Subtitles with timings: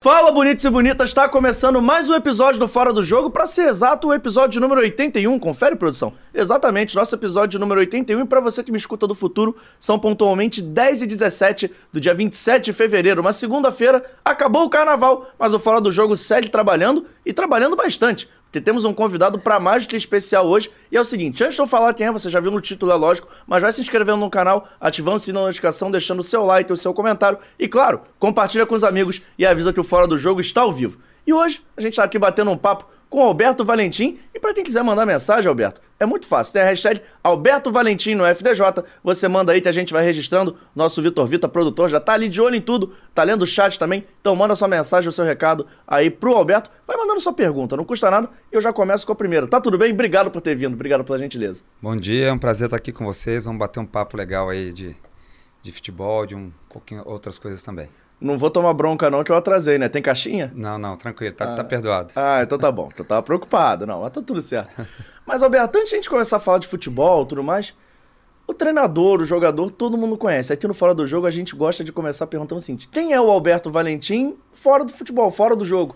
[0.00, 3.68] Fala bonitos e bonitas, está começando mais um episódio do Fora do Jogo, para ser
[3.68, 6.12] exato, o episódio número 81, confere produção.
[6.32, 10.62] Exatamente, nosso episódio número 81 e para você que me escuta do futuro, são pontualmente
[10.62, 15.58] 10 e 17 do dia 27 de fevereiro, uma segunda-feira, acabou o carnaval, mas o
[15.58, 19.90] Fora do Jogo segue trabalhando e trabalhando bastante porque temos um convidado para mais do
[19.90, 20.70] que especial hoje.
[20.90, 22.90] E é o seguinte, antes de eu falar quem é, você já viu no título,
[22.90, 26.22] é lógico, mas vai se inscrevendo no canal, ativando o sininho da notificação, deixando o
[26.22, 29.84] seu like, o seu comentário e, claro, compartilha com os amigos e avisa que o
[29.84, 30.98] Fora do Jogo está ao vivo.
[31.26, 34.18] E hoje a gente está aqui batendo um papo com Alberto Valentim.
[34.34, 36.52] E para quem quiser mandar mensagem, Alberto, é muito fácil.
[36.52, 38.84] Tem a hashtag Alberto Valentim no FDJ.
[39.02, 40.56] Você manda aí que a gente vai registrando.
[40.74, 42.94] Nosso Vitor Vita, produtor, já tá ali de olho em tudo.
[43.14, 44.06] Tá lendo o chat também.
[44.20, 46.70] Então manda sua mensagem, o seu recado aí pro Alberto.
[46.86, 48.28] Vai mandando sua pergunta, não custa nada.
[48.52, 49.46] E eu já começo com a primeira.
[49.46, 49.92] Tá tudo bem?
[49.92, 50.74] Obrigado por ter vindo.
[50.74, 51.62] Obrigado pela gentileza.
[51.80, 53.44] Bom dia, é um prazer estar aqui com vocês.
[53.44, 54.94] Vamos bater um papo legal aí de,
[55.62, 57.88] de futebol, de um pouquinho outras coisas também.
[58.20, 59.88] Não vou tomar bronca não que eu atrasei, né?
[59.88, 60.52] Tem caixinha?
[60.54, 61.56] Não, não, tranquilo, tá, tá ah.
[61.56, 62.12] tá perdoado.
[62.16, 62.90] Ah, então tá bom.
[62.98, 63.86] Eu tava preocupado.
[63.86, 64.70] Não, mas tá tudo certo.
[65.24, 67.74] mas, Alberto, antes de a gente começar a falar de futebol e tudo mais,
[68.44, 70.52] o treinador, o jogador, todo mundo conhece.
[70.52, 73.20] Aqui no Fora do Jogo a gente gosta de começar perguntando o seguinte: quem é
[73.20, 75.94] o Alberto Valentim fora do futebol, fora do jogo?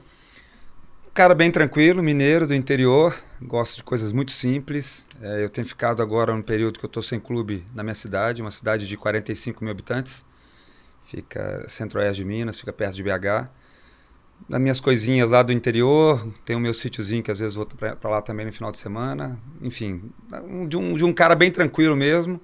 [1.12, 5.08] Cara bem tranquilo, mineiro do interior, gosto de coisas muito simples.
[5.20, 8.40] É, eu tenho ficado agora no período que eu estou sem clube na minha cidade,
[8.40, 10.24] uma cidade de 45 mil habitantes
[11.04, 13.48] fica centro-oeste de Minas, fica perto de BH.
[14.48, 18.10] Das minhas coisinhas lá do interior, tem o meu sítiozinho que às vezes vou para
[18.10, 19.38] lá também no final de semana.
[19.60, 20.10] Enfim,
[20.68, 22.40] de um, de um cara bem tranquilo mesmo,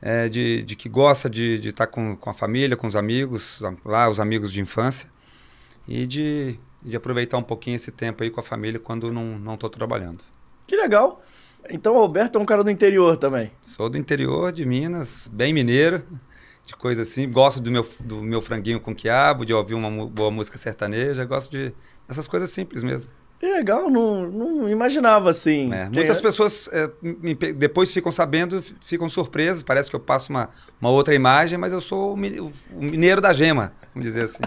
[0.00, 3.60] é, de, de que gosta de estar tá com, com a família, com os amigos,
[3.84, 5.08] lá os amigos de infância,
[5.86, 9.68] e de, de aproveitar um pouquinho esse tempo aí com a família quando não estou
[9.68, 10.20] trabalhando.
[10.66, 11.22] Que legal!
[11.68, 13.50] Então o Alberto é um cara do interior também?
[13.62, 16.04] Sou do interior de Minas, bem mineiro
[16.66, 17.28] de coisa assim.
[17.30, 21.24] Gosto do meu, do meu franguinho com quiabo, de ouvir uma boa música sertaneja.
[21.24, 21.72] Gosto de
[22.08, 23.10] essas coisas simples mesmo.
[23.38, 25.72] Que legal, não, não imaginava assim.
[25.72, 26.22] É, muitas é?
[26.22, 26.88] pessoas é,
[27.52, 29.62] depois ficam sabendo, ficam surpresas.
[29.62, 30.48] Parece que eu passo uma,
[30.80, 34.40] uma outra imagem, mas eu sou o mineiro da gema, vamos dizer assim.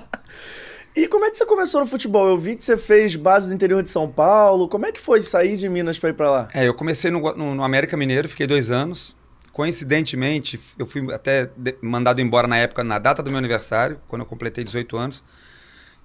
[0.95, 2.27] e como é que você começou no futebol?
[2.27, 4.67] Eu vi que você fez base no interior de São Paulo.
[4.67, 6.47] Como é que foi sair de Minas para ir para lá?
[6.53, 9.15] É, eu comecei no, no, no América Mineiro, fiquei dois anos.
[9.57, 11.49] Coincidentemente, eu fui até
[11.81, 15.23] mandado embora na época, na data do meu aniversário, quando eu completei 18 anos.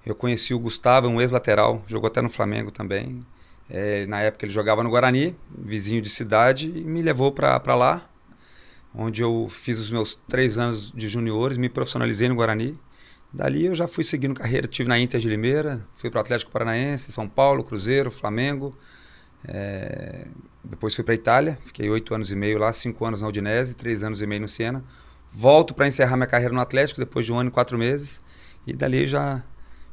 [0.03, 3.23] Eu conheci o Gustavo, um ex-lateral, jogou até no Flamengo também.
[3.69, 8.09] É, na época ele jogava no Guarani, vizinho de cidade, e me levou para lá,
[8.91, 12.75] onde eu fiz os meus três anos de juniores, me profissionalizei no Guarani.
[13.31, 16.49] Dali eu já fui seguindo carreira, tive na Inter de Limeira, fui para o Atlético
[16.49, 18.75] Paranaense, São Paulo, Cruzeiro, Flamengo.
[19.47, 20.27] É,
[20.63, 24.03] depois fui para Itália, fiquei oito anos e meio lá, cinco anos na Udinese, três
[24.03, 24.83] anos e meio no Siena.
[25.29, 28.21] Volto para encerrar minha carreira no Atlético depois de um ano e quatro meses.
[28.65, 29.43] E dali já,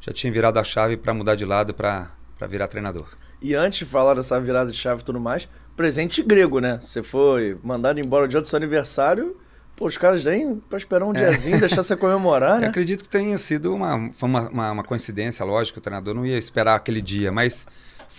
[0.01, 2.11] já tinha virado a chave para mudar de lado para
[2.49, 3.09] virar treinador.
[3.43, 6.79] E antes de falar dessa virada de chave e tudo mais, presente grego, né?
[6.81, 9.37] Você foi mandado embora o dia do seu aniversário.
[9.75, 11.15] Pô, os caras nem para esperar um é.
[11.15, 12.67] diazinho, deixar você comemorar, né?
[12.67, 16.75] Eu acredito que tenha sido uma, uma, uma coincidência, lógico, o treinador não ia esperar
[16.75, 17.67] aquele dia, mas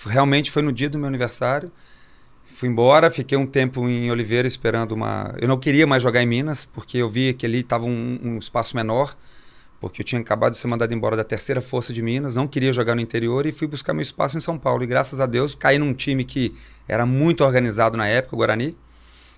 [0.05, 1.71] realmente foi no dia do meu aniversário.
[2.45, 5.33] Fui embora, fiquei um tempo em Oliveira esperando uma.
[5.39, 8.37] Eu não queria mais jogar em Minas, porque eu vi que ali estava um, um,
[8.37, 9.15] espaço menor,
[9.79, 12.73] porque eu tinha acabado de ser mandado embora da terceira força de Minas, não queria
[12.73, 14.83] jogar no interior e fui buscar meu espaço em São Paulo.
[14.83, 16.53] E graças a Deus caí num time que
[16.87, 18.77] era muito organizado na época, o Guarani.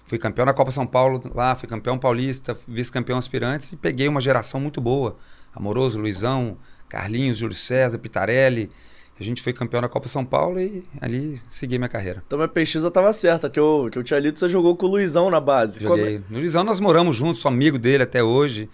[0.05, 4.19] Fui campeão na Copa São Paulo lá, fui campeão paulista, vice-campeão aspirantes e peguei uma
[4.19, 5.15] geração muito boa.
[5.53, 6.57] Amoroso, Luizão,
[6.89, 8.69] Carlinhos, Júlio César, Pitarelli.
[9.19, 12.23] A gente foi campeão da Copa São Paulo e ali segui minha carreira.
[12.25, 14.89] Então minha pesquisa estava certa, que eu, que eu tinha lido você jogou com o
[14.89, 15.79] Luizão na base.
[15.79, 16.19] Joguei.
[16.19, 16.25] Como...
[16.29, 18.69] No Luizão nós moramos juntos, sou amigo dele até hoje.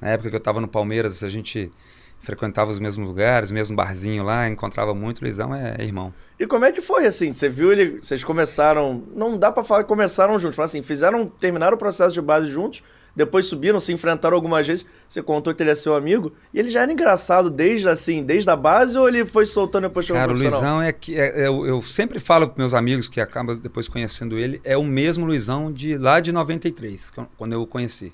[0.00, 1.70] Na época que eu estava no Palmeiras, a gente
[2.18, 5.20] frequentava os mesmos lugares, o mesmo barzinho lá, encontrava muito.
[5.20, 6.12] O Luizão é, é irmão.
[6.40, 7.34] E como é que foi assim?
[7.34, 11.26] Você viu ele, vocês começaram, não dá para falar que começaram juntos, mas assim, fizeram,
[11.26, 12.82] terminaram o processo de base juntos
[13.14, 14.84] depois subiram, se enfrentaram algumas vezes.
[15.08, 16.32] Você contou que ele é seu amigo.
[16.52, 20.04] E ele já era engraçado desde assim, desde a base ou ele foi soltando depois
[20.04, 21.18] chegou Cara, o Luizão é que.
[21.18, 24.76] É, é, eu, eu, sempre falo para meus amigos que acabam depois conhecendo ele, é
[24.76, 28.12] o mesmo Luizão de lá de 93, quando eu o conheci.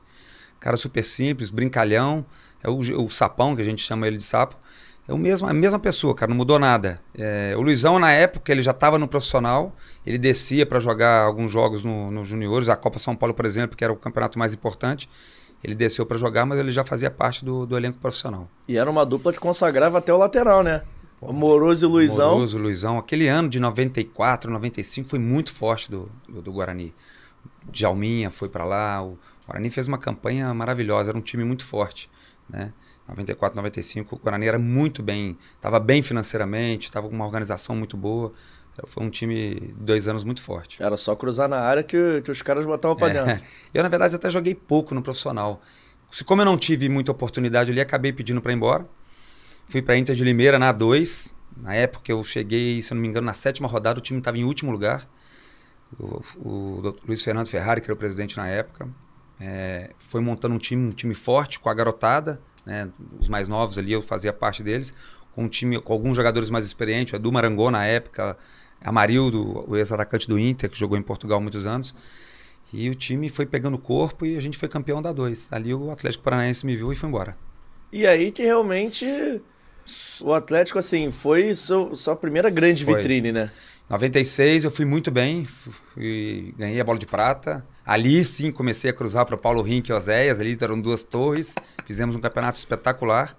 [0.59, 2.25] Cara super simples, brincalhão,
[2.63, 4.57] é o, o sapão, que a gente chama ele de sapo.
[5.11, 7.03] É o mesmo, a mesma pessoa, cara, não mudou nada.
[7.19, 9.75] É, o Luizão, na época, ele já estava no profissional,
[10.07, 13.77] ele descia para jogar alguns jogos no, no Juniores, a Copa São Paulo, por exemplo,
[13.77, 15.11] que era o campeonato mais importante.
[15.65, 18.49] Ele desceu para jogar, mas ele já fazia parte do, do, elenco profissional.
[18.69, 20.83] E era uma dupla que consagrava até o lateral, né?
[21.21, 22.35] O Moroso e Luizão.
[22.35, 22.97] Moroso e Luizão.
[22.97, 26.95] Aquele ano de 94, 95 foi muito forte do, do, do Guarani.
[27.69, 29.03] Djalminha foi para lá.
[29.03, 32.09] O Guarani fez uma campanha maravilhosa, era um time muito forte,
[32.49, 32.73] né?
[33.11, 37.97] 94, 95, o Guarani era muito bem, estava bem financeiramente, estava com uma organização muito
[37.97, 38.33] boa.
[38.87, 40.83] Foi um time dois anos muito forte.
[40.83, 43.25] Era só cruzar na área que, que os caras botavam para é.
[43.25, 43.45] dentro.
[43.75, 45.61] Eu, na verdade, até joguei pouco no profissional.
[46.11, 48.89] Se, como eu não tive muita oportunidade ali, acabei pedindo para ir embora.
[49.67, 51.33] Fui para Inter de Limeira na A2.
[51.57, 54.37] Na época eu cheguei, se eu não me engano, na sétima rodada, o time estava
[54.37, 55.09] em último lugar.
[55.99, 58.89] O, o, o, Luiz Fernando Ferrari, que era o presidente na época,
[59.41, 63.79] é, foi montando um time, um time forte com a garotada, né, os mais novos
[63.79, 64.95] ali, eu fazia parte deles,
[65.35, 68.37] com um time com alguns jogadores mais experientes, o Edu Marangô na época,
[68.83, 71.95] Amarildo, o ex-atacante do Inter, que jogou em Portugal muitos anos.
[72.73, 75.53] E o time foi pegando corpo e a gente foi campeão da 2.
[75.53, 77.37] Ali o Atlético Paranaense me viu e foi embora.
[77.93, 79.05] E aí que realmente
[80.21, 82.97] o Atlético, assim, foi seu, sua primeira grande foi.
[82.97, 83.51] vitrine, né?
[83.89, 87.67] 96 eu fui muito bem, fui, ganhei a bola de prata.
[87.91, 92.15] Ali sim comecei a cruzar para Paulo Rink e Oséias, ali eram duas torres, fizemos
[92.15, 93.37] um campeonato espetacular.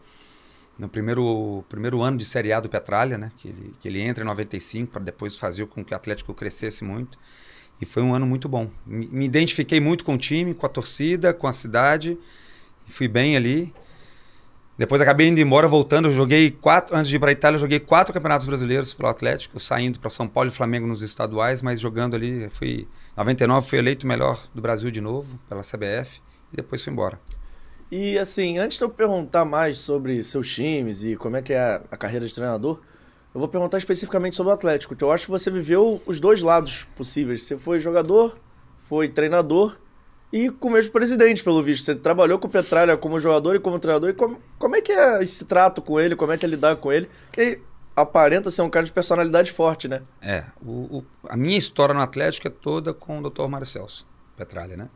[0.77, 3.31] No primeiro, primeiro ano de Série A do Petralha, né?
[3.37, 6.83] Que ele, que ele entra em 95 para depois fazer com que o Atlético crescesse
[6.83, 7.17] muito.
[7.79, 8.69] E foi um ano muito bom.
[8.85, 12.17] Me, me identifiquei muito com o time, com a torcida, com a cidade.
[12.87, 13.73] Fui bem ali.
[14.77, 16.11] Depois acabei indo embora, voltando.
[16.11, 19.99] Joguei quatro, antes de ir para a Itália, joguei quatro campeonatos brasileiros pelo Atlético, saindo
[19.99, 22.49] para São Paulo e Flamengo nos estaduais, mas jogando ali.
[22.49, 26.21] Fui, 99 fui eleito melhor do Brasil de novo pela CBF
[26.51, 27.19] e depois fui embora.
[27.91, 31.81] E assim, antes de eu perguntar mais sobre seus times e como é que é
[31.91, 32.79] a carreira de treinador,
[33.33, 36.41] eu vou perguntar especificamente sobre o Atlético, que eu acho que você viveu os dois
[36.41, 37.43] lados possíveis.
[37.43, 38.37] Você foi jogador,
[38.87, 39.77] foi treinador
[40.31, 41.85] e com o mesmo presidente, pelo visto.
[41.85, 44.09] Você trabalhou com o Petralha como jogador e como treinador.
[44.09, 46.15] E como, como é que é esse trato com ele?
[46.15, 47.09] Como é que é lidar com ele?
[47.31, 47.59] Que
[47.95, 50.01] aparenta ser um cara de personalidade forte, né?
[50.21, 50.45] É.
[50.61, 53.47] O, o, a minha história no Atlético é toda com o Dr.
[53.47, 54.07] Mário Celso
[54.37, 54.89] Petralha, né?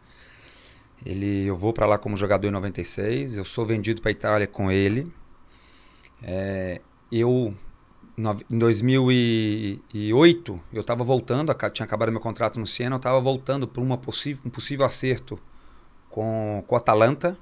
[1.05, 3.35] Ele, eu vou para lá como jogador em 96.
[3.35, 5.11] Eu sou vendido para Itália com ele.
[6.23, 7.53] É, eu
[8.17, 13.81] em 2008, eu estava voltando, tinha acabado meu contrato no Siena, eu estava voltando para
[13.81, 15.37] um possível acerto
[16.09, 17.37] com, com o Atalanta.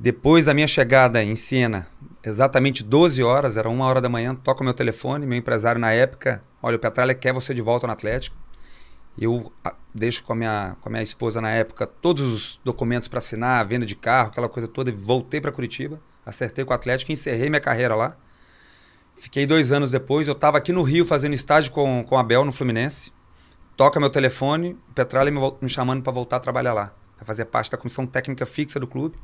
[0.00, 1.88] Depois da minha chegada em Siena,
[2.24, 6.42] exatamente 12 horas, era uma hora da manhã, toca meu telefone, meu empresário na época,
[6.62, 8.36] olha, o Petralha quer você de volta no Atlético.
[9.16, 9.52] Eu
[9.92, 13.66] deixo com a, minha, com a minha esposa na época todos os documentos para assinar,
[13.66, 17.48] venda de carro, aquela coisa toda, e voltei para Curitiba, acertei com o Atlético, encerrei
[17.48, 18.16] minha carreira lá.
[19.18, 22.44] Fiquei dois anos depois, eu estava aqui no Rio fazendo estágio com, com a Bel
[22.44, 23.12] no Fluminense.
[23.76, 27.44] Toca meu telefone, o Petralha me, me chamando para voltar a trabalhar lá, para fazer
[27.46, 29.18] parte da comissão técnica fixa do clube.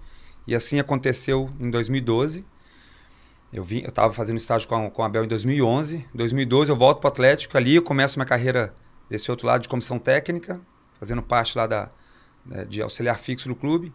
[0.49, 2.45] E assim aconteceu em 2012.
[3.53, 5.97] Eu vim, eu estava fazendo estágio com a, com a Bel em 2011.
[6.13, 8.75] Em 2012 eu volto para o Atlético, ali eu começo minha carreira
[9.09, 10.61] desse outro lado de comissão técnica,
[10.99, 11.89] fazendo parte lá da,
[12.45, 13.93] né, de auxiliar fixo do clube.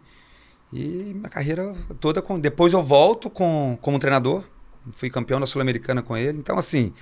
[0.72, 2.40] E minha carreira toda com.
[2.40, 4.44] Depois eu volto com, como treinador,
[4.92, 6.38] fui campeão da Sul-Americana com ele.
[6.38, 6.92] Então, assim,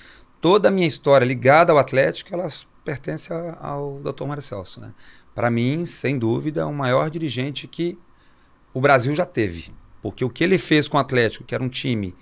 [0.41, 2.49] toda a minha história ligada ao Atlético, ela
[2.85, 3.31] pertence
[3.61, 4.25] ao Dr.
[4.25, 4.93] Mário Celso, né?
[5.35, 7.97] Para mim, sem dúvida, é o maior dirigente que
[8.75, 9.73] o Brasil já teve.
[10.03, 12.15] Porque o que ele fez com o Atlético, que era um time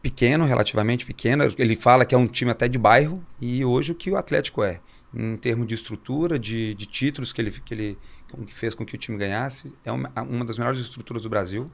[0.00, 3.94] pequeno, relativamente pequeno, ele fala que é um time até de bairro, e hoje o
[3.94, 4.80] que o Atlético é,
[5.14, 7.98] em termos de estrutura, de, de títulos que ele, que ele
[8.46, 11.70] que fez com que o time ganhasse, é uma, uma das melhores estruturas do Brasil.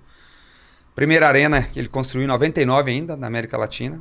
[0.97, 4.01] Primeira arena que ele construiu em 99 ainda, na América Latina.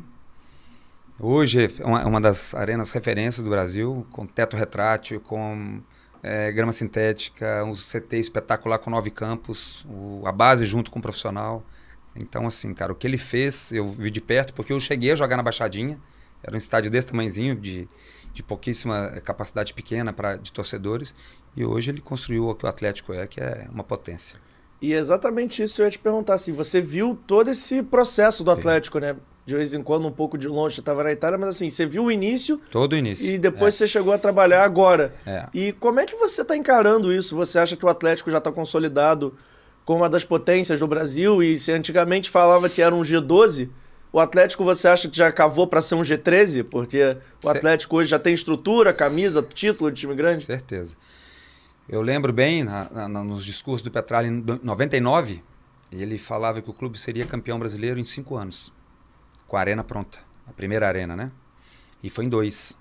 [1.19, 5.81] Hoje é uma, uma das arenas referências do Brasil, com teto retrátil, com
[6.23, 11.01] é, grama sintética, um CT espetacular com nove campos, o, a base junto com o
[11.01, 11.65] profissional.
[12.15, 15.15] Então, assim, cara, o que ele fez, eu vi de perto, porque eu cheguei a
[15.15, 15.99] jogar na Baixadinha,
[16.41, 17.89] era um estádio desse tamanhozinho, de,
[18.33, 21.13] de pouquíssima capacidade pequena para de torcedores,
[21.57, 24.39] e hoje ele construiu o que o Atlético é, que é uma potência.
[24.81, 28.51] E é exatamente isso eu ia te perguntar, assim, você viu todo esse processo do
[28.51, 29.05] Atlético, Sim.
[29.05, 29.15] né?
[29.45, 31.85] De vez em quando, um pouco de longe, você estava na Itália, mas assim, você
[31.85, 32.59] viu o início.
[32.71, 33.29] Todo o início.
[33.29, 33.77] E depois é.
[33.77, 35.13] você chegou a trabalhar agora.
[35.25, 35.45] É.
[35.53, 37.35] E como é que você está encarando isso?
[37.35, 39.35] Você acha que o Atlético já está consolidado
[39.85, 41.43] como uma das potências do Brasil?
[41.43, 43.69] E se antigamente falava que era um G12,
[44.11, 46.63] o Atlético você acha que já cavou para ser um G13?
[46.63, 50.43] Porque o Atlético hoje já tem estrutura, camisa, título de time grande?
[50.43, 50.95] Certeza.
[51.87, 55.43] Eu lembro bem, na, na, nos discursos do Petralha em 99,
[55.91, 58.73] ele falava que o clube seria campeão brasileiro em cinco anos,
[59.47, 61.31] com a arena pronta, a primeira arena, né?
[62.01, 62.75] E foi em dois.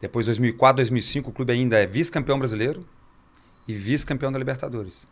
[0.00, 2.84] Depois, 2004, 2005, o clube ainda é vice-campeão brasileiro
[3.68, 5.08] e vice-campeão da Libertadores.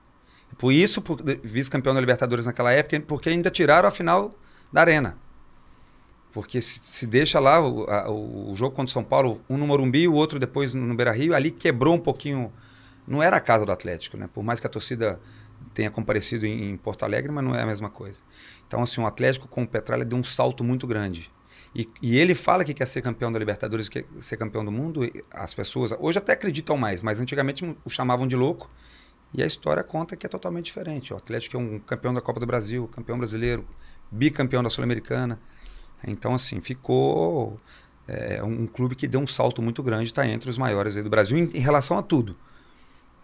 [0.58, 1.02] Por isso,
[1.42, 4.34] vice-campeão da Libertadores naquela época, porque ainda tiraram a final
[4.72, 5.16] da arena.
[6.32, 9.66] Porque se, se deixa lá o, a, o, jogo contra o São Paulo, um no
[9.66, 12.52] Morumbi, o outro depois no Beira-Rio, ali quebrou um pouquinho
[13.06, 14.28] não era a casa do Atlético, né?
[14.32, 15.21] Por mais que a torcida
[15.75, 18.23] tenha comparecido em, em, Porto Alegre, mas não é a mesma coisa.
[18.66, 21.30] Então, assim, o Atlético com o Petralha deu um salto muito grande.
[21.75, 25.00] E, e, ele fala que quer ser campeão da Libertadores, quer ser campeão do mundo.
[25.30, 28.71] As pessoas hoje até acreditam mais, mas antigamente o chamavam de louco.
[29.35, 31.14] E a história conta que é totalmente diferente.
[31.14, 33.64] O Atlético é um campeão da Copa do Brasil, campeão brasileiro,
[34.11, 35.40] bicampeão da Sul-Americana.
[36.06, 37.59] Então, assim, ficou
[38.06, 41.38] é, um clube que deu um salto muito grande, está entre os maiores do Brasil
[41.38, 42.37] em, em, relação a tudo.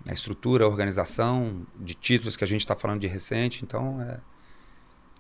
[0.06, 3.64] A estrutura, a organização, de títulos que a gente está falando de recente.
[3.64, 4.20] Então, é,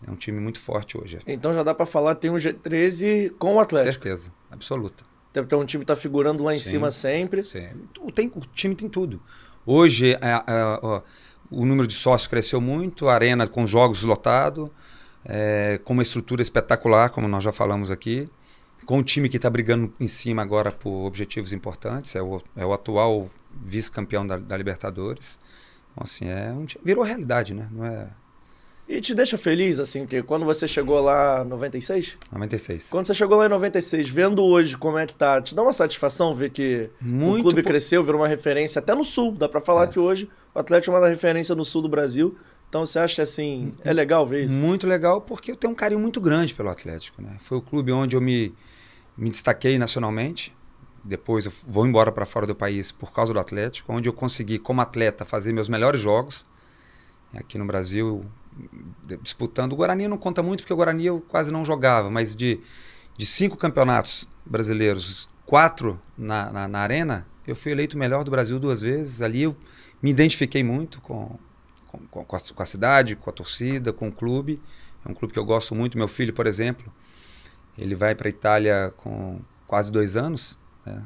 [0.06, 1.18] é, um time muito forte hoje.
[1.26, 3.92] Então já dá para falar tem um G13 com o Atlético.
[3.92, 5.04] Certeza, absoluta.
[5.34, 7.42] Então um time está figurando lá em sim, cima sempre.
[7.42, 7.68] Sim.
[8.14, 9.20] Tem, o time tem tudo.
[9.66, 11.02] Hoje é, é,
[11.50, 14.72] o número de sócios cresceu muito, a arena com jogos lotado,
[15.24, 18.28] é, com uma estrutura espetacular, como nós já falamos aqui,
[18.86, 22.64] com um time que está brigando em cima agora por objetivos importantes, é o, é
[22.64, 25.38] o atual vice-campeão da, da, Libertadores.
[25.92, 27.68] Então, assim, é um, virou realidade, né?
[27.70, 28.08] Não é
[28.88, 32.16] e te deixa feliz, assim, que quando você chegou lá em 96?
[32.32, 32.88] 96.
[32.88, 35.74] Quando você chegou lá em 96, vendo hoje como é que tá, te dá uma
[35.74, 37.68] satisfação ver que Muito o clube po...
[37.68, 39.32] cresceu, virou uma referência até no Sul.
[39.32, 39.86] Dá para falar é.
[39.88, 42.38] que hoje o Atlético é uma referência no Sul do Brasil.
[42.70, 44.54] Então você acha assim, é legal ver isso?
[44.54, 47.36] Muito legal, porque eu tenho um carinho muito grande pelo Atlético, né?
[47.40, 48.54] Foi o clube onde eu me,
[49.14, 50.56] me destaquei nacionalmente.
[51.08, 54.58] Depois eu vou embora para fora do país por causa do Atlético, onde eu consegui,
[54.58, 56.46] como atleta, fazer meus melhores jogos.
[57.34, 58.24] Aqui no Brasil,
[59.22, 59.72] disputando.
[59.72, 62.60] O Guarani não conta muito porque o Guarani eu quase não jogava, mas de,
[63.16, 68.30] de cinco campeonatos brasileiros, quatro na, na, na arena, eu fui eleito o melhor do
[68.30, 69.22] Brasil duas vezes.
[69.22, 69.56] Ali eu
[70.02, 71.38] me identifiquei muito com,
[71.86, 74.60] com, com, a, com a cidade, com a torcida, com o clube.
[75.06, 75.96] É um clube que eu gosto muito.
[75.96, 76.92] Meu filho, por exemplo,
[77.78, 80.58] ele vai para a Itália com quase dois anos.
[80.88, 81.02] Né?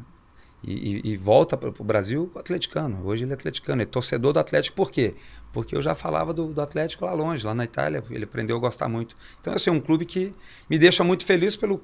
[0.65, 3.05] E, e, e, volta para o Brasil atleticano.
[3.05, 4.77] Hoje ele é atleticano, é torcedor do Atlético.
[4.77, 5.15] Por quê?
[5.53, 8.03] Porque eu já falava do, do, Atlético lá longe, lá na Itália.
[8.11, 9.17] Ele aprendeu a gostar muito.
[9.41, 10.33] Então, assim, é um clube que
[10.71, 11.83] me deixa muito feliz pelo,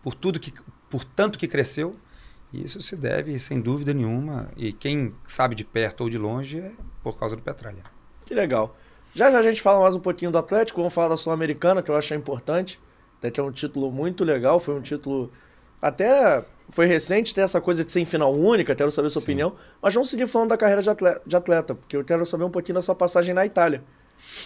[0.00, 0.52] por tudo que,
[0.88, 1.96] por tanto que cresceu.
[2.52, 6.58] E isso se deve, sem dúvida nenhuma, e quem sabe de perto ou de longe,
[6.58, 7.82] é por causa do Petralha.
[8.24, 8.76] Que legal.
[9.14, 11.90] Já já a gente fala mais um pouquinho do Atlético, vamos falar da Sul-Americana, que
[11.90, 12.80] eu acho importante.
[13.18, 15.30] Até que é um título muito legal, foi um título
[15.80, 19.20] até foi recente ter essa coisa de ser em final única, quero saber a sua
[19.20, 19.26] Sim.
[19.26, 19.56] opinião.
[19.82, 22.50] Mas vamos seguir falando da carreira de atleta, de atleta, porque eu quero saber um
[22.50, 23.82] pouquinho da sua passagem na Itália.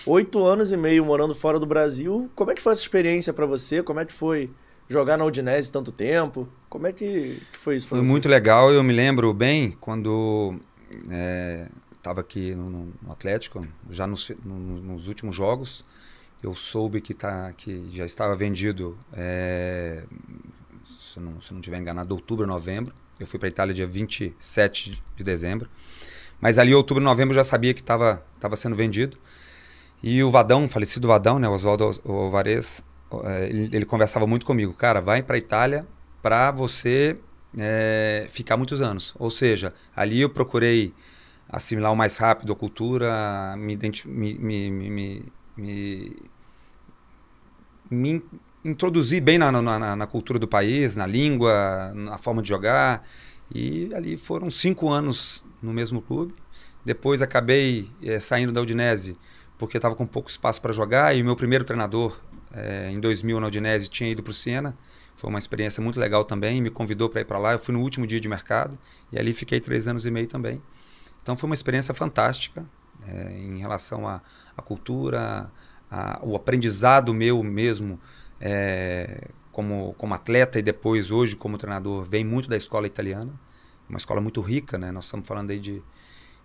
[0.06, 2.30] Oito anos e meio morando fora do Brasil.
[2.34, 3.82] Como é que foi essa experiência para você?
[3.82, 4.50] Como é que foi
[4.88, 6.48] jogar na Udinese tanto tempo?
[6.68, 7.88] Como é que, que foi isso?
[7.88, 8.10] Foi você?
[8.10, 8.72] muito legal.
[8.72, 10.58] Eu me lembro bem quando
[11.96, 15.84] estava é, aqui no, no, Atlético, já nos, no, nos últimos jogos.
[16.42, 20.02] Eu soube que, tá, que já estava vendido é,
[21.14, 22.92] se não, se não tiver enganado, outubro, novembro.
[23.18, 25.68] Eu fui para Itália dia 27 de dezembro.
[26.40, 29.16] Mas ali, outubro, novembro, eu já sabia que estava tava sendo vendido.
[30.02, 32.82] E o Vadão, o falecido Vadão, né, Oswaldo Alvarez,
[33.24, 34.74] é, ele, ele, conversava muito comigo.
[34.74, 35.86] Cara, vai para Itália
[36.20, 37.16] para você
[37.56, 39.14] é, ficar muitos anos.
[39.18, 40.92] Ou seja, ali eu procurei
[41.48, 45.22] assimilar o mais rápido a cultura, me, me, me,
[45.56, 46.16] me,
[47.90, 48.22] me
[48.64, 53.06] introduzir bem na, na, na, cultura do país, na língua, na forma de jogar.
[53.54, 56.34] E ali foram cinco anos no mesmo clube.
[56.84, 59.16] Depois acabei é, saindo da Udinese
[59.58, 62.18] porque estava com pouco espaço para jogar e o meu primeiro treinador
[62.52, 64.76] é, em 2000 na Udinese tinha ido para o Siena.
[65.14, 67.52] Foi uma experiência muito legal também, me convidou para ir para lá.
[67.52, 68.78] Eu fui no último dia de mercado
[69.12, 70.60] e ali fiquei três anos e meio também.
[71.22, 72.64] Então foi uma experiência fantástica
[73.06, 74.20] é, em relação à
[74.62, 75.50] cultura,
[75.90, 78.00] a, o aprendizado meu mesmo
[78.40, 83.32] é, como, como atleta e depois hoje como treinador, vem muito da escola italiana.
[83.88, 84.90] Uma escola muito rica, né?
[84.90, 85.82] Nós estamos falando aí de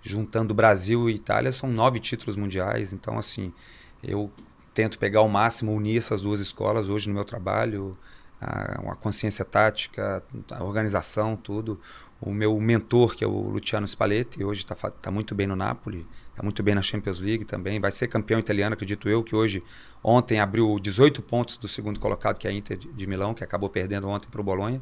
[0.02, 2.94] juntando Brasil e Itália são nove títulos mundiais.
[2.94, 3.54] Então assim,
[4.04, 4.32] eu
[4.74, 7.98] tento pegar ao máximo unir essas duas escolas hoje no meu trabalho,
[8.40, 11.80] a, a consciência tática, a organização, tudo.
[12.22, 16.06] O meu mentor, que é o Luciano Spalletti, hoje está tá muito bem no Napoli,
[16.32, 17.80] está muito bem na Champions League também.
[17.80, 19.64] Vai ser campeão italiano, acredito eu, que hoje,
[20.04, 23.70] ontem, abriu 18 pontos do segundo colocado, que é a Inter de Milão, que acabou
[23.70, 24.82] perdendo ontem para o Bolonha.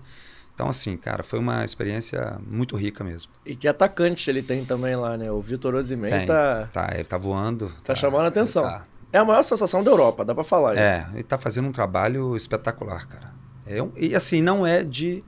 [0.55, 3.31] Então, assim, cara, foi uma experiência muito rica mesmo.
[3.45, 5.31] E que atacante ele tem também lá, né?
[5.31, 6.67] O Vitor Osimhen tá...
[6.73, 7.67] Tá, ele tá voando.
[7.67, 8.63] Tá, tá chamando a atenção.
[8.63, 8.83] Tá.
[9.13, 11.07] É a maior sensação da Europa, dá para falar é, isso.
[11.11, 13.31] É, ele tá fazendo um trabalho espetacular, cara.
[13.67, 15.23] É um, e assim, não é de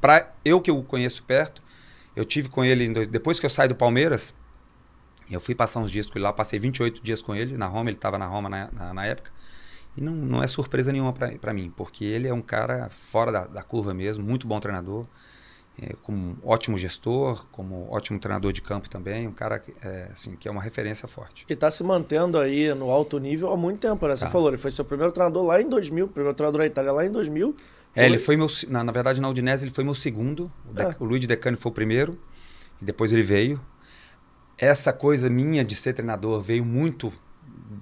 [0.00, 1.62] para eu que o conheço perto,
[2.16, 4.34] eu tive com ele depois que eu saí do Palmeiras,
[5.30, 7.90] eu fui passar uns dias com ele lá, passei 28 dias com ele na Roma,
[7.90, 9.30] ele estava na Roma na, na, na, época.
[9.96, 13.46] E não, não é surpresa nenhuma para mim, porque ele é um cara fora da,
[13.46, 15.06] da curva mesmo, muito bom treinador.
[15.80, 20.36] é, como um ótimo gestor, como ótimo treinador de campo também, um cara é, assim,
[20.36, 21.46] que é uma referência forte.
[21.48, 24.16] E está se mantendo aí no alto nível há muito tempo, né?
[24.16, 24.30] Você tá.
[24.30, 27.10] falou, ele foi seu primeiro treinador lá em 2000, primeiro treinador da Itália lá em
[27.10, 27.54] 2000.
[27.94, 30.82] É, ele foi meu, na, na verdade na Udinese ele foi meu segundo, o, De,
[30.82, 30.96] é.
[30.98, 32.18] o Luiz Decani foi o primeiro,
[32.80, 33.60] e depois ele veio.
[34.56, 37.12] Essa coisa minha de ser treinador veio muito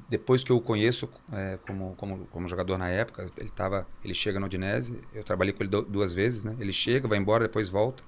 [0.09, 4.15] depois que eu o conheço é, como, como, como jogador na época, ele tava, ele
[4.15, 6.57] chega no Udinese, eu trabalhei com ele duas vezes, né?
[6.59, 8.03] Ele chega, vai embora, depois volta.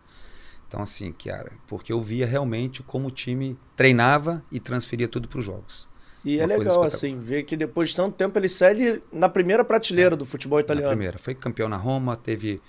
[0.66, 5.40] Então assim, cara, porque eu via realmente como o time treinava e transferia tudo para
[5.40, 5.88] os jogos.
[6.25, 9.29] E é Uma é legal assim ver que depois de tanto tempo ele segue na
[9.29, 10.89] primeira prateleira é, do futebol italiano.
[10.89, 12.61] Na primeira, foi campeão na Roma, teve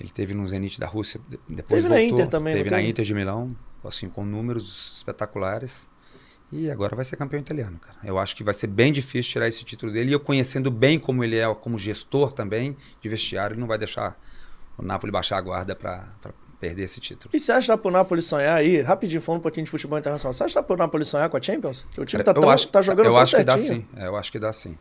[0.00, 3.04] ele teve no Zenit da Rússia, depois teve voltou, na Inter também, teve na Inter
[3.04, 3.54] de Milão,
[3.84, 5.86] assim com números espetaculares.
[6.52, 7.96] E agora vai ser campeão italiano, cara.
[8.04, 10.10] Eu acho que vai ser bem difícil tirar esse título dele.
[10.10, 13.78] E eu conhecendo bem como ele é, como gestor também de vestiário, ele não vai
[13.78, 14.16] deixar
[14.78, 16.06] o Napoli baixar a guarda para
[16.64, 17.30] perder esse título.
[17.34, 18.80] E você acha que dá pro Napoli sonhar aí?
[18.80, 20.32] Rapidinho, falando um pouquinho de futebol internacional.
[20.32, 21.86] Você acha que dá pro Napoli sonhar com a Champions?
[21.98, 23.56] O time tá, tão, eu acho, tá jogando eu tão acho certinho.
[23.56, 23.86] que dá sim.
[23.96, 24.78] É, eu acho que dá sim.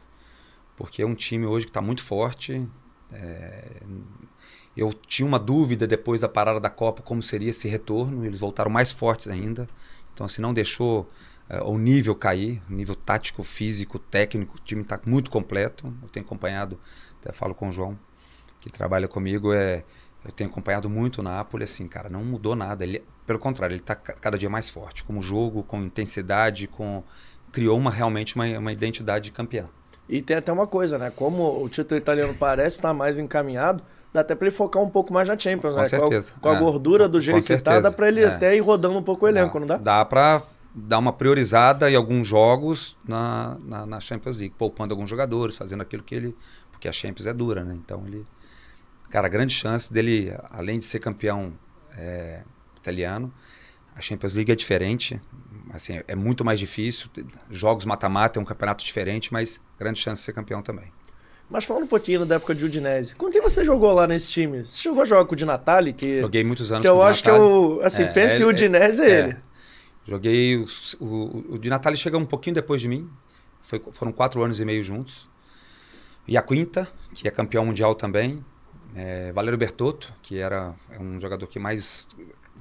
[0.78, 2.66] Porque é um time hoje que está muito forte.
[3.12, 3.82] É...
[4.76, 8.26] Eu tinha uma dúvida depois da parada da Copa como seria esse retorno.
[8.26, 9.68] Eles voltaram mais fortes ainda.
[10.14, 11.10] Então, assim, não deixou
[11.50, 15.94] é, o nível cair, nível tático, físico, técnico, o time está muito completo.
[16.02, 16.80] Eu tenho acompanhado,
[17.20, 18.00] até falo com o João,
[18.62, 19.84] que trabalha comigo, é,
[20.26, 22.84] eu tenho acompanhado muito o Napoli, assim, cara, não mudou nada.
[22.84, 27.04] Ele, pelo contrário, ele está cada dia mais forte, como jogo, com intensidade, com
[27.52, 29.70] criou uma realmente uma, uma identidade de campeão.
[30.10, 31.12] E tem até uma coisa, né?
[31.16, 35.14] Como o título italiano parece estar mais encaminhado, dá até para ele focar um pouco
[35.14, 35.88] mais na Champions, com né?
[35.88, 36.34] Certeza.
[36.34, 36.60] Com a, com a é.
[36.60, 38.26] gordura do jeito que está, dá para ele é.
[38.26, 39.78] até ir rodando um pouco o elenco, dá, não dá?
[39.78, 40.42] Dá para
[40.76, 45.82] dar uma priorizada em alguns jogos na, na, na, Champions League, poupando alguns jogadores, fazendo
[45.82, 46.36] aquilo que ele.
[46.72, 47.76] Porque a Champions é dura, né?
[47.76, 48.26] Então ele.
[49.14, 51.54] Cara, grande chance dele, além de ser campeão
[51.96, 52.42] é,
[52.78, 53.32] italiano,
[53.96, 55.22] a Champions League é diferente.
[55.72, 57.12] Assim, é muito mais difícil.
[57.48, 60.92] Jogos mata-mata é um campeonato diferente, mas grande chance de ser campeão também.
[61.48, 64.66] Mas falando um pouquinho da época de Udinese, com quem você jogou lá nesse time?
[64.66, 65.94] Você chegou a jogar com o Di Natale?
[65.94, 67.38] Que, Joguei muitos anos que com eu acho Natale.
[67.38, 69.38] que eu, assim, é, pense em Udinese é, é ele.
[70.08, 70.58] Joguei.
[70.58, 70.66] O,
[71.00, 73.08] o, o Di Natale chegou um pouquinho depois de mim.
[73.62, 75.30] Foi, foram quatro anos e meio juntos.
[76.28, 78.44] E a Quinta, que é campeão mundial também.
[78.96, 82.08] É, Valério Bertotto, que era é um jogador que mais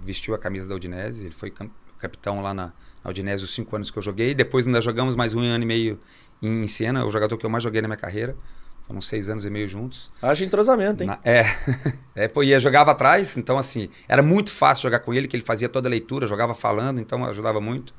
[0.02, 1.26] vestiu a camisa da Udinese.
[1.26, 1.52] Ele foi
[1.98, 2.72] capitão lá na,
[3.04, 4.34] na Udinese os cinco anos que eu joguei.
[4.34, 6.00] Depois ainda jogamos mais um ano e meio
[6.42, 8.36] em, em Siena, o jogador que eu mais joguei na minha carreira.
[8.86, 10.10] Foram seis anos e meio juntos.
[10.20, 11.08] Haja entrosamento, hein?
[11.08, 11.44] Na, é.
[12.24, 15.44] é pô, e jogava atrás, então assim, era muito fácil jogar com ele, que ele
[15.44, 17.94] fazia toda a leitura, jogava falando, então ajudava muito.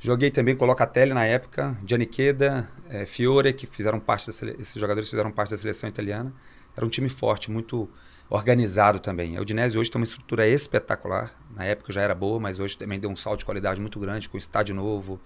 [0.00, 4.74] Joguei também com o Locatelli na época, Giannicheda, é, Fiore, que fizeram parte da esses
[4.74, 6.32] jogadores fizeram parte da seleção italiana.
[6.76, 7.88] Era um time forte, muito
[8.28, 9.36] organizado também.
[9.36, 11.34] A Udinese hoje tem uma estrutura espetacular.
[11.54, 14.28] Na época já era boa, mas hoje também deu um salto de qualidade muito grande,
[14.28, 15.20] com estádio novo,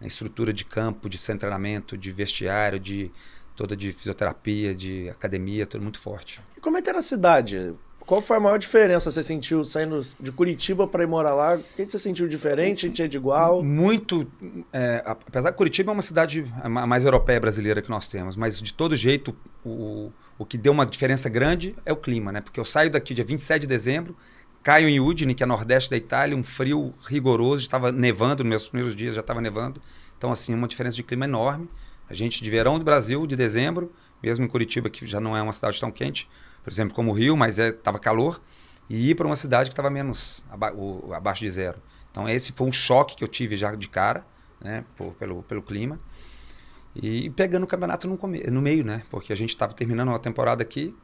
[0.00, 3.10] estrutura de campo, de treinamento, de vestiário, de
[3.56, 6.40] toda de fisioterapia, de academia, tudo muito forte.
[6.56, 7.74] E como é que era a cidade?
[7.98, 11.56] Qual foi a maior diferença que você sentiu saindo de Curitiba para ir morar lá?
[11.56, 12.88] O que você sentiu diferente?
[12.88, 13.62] Tinha de igual?
[13.62, 14.26] Muito.
[14.72, 18.72] É, apesar que Curitiba é uma cidade mais europeia brasileira que nós temos, mas de
[18.72, 22.40] todo jeito, o, o que deu uma diferença grande é o clima, né?
[22.40, 24.16] Porque eu saio daqui dia 27 de dezembro,
[24.62, 28.68] caio em Udine, que é nordeste da Itália, um frio rigoroso, estava nevando nos meus
[28.68, 29.80] primeiros dias, já estava nevando.
[30.16, 31.68] Então, assim, uma diferença de clima enorme.
[32.08, 35.42] A gente de verão do Brasil, de dezembro, mesmo em Curitiba, que já não é
[35.42, 36.28] uma cidade tão quente,
[36.62, 38.40] por exemplo, como o Rio, mas estava é, calor,
[38.88, 41.78] e ir para uma cidade que estava menos aba o, abaixo de zero.
[42.10, 44.24] Então esse foi um choque que eu tive já de cara,
[44.60, 46.00] né, por, pelo, pelo clima.
[47.00, 48.18] E pegando o campeonato no,
[48.50, 49.02] no meio, né?
[49.08, 50.94] Porque a gente estava terminando uma temporada aqui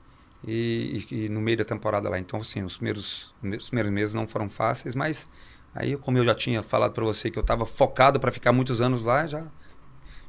[0.47, 2.19] e, e, e, no meio da temporada lá.
[2.19, 5.29] Então, assim, os primeiros, os primeiros meses não foram fáceis, mas
[5.73, 8.81] aí, como eu já tinha falado para você que eu estava focado para ficar muitos
[8.81, 9.49] anos lá, já me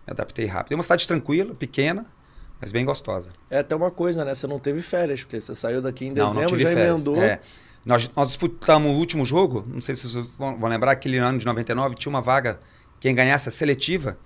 [0.07, 0.73] adaptei rápido.
[0.73, 2.05] É uma cidade tranquila, pequena,
[2.61, 3.31] mas bem gostosa.
[3.49, 4.35] É até uma coisa, né?
[4.35, 6.89] Você não teve férias, porque você saiu daqui em dezembro, não, não já férias.
[6.89, 7.21] emendou.
[7.23, 7.39] É.
[7.83, 11.39] Nós, nós disputamos o último jogo, não sei se vocês vão, vão lembrar, aquele ano
[11.39, 12.59] de 99 tinha uma vaga,
[12.99, 14.17] quem ganhasse a seletiva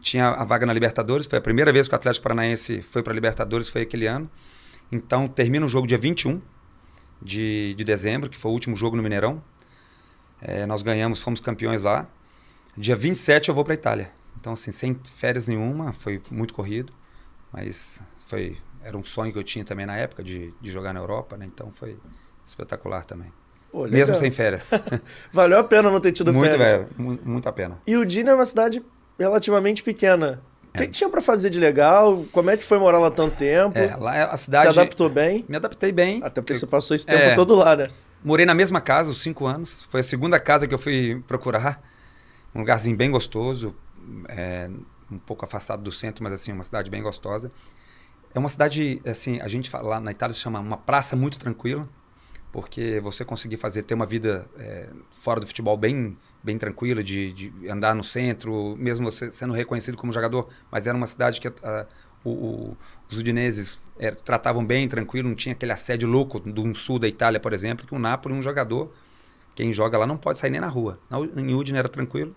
[0.00, 3.12] tinha a vaga na Libertadores, foi a primeira vez que o Atlético Paranaense foi para
[3.12, 4.30] a Libertadores, foi aquele ano.
[4.90, 6.40] Então termina o jogo dia 21
[7.20, 9.42] de, de dezembro, que foi o último jogo no Mineirão.
[10.40, 12.06] É, nós ganhamos, fomos campeões lá.
[12.76, 14.12] Dia 27 eu vou para Itália.
[14.38, 16.92] Então, assim, sem férias nenhuma, foi muito corrido,
[17.52, 21.00] mas foi era um sonho que eu tinha também na época de, de jogar na
[21.00, 21.44] Europa, né?
[21.44, 21.98] Então foi
[22.46, 23.32] espetacular também.
[23.72, 24.70] Pô, Mesmo sem férias.
[25.32, 26.68] Valeu a pena não ter tido muito, férias.
[26.68, 27.78] Velho, muito, muito a pena.
[27.84, 28.80] E o Dino é uma cidade
[29.18, 30.42] relativamente pequena.
[30.74, 32.26] O que, que tinha pra fazer de legal?
[32.32, 33.78] Como é que foi morar lá tanto tempo?
[33.78, 34.72] É, lá é a cidade.
[34.72, 35.42] Se adaptou bem?
[35.48, 36.20] Me adaptei bem.
[36.22, 37.34] Até porque Eu- você passou esse tempo É.
[37.34, 37.88] todo lá, né?
[38.22, 39.82] Morei na mesma casa os cinco anos.
[39.84, 41.82] Foi a segunda casa que eu fui procurar.
[42.54, 43.74] Um lugarzinho bem gostoso,
[44.28, 44.68] é,
[45.10, 47.50] um pouco afastado do centro, mas assim, uma cidade bem gostosa.
[48.34, 51.38] É uma cidade, assim, a gente fala lá na Itália se chama uma praça muito
[51.38, 51.88] tranquila,
[52.52, 57.32] porque você conseguir fazer, ter uma vida é, fora do futebol bem, bem tranquila, de,
[57.32, 61.86] de andar no centro, mesmo sendo reconhecido como jogador, mas era uma cidade que ah,
[62.24, 62.76] o- o-
[63.10, 67.40] os udineses eh, tratavam bem, tranquilo, não tinha aquele assédio louco do sul da Itália,
[67.40, 68.92] por exemplo, que o Napoli, um jogador,
[69.54, 70.98] quem joga lá não pode sair nem na rua.
[71.10, 72.34] Na, em Udine era tranquilo.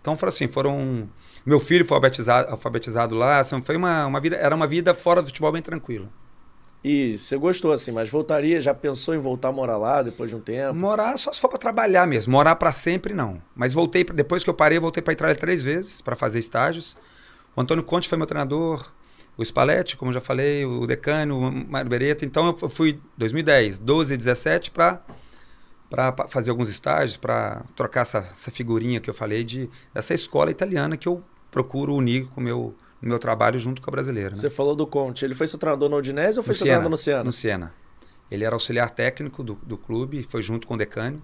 [0.00, 1.08] Então foram assim, foram...
[1.46, 5.20] Meu filho foi alfabetizado, alfabetizado lá, assim, foi uma, uma vida, era uma vida fora
[5.22, 6.08] do futebol bem tranquila.
[6.84, 10.36] E você gostou, assim, mas voltaria, já pensou em voltar a morar lá depois de
[10.36, 10.74] um tempo?
[10.74, 12.32] Morar só se for para trabalhar mesmo.
[12.32, 13.40] Morar para sempre, não.
[13.54, 16.96] Mas voltei, depois que eu parei, voltei para Itália três vezes para fazer estágios.
[17.54, 18.90] O Antônio Conte foi meu treinador,
[19.36, 22.24] o Spalletti, como já falei, o Decano, o Mário Beretta.
[22.24, 25.00] Então eu fui 2010, 12 e 17 para
[25.88, 30.50] para fazer alguns estágios, para trocar essa, essa figurinha que eu falei de dessa escola
[30.50, 34.30] italiana que eu procuro unir com meu, no meu trabalho junto com a brasileira.
[34.30, 34.36] né?
[34.36, 35.24] Você falou do Conte.
[35.24, 37.24] Ele foi seu treinador no Udinese ou foi No seu treinador no Siena?
[37.24, 37.74] No Siena.
[38.30, 41.22] Ele era auxiliar técnico do, do clube, foi junto com o decano.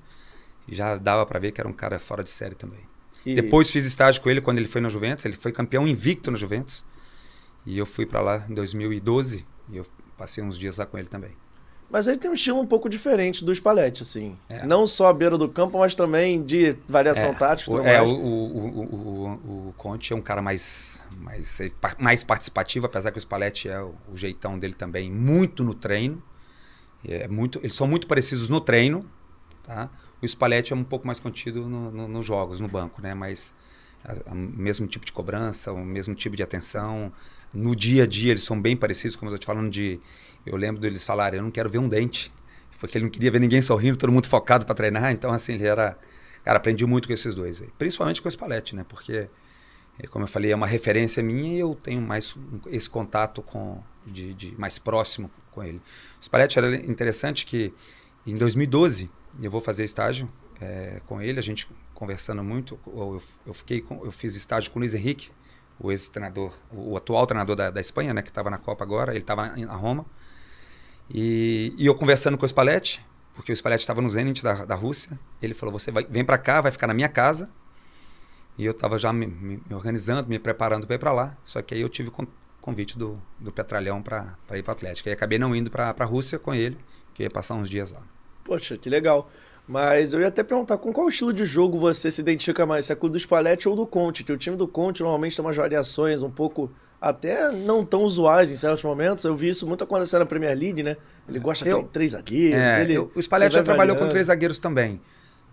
[0.66, 2.80] E já dava para ver que era um cara fora de série também.
[3.24, 5.24] E- Depois fiz estágio com ele quando ele foi na Juventus.
[5.24, 6.84] Ele foi campeão invicto na Juventus.
[7.64, 9.86] E eu fui para lá em 2012 e eu
[10.16, 11.30] passei uns dias lá com ele também.
[11.90, 14.36] Mas ele tem um estilo um pouco diferente do Spalletti, assim.
[14.48, 14.66] É.
[14.66, 18.08] Não só à beira do campo, mas também de variação tática e o, é, o,
[18.08, 21.58] o, o, Conte é um cara mais, mais,
[21.98, 26.22] mais participativo, apesar que o Spalletti é o, jeitão dele também, muito no treino.
[27.06, 29.08] É muito, eles são muito parecidos no treino,
[29.62, 29.88] tá?
[30.20, 33.14] O Spalletti é um pouco mais contido no- no- nos jogos, no banco, né?
[33.14, 33.54] Mas
[34.26, 37.12] o mesmo tipo de cobrança, o mesmo tipo de atenção.
[37.52, 40.00] No dia a dia eles são bem parecidos, como eu estou te falando de...
[40.46, 42.32] Eu lembro deles falarem, eu não quero ver um dente.
[42.78, 45.10] Porque ele não queria ver ninguém sorrindo, todo mundo focado para treinar.
[45.12, 45.98] Então, assim, ele era...
[46.44, 47.68] Cara, aprendi muito com esses dois aí.
[47.76, 48.84] Principalmente com o Spalletti, né?
[48.88, 49.28] Porque,
[49.98, 52.34] eh, como eu falei, é uma referência minha e eu tenho mais
[52.68, 55.82] esse contato com de, de mais próximo com ele.
[56.20, 57.74] O Spalletti era interessante que
[58.26, 59.10] em 2012
[59.42, 60.30] eu vou fazer estágio
[60.60, 62.78] eh, com ele, a gente conversando muito.
[62.86, 65.32] Eu, eu- fiquei com- eu fiz estágio com o Luiz Henrique,
[65.80, 68.22] o ex-treinador, o, atual treinador da, da Espanha, né?
[68.22, 69.10] Que estava na Copa agora.
[69.10, 70.06] Ele estava na Roma.
[71.10, 74.74] E, e eu conversando com o Spalletti, porque o Spalletti estava no Zenit da, da
[74.76, 77.50] Rússia, ele falou: você vai, vem para cá, vai ficar na minha casa.
[78.56, 81.36] E eu estava já me, me- organizando, me preparando para ir para lá.
[81.44, 82.26] Só que aí eu tive con-
[82.60, 85.08] convite do, do Petralhão para ir para o Atlético.
[85.08, 86.76] E acabei não indo para a Rússia com ele,
[87.14, 88.02] que ia passar uns dias lá.
[88.44, 89.30] Poxa, que legal.
[89.68, 92.92] Mas eu ia até perguntar com qual estilo de jogo você se identifica mais, se
[92.92, 95.44] é com o do Spalletti ou do Conte, que o time do Conte normalmente tem
[95.44, 99.24] umas variações um pouco até não tão usuais em certos momentos.
[99.26, 100.96] Eu vi isso muito acontecer na Premier League, né?
[101.28, 104.10] Ele gosta Eu- de três zagueiros, É, ele, eu- o Spalletti já trabalhou com variando.
[104.12, 105.00] três zagueiros também.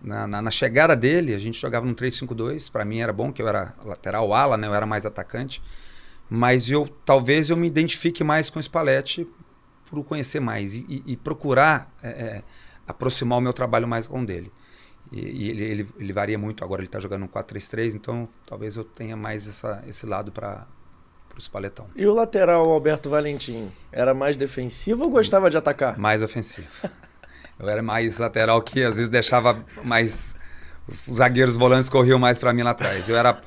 [0.01, 2.69] Na, na- na chegada dele, a gente jogava num 3-5-2.
[2.69, 4.65] Para mim era bom, que eu era lateral ala, né?
[4.67, 5.62] Eu era mais atacante.
[6.30, 9.28] Mas eu talvez eu me identifique mais com o Spalletti
[9.89, 12.43] por o conhecer mais e, e- e procurar é, é,
[12.87, 14.51] aproximar o meu trabalho mais com o dele.
[15.11, 16.63] E, e ele, ele- ele varia muito.
[16.63, 20.65] Agora ele está jogando um 4-3-3, então talvez eu tenha mais essa, esse lado para
[21.37, 21.87] o Spalletão.
[21.95, 25.97] E o lateral Alberto Valentim, era mais defensivo ou gostava de atacar?
[25.97, 26.67] Mais ofensivo.
[27.57, 30.35] Eu era mais lateral que às vezes deixava mais.
[30.85, 33.07] Os zagueiros volantes corriam mais para mim lá atrás.
[33.07, 33.39] Eu era.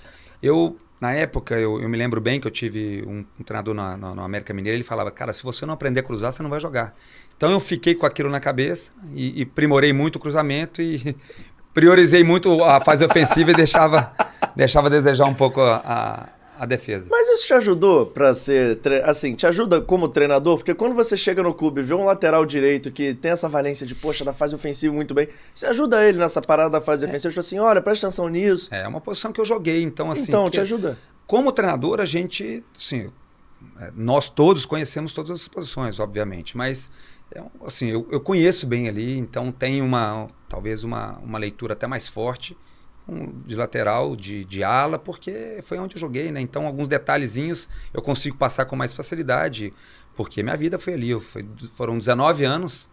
[0.43, 3.99] Eu, na época, eu, eu me lembro bem que eu tive um, um treinador na,
[3.99, 6.49] na, no América Mineira, ele falava, cara, se você não aprender a cruzar, você não
[6.49, 6.97] vai jogar.
[7.39, 11.17] Então eu fiquei com aquilo na cabeça e, e primorei muito o cruzamento e
[11.73, 14.13] priorizei muito a fase ofensiva e deixava,
[14.57, 16.29] deixava desejar um pouco a, a,
[16.65, 17.07] a defesa.
[17.09, 18.81] Mas isso te ajudou pra ser.
[19.05, 20.57] Assim, te ajuda como treinador?
[20.57, 23.87] Porque quando você chega no clube e vê um lateral direito que tem essa valência
[23.87, 27.31] de, poxa, da fase ofensiva muito bem, você ajuda ele nessa parada da fase defensiva,
[27.31, 28.75] tipo assim, olha, presta atenção nisso.
[28.75, 30.25] É uma posição que eu joguei, então assim.
[30.27, 30.99] então, te ajuda.
[31.25, 33.13] Como treinador, a gente, assim,
[33.79, 37.18] é, nós todos conhecemos todas as posições, obviamente, mas é
[37.65, 42.09] assim, eu, eu conheço bem ali, então tem uma, talvez uma, uma leitura até mais
[42.09, 42.57] forte
[43.09, 46.41] um, de lateral, de, de ala, porque foi onde eu joguei, né?
[46.41, 49.73] Então alguns detalhezinhos eu consigo passar com mais facilidade,
[50.17, 52.89] porque minha vida foi ali, eu foram 19 anos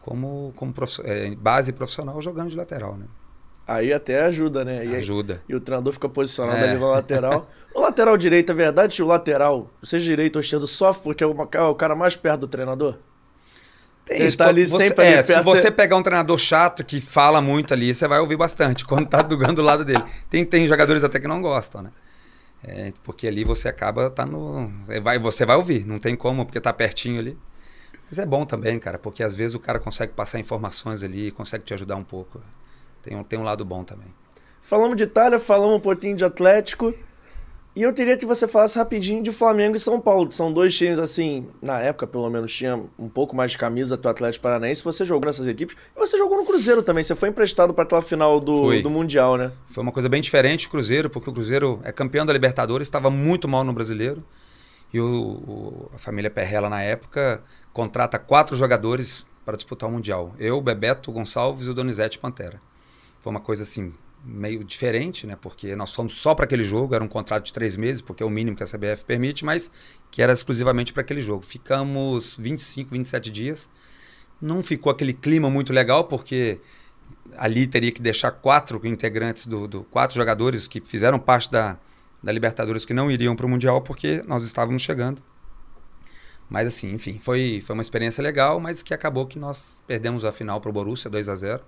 [0.00, 3.06] como, como prof- é, base profissional jogando de lateral, né?
[3.66, 4.84] Aí até ajuda, né?
[4.84, 5.42] E, aí- Ajuda.
[5.48, 6.70] e o treinador fica posicionado É.
[6.70, 7.48] ali no lateral.
[7.72, 11.26] O lateral direito, é verdade que o lateral, seja direito ou esquerdo, sofre porque é
[11.28, 12.98] é o cara mais perto do treinador?
[14.10, 16.36] Tem Ele tá ali você- sempre ali é, Se perto, você você- pegar um treinador
[16.36, 20.02] chato que fala muito ali, você vai ouvir bastante quando tá do, do lado dele.
[20.28, 21.90] Tem, tem jogadores até que não gostam, né?
[22.62, 24.70] É, porque ali você acaba tá no.
[24.88, 27.38] é, Vai, você vai ouvir, não tem como, porque tá pertinho ali.
[28.10, 31.62] Mas é bom também, cara, porque às vezes o cara consegue passar informações ali, consegue
[31.64, 32.40] te ajudar um pouco.
[33.02, 34.08] Tem um, tem um lado bom também.
[34.60, 36.92] Falamos de Itália, falamos um pouquinho de Atlético.
[37.74, 40.76] E eu queria que você falasse rapidinho de Flamengo e São Paulo, que são dois
[40.76, 44.82] times, assim, na época pelo menos tinha um pouco mais de camisa do Atlético Paranaense.
[44.82, 45.76] Você jogou nessas equipes.
[45.96, 47.04] E você jogou no Cruzeiro também.
[47.04, 48.82] Você foi emprestado para aquela final do, Fui.
[48.82, 49.52] do Mundial, né?
[49.66, 53.08] Foi uma coisa bem diferente o Cruzeiro, porque o Cruzeiro é campeão da Libertadores, estava
[53.08, 54.24] muito mal no brasileiro.
[54.92, 57.40] E o, o- a família Perrella, na época,
[57.72, 60.34] contrata quatro jogadores para disputar o Mundial.
[60.40, 62.60] Eu, Bebeto Gonçalves e o Donizete Pantera.
[63.20, 65.36] Foi uma coisa assim, meio diferente, né?
[65.40, 68.26] Porque nós fomos só para aquele jogo, era um contrato de três meses, porque é
[68.26, 69.70] o mínimo que a CBF permite, mas
[70.10, 71.42] que era exclusivamente para aquele jogo.
[71.42, 73.70] Ficamos 25, 27 dias.
[74.40, 76.60] Não ficou aquele clima muito legal, porque
[77.36, 81.78] ali teria que deixar quatro integrantes do, do quatro jogadores que fizeram parte da,
[82.22, 85.22] da Libertadores que não iriam para o Mundial porque nós estávamos chegando.
[86.48, 90.32] Mas assim, enfim, foi, foi uma experiência legal, mas que acabou que nós perdemos a
[90.32, 91.62] final para o Borussia 2 a 0.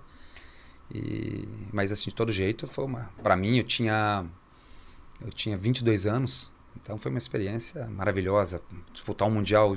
[0.91, 4.25] E, mas assim, de todo jeito, foi uma para mim eu tinha
[5.25, 8.61] eu tinha 22 anos, então foi uma experiência maravilhosa.
[8.91, 9.75] Disputar um mundial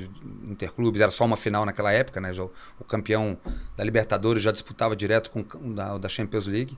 [0.49, 2.35] interclubes, era só uma final naquela época, né?
[2.35, 3.39] Já o- o campeão
[3.77, 6.77] da Libertadores já disputava direto com o da, da Champions League,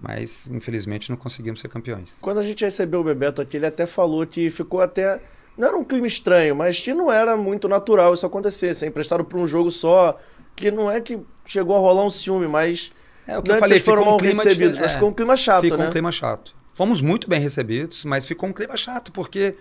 [0.00, 2.18] mas infelizmente não conseguimos ser campeões.
[2.22, 5.22] Quando a gente recebeu o Bebeto aqui, ele até falou que ficou até.
[5.58, 8.72] Não era um clima estranho, mas que não era muito natural isso acontecer.
[8.74, 10.18] Ser emprestado para um jogo só.
[10.56, 12.90] Que não é que chegou a rolar um ciúme, mas.
[13.26, 14.94] É o que eu falei, foram ficou um clima recebidos, difer- mas é.
[14.94, 15.88] ficou um clima chato, ficou né?
[15.88, 16.54] um clima chato.
[16.72, 19.56] Fomos muito bem recebidos, mas ficou um clima chato, porque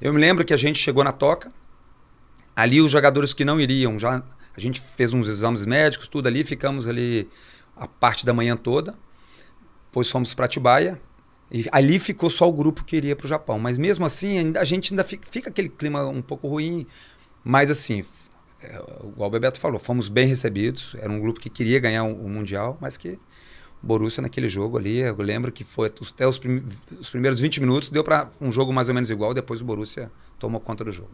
[0.00, 1.52] eu me lembro que a gente chegou na toca,
[2.54, 4.22] ali os jogadores que não iriam, já
[4.56, 7.28] a gente fez uns exames médicos, tudo ali, ficamos ali
[7.76, 8.94] a parte da manhã toda,
[9.86, 11.00] depois fomos para Atibaia,
[11.50, 13.58] e ali ficou só o grupo que iria para o Japão.
[13.58, 16.86] Mas mesmo assim, a gente ainda fica, fica aquele clima um pouco ruim,
[17.42, 18.02] mas assim,
[18.62, 22.28] igual o Bebeto falou, fomos bem recebidos, era um grupo que queria ganhar o, o
[22.28, 23.18] Mundial, mas que
[23.82, 26.62] o Borussia naquele jogo ali, eu lembro que foi até os, prim-
[26.98, 30.10] os primeiros 20 minutos, deu para um jogo mais ou menos igual, depois o Borussia
[30.38, 31.10] tomou conta do jogo.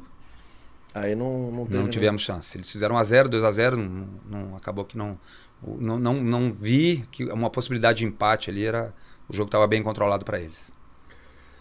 [0.95, 1.65] Aí não, não.
[1.67, 1.89] Não né?
[1.91, 2.57] tivemos chance.
[2.57, 5.19] Eles fizeram 1 a 0 2 a 0 não, não- acabou que não,
[5.63, 8.95] não, não, não vi que uma possibilidade de empate ali era.
[9.29, 10.73] O jogo estava bem controlado para eles.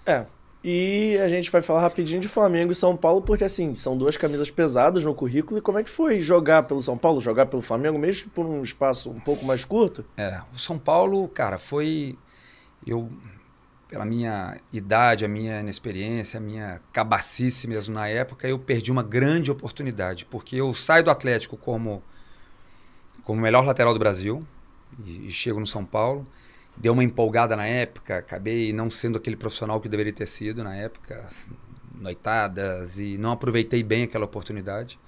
[0.05, 0.25] É.
[0.67, 4.17] E a gente vai falar rapidinho de Flamengo e São Paulo, porque assim, são duas
[4.17, 5.59] camisas pesadas no currículo.
[5.59, 8.63] E como é que foi jogar pelo São Paulo, jogar pelo Flamengo, mesmo por um
[8.63, 10.03] espaço um pouco mais curto?
[10.17, 12.17] É, o São Paulo, cara, foi.
[12.85, 13.07] Eu,
[13.87, 19.03] pela minha idade, a minha inexperiência, a minha cabacice mesmo na época, eu perdi uma
[19.03, 22.01] grande oportunidade, porque eu saio do Atlético como,
[23.23, 24.43] como melhor lateral do Brasil
[25.05, 26.25] e, e chego no São Paulo.
[26.77, 30.75] Deu uma empolgada na época, acabei não sendo aquele profissional que deveria ter sido na
[30.75, 31.25] época,
[31.99, 34.99] noitadas, e não aproveitei bem aquela oportunidade.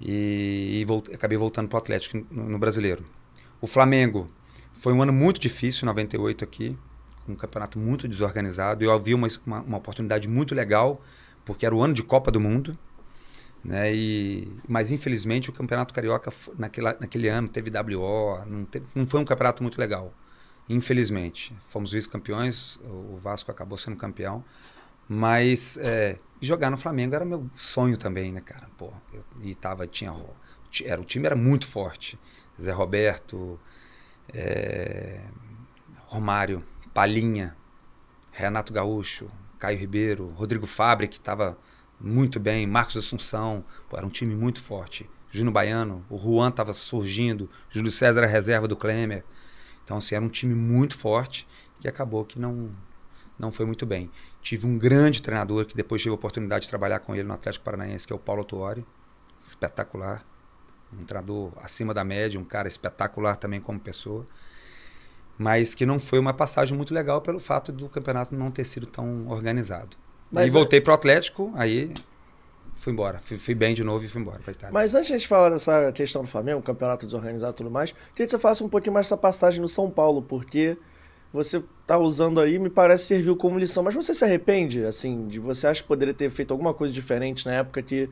[0.00, 3.04] E, e voltei- acabei voltando para o Atlético no, no brasileiro.
[3.60, 4.30] O Flamengo
[4.72, 6.76] foi um ano muito difícil, 98 aqui,
[7.24, 8.84] com um campeonato muito desorganizado.
[8.84, 11.00] Eu vi uma, uma, uma oportunidade muito legal,
[11.44, 12.76] porque era o ano de Copa do Mundo.
[13.64, 13.94] Né?
[13.94, 19.20] E, mas infelizmente o campeonato carioca naquela, naquele ano teve WO, não, teve- não foi
[19.20, 20.12] um campeonato muito legal.
[20.68, 21.54] Infelizmente.
[21.64, 24.44] Fomos vice-campeões, o Vasco acabou sendo campeão.
[25.08, 28.68] Mas é, jogar no Flamengo era meu sonho também, né, cara?
[28.78, 30.14] Pô, eu, e tava, tinha,
[30.84, 32.18] era, o time era muito forte.
[32.60, 33.60] Zé Roberto,
[34.32, 35.20] é,
[36.06, 37.56] Romário, Palinha,
[38.30, 41.58] Renato Gaúcho, Caio Ribeiro, Rodrigo Fabre, que estava
[42.00, 45.08] muito bem, Marcos Assunção, pô, era um time muito forte.
[45.30, 49.24] Júnior Baiano, o Juan estava surgindo, Júlio César reserva do Klemer.
[49.84, 51.46] Então, assim, era um time muito forte
[51.80, 52.70] que acabou que não,
[53.38, 54.10] não foi muito bem.
[54.40, 57.64] Tive um grande treinador que depois tive a oportunidade de trabalhar com ele no Atlético
[57.64, 58.84] Paranaense, que é o Paulo Tuori.
[59.42, 60.24] Espetacular.
[60.92, 64.26] Um treinador acima da média, um cara espetacular também como pessoa.
[65.36, 68.86] Mas que não foi uma passagem muito legal pelo fato do campeonato não ter sido
[68.86, 69.96] tão organizado.
[70.30, 71.92] Mas e é- voltei pro Atlético, aí
[72.74, 73.18] fui embora.
[73.20, 74.72] Fui, fui bem de novo e fui embora pra Itália.
[74.72, 77.92] Mas antes de a gente falar dessa questão do Flamengo, campeonato desorganizado e tudo mais,
[77.92, 80.76] queria que você falasse um pouquinho mais essa passagem no São Paulo, porque
[81.32, 85.40] você tá usando aí, me parece serviu como lição, mas você se arrepende, assim, de
[85.40, 88.08] você acha que poderia ter feito alguma coisa diferente na época que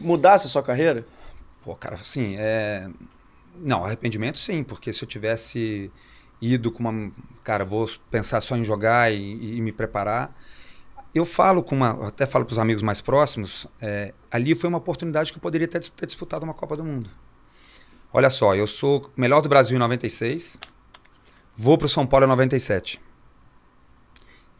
[0.00, 1.04] mudasse a sua carreira?
[1.64, 2.88] Pô, cara, assim, é...
[3.56, 5.90] Não, arrependimento sim, porque se eu tivesse
[6.40, 7.12] ido com uma...
[7.44, 10.34] Cara, vou pensar só em jogar e, e me preparar...
[11.14, 12.08] Eu falo com uma...
[12.08, 15.68] Até falo para os amigos mais próximos, é, ali foi uma oportunidade que eu poderia
[15.68, 17.10] ter, ter disputado uma Copa do Mundo.
[18.12, 20.58] Olha só, eu sou melhor do Brasil em 96,
[21.56, 23.00] vou para o São Paulo em 97.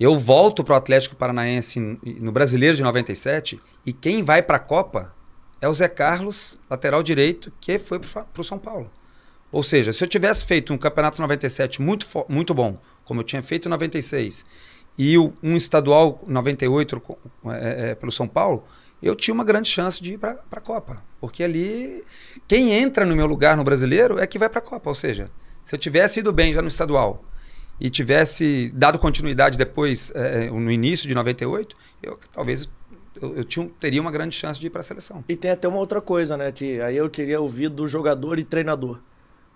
[0.01, 4.61] Eu volto para o Atlético Paranaense no Brasileiro de 97 e quem vai para a
[4.61, 5.15] Copa
[5.61, 8.91] é o Zé Carlos, lateral direito, que foi para o São Paulo.
[9.53, 13.43] Ou seja, se eu tivesse feito um campeonato 97 muito, muito bom, como eu tinha
[13.43, 14.47] feito em 96,
[14.99, 17.03] e um estadual 98
[17.47, 18.65] é, é, pelo São Paulo,
[19.03, 21.03] eu tinha uma grande chance de ir para a Copa.
[21.21, 22.05] Porque ali,
[22.47, 24.91] quem entra no meu lugar no brasileiro é que vai para a Copa.
[24.91, 25.31] Ou seja,
[25.65, 27.25] se eu tivesse ido bem já no estadual
[27.81, 32.69] e tivesse dado continuidade depois, é, no início de 98, eu talvez
[33.21, 35.25] eu, eu tinha, teria uma grande chance de ir para a seleção.
[35.29, 36.53] E tem até uma outra coisa, né?
[36.53, 39.01] Que aí eu queria ouvir do jogador e treinador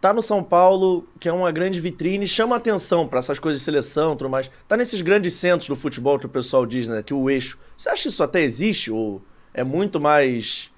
[0.01, 3.65] tá no São Paulo, que é uma grande vitrine, chama atenção para essas coisas de
[3.65, 4.51] seleção, tudo mais.
[4.69, 7.59] Tá nesses grandes centros do futebol que o pessoal diz, né, que o eixo.
[7.77, 10.71] Você acha que isso até existe ou é muito mais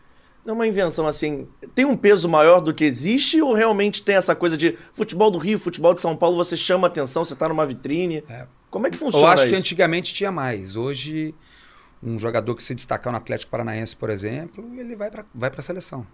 [0.49, 4.15] não é uma invenção assim, tem um peso maior do que existe ou realmente tem
[4.15, 7.47] essa coisa de futebol do Rio, futebol de São Paulo, você chama atenção, você tá
[7.49, 8.25] numa vitrine?
[8.27, 8.47] É.
[8.71, 9.53] Como é que funciona Eu acho isso?
[9.53, 10.75] que antigamente tinha mais.
[10.75, 11.35] Hoje
[12.03, 15.63] um jogador que se destacar no Atlético Paranaense, por exemplo, ele vai para vai a
[15.63, 16.07] seleção.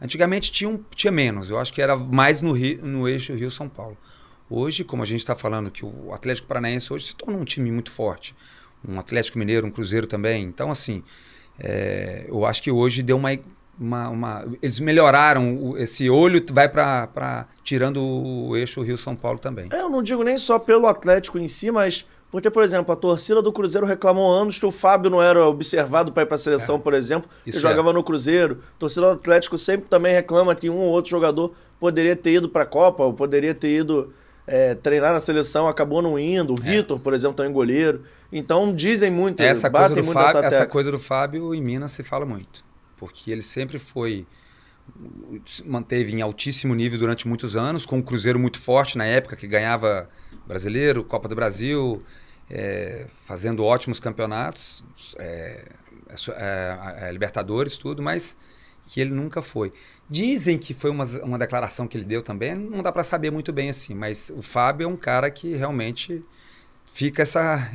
[0.00, 3.68] Antigamente tinha, um, tinha menos, eu acho que era mais no, Rio, no eixo Rio-São
[3.68, 3.96] Paulo.
[4.48, 7.70] Hoje, como a gente está falando, que o Atlético Paranaense hoje se torna um time
[7.70, 8.34] muito forte.
[8.86, 10.42] Um Atlético Mineiro, um Cruzeiro também.
[10.44, 11.04] Então, assim,
[11.58, 13.38] é, eu acho que hoje deu uma.
[13.78, 17.46] uma, uma eles melhoraram, esse olho vai para.
[17.62, 19.68] tirando o eixo Rio-São Paulo também.
[19.70, 22.96] É, eu não digo nem só pelo Atlético em si, mas porque, por exemplo, a
[22.96, 26.38] torcida do Cruzeiro reclamou anos que o Fábio não era observado para ir para a
[26.38, 26.78] seleção, é.
[26.78, 27.92] por exemplo, que jogava é.
[27.92, 28.62] no Cruzeiro.
[28.76, 32.48] A torcida do Atlético sempre também reclama que um ou outro jogador poderia ter ido
[32.48, 34.12] para a Copa, ou poderia ter ido
[34.46, 36.54] é, treinar na seleção, acabou não indo.
[36.54, 36.70] O é.
[36.70, 38.04] Vitor, por exemplo, também goleiro.
[38.32, 41.90] Então dizem muito, essa batem coisa do muito Fábio, Essa coisa do Fábio em Minas
[41.90, 42.64] se fala muito,
[42.96, 44.24] porque ele sempre foi
[45.64, 49.46] manteve em altíssimo nível durante muitos anos, com um Cruzeiro muito forte na época, que
[49.46, 50.08] ganhava
[50.46, 52.02] Brasileiro, Copa do Brasil,
[52.50, 54.84] é, fazendo ótimos campeonatos,
[55.18, 55.64] é,
[56.30, 58.36] é, é, Libertadores, tudo, mas
[58.86, 59.72] que ele nunca foi.
[60.08, 63.52] Dizem que foi uma, uma declaração que ele deu também, não dá para saber muito
[63.52, 66.24] bem assim, mas o Fábio é um cara que realmente
[66.84, 67.70] fica essa,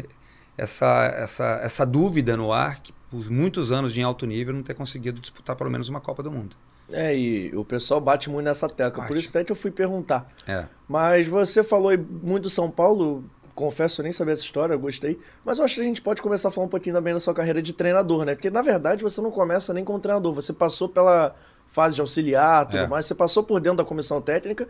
[0.57, 4.73] essa, essa, essa dúvida no ar que por muitos anos de alto nível não ter
[4.73, 6.57] conseguido disputar pelo menos uma Copa do Mundo.
[6.91, 9.07] É, e o pessoal bate muito nessa tecla, bate.
[9.07, 10.27] por isso até que eu fui perguntar.
[10.47, 10.65] É.
[10.87, 13.23] Mas você falou muito do São Paulo,
[13.55, 15.17] confesso, eu nem sabia essa história, eu gostei.
[15.43, 17.33] Mas eu acho que a gente pode começar a falar um pouquinho também da sua
[17.33, 18.35] carreira de treinador, né?
[18.35, 21.33] Porque na verdade você não começa nem como treinador, você passou pela
[21.67, 22.87] fase de auxiliar, tudo é.
[22.87, 24.67] mais, você passou por dentro da comissão técnica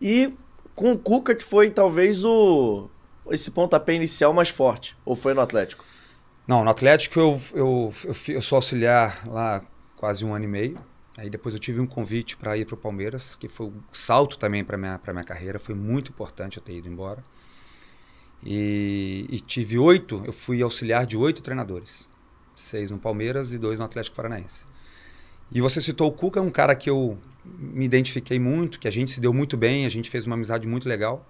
[0.00, 0.32] e
[0.74, 2.88] com o Cuca que foi talvez o
[3.30, 5.84] esse pontapé inicial mais forte, ou foi no Atlético?
[6.46, 9.62] Não, no Atlético eu, eu, eu, eu sou auxiliar lá
[9.96, 10.80] quase um ano e meio.
[11.16, 14.38] Aí depois eu tive um convite para ir para o Palmeiras, que foi um salto
[14.38, 17.22] também para minha para minha carreira, foi muito importante eu ter ido embora.
[18.44, 22.08] E, e tive oito, eu fui auxiliar de oito treinadores,
[22.56, 24.66] seis no Palmeiras e dois no Atlético Paranaense.
[25.52, 28.90] E você citou o Cuca, é um cara que eu me identifiquei muito, que a
[28.90, 31.26] gente se deu muito bem, a gente fez uma amizade muito legal.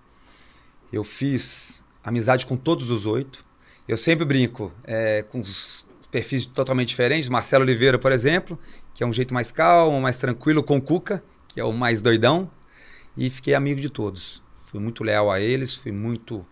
[0.92, 3.44] Eu fiz amizade com todos os oito.
[3.88, 7.28] Eu sempre brinco é, com os perfis totalmente diferentes.
[7.28, 8.58] Marcelo Oliveira, por exemplo,
[8.92, 12.02] que é um jeito mais calmo, mais tranquilo, com o Cuca, que é o mais
[12.02, 12.50] doidão.
[13.16, 14.42] E fiquei amigo de todos.
[14.56, 16.44] Fui muito leal a eles, fui muito.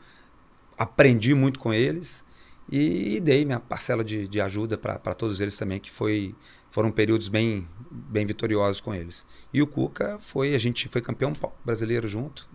[0.78, 2.24] Aprendi muito com eles
[2.70, 6.34] e, e dei minha parcela de, de ajuda para todos eles também, que foi,
[6.70, 9.26] foram períodos bem, bem vitoriosos com eles.
[9.52, 11.32] E o Cuca foi, a gente foi campeão
[11.64, 12.48] brasileiro junto,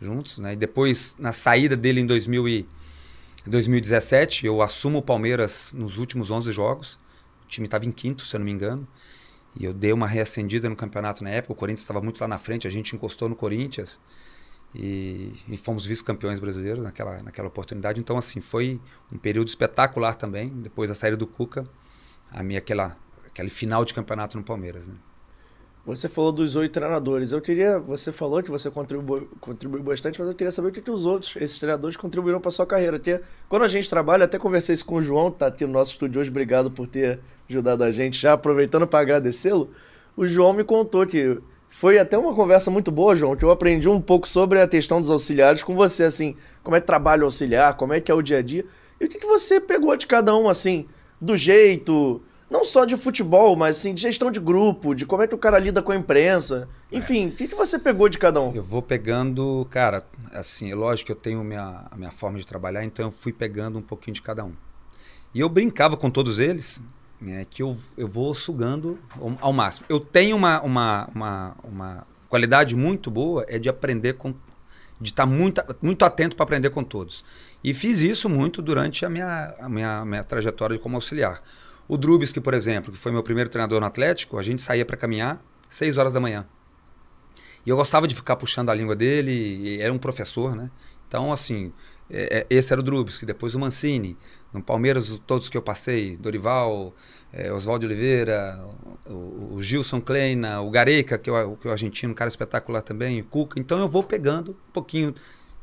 [0.00, 0.52] juntos, né?
[0.52, 2.68] E depois, na saída dele em 2000 e,
[3.46, 6.94] 2017, eu assumo o Palmeiras nos últimos 11 jogos.
[7.44, 8.86] O time estava em quinto, se eu não me engano.
[9.58, 11.52] E eu dei uma reacendida no campeonato na época.
[11.52, 14.00] O Corinthians estava muito lá na frente, a gente encostou no Corinthians.
[14.74, 18.00] E, e fomos vice-campeões brasileiros naquela, naquela oportunidade.
[18.00, 18.80] Então, assim, foi
[19.12, 20.48] um período espetacular também.
[20.48, 21.66] Depois da saída do Cuca,
[22.30, 24.88] a minha aquela, aquele final de campeonato no Palmeiras.
[24.88, 24.94] Né?
[25.84, 27.32] Você falou dos oito treinadores.
[27.32, 27.78] Eu queria.
[27.80, 31.04] Você falou que você contribuiu, contribuiu bastante, mas eu queria saber o que, que os
[31.04, 32.98] outros, esses treinadores, contribuíram para sua carreira.
[32.98, 35.72] Porque quando a gente trabalha, até conversei isso com o João, que está aqui no
[35.72, 36.30] nosso estúdio hoje.
[36.30, 38.18] Obrigado por ter ajudado a gente.
[38.18, 39.70] Já aproveitando para agradecê-lo,
[40.16, 41.40] o João me contou que
[41.72, 45.00] foi até uma conversa muito boa, João, que eu aprendi um pouco sobre a questão
[45.00, 48.14] dos auxiliares com você, assim, como é que trabalha o auxiliar, como é que é
[48.14, 48.66] o dia a dia.
[49.00, 50.86] E o que, que você pegou de cada um, assim,
[51.18, 55.26] do jeito não só de futebol, mas assim, de gestão de grupo, de como é
[55.26, 56.68] que o cara lida com a imprensa.
[56.92, 57.30] Enfim, o é.
[57.30, 58.54] que, que você pegou de cada um?
[58.54, 62.46] Eu vou pegando, cara, assim, é lógico que eu tenho minha, a minha forma de
[62.46, 64.52] trabalhar, então eu fui pegando um pouquinho de cada um.
[65.34, 66.82] E eu brincava com todos eles,
[67.22, 68.98] né, que eu, eu vou sugando
[69.40, 69.86] ao, máximo.
[69.88, 74.34] Eu tenho uma, uma, uma, uma qualidade muito boa, é de aprender com
[75.00, 77.24] de estar tá muito, muito atento para aprender com todos.
[77.62, 81.42] E fiz isso muito durante a minha, a minha, minha trajetória como auxiliar.
[81.88, 84.86] O Drubis, que por exemplo, que foi meu primeiro treinador no Atlético, a gente saía
[84.86, 86.46] para caminhar 6 horas da manhã.
[87.66, 90.70] E eu gostava de ficar puxando a língua dele, era um professor, né?
[91.08, 91.72] Então, assim,
[92.10, 94.16] é, é, esse era o Drubis, que depois o Mancini.
[94.52, 96.94] No Palmeiras, todos que eu passei, Dorival,
[97.32, 98.62] é, Oswaldo Oliveira,
[99.06, 102.28] o, o, Gilson Kleina, o Gareca, que é o, que é o argentino, um cara
[102.28, 103.58] espetacular também, o Cuca.
[103.58, 105.14] Então eu vou pegando um pouquinho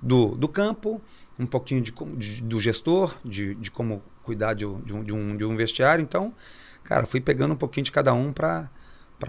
[0.01, 0.99] do, do campo,
[1.37, 5.37] um pouquinho de, de, do gestor, de, de como cuidar de, de, um, de, um,
[5.37, 6.01] de um vestiário.
[6.01, 6.33] Então,
[6.83, 8.69] cara, fui pegando um pouquinho de cada um para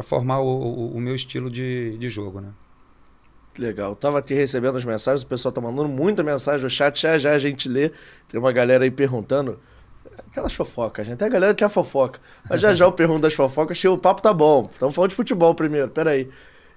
[0.02, 2.52] formar o, o, o, meu estilo de, de jogo, né?
[3.58, 3.96] Legal.
[3.96, 7.32] Tava aqui recebendo as mensagens, o pessoal tá mandando muita mensagem no chat, já já
[7.32, 7.90] a gente lê.
[8.28, 9.58] Tem uma galera aí perguntando.
[10.30, 11.18] Aquelas fofocas, gente.
[11.18, 12.20] Tem a galera que é fofoca.
[12.48, 14.68] Mas já já eu pergunto das fofocas, o papo tá bom.
[14.72, 16.30] Estamos falando de futebol primeiro, peraí.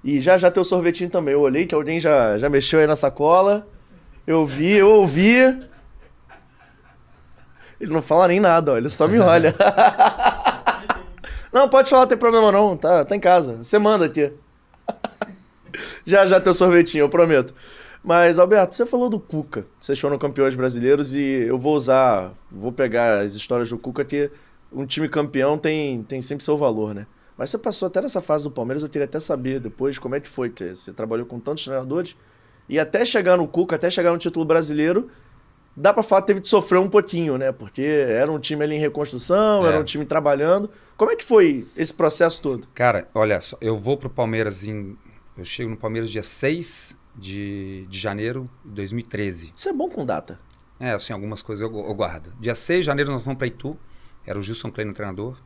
[0.04, 1.34] E já já tem o sorvetinho também.
[1.34, 3.68] Eu olhei que alguém já, já mexeu aí na sacola.
[4.26, 5.38] Eu vi, eu ouvi.
[7.80, 9.54] Ele não fala nem nada, ó, ele só me olha.
[11.52, 13.58] não, pode falar, não tem problema não, tá, tá em casa.
[13.58, 14.32] Você manda aqui.
[16.06, 17.54] Já já teu sorvetinho, eu prometo.
[18.04, 19.66] Mas, Alberto, você falou do Cuca.
[19.80, 24.30] Vocês foram campeões brasileiros e eu vou usar, vou pegar as histórias do Cuca que
[24.72, 27.08] um time campeão tem, tem sempre seu valor, né?
[27.38, 30.20] Mas você passou até nessa fase do Palmeiras, eu queria até saber depois como é
[30.20, 30.50] que foi.
[30.50, 32.16] Que você trabalhou com tantos treinadores
[32.68, 35.10] e até chegar no Cuca, até chegar no título brasileiro,
[35.76, 37.52] dá para falar que teve de sofrer um pouquinho, né?
[37.52, 39.70] Porque era um time ali em reconstrução, é.
[39.70, 40.70] era um time trabalhando.
[40.96, 42.68] Como é que foi esse processo todo?
[42.74, 44.98] Cara, olha só, eu vou pro Palmeiras em.
[45.38, 49.54] Eu chego no Palmeiras dia 6 de, de janeiro de 2013.
[49.56, 50.40] Isso é bom com data.
[50.80, 52.34] É, assim, algumas coisas eu, eu guardo.
[52.40, 53.78] Dia 6 de janeiro nós vamos para Itu.
[54.26, 55.38] Era o Gilson Klein no treinador.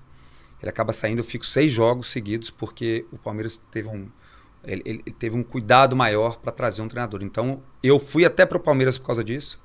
[0.61, 4.09] Ele acaba saindo, eu fico seis jogos seguidos, porque o Palmeiras teve um
[4.63, 7.21] ele, ele teve um cuidado maior para trazer um treinador.
[7.23, 9.59] Então, eu fui até para o Palmeiras por causa disso.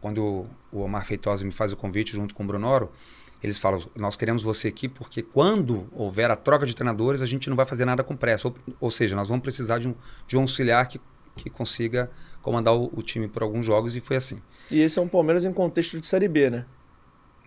[0.00, 2.90] Quando o Omar Feitosa me faz o convite junto com o Brunoro,
[3.42, 7.48] eles falam: Nós queremos você aqui porque quando houver a troca de treinadores, a gente
[7.48, 8.48] não vai fazer nada com pressa.
[8.48, 9.94] Ou, ou seja, nós vamos precisar de um,
[10.26, 11.00] de um auxiliar que,
[11.36, 12.10] que consiga
[12.42, 14.40] comandar o, o, time por alguns jogos, e foi assim.
[14.70, 16.66] E esse é um Palmeiras em contexto de Série B, né?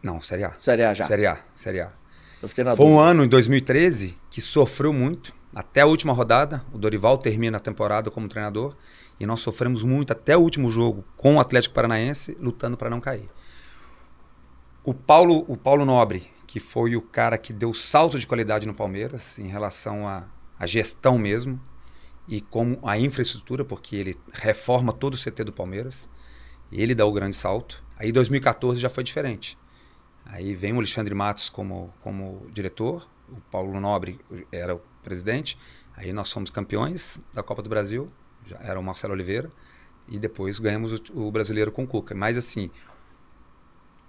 [0.02, 0.54] Não, Série A.
[0.60, 1.06] Série A já.
[1.06, 1.92] Série A, Série A.
[2.42, 2.84] Foi dúvida.
[2.84, 6.64] um ano, em 2013, que sofreu muito até a última rodada.
[6.74, 8.76] O Dorival termina a temporada como treinador
[9.20, 13.00] e nós sofremos muito até o último jogo com o Atlético Paranaense, lutando para não
[13.00, 13.30] cair.
[14.86, 18.74] O Paulo, o Paulo Nobre, que foi o cara que deu salto de qualidade no
[18.74, 20.26] Palmeiras em relação à,
[20.60, 21.58] à gestão mesmo
[22.28, 26.10] e como a infraestrutura, porque ele reforma todo o CT do Palmeiras.
[26.70, 27.82] Ele dá o grande salto.
[27.98, 29.58] Aí 2014 já foi diferente.
[30.26, 34.20] Aí vem o Alexandre Matos como, como diretor, o Paulo Nobre
[34.52, 35.58] era o presidente.
[35.96, 38.12] Aí nós fomos campeões da Copa do Brasil,
[38.46, 39.50] já era o Marcelo Oliveira,
[40.10, 42.14] e depois ganhamos o, o brasileiro com o Cuca.
[42.14, 42.70] Mas assim,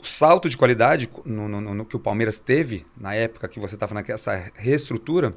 [0.04, 3.74] o salto de qualidade no, no, no, que o Palmeiras teve na época que você
[3.74, 5.34] estava nessa reestrutura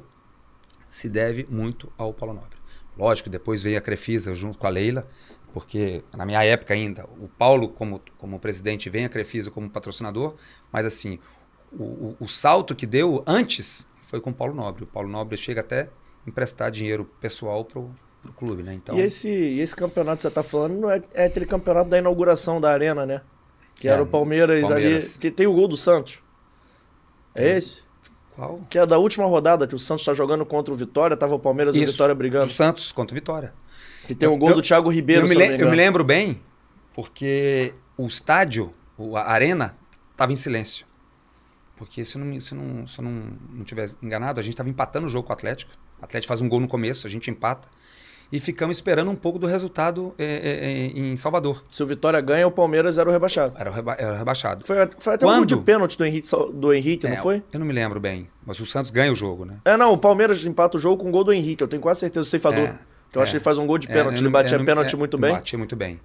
[0.90, 2.58] se deve muito ao Paulo Nobre.
[2.94, 5.08] Lógico, depois veio a Crefisa junto com a Leila,
[5.54, 10.34] porque na minha época ainda, o Paulo como, como presidente vem a Crefisa como patrocinador,
[10.70, 11.18] mas assim,
[11.72, 14.84] o, o, o salto que deu antes foi com o Paulo Nobre.
[14.84, 15.88] O Paulo Nobre chega até
[16.26, 17.90] emprestar dinheiro pessoal para o
[18.36, 18.74] clube, né?
[18.74, 18.98] Então...
[18.98, 22.60] E, esse, esse campeonato que você está falando não é, é aquele campeonato da inauguração
[22.60, 23.22] da arena, né?
[23.78, 26.20] Que é, era o Palmeiras, Palmeiras, ali, que tem o gol do Santos.
[27.34, 27.56] É tem.
[27.56, 27.82] esse?
[28.34, 28.60] Qual?
[28.68, 31.38] Que é da última rodada, que o Santos está jogando contra o Vitória, tava o
[31.38, 32.46] Palmeiras Isso, e o Vitória brigando.
[32.46, 33.54] O Santos contra o Vitória.
[34.06, 36.40] Que tem o gol eu, do Thiago Ribeiro, eu me, eu me lembro bem,
[36.94, 38.72] porque o estádio,
[39.14, 39.76] a arena,
[40.12, 40.86] estava em silêncio.
[41.76, 45.06] Porque se eu não, se não, se não, não tiver enganado, a gente estava empatando
[45.06, 45.72] o jogo com o Atlético.
[46.00, 47.68] O Atlético faz um gol no começo, a gente empata.
[48.30, 51.64] E ficamos esperando um pouco do resultado é, é, é em Salvador.
[51.66, 53.54] Se o Vitória ganha, o Palmeiras era o rebaixado.
[53.58, 54.66] Era o, reba era o rebaixado.
[54.66, 55.34] Foi, foi até Quando?
[55.34, 57.42] um gol de pênalti do Henrique, do Henrique é, não foi?
[57.50, 58.28] Eu não me lembro bem.
[58.44, 59.56] Mas o Santos ganha o jogo, né?
[59.64, 59.92] É, não.
[59.92, 61.62] O Palmeiras empata o jogo com o gol do Henrique.
[61.62, 62.20] Eu tenho quase certeza.
[62.20, 62.64] O ceifador.
[62.64, 62.78] É,
[63.10, 64.20] que eu acho que ele faz um gol de pênalti.
[64.20, 65.32] ele batia pênalti muito bem.
[65.32, 65.98] Batia muito bem.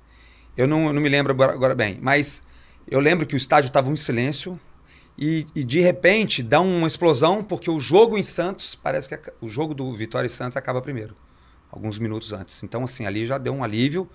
[0.55, 1.99] Eu não, eu não me lembro agora, agora bem.
[2.01, 2.41] Mas
[2.88, 4.57] eu lembro que o estádio estava em silêncio
[5.17, 9.47] e, e, de repente dá uma explosão, porque o jogo em Santos, parece que o
[9.47, 11.15] jogo do Vitória e Santos acaba primeiro,
[11.74, 12.61] alguns minutos antes.
[12.63, 14.07] Então, assim, ali já deu um alívio.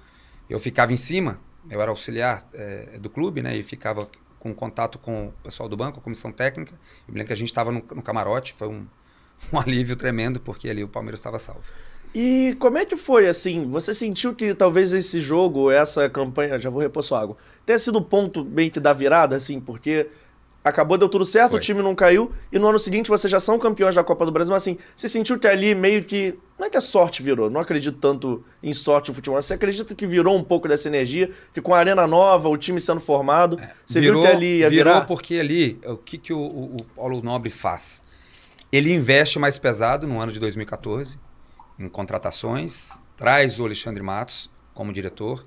[0.48, 3.56] Eu ficava em cima, eu era auxiliar é, do clube, né?
[3.56, 6.72] E ficava com contato com o pessoal do banco, a comissão técnica.
[7.06, 8.86] Eu me lembro que a gente estava no, no, camarote, foi um,
[9.52, 11.62] um alívio tremendo, porque ali o Palmeiras estava salvo.
[12.14, 16.70] E como é que foi, assim, você sentiu que talvez esse jogo, essa campanha, já
[16.70, 17.36] vou repor sua água,
[17.66, 20.08] tenha sido o ponto bem que da virada, assim, porque
[20.64, 21.58] acabou, deu tudo certo, Foi.
[21.58, 24.32] o time não caiu, e no ano seguinte vocês já são campeões da Copa do
[24.32, 27.48] Brasil, mas assim, você sentiu que ali meio que não é que a sorte virou,
[27.48, 29.40] não acredito tanto em sorte no futebol.
[29.40, 32.80] Você acredita que virou um pouco dessa energia, que com a arena nova, o time
[32.80, 35.06] sendo formado, é, você virou, viu que ali ia virou virar?
[35.06, 38.02] porque ali, o que, que o, o, o Paulo Nobre faz?
[38.72, 41.18] Ele investe mais pesado no ano de 2014
[41.78, 45.46] em contratações, traz o Alexandre Matos como diretor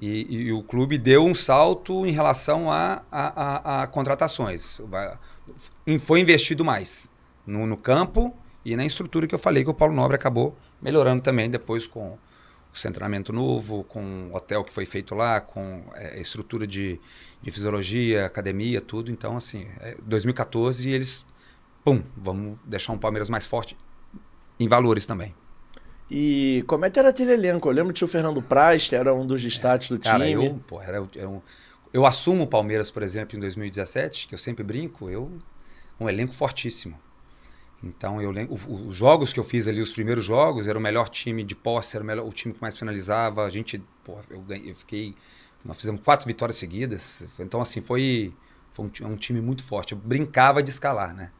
[0.00, 4.80] e, e o clube deu um salto em relação a, a, a, a contratações.
[6.00, 7.10] Foi investido mais
[7.46, 8.34] no, no campo
[8.64, 12.18] e na estrutura que eu falei que o Paulo Nobre acabou melhorando também depois com
[12.72, 17.00] o centramento novo, com o hotel que foi feito lá, com é, estrutura de,
[17.40, 19.12] de fisiologia, academia, tudo.
[19.12, 21.24] Então, assim, é 2014 e eles,
[21.84, 23.76] pum, vamos deixar um Palmeiras mais forte
[24.58, 25.34] em valores também.
[26.16, 27.68] E como é que era aquele elenco?
[27.68, 30.46] Eu lembro que o Fernando Praz, que era um dos destaques é, do cara, time.
[30.46, 31.42] Eu, pô, era, eu,
[31.92, 35.28] eu assumo o Palmeiras, por exemplo, em 2017, que eu sempre brinco, eu
[35.98, 36.96] um elenco fortíssimo.
[37.82, 41.08] Então eu lembro, os jogos que eu fiz ali, os primeiros jogos, era o melhor
[41.08, 43.44] time de posse, era o, melhor, o time que mais finalizava.
[43.44, 45.16] A gente, porra, eu, ganhei, eu fiquei,
[45.64, 47.26] nós fizemos quatro vitórias seguidas.
[47.40, 48.32] Então assim foi,
[48.70, 49.94] foi um, um, time muito forte.
[49.94, 51.32] Eu brincava de escalar, né?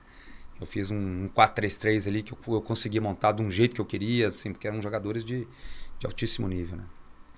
[0.61, 3.81] Eu fiz um, um 4-3-3 ali que eu, eu consegui montar de um jeito que
[3.81, 5.47] eu queria, assim, porque eram jogadores de,
[5.99, 6.85] de altíssimo nível, né?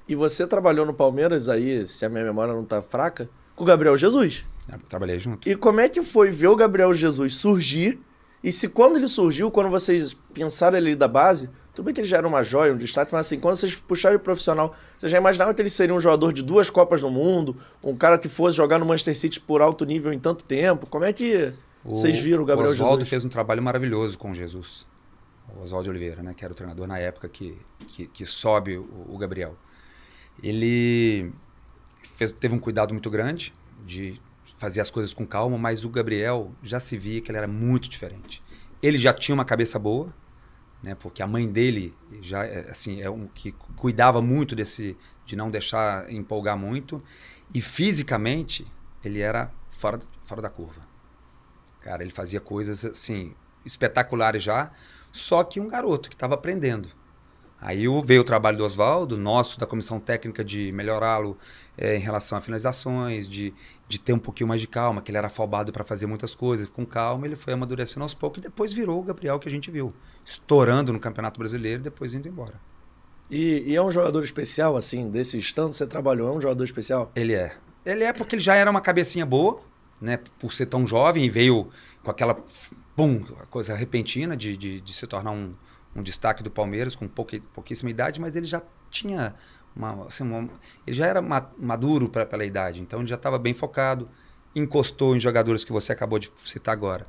[0.09, 3.67] E você trabalhou no Palmeiras aí, se a minha memória não tá fraca, com o
[3.67, 4.45] Gabriel Jesus.
[4.71, 5.49] Eu trabalhei junto.
[5.49, 7.99] E como é que foi ver o Gabriel Jesus surgir
[8.43, 12.07] e se quando ele surgiu, quando vocês pensaram ele da base, tudo bem que ele
[12.07, 15.19] já era uma joia, um destaque, mas assim, quando vocês puxaram ele profissional, vocês já
[15.19, 18.57] imaginavam que ele seria um jogador de duas Copas do Mundo, um cara que fosse
[18.57, 20.87] jogar no Manchester City por alto nível em tanto tempo?
[20.87, 21.53] Como é que
[21.95, 23.11] vocês viram o Gabriel o Oswaldo Jesus?
[23.11, 24.87] fez um trabalho maravilhoso com Jesus.
[25.57, 27.57] O Oswaldo Oliveira, né, que era o treinador na época que,
[27.87, 29.57] que, que sobe o, o, Gabriel.
[30.43, 31.33] Ele
[32.03, 34.21] fez, teve um cuidado muito grande de
[34.57, 37.89] fazia as coisas com calma, mas o Gabriel já se via que ele era muito
[37.89, 38.43] diferente.
[38.83, 40.13] Ele já tinha uma cabeça boa,
[40.83, 40.95] né?
[40.95, 45.51] Porque a mãe dele já é, assim é um que cuidava muito desse de não
[45.51, 47.03] deixar empolgar muito
[47.55, 48.67] e fisicamente
[49.05, 50.86] ele era fora fora da curva.
[51.87, 53.33] Cara, ele fazia coisas assim
[53.65, 54.73] espetaculares já,
[55.13, 56.89] só que um garoto que estava aprendendo.
[57.61, 61.39] Aí veio o trabalho do Oswaldo, nosso, da comissão técnica, de melhorá-lo
[61.79, 63.55] é, em relação a finalizações, de,
[63.87, 66.69] de ter um pouquinho mais de calma, que ele era afobado para fazer muitas coisas.
[66.69, 69.71] Com calma, ele foi amadurecendo aos poucos e depois virou o Gabriel que a gente
[69.71, 72.61] viu, estourando no Campeonato Brasileiro e depois indo embora.
[73.31, 77.13] E, e é um jogador especial, assim, desses tantos você trabalhou, é um jogador especial?
[77.15, 77.57] Ele é.
[77.85, 79.63] Ele é porque ele já era uma cabecinha boa,
[80.01, 81.69] né, por ser tão jovem e veio
[82.03, 82.35] com aquela
[82.95, 85.55] pum, coisa repentina de, de, de se tornar um
[85.97, 89.35] um destaque do Palmeiras com pouca, pouquíssima idade, mas ele já tinha
[89.75, 90.49] uma, assim, uma,
[90.87, 94.09] ele já era maduro pra, pela idade, então ele já estava bem focado,
[94.55, 97.07] encostou em jogadores que você acabou de citar agora,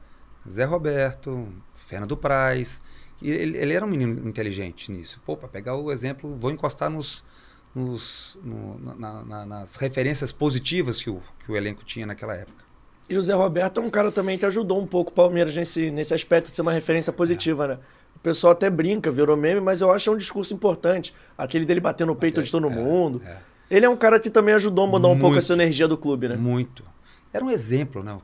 [0.49, 2.81] Zé Roberto, Fernando Praz,
[3.21, 5.19] ele, ele, era um menino inteligente nisso.
[5.25, 7.25] Pô, para pegar o exemplo, vou encostar nos,
[7.73, 12.66] nos no, na, na, nas referências positivas que o, que o elenco tinha naquela época.
[13.09, 15.89] E o Zé Roberto é um cara também que ajudou um pouco o Palmeiras nesse,
[15.91, 17.67] nesse aspecto de ser uma referência positiva, é.
[17.69, 17.79] né?
[18.15, 21.13] O pessoal até brinca, virou meme, mas eu acho que é um discurso importante.
[21.37, 23.21] Aquele dele bater no peito de todo é, mundo.
[23.23, 23.37] É.
[23.69, 26.27] Ele é um cara que também ajudou a mudar um pouco essa energia do clube,
[26.27, 26.35] né?
[26.35, 26.83] Muito.
[27.31, 28.17] Era um exemplo, né?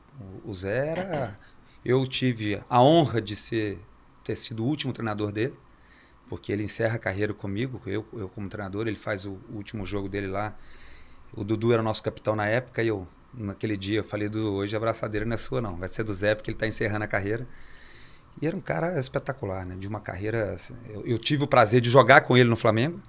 [0.44, 1.38] O Zé era.
[1.84, 3.78] Eu tive a honra de ser,
[4.24, 5.52] ter sido o último treinador dele,
[6.30, 10.08] porque ele encerra a carreira comigo, eu, eu como treinador, ele faz o, último jogo
[10.08, 10.56] dele lá.
[11.34, 13.06] O Dudu era nosso capitão na época e eu,
[13.36, 16.12] naquele dia, eu falei: do hoje a abraçadeira não é sua, não, vai ser do
[16.12, 17.46] Zé, porque ele está encerrando a carreira.
[18.40, 19.76] E era um cara espetacular, né?
[19.76, 20.54] De uma carreira.
[20.54, 23.00] Assim, eu, eu, tive o prazer de jogar com ele no Flamengo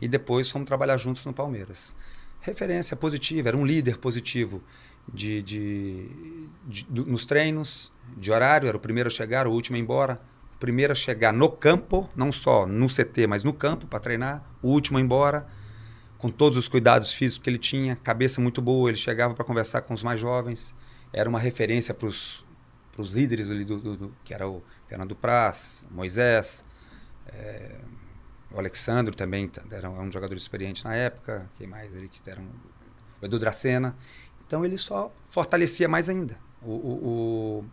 [0.00, 1.94] e depois fomos trabalhar juntos no Palmeiras.
[2.40, 4.62] Referência positiva, era um líder positivo
[5.12, 6.08] de, de,
[6.66, 9.82] de, de nos treinos, de horário, era o primeiro a chegar, o último a ir
[9.82, 10.20] embora.
[10.56, 14.44] O primeiro a chegar no campo, não só no CT, mas no campo para treinar,
[14.62, 15.46] o último a ir embora,
[16.24, 19.82] com todos os cuidados físicos que ele tinha, cabeça muito boa, ele chegava para conversar
[19.82, 20.74] com os mais jovens,
[21.12, 22.44] era uma referência para os
[23.12, 26.64] líderes ali do, do, do, que era o Fernando Praz, Moisés,
[27.26, 27.72] é,
[28.50, 32.48] o Alexandre também era um jogador experiente na época, quem mais ali que era um,
[33.20, 33.94] o Edu Dracena.
[34.46, 37.64] Então ele só fortalecia mais ainda o, o,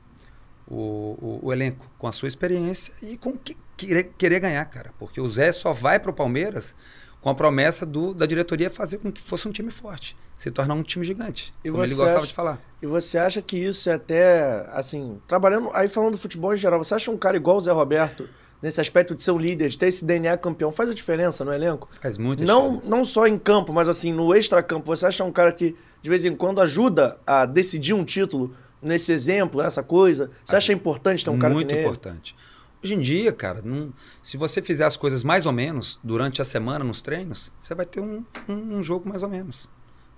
[0.67, 4.93] o, o, o elenco com a sua experiência e com que, querer, querer ganhar, cara.
[4.99, 6.75] Porque o Zé só vai para o Palmeiras
[7.21, 10.73] com a promessa do, da diretoria fazer com que fosse um time forte, se tornar
[10.73, 12.59] um time gigante, e como ele gostava acha, de falar.
[12.81, 16.83] E você acha que isso é até, assim, trabalhando, aí falando do futebol em geral,
[16.83, 18.27] você acha um cara igual o Zé Roberto,
[18.61, 21.53] nesse aspecto de ser um líder, de ter esse DNA campeão, faz a diferença no
[21.53, 21.87] elenco?
[22.01, 22.89] Faz muita não, diferença.
[22.89, 26.25] Não só em campo, mas assim, no extra-campo, você acha um cara que, de vez
[26.25, 30.31] em quando, ajuda a decidir um título nesse exemplo, nessa coisa?
[30.43, 32.35] Você acha importante ter um cara Muito que importante.
[32.83, 36.45] Hoje em dia, cara, não, se você fizer as coisas mais ou menos durante a
[36.45, 39.69] semana nos treinos, você vai ter um, um, um jogo mais ou menos.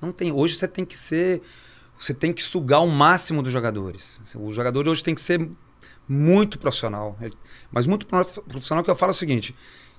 [0.01, 0.31] Não tem.
[0.31, 1.41] Hoje você tem que ser.
[1.99, 4.21] Você tem que sugar o máximo dos jogadores.
[4.35, 5.49] O jogador hoje tem que ser
[6.07, 7.17] muito profissional.
[7.71, 9.53] Mas muito profissional que eu falo é o seguinte: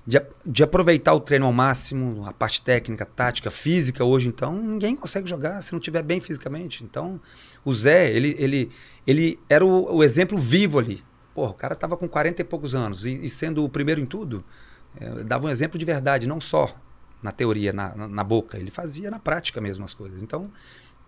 [0.05, 4.95] de, de, aproveitar o treino ao máximo, a parte técnica, tática, física, hoje então, ninguém
[4.95, 6.83] consegue jogar se não estiver bem fisicamente.
[6.83, 7.19] Então,
[7.63, 8.71] o Zé, ele, ele,
[9.05, 11.03] ele era o, o exemplo vivo ali.
[11.35, 14.05] Porra, o cara tava com 40 e poucos anos e, e sendo o primeiro em
[14.05, 14.41] tudo,
[14.95, 16.73] é, dava um exemplo de verdade, não só
[17.21, 20.21] na teoria, na, na, na, boca, ele fazia na prática mesmo as coisas.
[20.21, 20.49] Então,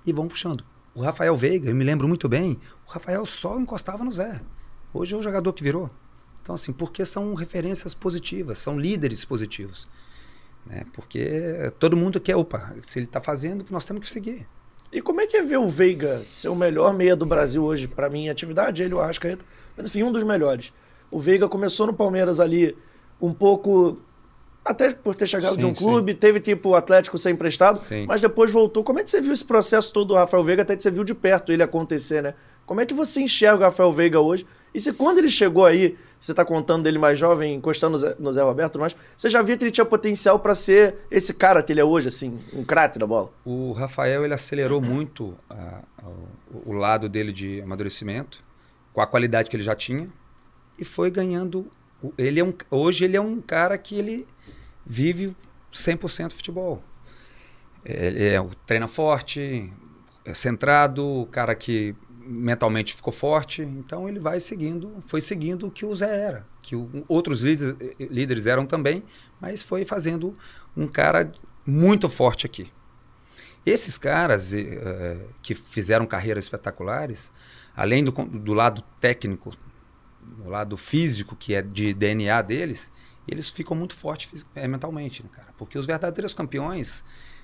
[0.05, 0.65] e vão puxando.
[0.93, 4.41] O Rafael Veiga, eu me lembro muito bem, o Rafael só encostava no Zé.
[4.93, 5.89] Hoje é o jogador que virou.
[6.41, 9.87] Então, assim, porque são referências positivas, são líderes positivos.
[10.65, 10.85] Né?
[10.91, 14.45] Porque todo mundo quer, opa, se ele está fazendo, nós temos que seguir.
[14.91, 17.87] E como é que é ver o Veiga ser o melhor meia do Brasil hoje,
[17.87, 19.45] para mim, atividade, ele, o Arrascaeta,
[19.77, 20.73] mas enfim, um dos melhores.
[21.09, 22.75] O Veiga começou no Palmeiras ali
[23.21, 23.99] um pouco
[24.67, 26.17] até por ter chegado sim, de um clube, sim.
[26.17, 28.05] teve tipo o Atlético ser emprestado, sim.
[28.05, 28.83] mas depois voltou.
[28.83, 31.05] Como é que você viu esse processo todo do Rafael Veiga, até que você viu
[31.05, 32.33] de perto ele acontecer, né?
[32.65, 34.45] Como é que você enxerga o Rafael Veiga hoje?
[34.73, 38.15] E se quando ele chegou aí, você está contando dele mais jovem, encostando no Zé,
[38.19, 41.63] no Zé Roberto, mas você já via que ele tinha potencial para ser esse cara
[41.63, 43.31] que ele é hoje, assim, um craque da bola?
[43.45, 45.33] O Rafael, ele acelerou muito
[46.03, 48.43] o, o lado dele de amadurecimento,
[48.97, 50.09] com a qualidade que ele já tinha,
[50.79, 51.71] e foi ganhando.
[52.17, 54.27] Ele é um, hoje ele é um cara que ele
[54.83, 55.37] vive
[55.71, 56.81] 100% futebol.
[57.85, 59.71] Ele é, treina forte,
[60.25, 65.85] é centrado, cara que mentalmente ficou forte, então ele vai seguindo, foi seguindo o que
[65.85, 69.03] o Zé era, que o, outros líderes, líderes eram também,
[69.39, 70.35] mas foi fazendo
[70.75, 71.31] um cara
[71.63, 72.71] muito forte aqui.
[73.63, 77.31] Esses caras uh, que fizeram carreiras espetaculares,
[77.77, 79.55] além do, do lado técnico,
[80.21, 82.91] do lado físico, que é de DNA deles,
[83.25, 85.53] eles ficam muito fortes é, mentalmente, né, cara?
[85.57, 87.03] Porque os verdadeiros campeões,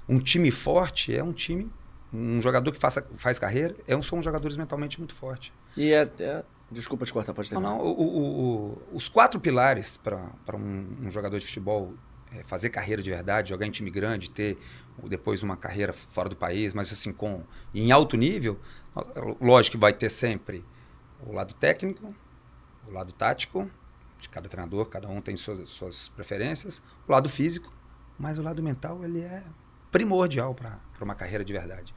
[0.09, 1.71] um time forte é um time
[2.13, 5.51] um jogador que faça, faz carreira é um, são jogadores mentalmente muito fortes.
[5.75, 6.43] E é até.
[6.71, 7.71] Desculpa te cortar, pode terminar.
[7.71, 11.93] Não, não, o, o, o, os quatro pilares para um, um, jogador de futebol
[12.31, 14.57] é fazer carreira de verdade, jogar em time grande, ter
[15.03, 18.59] depois uma carreira fora do país, mas assim, com em alto nível,
[19.41, 20.63] lógico que vai ter sempre
[21.25, 22.13] o lado técnico,
[22.87, 23.69] o lado tático,
[24.19, 27.73] de cada treinador, cada um tem suas, suas preferências, o lado físico,
[28.17, 29.43] mas o lado mental ele é
[29.91, 31.93] primordial para uma carreira de verdade.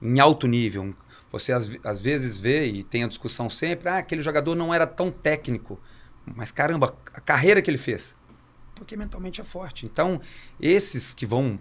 [0.00, 0.94] Em alto nível.
[1.30, 4.86] Você às, às vezes vê e tem a discussão sempre, ah, aquele jogador não era
[4.86, 5.78] tão técnico.
[6.24, 8.16] Mas caramba, a carreira que ele fez.
[8.74, 9.86] Porque mentalmente é forte.
[9.86, 10.20] Então,
[10.60, 11.58] esses que vão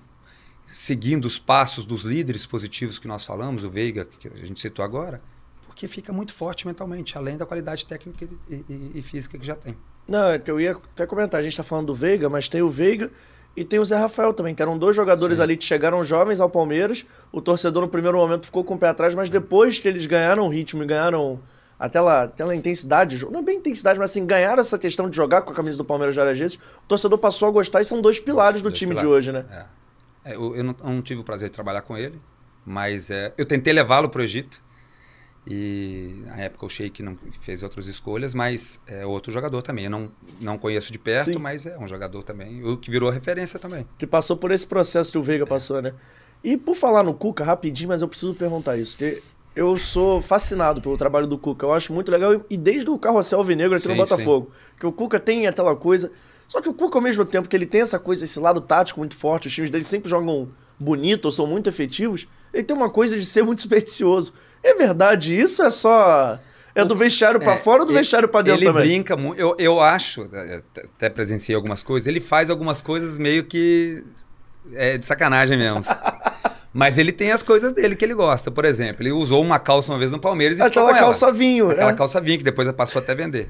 [0.72, 4.84] seguindo os passos dos líderes positivos que nós falamos, o Veiga, que a gente citou
[4.84, 5.22] agora,
[5.66, 9.56] porque fica muito forte mentalmente, além da qualidade técnica e, e, e física que já
[9.56, 9.76] tem.
[10.08, 12.62] Não, é que eu ia até comentar, a gente está falando do Veiga, mas tem
[12.62, 13.12] o Veiga
[13.56, 15.44] e tem o Zé Rafael também, que eram dois jogadores Sim.
[15.44, 17.06] ali que chegaram jovens ao Palmeiras.
[17.32, 20.46] O torcedor no primeiro momento ficou com o pé atrás, mas depois que eles ganharam
[20.46, 21.40] o ritmo e ganharam
[21.78, 25.52] aquela, aquela intensidade, não é bem intensidade, mas assim, ganharam essa questão de jogar com
[25.52, 28.62] a camisa do Palmeiras várias vezes, o torcedor passou a gostar e são dois pilares
[28.62, 29.10] do dois time pilares.
[29.10, 29.46] de hoje, né?
[29.50, 29.79] É.
[30.24, 32.20] É, eu, eu, não, eu, não, tive o prazer de trabalhar com ele,
[32.66, 34.62] mas é, eu tentei levá-lo para o Egito.
[35.48, 39.86] E na época o Sheik não fez outras escolhas, mas é outro jogador também.
[39.86, 41.40] Eu não, não conheço de perto, Sim.
[41.40, 43.88] mas é um jogador também, o que virou referência também.
[43.98, 45.48] Que passou por esse processo que o Veiga é.
[45.48, 45.94] passou, né?
[46.44, 48.98] E por falar no Cuca, rapidinho, mas eu preciso perguntar isso.
[48.98, 49.24] Porque
[49.56, 51.66] eu sou fascinado pelo trabalho do Cuca.
[51.66, 52.46] Eu acho muito legal.
[52.50, 54.52] E desde o Carrossel Alvinegro aqui sim, no Botafogo.
[54.52, 54.76] Sim.
[54.80, 56.12] Que o Cuca tem aquela coisa.
[56.50, 59.00] Só que o Cuca, ao mesmo tempo que ele tem essa coisa, esse lado tático
[59.00, 62.90] muito forte, os times dele sempre jogam bonito ou são muito efetivos, ele tem uma
[62.90, 64.34] coisa de ser muito supersticioso.
[64.64, 65.62] É verdade isso?
[65.62, 66.40] É só.
[66.74, 68.84] É do vestiário para é, fora ou do ele, vestiário para dentro ele também?
[68.84, 69.40] Ele brinca muito.
[69.40, 70.62] Eu, eu acho, é,
[70.96, 74.04] até presenciei algumas coisas, ele faz algumas coisas meio que.
[74.74, 75.82] É de sacanagem mesmo.
[76.74, 78.50] Mas ele tem as coisas dele que ele gosta.
[78.50, 81.34] Por exemplo, ele usou uma calça uma vez no Palmeiras e Aquela calça ela.
[81.34, 81.70] vinho.
[81.70, 81.96] Aquela é.
[81.96, 83.48] calça vinho, que depois passou até vender.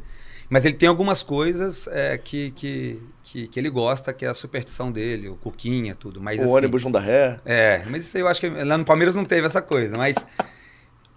[0.49, 4.33] Mas ele tem algumas coisas é, que, que, que, que, ele gosta, que é a
[4.33, 6.19] superstição dele, o cuquinha, tudo.
[6.19, 7.39] Mas, o assim, ônibus não dá ré.
[7.45, 9.95] É, mas isso aí eu acho que lá no Palmeiras não teve essa coisa.
[9.95, 10.15] Mas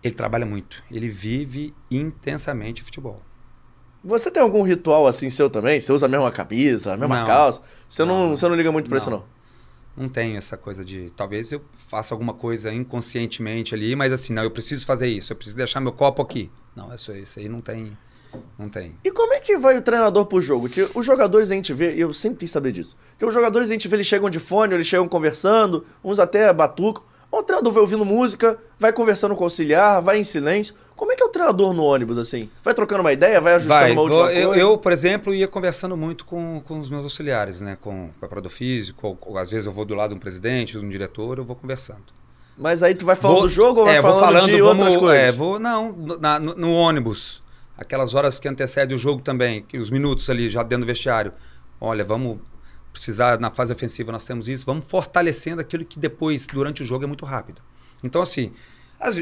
[0.02, 0.82] ele trabalha muito.
[0.90, 3.22] Ele vive intensamente futebol.
[4.04, 5.78] Você tem algum ritual assim seu também?
[5.78, 7.62] Você usa a mesma camisa, a mesma não, calça?
[7.88, 9.24] Você não, não, você não liga muito pra não, isso, não?
[9.96, 11.10] Não tenho essa coisa de.
[11.10, 15.36] Talvez eu faça alguma coisa inconscientemente ali, mas assim, não, eu preciso fazer isso, eu
[15.36, 16.50] preciso deixar meu copo aqui.
[16.74, 17.96] Não, isso, isso aí não tem.
[18.58, 18.94] Não tem.
[19.04, 20.68] E como é que vai o treinador pro jogo?
[20.68, 23.68] Que os jogadores a gente vê, e eu sempre quis saber disso, que os jogadores
[23.68, 27.02] a gente vê, eles chegam de fone, eles chegam conversando, uns até batucam.
[27.30, 30.74] O treinador vai ouvindo música, vai conversando com o auxiliar, vai em silêncio.
[30.94, 32.48] Como é que é o treinador no ônibus, assim?
[32.62, 34.62] Vai trocando uma ideia, vai ajustando Vai, uma última eu, coisa?
[34.62, 37.76] eu, por exemplo, ia conversando muito com, com os meus auxiliares, né?
[37.80, 40.78] Com o preparador físico, ou, ou às vezes eu vou do lado de um presidente,
[40.78, 42.02] de um diretor, eu vou conversando.
[42.56, 44.84] Mas aí tu vai falando Vou- do jogo ou vai é, vou falando, de vamos-
[44.84, 45.28] outras coisas?
[45.28, 47.41] É, vou, não, na- no- no ônibus,
[47.82, 51.32] aquelas horas que antecedem o jogo também, que os minutos ali já dentro do vestiário.
[51.80, 52.38] Olha, vamos
[52.92, 57.04] precisar, na fase ofensiva nós temos isso, vamos fortalecendo aquilo que depois, durante o jogo,
[57.04, 57.60] é muito rápido.
[58.02, 58.52] Então, assim,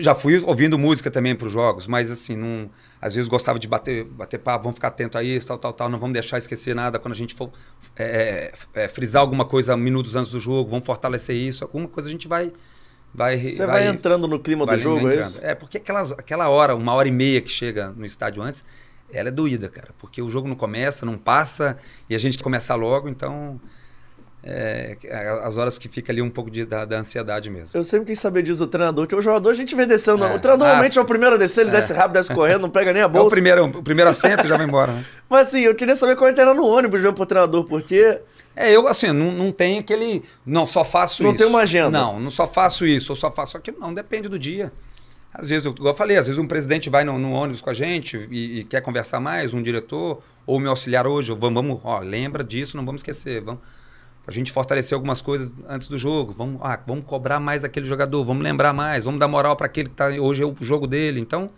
[0.01, 3.67] já fui ouvindo música também para os jogos, mas assim, não, às vezes gostava de
[3.67, 6.75] bater, bater papo, vamos ficar atento a isso, tal, tal, tal, não vamos deixar esquecer
[6.75, 7.51] nada quando a gente for
[7.97, 12.13] é, é, frisar alguma coisa minutos antes do jogo, vamos fortalecer isso, alguma coisa a
[12.13, 12.53] gente vai...
[13.15, 15.39] vai Você vai, entrando no clima vai do jogo, é isso?
[15.43, 18.65] É, porque aquelas, aquela hora, uma hora e meia que chega no estádio antes,
[19.13, 19.89] ela é doída, cara.
[19.99, 21.77] Porque o jogo não começa, não passa,
[22.09, 23.61] e a gente começa logo, então.
[24.43, 24.97] É,
[25.43, 27.79] as horas que fica ali um pouco de, da, da ansiedade mesmo.
[27.79, 30.25] Eu sempre quis saber disso do treinador, que o jogador a gente vê descendo.
[30.25, 30.35] É.
[30.35, 31.73] O treinador Ah, normalmente é o primeiro a descer, ele é.
[31.75, 33.29] desce rápido, desce correndo, não pega nem a É o bolsa.
[33.29, 35.05] primeiro, o primeiro assento e já vai embora, né?
[35.29, 38.19] Mas assim, eu queria saber como é que era no ônibus mesmo pro treinador, porque
[38.55, 40.23] É, eu assim, não, não tem aquele.
[40.45, 41.39] Não, só faço Não isso.
[41.39, 41.91] tem uma agenda.
[41.91, 43.79] Não, não só faço isso, ou só faço aquilo.
[43.79, 44.73] Não, depende do dia.
[45.33, 47.71] Às vezes, eu, igual eu falei, às vezes um presidente vai no, no ônibus com
[47.71, 51.81] a gente e, e quer conversar mais, um diretor, ou meu auxiliar hoje, vamos, vamos,
[51.85, 53.41] ó, lembra disso, não vamos esquecer.
[53.41, 53.61] Vamos,
[54.27, 56.33] a gente fortalecer algumas coisas antes do jogo.
[56.37, 59.89] Vamos, ah, vamos cobrar mais daquele jogador, vamos lembrar mais, vamos dar moral para aquele
[59.89, 61.21] que tá, hoje é o jogo dele.
[61.21, 61.51] Então,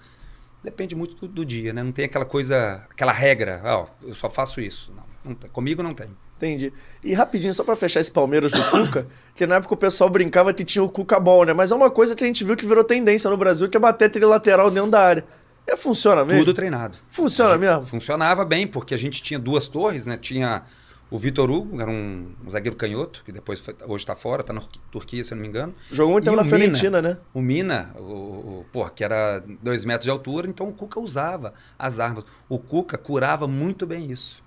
[0.63, 1.83] depende muito do, do dia, né?
[1.83, 4.93] Não tem aquela coisa, aquela regra, ó, eu só faço isso.
[4.95, 5.51] Não, não tem.
[5.51, 6.09] comigo não tem.
[6.37, 6.73] Entendi.
[7.05, 10.53] E rapidinho, só pra fechar esse Palmeiras do Cuca, que na época o pessoal brincava
[10.53, 11.53] que tinha o Cuca Ball, né?
[11.53, 13.81] Mas é uma coisa que a gente viu que virou tendência no Brasil, que é
[13.81, 15.25] bater trilateral dentro da área.
[15.67, 16.45] É, funciona mesmo?
[16.45, 16.99] Tudo treinado.
[17.09, 17.83] Funciona mesmo?
[17.83, 20.17] Funcionava bem, porque a gente tinha duas torres, né?
[20.17, 20.63] Tinha
[21.09, 24.41] o Vitor Hugo, que era um, um zagueiro canhoto, que depois foi- hoje está fora,
[24.41, 25.73] está na Turquia, se eu não me engano.
[25.93, 26.45] Jogou muito E tempo na.
[26.49, 27.19] Fiorentina, né?
[27.33, 31.55] O Mina, o, o, porra, que era dois metros de altura, então o Cuca usava
[31.79, 32.25] as armas.
[32.49, 34.42] O Cuca curava muito bem isso.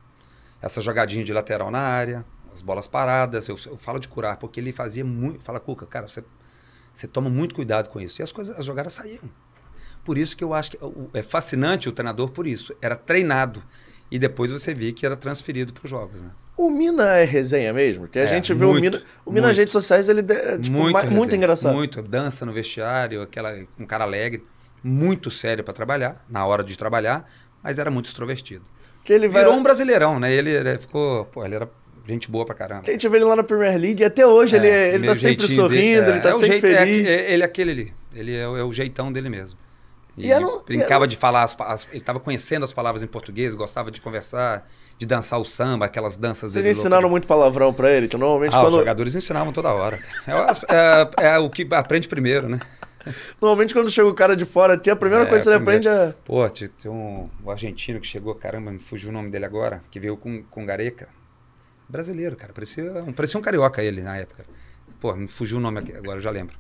[0.66, 3.48] Essa jogadinha de lateral na área, as bolas paradas.
[3.48, 5.44] Eu, eu falo de curar, porque ele fazia muito.
[5.44, 6.24] Fala, Cuca, cara, você,
[6.92, 8.20] você toma muito cuidado com isso.
[8.20, 9.22] E as coisas, as jogadas saíam.
[10.04, 12.76] Por isso que eu acho que o- é fascinante o treinador por isso.
[12.82, 13.62] Era treinado.
[14.10, 16.30] E depois você via que era transferido para os jogos, né?
[16.58, 18.08] O Mina é resenha mesmo?
[18.08, 19.04] Que a É, gente vê o muito, Mina.
[19.26, 19.58] O Mina nas muito.
[19.60, 21.74] redes sociais, ele é tipo, muito, muito resenha, engraçado.
[21.76, 22.02] Muito.
[22.02, 24.44] Dança no vestiário, aquela, um cara alegre,
[24.84, 27.30] muito sério para trabalhar, na hora de trabalhar,
[27.62, 28.64] mas era muito extrovertido.
[29.06, 29.44] Que ele vai.
[29.44, 30.34] Virou um brasileirão, né?
[30.34, 31.24] Ele, ele ficou.
[31.26, 31.70] Pô, ele era
[32.08, 32.82] gente boa pra caramba.
[32.82, 35.08] Que a gente vê ele lá na Premier League e até hoje ele, é- ele
[35.08, 37.08] tá sempre sorrindo, dele, ele tá é o sempre jeito- é feliz.
[37.08, 37.94] é- ele é aquele ali.
[38.14, 39.58] Ele é, o- é jeitão dele mesmo.
[40.18, 43.08] E, E era brincava era- de falar, as, as- ele estava conhecendo as palavras em
[43.08, 44.66] português, gostava de conversar,
[44.98, 48.08] de dançar o samba, aquelas danças Vocês ensinaram muito palavrão pra ele?
[48.08, 48.78] Que normalmente Ah, os quando.
[48.80, 50.00] jogadores ensinavam toda hora.
[50.26, 52.60] É, é- é o que aprende primeiro, né?
[53.42, 55.88] Normalmente quando chega o cara de fora aqui, a primeira É, coisa que primeiro.
[55.88, 56.16] aprende é.
[56.26, 59.82] Pô, tinha tem um, um argentino que chegou, caramba, me fugiu o nome dele agora,
[59.92, 61.08] que veio com, com Gareca.
[61.88, 62.52] Brasileiro, cara.
[62.54, 64.46] Parecia, um- parecia um carioca ele na época.
[65.00, 66.58] Pô, me fugiu o nome aqui, agora eu já lembro.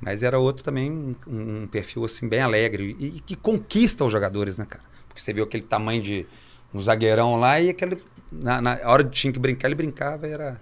[0.00, 0.90] Mas era outro também,
[1.26, 4.84] um, um perfil assim, bem alegre e, que conquista os jogadores, né, cara?
[5.08, 6.26] Porque você viu aquele tamanho de
[6.72, 8.00] um zagueirão lá e aquele.
[8.32, 10.60] Na, na hora de tinha que brincar, ele brincava e era,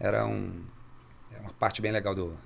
[0.00, 0.50] era um,
[1.40, 2.36] uma parte bem legal do,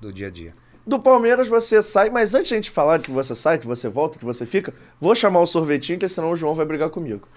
[0.00, 0.52] do dia a dia.
[0.90, 3.88] Do Palmeiras você sai, mas antes de a gente falar que você sai, que você
[3.88, 7.28] volta, que você fica, vou chamar o sorvetinho, que senão o João vai brigar comigo.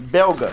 [0.00, 0.52] belga,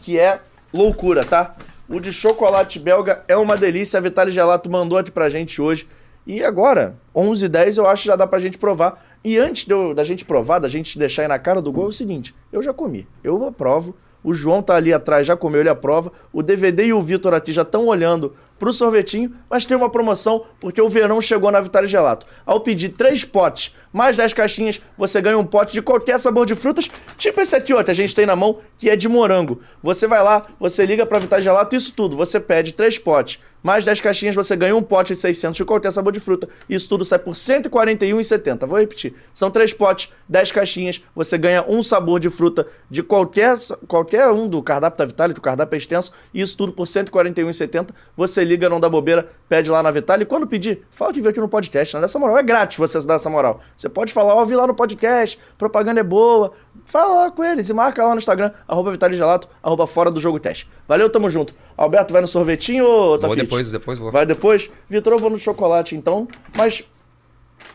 [0.00, 0.40] que é
[0.72, 1.54] loucura, tá?
[1.88, 5.88] O de chocolate belga é uma delícia, a Vitale Gelato mandou aqui pra gente hoje.
[6.26, 9.04] E agora, 11h10, eu acho que já dá pra gente provar.
[9.24, 11.88] E antes eu- da gente provar, da gente deixar aí na cara do gol, é
[11.88, 13.96] o seguinte: eu já comi, eu aprovo.
[14.22, 16.12] O João tá ali atrás, já comeu, ele aprova.
[16.32, 20.44] O DVD e o Vitor aqui já estão olhando pro sorvetinho, mas tem uma promoção
[20.60, 22.26] porque o verão chegou na Vitale Gelato.
[22.44, 26.54] Ao pedir três potes mais 10 caixinhas, você ganha um pote de qualquer sabor de
[26.54, 26.88] frutas,
[27.18, 29.60] tipo esse aqui, ó, que a gente tem na mão, que é de morango.
[29.82, 33.84] Você vai lá, você liga pra Vitale Gelato, isso tudo, você pede três potes mais
[33.84, 36.48] 10 caixinhas, você ganha um pote de 600 de qualquer sabor de fruta.
[36.68, 38.66] Isso tudo sai por R$ 141,70.
[38.66, 39.14] Vou repetir.
[39.34, 44.48] São três potes, 10 caixinhas, você ganha um sabor de fruta de qualquer, qualquer um
[44.48, 46.12] do cardápio da Vitale, do cardápio é extenso.
[46.32, 47.88] Isso tudo por R$ 141,70.
[48.16, 50.22] Você liga, não dá bobeira, pede lá na Vitale.
[50.24, 51.94] E quando pedir, fala que veio aqui no podcast.
[51.94, 52.02] Né?
[52.02, 53.60] Dessa moral, é grátis você dar essa moral.
[53.76, 56.52] Você pode falar, ó, oh, vi lá no podcast, propaganda é boa.
[56.84, 60.20] Fala lá com eles e marca lá no Instagram, arroba Vitale Gelato, arroba fora do
[60.20, 60.68] jogo teste.
[60.86, 61.54] Valeu, tamo junto.
[61.76, 64.10] Alberto, vai no sorvetinho ou tá Vou depois, depois vou.
[64.10, 64.70] Vai depois?
[64.88, 66.26] Vitor, eu vou no chocolate então.
[66.56, 66.84] Mas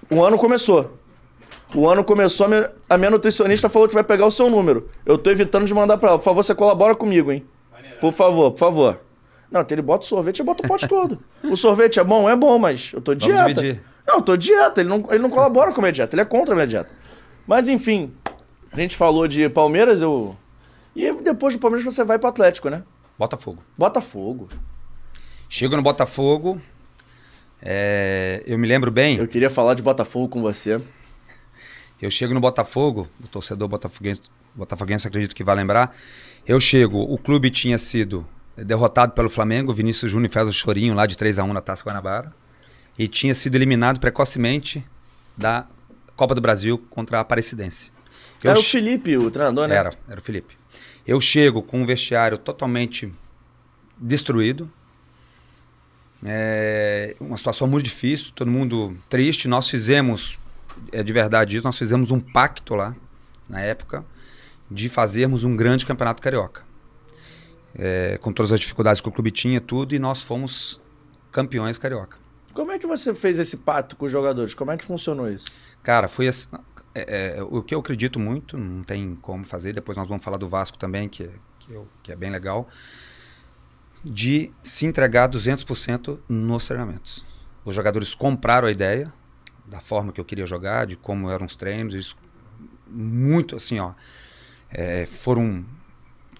[0.10, 0.92] o ano começou.
[1.74, 4.88] O ano começou, a minha, a minha nutricionista falou que vai pegar o seu número.
[5.06, 6.18] Eu tô evitando de mandar pra ela.
[6.20, 7.46] Por favor, você colabora comigo, hein?
[8.00, 9.05] Por favor, por favor.
[9.52, 11.20] Não, então ele bota o sorvete e bota o pote todo.
[11.44, 12.30] O sorvete é bom?
[12.30, 13.62] É bom, mas eu tô dieta.
[14.08, 14.82] Não, eu tô dieta.
[14.82, 16.16] Ele não, ele não colabora com a minha dieta.
[16.16, 16.90] Ele é contra a minha dieta.
[17.48, 18.14] Mas enfim,
[18.72, 20.36] a gente falou de Palmeiras, eu.
[20.96, 22.84] E depois do Palmeiras você vai pro Atlético, né?
[23.18, 23.64] Botafogo.
[23.78, 24.50] Botafogo.
[25.48, 26.60] Chego no Botafogo.
[27.62, 29.18] É, eu me lembro bem.
[29.18, 30.82] Eu queria falar de Botafogo com você.
[32.02, 34.22] Eu chego no Botafogo, o torcedor botafoguense,
[34.54, 35.96] botafoguense acredito que vai lembrar.
[36.46, 38.26] Eu chego, o clube tinha sido
[38.58, 41.84] derrotado pelo Flamengo, Vinícius Júnior fez o chorinho lá de 3 a 1 na Taça
[41.84, 42.34] Guanabara.
[42.98, 44.86] E tinha sido eliminado precocemente
[45.36, 45.68] da
[46.16, 47.92] Copa do Brasil contra a Aparecidense.
[48.44, 49.76] Eu era o Felipe, o treinador, né?
[49.76, 50.58] Era, era o Felipe.
[51.06, 53.12] Eu chego com um vestiário totalmente
[53.98, 54.72] destruído.
[56.24, 59.48] É uma situação muito difícil, todo mundo triste.
[59.48, 60.40] Nós fizemos,
[60.92, 62.96] é de verdade isso, nós fizemos um pacto lá,
[63.50, 64.06] na época,
[64.72, 66.64] de fazermos um grande campeonato carioca.
[67.78, 70.82] É, com todas as dificuldades que o clube tinha, tudo, e nós fomos
[71.32, 72.18] campeões carioca.
[72.54, 74.54] Como é que você fez esse pacto com os jogadores?
[74.54, 75.52] Como é que funcionou isso?
[75.84, 76.48] Cara, foi assim,
[76.96, 80.38] é, é, o que eu acredito muito, não tem como fazer, depois nós vamos falar
[80.38, 82.70] do Vasco também, que, que, eu, que é bem legal,
[84.02, 87.26] de se entregar 200% nos treinamentos.
[87.66, 89.12] Os jogadores compraram a ideia
[89.66, 92.16] da forma que eu queria jogar, de como eram os treinos, eles
[92.88, 93.92] muito assim, ó,
[94.70, 95.66] é, foram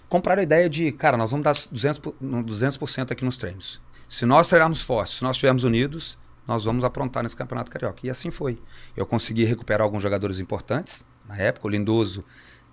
[0.08, 3.80] compraram a ideia de, cara, nós vamos dar 200%, 200 aqui nos treinos.
[4.08, 8.00] Se nós treinarmos forte, se nós estivermos unidos, nós vamos aprontar nesse Campeonato Carioca.
[8.04, 8.58] E assim foi.
[8.96, 11.04] Eu consegui recuperar alguns jogadores importantes.
[11.28, 12.24] Na época, o Lindoso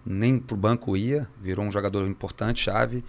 [0.06, 3.04] nem para o banco ia, virou um jogador importante, chave.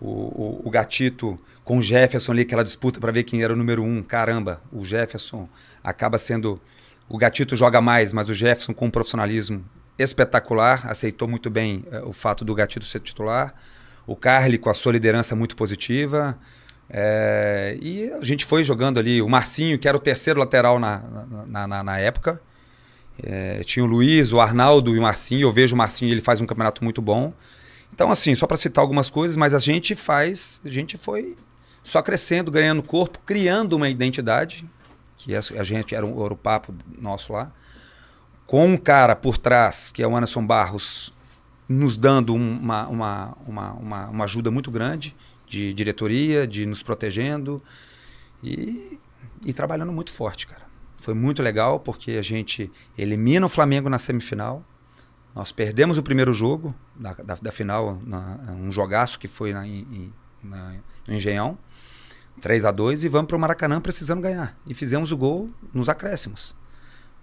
[0.00, 3.56] O, o, o, Gatito com o Jefferson ali, aquela disputa para ver quem era o
[3.56, 4.02] número um.
[4.02, 5.48] Caramba, o Jefferson
[5.82, 6.60] acaba sendo.
[7.08, 9.64] O Gatito joga mais, mas o Jefferson com um profissionalismo
[9.98, 13.54] espetacular, aceitou muito bem uh, o fato do Gatito ser titular.
[14.06, 16.38] O Carly com a sua liderança muito positiva.
[16.90, 21.02] É, e a gente foi jogando ali, o Marcinho, que era o terceiro lateral na,
[21.46, 22.40] na, na, na época.
[23.22, 25.42] É, tinha o Luiz, o Arnaldo e o Marcinho.
[25.42, 27.32] Eu vejo o Marcinho, ele faz um campeonato muito bom.
[27.92, 31.36] Então, assim, só para citar algumas coisas, mas a gente faz, a gente foi
[31.82, 34.64] só crescendo, ganhando corpo, criando uma identidade,
[35.16, 37.50] que a gente era, um, era o papo nosso lá,
[38.48, 41.12] com um cara por trás, que é o Anderson Barros,
[41.68, 45.14] nos dando uma, uma, uma, uma, uma ajuda muito grande
[45.46, 47.62] de diretoria, de nos protegendo
[48.42, 48.98] e,
[49.44, 50.62] e trabalhando muito forte, cara.
[50.96, 54.64] Foi muito legal porque a gente elimina o Flamengo na semifinal.
[55.34, 59.66] Nós perdemos o primeiro jogo da, da, da final, na, um jogaço que foi na,
[59.66, 60.10] em,
[60.42, 60.74] na,
[61.06, 61.58] no Engenhão,
[62.40, 64.58] 3 a 2 e vamos para o Maracanã precisando ganhar.
[64.66, 66.56] E fizemos o gol nos acréscimos.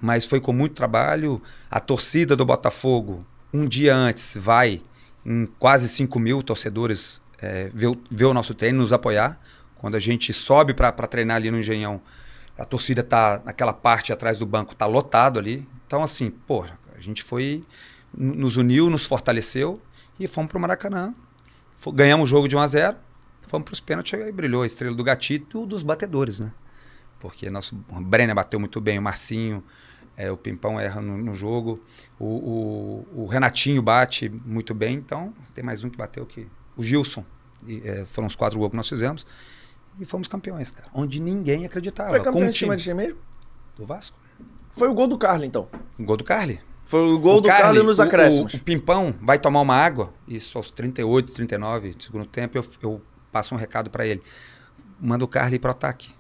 [0.02, 1.42] Mas foi com muito trabalho.
[1.70, 4.82] A torcida do Botafogo, um dia antes, vai
[5.26, 9.40] em quase 5 mil torcedores é, ver, ver, o nosso treino, nos apoiar.
[9.78, 12.02] Quando a gente sobe para treinar ali no Engenhão,
[12.58, 15.68] a torcida tá naquela parte atrás do banco, tá lotado ali.
[15.86, 17.64] Então, assim, pô, a gente foi,
[18.16, 19.82] nos uniu, nos fortaleceu
[20.20, 21.14] e fomos para o Maracanã.
[21.94, 22.98] ganhamos o jogo de 1 a 0
[23.48, 26.52] fomos para os pênaltis e brilhou a estrela do gatito dos batedores, né?
[27.20, 29.64] Porque nosso Brenner bateu muito bem, o Marcinho,
[30.18, 31.84] é, o Pimpão erra no, no jogo,
[32.20, 36.48] o, o, o, Renatinho bate muito bem, então tem mais um que bateu que
[36.78, 37.26] o Gilson.
[37.68, 39.26] E, é, foram os quatro gols que nós fizemos.
[40.00, 40.90] E fomos campeões, cara.
[40.94, 42.10] Onde ninguém acreditava.
[42.10, 43.20] Foi campeão em cima de quem mesmo?
[43.76, 44.18] Do Vasco.
[44.72, 45.68] Foi o gol do Carly, então.
[45.98, 46.60] O gol do Carly.
[46.84, 48.54] Foi o gol o do Carly, nos acréscimos.
[48.54, 52.58] O, o, o, Pimpão vai tomar uma água, isso aos 38, 39 do segundo tempo,
[52.58, 53.02] eu, eu
[53.32, 54.22] passo um recado para ele.
[55.00, 56.14] Manda o Carly para o ataque.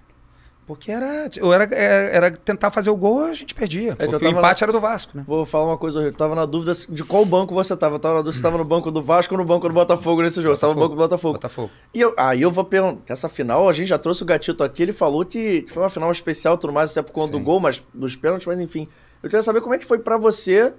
[0.67, 3.91] Porque era, eu era, é, era tentar fazer o gol, a gente perdia.
[3.91, 5.23] Então porque o empate na- era do Vasco, né?
[5.27, 7.95] Vou falar uma coisa, eu tava na dúvida de qual banco você tava.
[7.95, 10.23] Eu tava na dúvida se tava no banco do Vasco ou no banco do Botafogo
[10.23, 10.55] nesse jogo.
[10.55, 11.33] Você tava no banco do Botafogo.
[11.33, 11.69] Botafogo.
[11.93, 14.81] E eu, aí eu vou perguntar, essa final, a gente já trouxe o Gatito aqui,
[14.81, 17.43] ele falou que foi uma final especial tudo mais, até por conta do Sim.
[17.43, 18.87] gol, mas dos pênaltis, mas enfim.
[19.21, 20.73] Eu queria saber como é que foi pra você,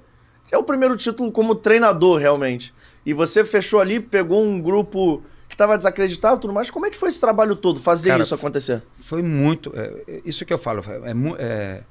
[0.48, 2.74] que é o primeiro título como treinador, realmente.
[3.04, 5.22] E você fechou ali, pegou um grupo
[5.56, 6.70] que tava desacreditado tudo mais.
[6.70, 8.82] Como é que foi esse trabalho todo, fazer Cara, isso acontecer?
[8.94, 9.72] Foi muito.
[9.74, 10.82] é, é, isso que eu falo.
[11.04, 11.82] É, mu- é,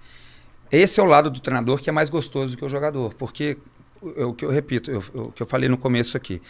[0.72, 3.14] esse é o lado do treinador que é mais gostoso do que o jogador.
[3.16, 3.58] Porque,
[4.02, 6.42] o o que eu repito, eu- o que eu falei no começo aqui.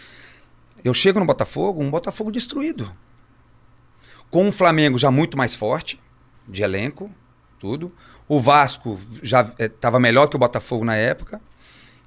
[0.83, 2.91] Eu chego no Botafogo, um Botafogo destruído.
[4.29, 5.99] Com um Flamengo já muito mais forte,
[6.47, 7.09] de elenco,
[7.59, 7.91] tudo.
[8.27, 11.39] O Vasco já estava melhor que o Botafogo na época.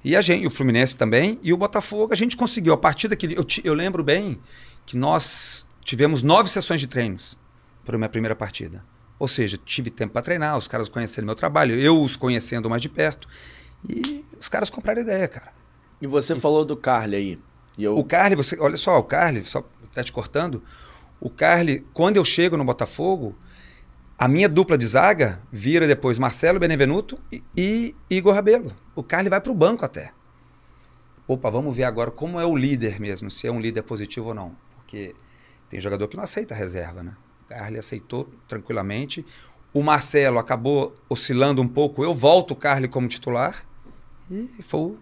[0.03, 1.39] E a gente, o Fluminense também.
[1.41, 2.73] E o Botafogo, a gente conseguiu.
[2.73, 3.35] A partir daquele.
[3.37, 4.39] Eu, eu lembro bem
[4.89, 7.37] que nós tivemos nove sessões de treinos
[7.85, 8.83] para a minha primeira partida.
[9.19, 12.81] Ou seja, tive tempo para treinar, os caras conhecendo meu trabalho, eu os conhecendo mais
[12.81, 13.27] de perto.
[13.87, 15.53] E os caras compraram ideia, cara.
[16.01, 17.39] E você falou do Carly aí.
[17.77, 19.63] E eu, O Carly, você, olha só, o Carly, só
[19.93, 20.63] tá te cortando.
[21.21, 23.37] O Carly, quando eu chego no Botafogo,
[24.17, 28.75] a minha dupla de zaga vira depois Marcelo Benevenuto e, e Igor Rabelo.
[28.95, 30.13] O Carly vai para o banco até.
[31.27, 34.33] Opa, vamos ver agora como é o líder mesmo, se é um líder positivo ou
[34.33, 34.68] não.
[34.89, 35.15] Porque
[35.69, 37.13] tem jogador que não aceita reserva, né?
[37.45, 39.23] O Carly aceitou tranquilamente.
[39.71, 42.03] O Marcelo acabou oscilando um pouco.
[42.03, 43.63] Eu volto o Carly como titular
[44.31, 44.97] e foi o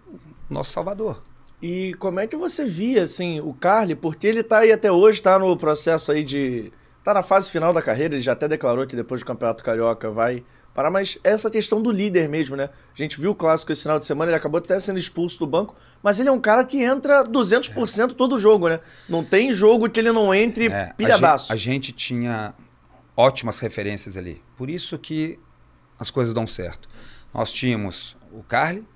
[0.50, 1.22] nosso salvador.
[1.62, 5.22] E como é que você via, assim, o Carly, porque ele tá aí até hoje,
[5.22, 6.70] tá no processo aí de.
[7.02, 10.10] tá na fase final da carreira, ele já até declarou que depois do Campeonato Carioca
[10.10, 10.44] vai
[10.74, 12.70] parar, mas essa questão do líder mesmo, né?
[12.94, 15.46] A gente viu o clássico esse final de semana, ele acabou até sendo expulso do
[15.46, 18.80] banco, mas ele é um cara que entra 200% todo jogo, né?
[19.08, 21.52] Não tem jogo que ele não entre É, a gente- pilhadaço.
[21.52, 22.54] A gente, tinha
[23.16, 24.40] ótimas referências ali.
[24.56, 25.38] Por isso que
[25.98, 26.88] as coisas dão certo.
[27.34, 28.86] Nós tínhamos o Carly,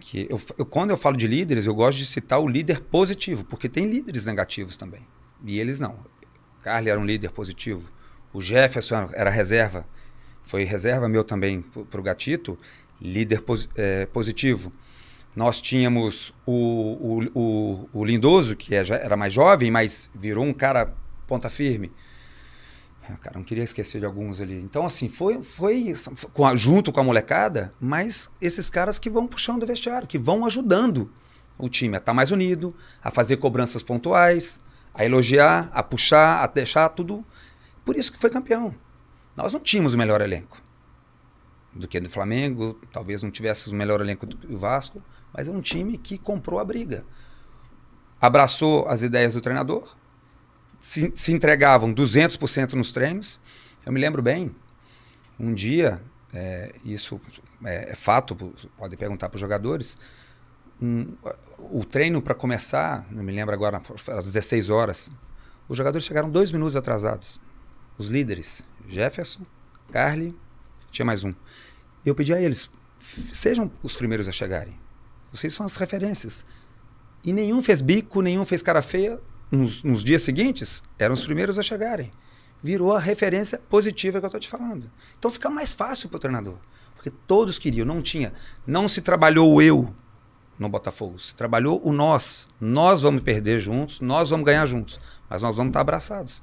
[0.00, 3.44] que eu, eu- quando eu falo de líderes, eu gosto de citar o líder positivo,
[3.44, 5.06] porque tem líderes negativos também.
[5.44, 5.92] E eles não.
[6.58, 7.90] O Carly era um líder positivo.
[8.32, 9.84] O Jefferson era reserva.
[10.48, 12.58] Foi reserva meu também para o Gatito,
[12.98, 14.72] líder pos- é, positivo.
[15.36, 20.54] Nós tínhamos o, o, o, o Lindoso, que é- era mais jovem, mas virou um
[20.54, 20.94] cara
[21.26, 21.92] ponta firme.
[23.06, 24.54] Ah, Cara, não queria esquecer de alguns ali.
[24.58, 25.92] Então, assim, foi, foi
[26.32, 30.46] com junto com a molecada, mas esses caras que vão puxando o vestiário, que vão
[30.46, 31.12] ajudando
[31.58, 32.74] o time a estar mais unido,
[33.04, 34.60] a fazer cobranças pontuais,
[34.94, 37.22] a elogiar, a puxar, a deixar tudo.
[37.84, 38.74] Por isso que foi campeão.
[39.38, 40.60] Nós não tínhamos o melhor elenco
[41.72, 45.00] do que do Flamengo, talvez não tivéssemos o melhor elenco do Vasco,
[45.32, 47.04] mas é um time que comprou a briga.
[48.20, 49.96] Abraçou as ideias do treinador,
[50.80, 53.38] se, se entregavam 200% nos treinos.
[53.86, 54.52] Eu me lembro bem,
[55.38, 56.02] um dia,
[56.34, 57.20] é, isso
[57.64, 58.34] é, é fato,
[58.76, 59.96] pode perguntar para os jogadores,
[60.82, 61.14] um,
[61.70, 65.12] o treino para começar, não me lembro agora, às 16 horas,
[65.68, 67.40] os jogadores chegaram dois minutos atrasados.
[67.96, 69.42] Os líderes, Jefferson,
[69.92, 70.34] Carly,
[70.90, 71.34] tinha mais um.
[72.04, 72.70] Eu pedi a eles,
[73.00, 74.74] "F- sejam os primeiros a chegarem.
[75.30, 76.44] Vocês são as referências.
[77.22, 79.20] E nenhum fez bico, nenhum fez cara feia.
[79.50, 82.10] Nos, nos dias seguintes, eram os primeiros a chegarem.
[82.62, 84.90] Virou a referência positiva que eu estou te falando.
[85.18, 86.56] Então fica mais fácil para o treinador.
[86.94, 88.32] Porque todos queriam, não tinha.
[88.66, 89.94] Não se trabalhou o eu
[90.58, 92.48] no Botafogo, se trabalhou o nós.
[92.60, 94.98] Nós vamos perder juntos, nós vamos ganhar juntos.
[95.30, 96.42] Mas nós vamos estar abraçados.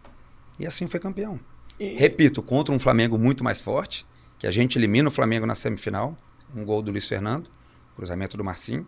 [0.60, 1.40] E assim foi campeão.
[1.80, 4.06] E- Repito, contra um Flamengo muito mais forte,
[4.40, 6.18] que a gente elimina o Flamengo na semifinal,
[6.56, 7.50] um gol do Luiz Fernando,
[7.96, 8.86] cruzamento do Marcinho,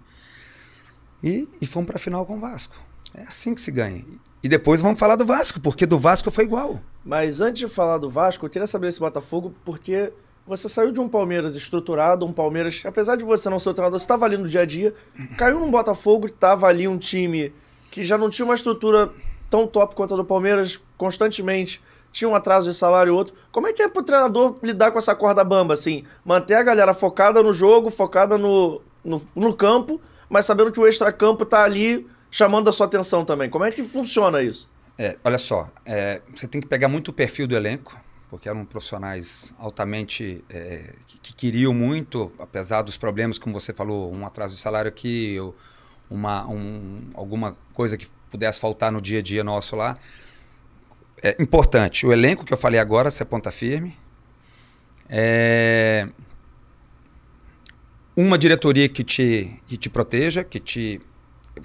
[1.23, 2.75] e, e fomos para a final com o Vasco.
[3.13, 4.05] É assim que se ganha.
[4.43, 6.79] E depois vamos falar do Vasco, porque do Vasco foi igual.
[7.03, 10.13] Mas antes de falar do Vasco, eu queria saber desse Botafogo, porque
[10.45, 13.73] você saiu de um Palmeiras estruturado, um Palmeiras, que, apesar de você não ser o
[13.73, 14.93] treinador, você estava ali no dia a dia,
[15.37, 17.51] caiu num Botafogo estava ali um time
[17.89, 19.11] que já não tinha uma estrutura
[19.49, 21.81] tão top quanto a do Palmeiras, constantemente
[22.11, 23.33] tinha um atraso de salário outro.
[23.51, 26.03] Como é que é pro treinador lidar com essa corda bamba, assim?
[26.25, 30.87] Manter a galera focada no jogo, focada no, no, no campo, mas sabendo que o
[30.87, 33.49] extracampo tá ali chamando a sua atenção também.
[33.49, 34.69] Como é que funciona isso?
[34.97, 37.95] É, olha só, é, você tem que pegar muito o perfil do elenco,
[38.29, 44.11] porque eram profissionais altamente é, que, que queriam muito, apesar dos problemas, como você falou,
[44.11, 45.37] um atraso de salário aqui,
[46.09, 49.97] uma, um, alguma coisa que pudesse faltar no dia a dia nosso lá.
[51.21, 53.97] É importante, o elenco que eu falei agora, ser ponta firme.
[55.09, 56.07] É,
[58.15, 61.01] uma diretoria que te, que te proteja, que te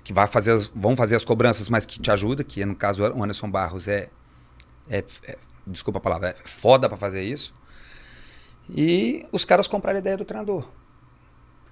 [0.05, 3.03] que vai fazer as, vão fazer as cobranças, mas que te ajuda, que no caso
[3.03, 4.09] o Anderson Barros é,
[4.89, 7.55] é, é desculpa a palavra, é foda para fazer isso.
[8.71, 10.69] E os caras compraram a ideia do treinador.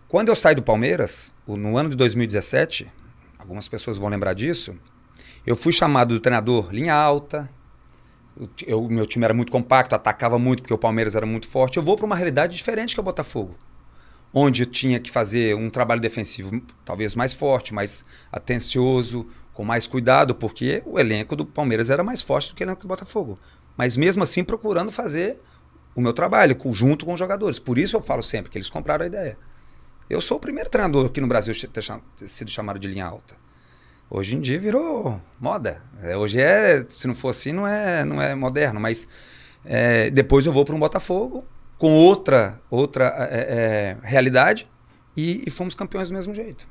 [0.09, 2.91] Quando eu saí do Palmeiras, no ano de 2017,
[3.39, 4.75] algumas pessoas vão lembrar disso,
[5.47, 7.49] eu fui chamado do treinador linha alta,
[8.69, 11.77] o meu time era muito compacto, atacava muito porque o Palmeiras era muito forte.
[11.77, 13.57] Eu vou para uma realidade diferente que é o Botafogo,
[14.33, 19.87] onde eu tinha que fazer um trabalho defensivo talvez mais forte, mais atencioso, com mais
[19.87, 23.39] cuidado, porque o elenco do Palmeiras era mais forte do que o elenco do Botafogo.
[23.77, 25.41] Mas mesmo assim procurando fazer
[25.95, 27.59] o meu trabalho junto com os jogadores.
[27.59, 29.37] Por isso eu falo sempre que eles compraram a ideia.
[30.09, 33.40] Eu sou o primeiro treinador aqui no Brasil a ter sido chamado de linha alta.
[34.11, 35.81] Hoje em dia virou moda.
[36.03, 38.81] É, hoje é, se não for assim, não é, não é moderno.
[38.81, 39.07] Mas
[39.65, 41.45] é, depois eu vou para um Botafogo
[41.79, 44.69] com outra, outra é, é, realidade
[45.17, 46.67] e, e, fomos campeões do mesmo jeito.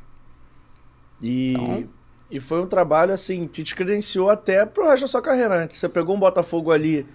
[1.21, 1.89] E, então,
[2.29, 5.61] e foi um trabalho assim que te credenciou até pro resto da sua carreira.
[5.61, 5.69] Né?
[5.71, 7.07] Você pegou um Botafogo ali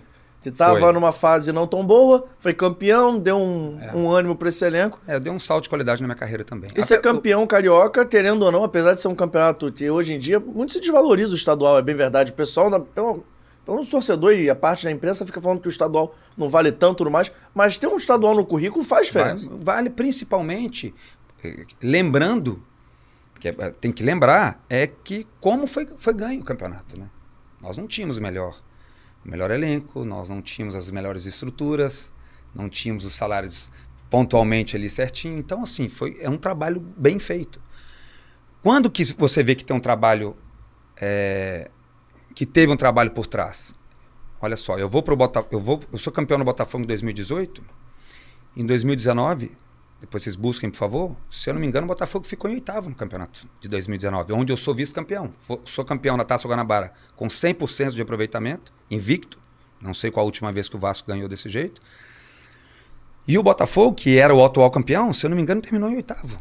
[0.45, 3.97] que estava numa fase não tão boa, foi campeão, deu um, é.
[3.97, 5.01] um ânimo para esse elenco.
[5.07, 6.71] É, deu um salto de qualidade na minha carreira também.
[6.77, 10.19] E ser campeão carioca, querendo ou não, apesar de ser um campeonato que hoje em
[10.19, 12.31] dia muito se desvaloriza o estadual, é bem verdade.
[12.31, 13.25] O pessoal, na, pelo,
[13.65, 17.11] pelo torcedor e a parte da imprensa fica falando que o estadual não vale tanto
[17.11, 19.49] mais, mas ter um estadual no currículo faz diferença.
[19.49, 20.95] Vale, vale principalmente,
[21.43, 22.63] eh, lembrando,
[23.41, 27.07] que é, tem que lembrar, é que como foi, foi ganho o campeonato, né?
[27.63, 28.55] Nós não tínhamos o melhor
[29.25, 32.13] o melhor elenco, nós não tínhamos as melhores estruturas,
[32.55, 33.73] não tínhamos os salários
[34.11, 35.39] pontualmente ali certinho.
[35.39, 37.61] Então, assim, foi, é um trabalho bem feito.
[38.63, 40.37] Quando que você vê que tem um trabalho,
[41.01, 41.71] é,
[42.35, 43.75] que teve um trabalho por trás?
[44.41, 47.63] Olha só, eu vou pro Botafogo, eu vou, eu sou campeão no Botafogo em 2018.
[48.57, 49.53] Em 2019,
[50.05, 51.17] depois vocês busquem, por favor.
[51.31, 54.53] Se eu não me engano, o Botafogo ficou em oitavo no campeonato de 2019, onde
[54.53, 55.33] eu sou vice-campeão.
[55.65, 59.39] Sou campeão na Taça Guanabara com 100% de aproveitamento, invicto.
[59.81, 61.81] Não sei qual a última vez que o Vasco ganhou desse jeito.
[63.27, 65.97] E o Botafogo, que era o atual campeão, se eu não me engano, terminou em
[65.97, 66.39] oitavo.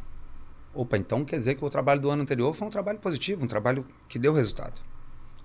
[0.73, 3.47] Opa, então quer dizer que o trabalho do ano anterior foi um trabalho positivo, um
[3.47, 4.81] trabalho que deu resultado.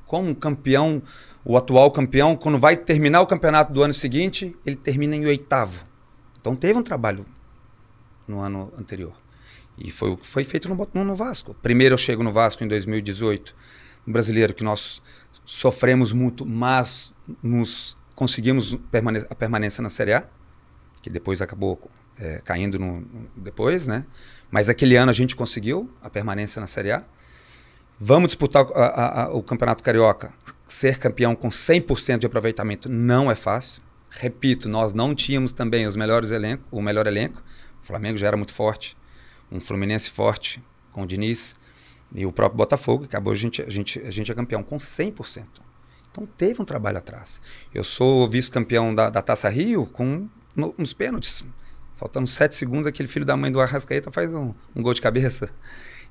[0.06, 1.00] Como um campeão,
[1.44, 5.86] o atual campeão, quando vai terminar o campeonato do ano seguinte, ele termina em oitavo.
[6.40, 7.24] Então teve um trabalho
[8.28, 9.14] no ano anterior.
[9.76, 11.54] E foi o que foi feito no, no Vasco.
[11.62, 13.54] Primeiro eu chego no Vasco em 2018,
[14.06, 15.02] um brasileiro que nós
[15.44, 18.76] sofremos muito, mas nos conseguimos
[19.30, 20.28] a permanência na Série A,
[21.00, 21.80] que depois acabou
[22.18, 24.04] é, caindo no, no, depois, né?
[24.50, 27.04] Mas aquele ano a gente conseguiu a permanência na Série A.
[28.00, 30.32] Vamos disputar a, a, o Campeonato Carioca.
[30.66, 33.82] Ser campeão com 100% de aproveitamento não é fácil.
[34.10, 37.42] Repito, nós não tínhamos também os melhores elenco, o melhor elenco.
[37.88, 38.96] Flamengo já era muito forte,
[39.50, 40.62] um Fluminense forte
[40.92, 41.56] com o Diniz
[42.14, 45.44] e o próprio Botafogo, acabou a gente, a gente, a gente é campeão com 100%.
[46.10, 47.40] Então teve um trabalho atrás.
[47.74, 51.44] Eu sou vice-campeão da, da, Taça Rio com no, nos pênaltis.
[51.96, 55.50] Faltando 7 segundos, aquele filho da mãe do Arrascaeta faz um, um gol de cabeça.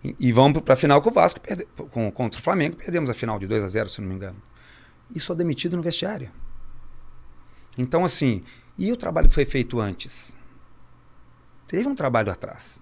[0.04, 2.76] E, e vamos para a final com o Vasco, perde, com, contra o Flamengo.
[2.76, 4.42] Perdemos a final de 2 a 0 se não me engano.
[5.14, 6.32] E sou demitido no vestiário.
[7.78, 8.44] Então, assim,
[8.78, 10.38] e o trabalho que foi feito antes?
[11.68, 12.82] Teve um trabalho atrás.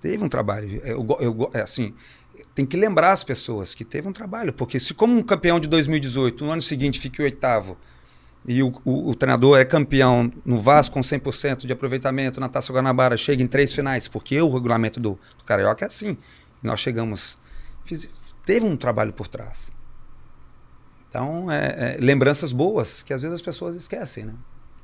[0.00, 0.80] Teve um trabalho.
[0.84, 1.94] Eu, eu, é assim,
[2.54, 4.52] tem que lembrar as pessoas que teve um trabalho.
[4.52, 7.76] Porque se como um campeão de 2018, no ano seguinte fique oitavo,
[8.44, 12.72] e o, o, o, treinador é campeão no Vasco com 100% de aproveitamento, na Taça
[12.72, 16.18] Guanabara chega em três finais, porque o regulamento do, do Carioca é assim.
[16.60, 17.38] Nós chegamos...
[17.84, 18.08] Fiz,
[18.44, 19.72] teve um trabalho por trás.
[21.08, 24.34] Então, é, é, lembranças boas que às vezes as pessoas esquecem, né?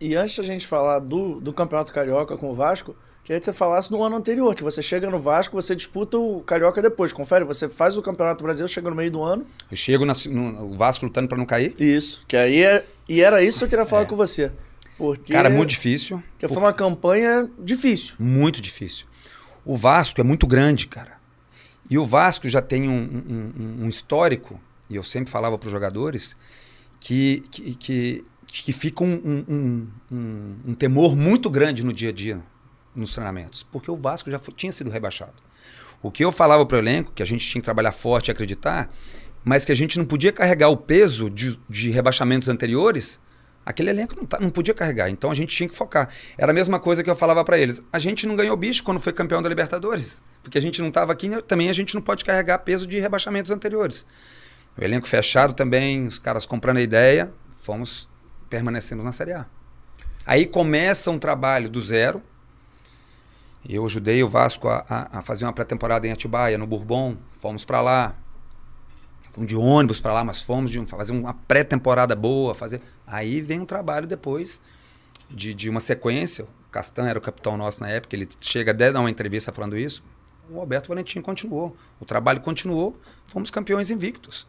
[0.01, 2.95] E antes da gente falar do, do Campeonato Carioca com o Vasco,
[3.25, 6.41] queria que você falasse no ano anterior, que você chega no Vasco, você disputa o
[6.43, 7.13] Carioca depois.
[7.13, 9.45] Confere, você faz o Campeonato Brasileiro, chega no meio do ano.
[9.71, 11.75] Eu chego na, no Vasco lutando para não cair?
[11.79, 14.07] Isso, que aí é, e era isso que eu queria falar é.
[14.07, 14.53] com você.
[14.97, 16.23] Porque, Cara, muito difícil.
[16.31, 16.55] Porque por...
[16.55, 18.15] foi uma campanha difícil.
[18.19, 19.07] Muito difícil.
[19.65, 21.19] O Vasco é muito grande, cara.
[21.91, 25.73] E o Vasco já tem um, um, um histórico, e eu sempre falava para os
[25.73, 26.37] jogadores,
[27.01, 32.13] que, que, que que fica um, um, um, um, temor muito grande no dia a
[32.13, 32.41] dia
[32.97, 35.35] nos treinamentos, porque o Vasco já tinha sido rebaixado.
[36.03, 38.33] O que eu falava para o elenco, que a gente tinha que trabalhar forte e
[38.33, 38.91] acreditar,
[39.45, 43.21] mas que a gente não podia carregar o peso de, de rebaixamentos anteriores,
[43.65, 45.11] aquele elenco não, tá, não podia carregar.
[45.11, 46.09] Então a gente tinha que focar.
[46.37, 47.83] Era a mesma coisa que eu falava para eles.
[47.93, 51.13] A gente não ganhou bicho quando foi campeão da Libertadores, porque a gente não estava
[51.13, 54.07] aqui, né, também a gente não pode carregar peso de rebaixamentos anteriores.
[54.77, 58.09] O elenco fechado também, os caras comprando a ideia, fomos
[58.49, 59.47] permanecemos na Série A.
[60.27, 62.23] Aí começa um trabalho do zero.
[63.69, 67.17] Eu ajudei o Vasco a, a, a fazer uma pré-temporada em Atibaia, no Bourbon.
[67.31, 68.15] Fomos para lá.
[69.31, 72.81] Fomos de ônibus para lá, mas fomos de um, fazer uma pré-temporada boa, fazer.
[73.07, 74.61] Aí vem um trabalho depois
[75.31, 76.45] de, de uma sequência.
[76.45, 79.77] O Castan era o capitão nosso na época, ele chega até dar uma entrevista falando
[79.77, 80.03] isso.
[80.51, 81.77] O Alberto Valentim continuou.
[82.01, 84.47] O trabalho continuou, fomos campeões invictos.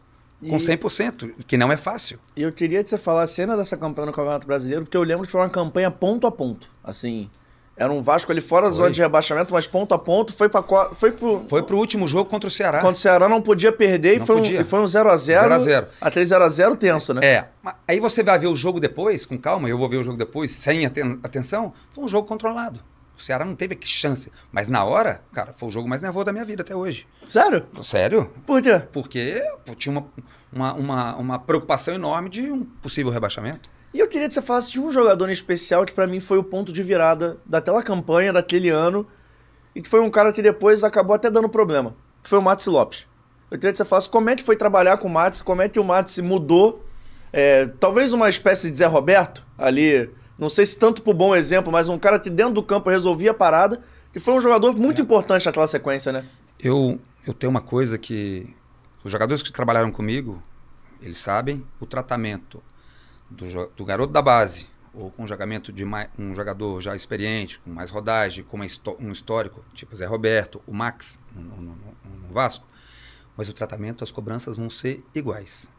[0.47, 2.17] Com 100%, que não é fácil.
[2.35, 5.03] E eu queria que você falasse a cena dessa campanha no Campeonato Brasileiro, porque eu
[5.03, 6.69] lembro que foi uma campanha ponto a ponto.
[6.81, 7.29] Assim,
[7.75, 10.63] era um Vasco ali fora da zona de rebaixamento, mas ponto a ponto, foi para
[10.93, 12.79] foi pro Foi pro último jogo contra o Ceará.
[12.79, 14.59] Contra o Ceará não podia perder Não e foi podia.
[14.59, 15.41] um, e foi um 0 a 0.
[15.41, 15.87] 0 a 0.
[15.99, 17.25] Até 0 a 0 tenso, né?
[17.25, 17.45] É.
[17.85, 20.51] Aí você vai ver o jogo depois, com calma, eu vou ver o jogo depois,
[20.51, 21.73] sem aten- atenção.
[21.91, 22.79] Foi um jogo controlado.
[23.19, 24.31] O Ceará não teve chance.
[24.49, 27.05] Mas na hora, cara, foi o jogo mais nervoso da minha vida até hoje.
[27.27, 27.65] Sério?
[27.83, 28.31] Sério?
[28.45, 28.81] Por quê?
[28.93, 29.43] Porque
[29.77, 30.07] tinha uma,
[30.51, 33.69] uma, uma, uma preocupação enorme de um possível rebaixamento.
[33.93, 36.37] E eu queria que você falasse de um jogador em especial que pra mim foi
[36.37, 39.05] o ponto de virada daquela campanha, daquele ano,
[39.75, 42.67] e que foi um cara que depois acabou até dando problema, que foi o Mats
[42.67, 43.05] Lopes.
[43.51, 45.67] Eu queria que você falasse como é que foi trabalhar com o Mats, como é
[45.67, 46.85] que o Mats mudou,
[47.33, 50.09] é, talvez uma espécie de Zé Roberto, ali,
[50.39, 53.31] não sei se tanto por bom exemplo, mas um cara que dentro do campo resolvia
[53.31, 53.81] a parada,
[54.13, 56.25] que foi um jogador muito importante naquela sequência, né?
[56.59, 58.55] Eu, eu tenho uma coisa que
[59.03, 60.41] os jogadores que trabalharam comigo,
[61.01, 62.61] eles sabem o tratamento
[63.29, 67.59] do, do garoto da base ou com um jogamento de mai- um jogador já experiente,
[67.59, 72.33] com mais rodagem, com um histórico, tipo Zé Roberto, o Max no, no- no- no
[72.33, 72.65] Vasco,
[73.37, 75.69] mas o tratamento, as cobranças vão ser iguais.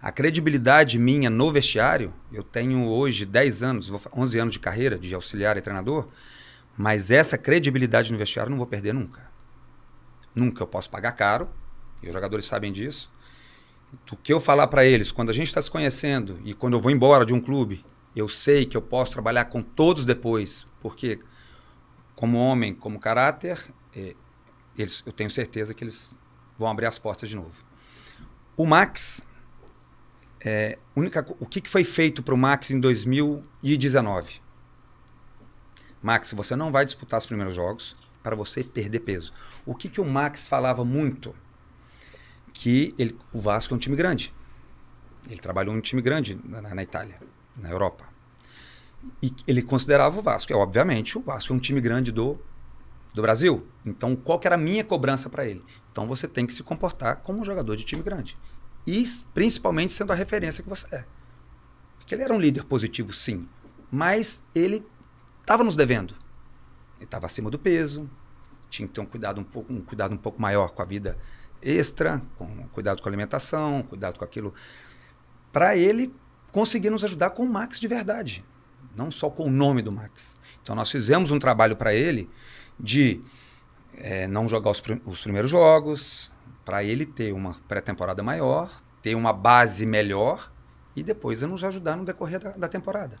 [0.00, 4.60] A credibilidade minha no vestiário, eu tenho hoje 10 anos, vou fa- 11 anos de
[4.60, 6.08] carreira de auxiliar e treinador,
[6.76, 9.28] mas essa credibilidade no vestiário eu não vou perder nunca.
[10.34, 11.48] Nunca eu posso pagar caro,
[12.00, 13.10] e os jogadores sabem disso.
[14.12, 16.80] O que eu falar para eles, quando a gente está se conhecendo e quando eu
[16.80, 17.84] vou embora de um clube,
[18.14, 21.18] eu sei que eu posso trabalhar com todos depois, porque
[22.14, 23.58] como homem, como caráter,
[23.96, 24.14] eh,
[24.76, 26.16] eles, eu tenho certeza que eles
[26.56, 27.64] vão abrir as portas de novo.
[28.56, 29.24] O Max,
[30.44, 34.40] é, única, o que, que foi feito para o Max em 2019?
[36.02, 39.32] Max, você não vai disputar os primeiros jogos para você perder peso.
[39.66, 41.34] O que, que o Max falava muito?
[42.52, 44.32] Que ele, o Vasco é um time grande.
[45.28, 47.20] Ele trabalhou em um time grande na, na Itália,
[47.56, 48.04] na Europa.
[49.22, 50.52] E ele considerava o Vasco.
[50.52, 52.38] É, obviamente, o Vasco é um time grande do,
[53.12, 53.66] do Brasil.
[53.84, 55.64] Então, qual que era a minha cobrança para ele?
[55.90, 58.36] Então, você tem que se comportar como um jogador de time grande.
[58.88, 59.04] E
[59.34, 61.04] principalmente sendo a referência que você é.
[61.98, 63.46] Porque ele era um líder positivo, sim.
[63.90, 64.82] Mas ele
[65.42, 66.14] estava nos devendo.
[66.96, 68.08] Ele estava acima do peso,
[68.70, 71.18] tinha que ter um cuidado um pouco, um cuidado um pouco maior com a vida
[71.60, 74.54] extra, com cuidado com a alimentação, cuidado com aquilo,
[75.52, 76.14] para ele
[76.50, 78.42] conseguir nos ajudar com o Max de verdade,
[78.96, 80.38] não só com o nome do Max.
[80.62, 82.30] Então nós fizemos um trabalho para ele
[82.80, 83.20] de
[83.98, 86.32] eh, não jogar os, os primeiros jogos,
[86.68, 88.70] para ele ter uma pré-temporada maior,
[89.00, 90.52] ter uma base melhor
[90.94, 93.18] e depois nos ajudar no decorrer da- da temporada.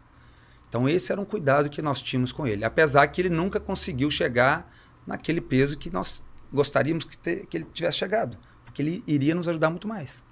[0.68, 4.10] Então esse era um cuidado que nós tínhamos com ele, apesar que ele nunca conseguiu
[4.10, 4.70] chegar
[5.06, 6.22] naquele peso que nós
[6.52, 10.22] gostaríamos que, ter- que ele tivesse chegado, porque ele iria nos ajudar muito mais.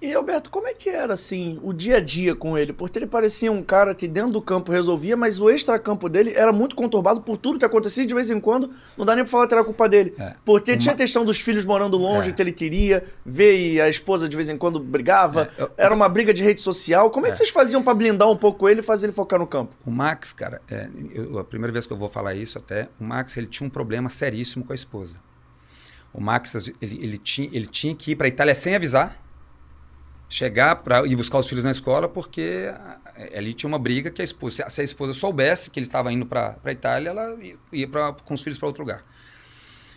[0.00, 2.72] E Alberto, como é que era assim o dia a dia com ele?
[2.72, 6.52] Porque ele parecia um cara que dentro do campo resolvia, mas o extracampo dele era
[6.52, 9.30] muito conturbado por tudo que acontecia e de vez em quando não dá nem pra
[9.32, 10.14] falar que era culpa dele.
[10.16, 10.34] É.
[10.44, 12.32] Porque Uma- tinha questão dos filhos morando longe É.
[12.32, 15.50] que ele queria ver e a esposa de vez em quando brigava.
[15.58, 17.10] É, eu- Era uma briga de rede social.
[17.10, 17.36] Como é que É.
[17.38, 19.74] vocês faziam pra blindar um pouco ele e fazer ele focar no campo?
[19.84, 23.04] O Max, cara, é, eu- a primeira vez que eu vou falar isso até, o
[23.04, 25.16] Max ele tinha um problema seríssimo com a esposa.
[26.14, 29.20] O Max ele, ele, tinha, ele tinha que ir para a Itália sem avisar,
[30.28, 32.98] chegar para ir buscar os filhos na escola, porque ah,
[33.36, 36.26] ali tinha uma briga que a esposa, se a- esposa soubesse que ele estava indo
[36.26, 37.36] para a Itália, ela
[37.72, 39.04] ia- pra, com os filhos para outro lugar.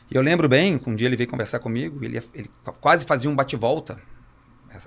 [0.09, 2.49] E eu lembro bem, um dia ele veio conversar comigo, ele, ele
[2.79, 4.01] quase fazia um bate-volta,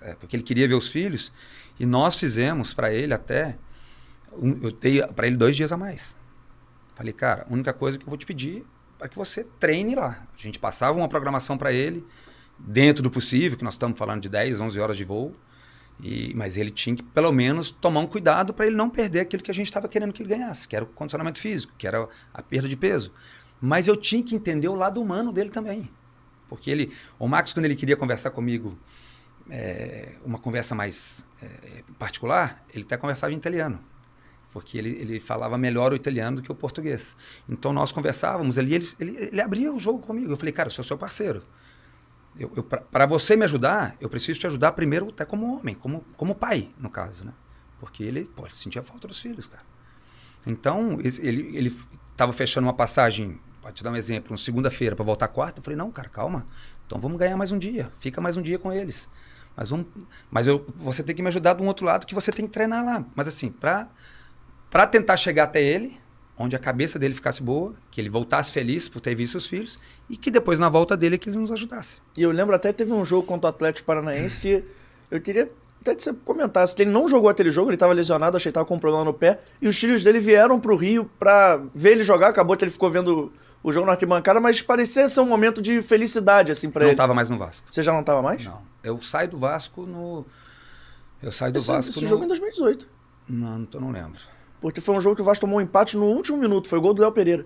[0.03, 1.33] é, porque ele queria ver os filhos,
[1.79, 3.57] e nós fizemos para ele até
[4.33, 6.17] um- eu dei para ele dois dias a mais.
[6.95, 8.65] Falei, cara, a única coisa que eu vou te pedir
[9.01, 10.27] é que você treine lá.
[10.39, 12.05] A gente passava uma programação para ele,
[12.59, 15.35] dentro do possível, que nós estamos falando de 10, 11 horas de voo,
[16.01, 19.43] e, mas ele tinha que, pelo menos, tomar um cuidado para ele não perder aquilo
[19.43, 22.09] que a gente estava querendo que ele ganhasse, que era o condicionamento físico, que era
[22.33, 23.13] a perda de peso.
[23.61, 25.89] Mas eu tinha que entender o lado humano dele também.
[26.49, 28.77] Porque ele, o Max, quando ele queria conversar comigo,
[29.49, 33.81] é, uma conversa mais é, particular, ele até conversava em italiano
[34.55, 37.17] porque ele, ele falava melhor o italiano do que o português.
[37.49, 40.31] Então nós conversávamos ali, ele, ele, ele abria o jogo comigo.
[40.31, 41.43] Eu falei, cara, eu sou seu parceiro.
[42.39, 46.05] Eu, eu, Para você me ajudar, eu preciso te ajudar primeiro até como homem, como,
[46.17, 47.33] como pai, no caso, né?
[47.79, 49.63] Porque ele, pô, ele sentia falta dos filhos, cara.
[50.47, 51.73] Então, ele
[52.13, 55.65] estava fechando uma passagem Pra te dar um exemplo, uma segunda-feira para voltar quarta, eu
[55.65, 56.47] falei, não, cara, calma.
[56.87, 57.91] Então vamos ganhar mais um dia.
[57.99, 59.09] Fica mais um dia com eles.
[59.57, 59.87] Mas, vamos,
[60.31, 62.53] mas eu, você tem que me ajudar de um outro lado que você tem que
[62.53, 63.03] treinar lá.
[63.15, 63.89] Mas assim, pra
[64.87, 65.99] tentar chegar até ele,
[66.39, 69.79] onde a cabeça dele ficasse boa, que ele voltasse feliz por ter visto seus filhos,
[70.11, 71.99] e que depois na volta dele que ele nos ajudasse.
[72.17, 74.65] E eu lembro até teve um jogo contra o Atlético Paranaense que
[75.11, 75.51] eu queria
[75.81, 76.75] até que você comentasse.
[76.79, 79.13] Ele não jogou aquele jogo, ele estava lesionado, achei que estava com um problema no
[79.15, 82.73] pé, e os filhos dele vieram pro Rio pra ver ele jogar, acabou que ele
[82.73, 83.31] ficou vendo
[83.63, 86.91] o jogo na arquibancada, mas parecia ser um momento de felicidade, assim, não ele.
[86.93, 87.67] estava mais no Vasco.
[87.71, 88.45] Você já não estava mais?
[88.45, 88.61] Não.
[88.83, 90.27] Eu saio do Vasco no.
[91.23, 92.09] Eu saio do Esse, Vasco esse no...
[92.09, 92.89] jogo é em 2018.
[93.29, 94.21] Não, não, tô- não lembro.
[94.65, 96.95] Porque foi um jogo que o Vasco tomou um empate no último minuto, foi gol
[96.95, 97.45] do Léo Pereira.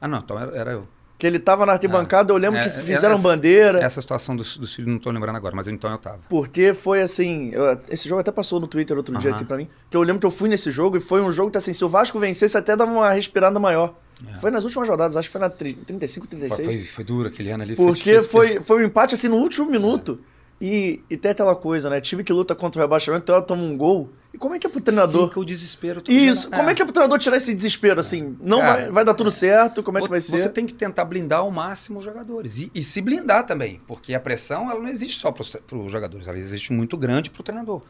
[0.00, 0.88] Ah, não, então era, era eu.
[1.18, 3.78] Que ele tava na arquibancada, eu lembro É, que é, fizeram essa- bandeira.
[3.84, 6.20] Essa situação dos, dos filhos não tô lembrando agora, mas então eu tava.
[6.30, 7.50] Porque foi assim.
[7.52, 9.36] eu- esse jogo até passou no Twitter outro dia Aham.
[9.36, 9.68] aqui pra mim.
[9.90, 11.84] Que eu lembro que eu fui nesse jogo e foi um jogo que, assim, se
[11.84, 13.94] o Vasco vencesse, até dava uma respirada maior.
[14.40, 16.30] Foi nas últimas rodadas, acho que foi na tri- 35, É.
[16.30, 16.66] Foi, 36.
[16.66, 17.76] foi, foi duro aquele ano ali.
[17.76, 20.20] Porque difícil, foi, foi um empate assim no último minuto.
[20.58, 22.00] E, e tem aquela coisa, né?
[22.00, 24.08] Time que luta contra o rebaixamento, ela toma um gol.
[24.34, 25.28] E como é que é pro treinador?
[25.28, 26.02] Fica o desespero.
[26.08, 28.36] Isso, como é que é pro treinador tirar esse desespero assim?
[28.40, 29.80] Não Cara, vai, vai dar tudo certo?
[29.80, 30.48] Como é que vai Você ser?
[30.48, 32.58] tem que tentar blindar ao máximo os jogadores.
[32.58, 33.80] E, e se blindar também.
[33.86, 35.42] Porque a pressão ela não existe só para
[35.78, 37.82] os jogadores, ela existe muito grande para o treinador.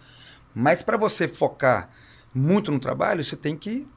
[0.55, 1.89] Mas para você focar
[2.35, 3.89] muito no trabalho, você tem que.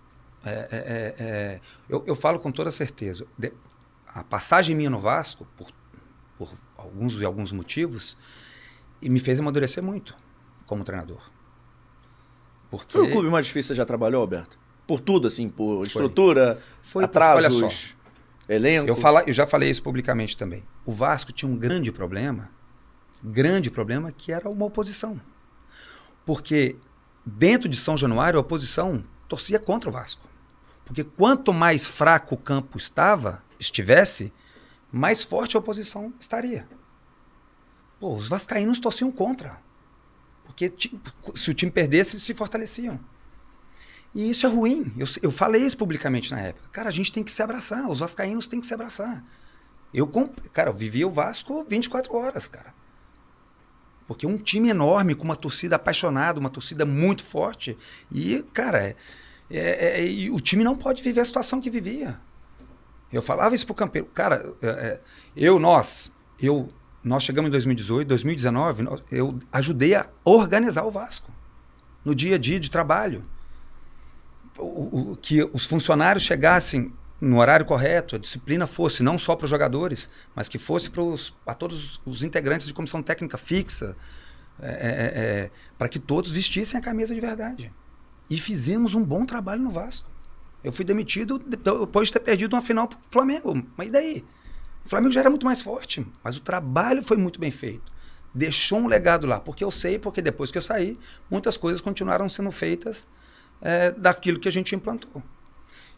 [0.45, 1.59] é, é, é, é,
[1.89, 3.27] eu, eu falo com toda certeza.
[3.37, 3.51] de-
[4.07, 5.67] a passagem minha no Vasco, por,
[6.37, 8.15] por alguns e alguns motivos,
[9.01, 10.15] e me fez amadurecer muito
[10.65, 11.19] como treinador.
[12.69, 14.59] Porque Foi o clube mais difícil que você já trabalhou, Alberto?
[14.85, 15.87] Por tudo, assim, por Foi.
[15.87, 17.93] estrutura, Foi, atrasos, olha só.
[18.47, 18.89] elenco.
[18.89, 20.63] Eu, fala, eu já falei isso publicamente também.
[20.85, 22.49] O Vasco tinha um grande problema,
[23.23, 25.19] grande problema, que era uma oposição.
[26.25, 26.75] Porque
[27.25, 30.27] dentro de São Januário, a oposição torcia contra o Vasco.
[30.85, 34.31] Porque quanto mais fraco o campo estava, estivesse,
[34.91, 36.67] mais forte a oposição estaria.
[37.99, 39.59] Pô, os vascaínos torciam contra.
[40.57, 40.73] Porque
[41.35, 42.99] se o time perdesse, eles se fortaleciam.
[44.15, 44.91] E isso é ruim.
[44.97, 46.67] Eu, eu falei isso publicamente na época.
[46.71, 47.87] Cara, a gente tem que se abraçar.
[47.87, 49.23] Os vascaínos têm que se abraçar.
[49.93, 50.07] Eu,
[50.51, 52.73] cara, eu vivia o Vasco 24 horas, cara.
[54.07, 57.77] Porque um time enorme, com uma torcida apaixonada, uma torcida muito forte.
[58.11, 58.95] E, cara, é-
[59.51, 62.19] é- é- e o time não pode viver a situação que vivia.
[63.13, 64.07] Eu falava isso pro campeão.
[64.11, 65.01] Cara, é- é,
[65.35, 66.69] eu, nós, eu,
[67.07, 71.31] nós chegamos em 2018, 2019, nós- eu ajudei a organizar o Vasco.
[72.05, 73.23] No dia a dia de trabalho
[74.57, 79.45] o, o- que os funcionários chegassem no horário correto, a disciplina fosse não só para
[79.45, 80.89] os jogadores, mas que fosse
[81.43, 83.95] para todos os integrantes de comissão técnica fixa,
[84.59, 84.71] é, é,
[85.45, 87.71] é, para que todos vestissem a camisa de verdade.
[88.29, 90.09] E fizemos um bom trabalho no Vasco.
[90.63, 93.65] Eu fui demitido depois de ter perdido uma final para o Flamengo.
[93.77, 94.25] Mas e daí?
[94.87, 97.91] O Flamengo já era muito mais forte, mas o trabalho foi muito bem feito.
[98.33, 100.97] Deixou um legado lá, porque eu sei, porque depois que eu saí,
[101.29, 103.05] muitas coisas continuaram sendo feitas
[103.61, 105.21] é, daquilo que a gente implantou.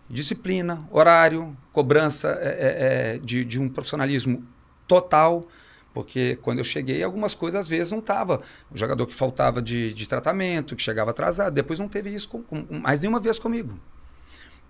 [0.10, 4.44] Disciplina, horário, cobrança é, é, é, de, de um profissionalismo
[4.88, 5.48] total,
[5.94, 8.41] porque quando eu cheguei, algumas coisas às vezes não estava.
[8.72, 12.41] O jogador que faltava de, de tratamento, que chegava atrasado, depois não teve isso com,
[12.41, 13.80] com, mais nenhuma vez comigo.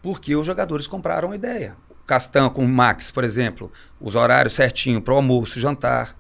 [0.02, 1.78] Porque os jogadores compraram a ideia.
[2.10, 3.72] Castan com o Max, por exemplo,
[4.02, 6.18] os horários certinho para o almoço, jantar.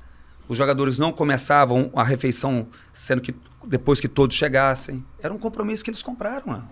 [0.48, 3.34] Os jogadores não começavam a refeição sendo que
[3.64, 5.03] depois que todos chegassem.
[5.20, 6.45] Era um compromisso que eles compraram.
[6.45, 6.70] mano.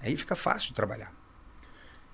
[0.00, 1.12] Aí fica fácil de trabalhar.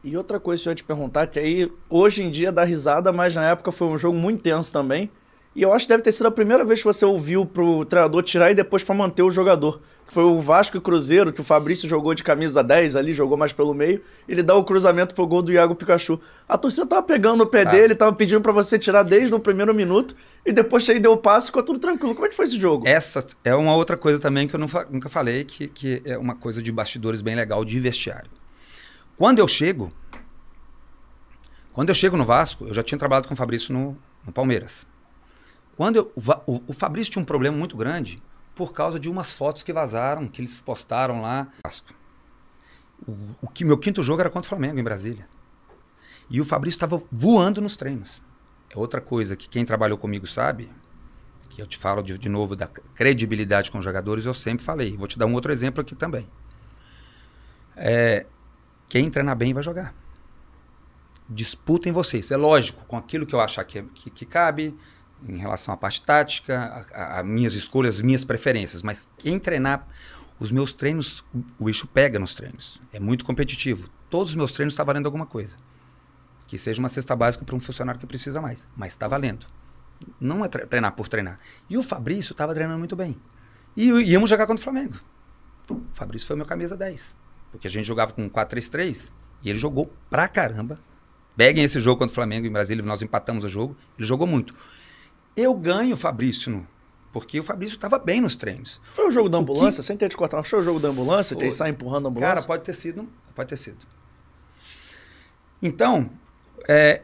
[0.02, 3.12] E outra coisa que eu ia te perguntar, que aí hoje em dia dá risada,
[3.12, 5.12] mas na época foi um jogo muito tenso também.
[5.56, 8.22] E eu acho que deve ter sido a primeira vez que você ouviu pro treinador
[8.24, 9.81] tirar e depois para manter o jogador.
[10.05, 13.36] Que foi o Vasco e Cruzeiro, que o Fabrício jogou de camisa 10 ali, jogou
[13.36, 14.02] mais pelo meio.
[14.28, 16.18] Ele dá o cruzamento pro gol do Iago Pikachu.
[16.48, 17.70] A torcida tava pegando o pé Ah.
[17.70, 20.16] dele, tava pedindo para você tirar desde o primeiro minuto.
[20.44, 22.14] E depois aí deu o passe e ficou tudo tranquilo.
[22.14, 22.86] Como é que foi esse jogo?
[22.89, 26.35] Essa é uma outra coisa também que eu fa- nunca falei, que, que é uma
[26.35, 28.31] coisa de bastidores bem legal de vestiário.
[29.16, 29.93] Quando eu chego,
[31.72, 34.86] quando eu chego no Vasco, eu já tinha trabalhado com o Fabrício no, no Palmeiras.
[35.76, 36.12] Quando eu-
[36.46, 38.22] o, o- Fabrício tinha um problema muito grande
[38.55, 41.48] por causa de umas fotos que vazaram, que eles postaram lá.
[43.42, 45.28] O, que meu quinto jogo era contra o Flamengo em Brasília.
[46.30, 48.22] E o Fabrício estava voando nos treinos.
[48.70, 50.70] É outra coisa que quem trabalhou comigo sabe,
[51.51, 54.96] que eu te falo de, de novo da credibilidade com os jogadores, eu sempre falei.
[54.96, 56.26] Vou te dar um outro exemplo aqui também.
[57.76, 58.26] É,
[58.88, 59.92] quem treinar bem vai jogar.
[61.28, 62.30] Disputem vocês.
[62.30, 64.74] É lógico, com aquilo que eu achar que, que, que cabe,
[65.28, 68.82] em relação à parte tática, a, minhas escolhas, as minhas preferências.
[68.82, 69.86] Mas quem treinar,
[70.38, 71.24] os meus treinos,
[71.59, 72.80] o, eixo pega nos treinos.
[72.92, 73.88] É muito competitivo.
[74.10, 75.56] Todos os meus treinos estão valendo alguma coisa.
[76.46, 78.68] Que seja uma cesta básica para um funcionário que precisa mais.
[78.76, 79.46] Mas está valendo.
[80.20, 81.38] Não é treinar por treinar.
[81.68, 83.16] E o Fabrício estava treinando muito bem.
[83.76, 85.01] E íamos jogar contra o Flamengo.
[85.70, 87.18] O Fabrício foi meu camisa 10.
[87.51, 90.78] Porque a gente jogava com 4-3-3 e ele jogou pra caramba.
[91.36, 93.76] Peguem esse jogo contra o Flamengo em Brasília, nós empatamos o jogo.
[93.98, 94.55] Ele jogou muito.
[95.36, 96.66] Eu ganho o Fabrício
[97.12, 98.81] porque o Fabrício estava bem nos treinos.
[98.93, 99.81] Foi o jogo da ambulância?
[99.81, 99.86] Que...
[99.86, 101.36] Sem ter de cortar, foi o jogo da ambulância?
[101.36, 102.35] Que ele sai empurrando a ambulância?
[102.35, 103.09] Cara, pode ter sido.
[103.36, 103.86] Pode ter sido.
[105.62, 106.11] Então,
[106.69, 107.02] é,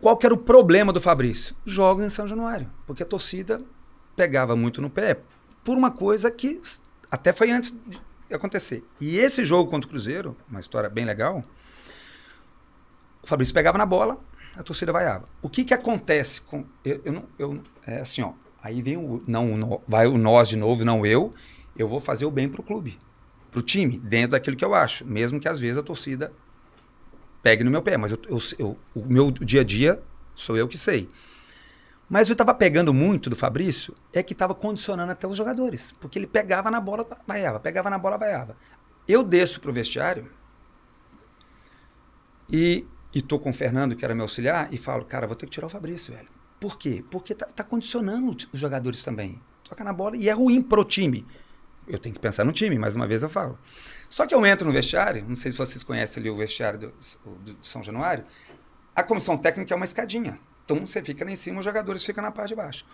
[0.00, 1.56] qual que era o problema do Fabrício?
[1.66, 2.70] Joga em São Januário.
[2.86, 3.60] Porque a torcida
[4.14, 5.18] pegava muito no pé
[5.64, 6.60] por uma coisa que
[7.10, 7.74] até foi antes
[8.28, 8.84] de acontecer.
[9.00, 11.42] E esse jogo contra o Cruzeiro, uma história bem legal,
[13.20, 14.18] o Fabrício pegava na bola,
[14.58, 15.28] a torcida vaiava.
[15.40, 16.64] O que que acontece com...
[16.84, 18.32] Eu, eu, eu é assim, ó.
[18.60, 19.22] Aí vem o...
[19.24, 21.32] Não, o, vai o nós de novo, não eu.
[21.76, 22.98] Eu vou fazer o bem pro clube.
[23.52, 25.06] Pro time, dentro daquilo que eu acho.
[25.06, 26.32] Mesmo que às vezes a torcida
[27.40, 27.96] pegue no meu pé.
[27.96, 30.02] Mas eu, eu, eu o meu dia a dia
[30.34, 31.08] sou eu que sei.
[32.10, 35.94] Mas eu estava pegando muito do Fabrício é que estava condicionando até os jogadores.
[36.00, 38.56] Porque ele pegava na bola, vaiava, pegava na bola, vaiava.
[39.06, 40.28] Eu desço pro vestiário
[42.50, 45.46] e, e tô com o Fernando, que era meu auxiliar, e falo, cara, vou ter
[45.46, 46.28] que tirar o Fabrício, velho.
[46.60, 47.04] Por quê?
[47.10, 49.40] Porque tá, tá condicionando os jogadores também.
[49.64, 51.26] Toca na bola e é ruim pro time.
[51.86, 53.58] Eu tenho que pensar no time, mais uma vez eu falo.
[54.10, 56.94] Só que eu entro no vestiário, não sei se vocês conhecem ali o vestiário do,
[57.44, 58.24] do, São Januário,
[58.94, 60.38] a comissão técnica é uma escadinha.
[60.64, 62.84] Então você fica lá em cima, os jogadores ficam na parte de baixo.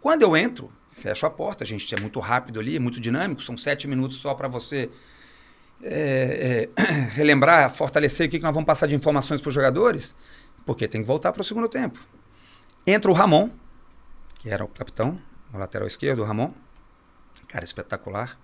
[0.00, 3.42] Quando eu entro, fecho a porta, a gente é muito rápido ali, é muito dinâmico,
[3.42, 4.90] são sete minutos só para você
[5.82, 6.82] é, é,
[7.14, 10.14] relembrar, fortalecer o que, nós vamos passar de informações para os jogadores,
[10.64, 11.98] porque tem que voltar para o segundo tempo.
[12.86, 13.50] Entra o Ramon,
[14.38, 15.20] que era o capitão,
[15.52, 16.52] o lateral esquerdo, o Ramon,
[17.52, 18.38] cara espetacular.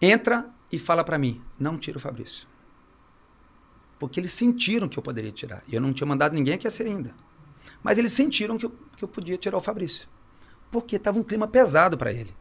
[0.00, 2.46] Entra e fala para mim: não tira o Fabrício.
[3.98, 5.62] Porque eles sentiram que eu poderia tirar.
[5.66, 7.14] E eu não tinha mandado ninguém aquecer ainda.
[7.82, 10.08] Mas eles sentiram que eu, que eu podia tirar o Fabrício.
[10.70, 12.34] Porque estava um clima pesado para ele.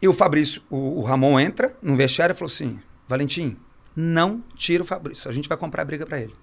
[0.00, 3.56] E o Fabrício, o, o, Ramon entra no vestiário e falou assim: Valentim,
[3.94, 5.28] não tira o Fabrício.
[5.28, 6.34] A gente vai comprar a briga para ele.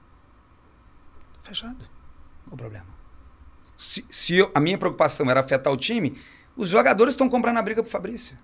[1.41, 1.77] Fechado.
[2.45, 2.87] Qual o problema?
[3.77, 6.17] Se, se eu, a minha preocupação era afetar o time,
[6.55, 8.37] os jogadores estão comprando a briga pro Fabrício.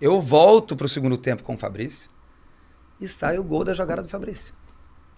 [0.00, 2.08] Eu volto pro segundo tempo com o Fabrício
[3.00, 4.54] e sai o gol da jogada do Fabrício.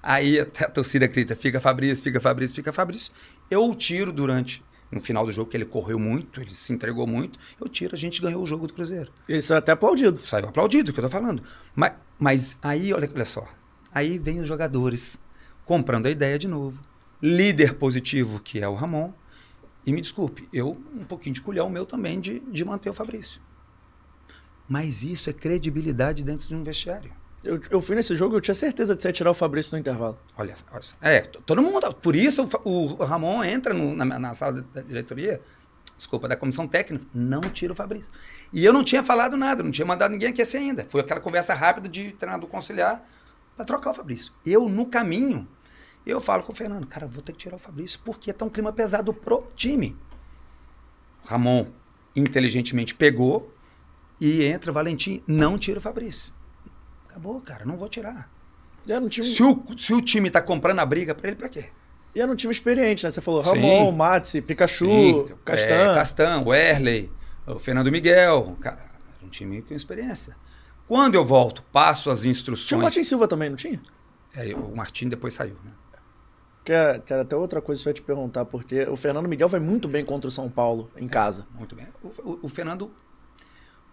[0.02, 3.12] Aí até a torcida grita, fica Fabrício, fica Fabrício, fica Fabrício.
[3.50, 7.06] Eu o tiro durante, no final do jogo, que ele correu muito, ele se entregou
[7.06, 9.12] muito, eu tiro, a gente ganhou o jogo do Cruzeiro.
[9.28, 10.18] Ele saiu até aplaudido.
[10.26, 11.42] Saiu aplaudido, que eu tô falando.
[11.74, 13.46] Mas, mas aí, olha, olha só,
[13.92, 15.18] aí vem os jogadores
[15.64, 16.82] comprando a ideia de novo.
[17.22, 19.12] Líder positivo, que é o Ramon,
[19.86, 23.40] e me desculpe, eu um pouquinho de culhão meu também de, de manter o Fabrício.
[24.68, 27.12] Mas isso é credibilidade dentro de um vestiário.
[27.42, 30.18] Eu, eu fui nesse jogo, eu tinha certeza de você tirar o Fabrício no intervalo.
[30.36, 31.92] Olha, olha é, todo mundo.
[31.94, 35.40] Por isso o, o Ramon entra no, na, na, sala da diretoria,
[35.96, 38.10] desculpa, da comissão técnica, não tira o Fabrício.
[38.52, 40.84] E eu não tinha falado nada, não tinha mandado ninguém aquecer ainda.
[40.88, 43.02] Foi aquela conversa rápida de treinador conciliar
[43.56, 44.32] para trocar o Fabrício.
[44.44, 45.48] Eu, no caminho,
[46.04, 48.50] eu falo com o Fernando, cara, vou ter que tirar o Fabrício, porque tá um
[48.50, 49.96] clima pesado pro time.
[51.24, 51.66] O Ramon
[52.14, 53.50] inteligentemente pegou
[54.20, 56.32] e entra, Valentim, não tira o Fabrício.
[57.10, 58.30] Acabou, cara, não vou tirar.
[58.88, 59.26] É, time...
[59.26, 61.68] se, o, se o time tá comprando a briga pra ele, pra quê?
[62.14, 63.10] E era um time experiente, né?
[63.10, 65.68] Você falou Ramon, Matsi, Pikachu, Sim, Castan.
[65.68, 67.10] É, Castan, Werley,
[67.46, 68.56] o Fernando Miguel.
[68.60, 68.78] Cara,
[69.16, 70.36] era um time com experiência.
[70.88, 72.66] Quando eu volto, passo as instruções.
[72.66, 73.80] Tinha o Martin Silva também, não tinha?
[74.34, 75.72] É, o Martin depois saiu, né?
[76.64, 79.28] Que era, que era até outra coisa que eu ia te perguntar, porque o Fernando
[79.28, 81.46] Miguel vai muito bem contra o São Paulo, em é, casa.
[81.54, 81.86] Muito bem.
[82.02, 82.92] O, o, o Fernando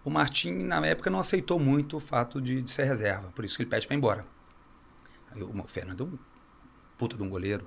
[0.08, 3.30] o Martim, na época, não aceitou muito o fato de, de ser reserva.
[3.34, 4.26] Por isso que ele pede para ir embora.
[5.36, 6.18] O Fernando é um
[6.96, 7.64] puta de um goleiro.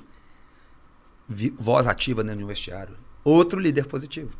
[1.30, 2.98] Vi, voz ativa dentro de um vestiário.
[3.24, 4.32] Outro líder positivo.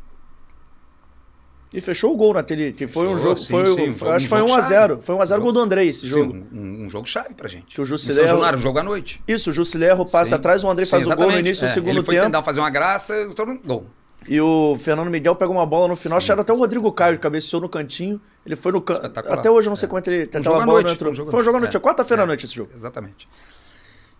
[1.72, 2.72] E fechou o gol naquele.
[2.72, 3.38] Que foi um jogo.
[3.38, 5.00] Sim, foi, sim, foi, acho que foi 1x0.
[5.00, 6.32] Foi 1x0 um gol do André esse jogo.
[6.32, 7.74] Sim, um, um, jogo chave pra gente.
[7.74, 8.44] Que o Jusilerro.
[8.56, 9.22] Um jogo à noite.
[9.26, 11.90] Isso, o Jusilerro passa atrás, o André faz o gol no início do é, segundo
[11.90, 12.26] ele foi tempo.
[12.26, 13.86] tentar fazer uma graça, todo gol.
[14.28, 16.32] E o Fernando Miguel pegou uma bola no final, Sim.
[16.32, 18.20] até o Rodrigo Caio, cabeceou no cantinho.
[18.44, 19.18] Ele foi no canto.
[19.30, 19.90] Até hoje eu não sei é.
[19.90, 20.24] quanto ele.
[20.24, 21.12] Um aquela bola noite, entrou.
[21.12, 21.80] Um foi um jogo à noite, é.
[21.80, 22.24] quarta-feira é.
[22.24, 22.70] à noite esse jogo.
[22.74, 23.28] Exatamente.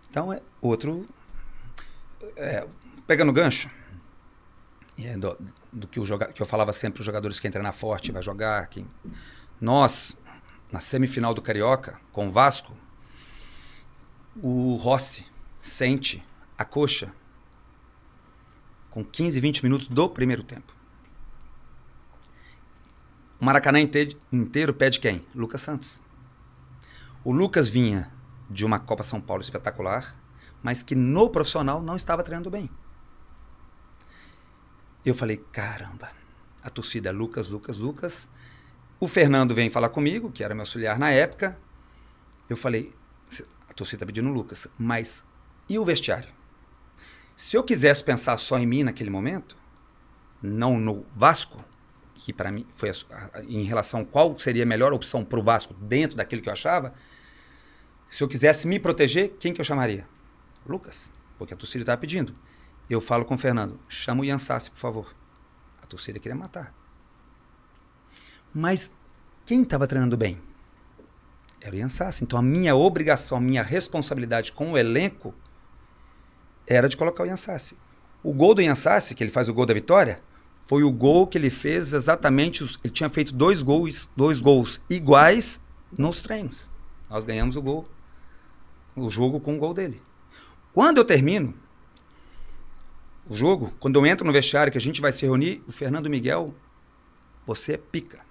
[0.09, 1.07] Então é outro.
[2.35, 2.65] É,
[3.05, 3.69] pegando gancho,
[4.97, 5.37] é do,
[5.71, 8.21] do, que, o joga, que eu falava sempre, os jogadores que entram na forte, vai
[8.21, 8.67] jogar.
[8.67, 8.87] Quem...
[9.59, 10.17] Nós,
[10.71, 12.73] na semifinal do Carioca, com o Vasco,
[14.41, 15.25] o Rossi
[15.59, 16.23] sente
[16.57, 17.11] a coxa
[18.93, 20.71] com 15, 20 minutos do primeiro tempo.
[23.41, 25.25] O Maracanã inteiro pede quem?
[25.33, 25.99] Lucas Santos.
[27.23, 28.11] O Lucas vinha
[28.47, 30.15] de uma Copa São Paulo espetacular,
[30.61, 32.69] mas que no profissional não estava treinando bem.
[35.03, 36.11] Eu falei, caramba,
[36.61, 38.29] a torcida é Lucas, Lucas, Lucas.
[38.99, 41.57] O Fernando vem falar comigo, que era meu auxiliar na época.
[42.47, 42.93] Eu falei,
[43.67, 45.25] a torcida está pedindo Lucas, mas
[45.67, 46.29] e o vestiário?
[47.35, 49.57] Se eu quisesse pensar só em mim naquele momento,
[50.41, 51.63] não no Vasco,
[52.13, 52.93] que para mim foi a,
[53.33, 56.49] a, em relação a qual seria a melhor opção para o Vasco dentro daquilo que
[56.49, 56.93] eu achava,
[58.07, 60.07] se eu quisesse me proteger, quem que eu chamaria?
[60.65, 62.35] Lucas, porque a torcida estava pedindo.
[62.89, 65.15] Eu falo com o Fernando, chama o Ian Sassi, por favor.
[65.81, 66.73] A torcida queria matar.
[68.53, 68.93] Mas
[69.45, 70.39] quem estava treinando bem?
[71.59, 72.23] Era o Ian Sassi.
[72.23, 75.33] Então a minha obrigação, a minha responsabilidade com o elenco
[76.67, 77.77] era de colocar o Ian Sassi.
[78.23, 80.21] O gol do Ian Sassi, que ele faz o gol da vitória,
[80.65, 82.63] foi o gol que ele fez exatamente.
[82.83, 85.61] Ele tinha feito dois gols, dois gols iguais
[85.97, 86.71] nos treinos.
[87.09, 87.87] Nós ganhamos o gol,
[88.95, 90.01] o jogo com o gol dele.
[90.73, 91.53] Quando eu termino
[93.29, 96.09] o jogo, quando eu entro no vestiário que a gente vai se reunir, o Fernando
[96.09, 96.53] Miguel,
[97.45, 98.21] você é pica.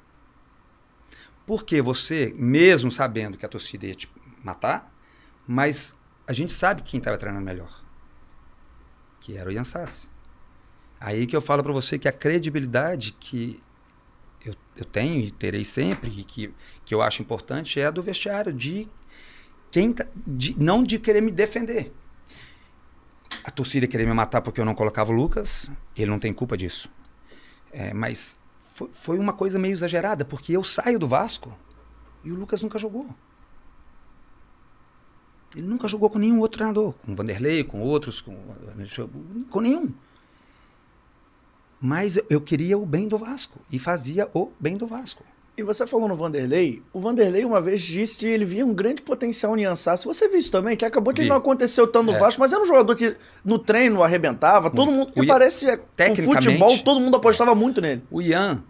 [1.46, 4.10] Porque você, mesmo sabendo que a torcida ia te
[4.42, 4.92] matar,
[5.46, 5.96] mas
[6.26, 7.82] a gente sabe quem estava treinando melhor.
[9.22, 10.08] Que era o Ian Sassi.
[11.00, 13.58] Aí que eu falo para você que a credibilidade que
[14.44, 16.54] eu, eu tenho e terei sempre, e que,
[16.84, 18.86] que eu acho importante, é a do vestiário, de
[19.70, 21.90] quem tá, de, não de querer me defender
[23.44, 26.56] a torcida queria me matar porque eu não colocava o Lucas, ele não tem culpa
[26.56, 26.90] disso.
[27.72, 31.56] É, mas foi, foi, uma coisa meio exagerada, porque eu saio do Vasco
[32.22, 33.08] e o Lucas nunca jogou.
[35.54, 38.34] Ele nunca jogou com nenhum outro treinador, com o Vanderlei, com outros, com,
[39.50, 39.92] com nenhum.
[41.80, 45.24] Mas eu queria o bem do Vasco e fazia o bem do Vasco.
[45.54, 49.02] E você falou no Vanderlei, o Vanderlei uma vez disse que ele via um grande
[49.02, 50.74] potencial em Se Você viu isso também?
[50.76, 51.28] Que acabou de Vi.
[51.28, 52.18] não aconteceu tanto no é.
[52.18, 53.14] Vasco, mas era um jogador que
[53.44, 58.02] no treino arrebentava, todo mundo, que o parece com futebol, todo mundo apostava muito nele.
[58.10, 58.64] O Ian,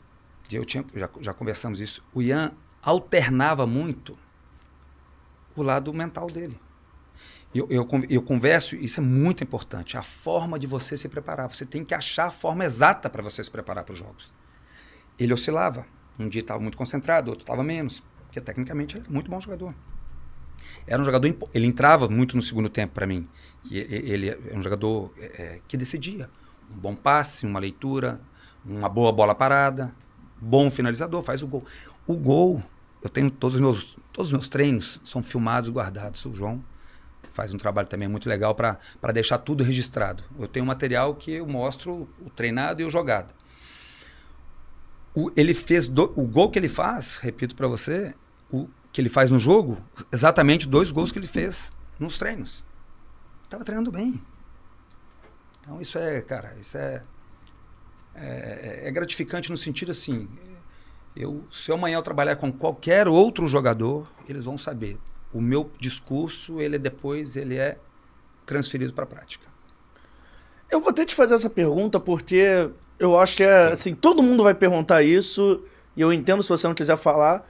[0.50, 2.50] eu tinha, já, já conversamos isso, o Ian
[2.82, 4.18] alternava muito
[5.54, 6.58] o lado mental dele.
[7.54, 11.48] Eu, eu, eu converso, isso é muito importante, a forma de você se preparar.
[11.48, 14.32] Você tem que achar a forma exata para você se preparar para os jogos.
[15.18, 15.86] Ele oscilava.
[16.18, 18.02] Um dia estava muito concentrado, outro estava menos.
[18.24, 19.74] Porque tecnicamente ele era muito bom jogador.
[20.86, 21.34] Era um jogador.
[21.52, 23.28] Ele entrava muito no segundo tempo para mim.
[23.70, 26.30] Ele é um jogador é, é, que decidia.
[26.74, 28.18] Um bom passe, uma leitura,
[28.64, 29.92] uma boa bola parada,
[30.40, 31.64] bom finalizador, faz o gol.
[32.06, 32.62] O gol,
[33.02, 36.24] eu tenho todos os meus, todos os meus treinos são filmados e guardados.
[36.24, 36.64] O João
[37.32, 40.22] faz um trabalho também muito legal para deixar tudo registrado.
[40.38, 43.32] Eu tenho material que eu mostro o treinado e o jogado.
[45.14, 48.14] O, ele fez do, o gol que ele faz, repito para você,
[48.50, 49.78] o que ele faz no jogo,
[50.12, 52.64] exatamente dois gols que ele fez nos treinos.
[53.44, 54.20] Estava treinando bem.
[55.60, 57.02] Então isso é, cara, isso é,
[58.14, 60.28] é, é, gratificante no sentido assim,
[61.14, 64.98] eu, se amanhã eu trabalhar com qualquer outro jogador, eles vão saber.
[65.32, 67.78] O meu discurso, ele é depois, ele é
[68.44, 69.46] transferido para a prática.
[70.70, 74.42] Eu vou ter te fazer essa pergunta porque eu acho que é assim, todo mundo
[74.42, 75.62] vai perguntar isso,
[75.96, 77.48] e eu entendo se você não quiser falar.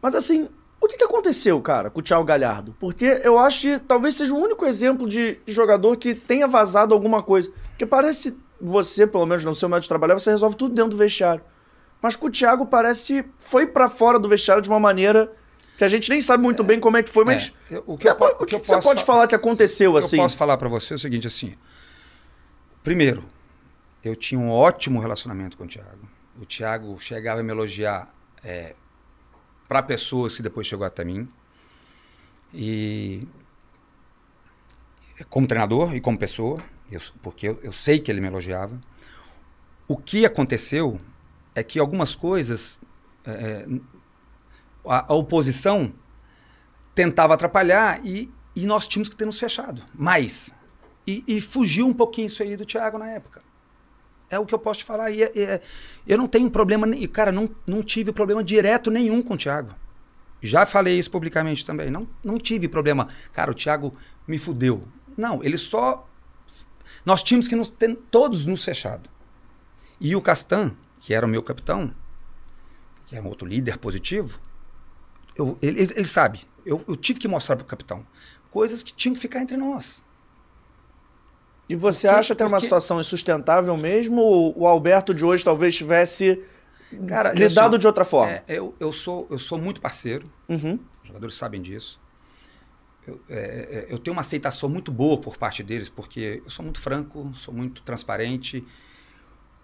[0.00, 0.48] Mas assim,
[0.80, 2.74] o que, que aconteceu, cara, com o Thiago Galhardo?
[2.78, 7.22] Porque eu acho que talvez seja o único exemplo de jogador que tenha vazado alguma
[7.22, 7.50] coisa.
[7.70, 10.96] Porque parece você, pelo menos no seu método de trabalhar, você resolve tudo dentro do
[10.96, 11.42] vestiário.
[12.00, 15.30] Mas com o Thiago parece que foi para fora do vestiário de uma maneira
[15.80, 17.96] que a gente nem sabe muito é, bem como é que foi, mas é, o
[17.96, 20.16] que, eu, o que, que você pode falar que aconteceu assim?
[20.16, 21.54] Eu posso falar para você é o seguinte assim.
[22.84, 23.24] Primeiro,
[24.04, 26.06] eu tinha um ótimo relacionamento com o Thiago.
[26.38, 28.74] O Thiago chegava a me elogiar é,
[29.66, 31.26] para pessoas que depois chegou até mim.
[32.52, 33.26] E
[35.30, 36.62] como treinador e como pessoa,
[36.92, 38.78] eu, porque eu, eu sei que ele me elogiava.
[39.88, 41.00] O que aconteceu
[41.54, 42.78] é que algumas coisas
[43.24, 43.66] é, é
[44.86, 45.92] a, a, oposição
[46.94, 49.82] tentava atrapalhar e, e nós tínhamos que ter nos fechado.
[49.94, 50.54] Mas
[51.06, 53.42] e, e fugiu um pouquinho isso aí do Thiago na época.
[54.28, 55.10] É o que eu posso te falar.
[55.10, 55.60] E, é, é,
[56.06, 59.74] eu não tenho problema, cara, não, não tive problema direto nenhum com o Thiago.
[60.40, 61.90] Já falei isso publicamente também.
[61.90, 63.08] Não, não tive problema.
[63.32, 63.94] Cara, o Thiago
[64.26, 64.86] me fudeu.
[65.16, 66.08] Não, ele só.
[67.04, 69.10] Nós tínhamos que nos ter, todos nos fechado.
[70.00, 71.92] E o Castan, que era o meu capitão,
[73.06, 74.40] que é um outro líder positivo,
[75.36, 76.40] eu, ele, ele, sabe.
[76.64, 78.06] Eu, eu tive que mostrar para o capitão
[78.50, 80.04] coisas que tinham que ficar entre nós.
[81.68, 84.20] E você porque, acha que é uma situação insustentável mesmo?
[84.20, 86.42] Ou o Alberto de hoje talvez tivesse
[87.06, 88.32] Cara, lidado de outra forma?
[88.32, 90.30] É, eu, eu, sou, eu sou muito parceiro.
[90.48, 90.78] Uhum.
[91.02, 92.00] Os jogadores sabem disso.
[93.06, 96.64] eu, é, é, eu, tenho uma aceitação muito boa por parte deles, porque eu sou
[96.64, 98.66] muito franco, sou muito transparente.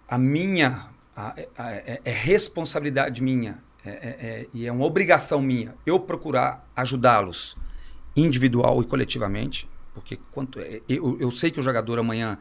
[0.07, 5.75] A minha a, a, é, é, responsabilidade minha é, é, e é uma obrigação minha
[5.85, 7.57] eu procurar ajudá-los
[8.15, 10.59] individual e coletivamente, porque quanto,
[10.89, 12.37] eu, eu sei que o jogador amanhã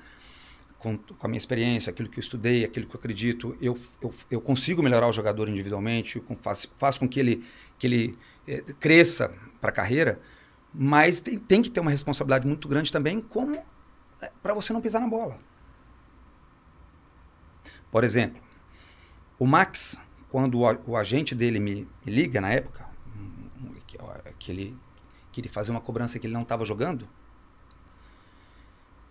[0.78, 4.14] com, com, a minha experiência, aquilo que eu estudei, aquilo que eu acredito, eu, eu,
[4.30, 7.44] eu consigo melhorar o jogador individualmente, faço, faço com que ele,
[7.78, 10.20] que ele é, cresça para a carreira,
[10.72, 13.56] mas tem, tem, que ter uma responsabilidade muito grande também como
[14.20, 15.38] é, para você não pisar na bola.
[17.90, 18.42] Por exemplo,
[19.38, 20.00] o Max,
[20.30, 22.86] quando o, o agente dele me, me, liga na época,
[23.86, 23.98] que,
[24.38, 24.76] que ele
[25.32, 27.08] queria fazer uma cobrança que ele não estava jogando,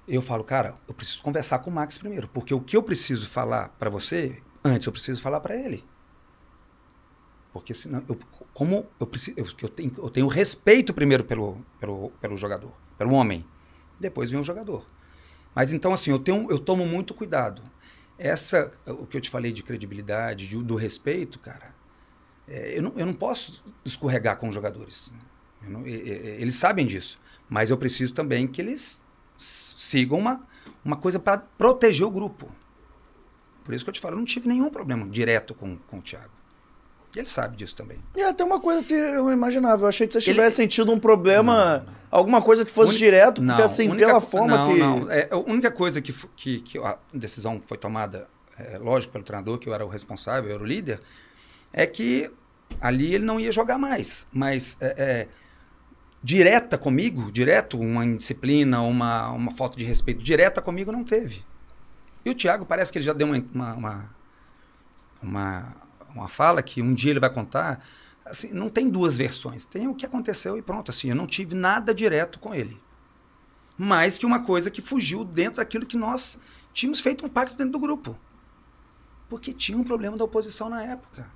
[0.07, 3.27] eu falo, cara, eu preciso conversar com o Max primeiro, porque o que eu preciso
[3.27, 5.83] falar para você, antes eu preciso falar para ele.
[7.51, 8.19] Porque senão, eu,
[8.53, 13.13] como eu preciso, eu, eu, tenho, eu tenho respeito primeiro pelo, pelo, pelo jogador, pelo
[13.13, 13.45] homem,
[13.99, 14.85] depois vem o jogador.
[15.55, 17.61] Mas então, assim, eu, tenho, eu tomo muito cuidado.
[18.17, 21.75] Essa, o que eu te falei de credibilidade, de, do respeito, cara,
[22.47, 25.11] é, eu, não, eu não posso escorregar com os jogadores.
[25.61, 27.19] Não, eles sabem disso.
[27.49, 29.03] Mas eu preciso também que eles
[29.37, 30.47] sigam uma,
[30.83, 32.51] uma coisa para proteger o grupo.
[33.63, 36.01] Por isso que eu te falo, eu não tive nenhum problema direto com, com o
[36.01, 36.31] Thiago.
[37.15, 37.97] E ele sabe disso também.
[38.15, 39.83] E até uma coisa que eu imaginava.
[39.83, 40.69] Eu achei que você tivesse ele...
[40.69, 41.93] sentido um problema, não, não.
[42.11, 42.99] alguma coisa que fosse Uni...
[42.99, 44.07] direto, porque não, assim, única...
[44.07, 44.79] pela forma não, que.
[44.79, 48.27] Não, é, a única coisa que, que, que a decisão foi tomada,
[48.59, 50.99] é, lógico, pelo treinador, que eu era o responsável, eu era o líder,
[51.71, 52.29] é que
[52.81, 54.27] ali ele não ia jogar mais.
[54.33, 55.27] Mas é, é
[56.21, 61.45] direta comigo, direto, uma indisciplina, uma, uma falta de respeito direta comigo, não teve.
[62.25, 64.15] E o Thiago parece que ele já deu uma, uma, uma,
[65.21, 65.75] uma
[66.27, 67.85] fala que um dia ele vai contar.
[68.23, 69.65] Assim, não tem duas versões.
[69.65, 70.89] Tem o que aconteceu e pronto.
[70.89, 72.81] Assim, eu não tive nada direto com ele.
[73.77, 76.39] Mais que uma coisa que fugiu dentro daquilo que nós
[76.73, 78.17] tínhamos feito um pacto dentro do grupo.
[79.29, 81.29] Porque tinha um problema da oposição na época.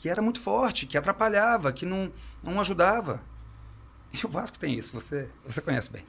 [0.00, 2.10] Que era muito forte, que atrapalhava, que não,
[2.42, 3.22] não ajudava.
[4.12, 6.04] E o Vasco tem isso, você, você conhece bem.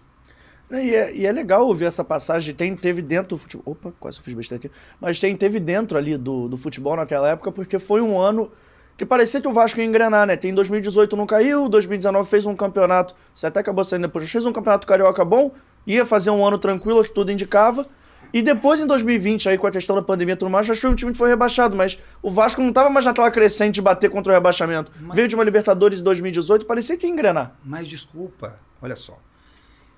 [0.71, 2.55] E é, e é legal ouvir essa passagem.
[2.55, 3.73] Tem, teve dentro do futebol.
[3.73, 4.75] Opa, quase fiz besteira aqui.
[4.99, 8.51] Mas tem, teve dentro ali do, do futebol naquela época, porque foi um ano
[8.95, 10.35] que parecia que o Vasco ia engrenar, né?
[10.35, 13.15] Tem 2018 não caiu, 2019 fez um campeonato.
[13.33, 14.29] Você até acabou saindo depois.
[14.29, 15.51] Fez um campeonato carioca bom,
[15.85, 17.85] ia fazer um ano tranquilo, que tudo indicava.
[18.33, 20.81] E depois, em 2020, aí com a questão da pandemia e tudo mais, acho que
[20.81, 23.81] foi um time que foi rebaixado, mas o Vasco não estava mais naquela crescente de
[23.81, 24.89] bater contra o rebaixamento.
[25.01, 25.15] Mas...
[25.15, 27.55] Veio de uma Libertadores em 2018 parecia que ia engrenar.
[27.65, 29.17] Mas desculpa, olha só.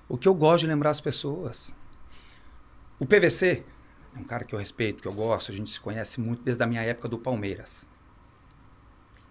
[0.08, 1.74] O que eu gosto de lembrar as pessoas.
[2.98, 3.64] O PVC
[4.14, 6.62] é um cara que eu respeito, que eu gosto, a gente se conhece muito desde
[6.62, 7.88] a minha época do Palmeiras.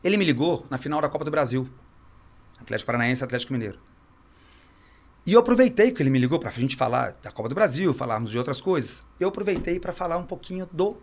[0.03, 1.69] Ele me ligou na final da Copa do Brasil.
[2.59, 3.79] Atlético Paranaense Atlético Mineiro.
[5.25, 7.93] E eu aproveitei que ele me ligou para a gente falar da Copa do Brasil,
[7.93, 9.03] falarmos de outras coisas.
[9.19, 10.97] Eu aproveitei para falar um pouquinho do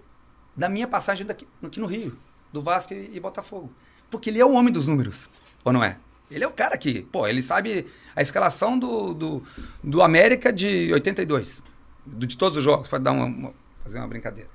[0.55, 2.19] da minha passagem daqui, aqui no Rio,
[2.53, 3.73] do Vasco e, e Botafogo.
[4.11, 5.31] Porque ele é o homem dos números,
[5.65, 5.97] ou não é?
[6.31, 9.43] Ele é o cara que, pô, ele sabe a escalação do, do,
[9.83, 11.65] do América de 82,
[12.07, 14.49] do, de todos os jogos, para dar uma, uma, fazer uma brincadeira.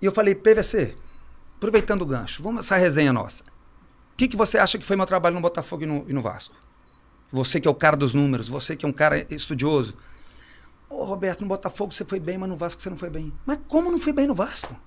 [0.00, 0.94] E eu falei, PVC,
[1.56, 3.42] aproveitando o gancho, vamos essa resenha nossa.
[4.12, 6.22] O que, que você acha que foi meu trabalho no Botafogo e no, e no
[6.22, 6.54] Vasco?
[7.32, 9.96] Você que é o cara dos números, você que é um cara estudioso.
[10.88, 13.32] Ô, Roberto, no Botafogo você foi bem, mas no Vasco você não foi bem.
[13.44, 14.78] Mas como não foi bem no Vasco?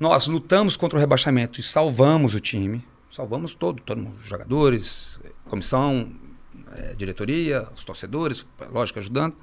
[0.00, 2.82] Nós lutamos contra o rebaixamento e salvamos o time.
[3.14, 6.10] Salvamos todo, todos os jogadores, comissão,
[6.72, 9.36] é, diretoria, os torcedores, lógico, ajudando.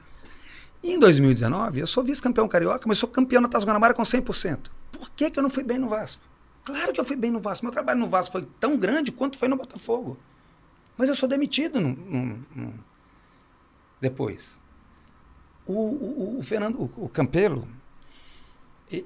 [0.84, 4.68] E em 2019, eu sou vice-campeão carioca, mas sou campeão na Taça Guanabara com 100%.
[4.92, 6.22] Por que, que eu não fui bem no Vasco?
[6.66, 7.66] Claro que eu fui bem no Vasco.
[7.66, 10.20] Meu trabalho no Vasco foi tão grande quanto foi no Botafogo.
[10.98, 12.74] Mas eu sou demitido no, no, no...
[14.02, 14.60] depois.
[15.66, 17.66] O, o, o, Fernando, o, o Campelo,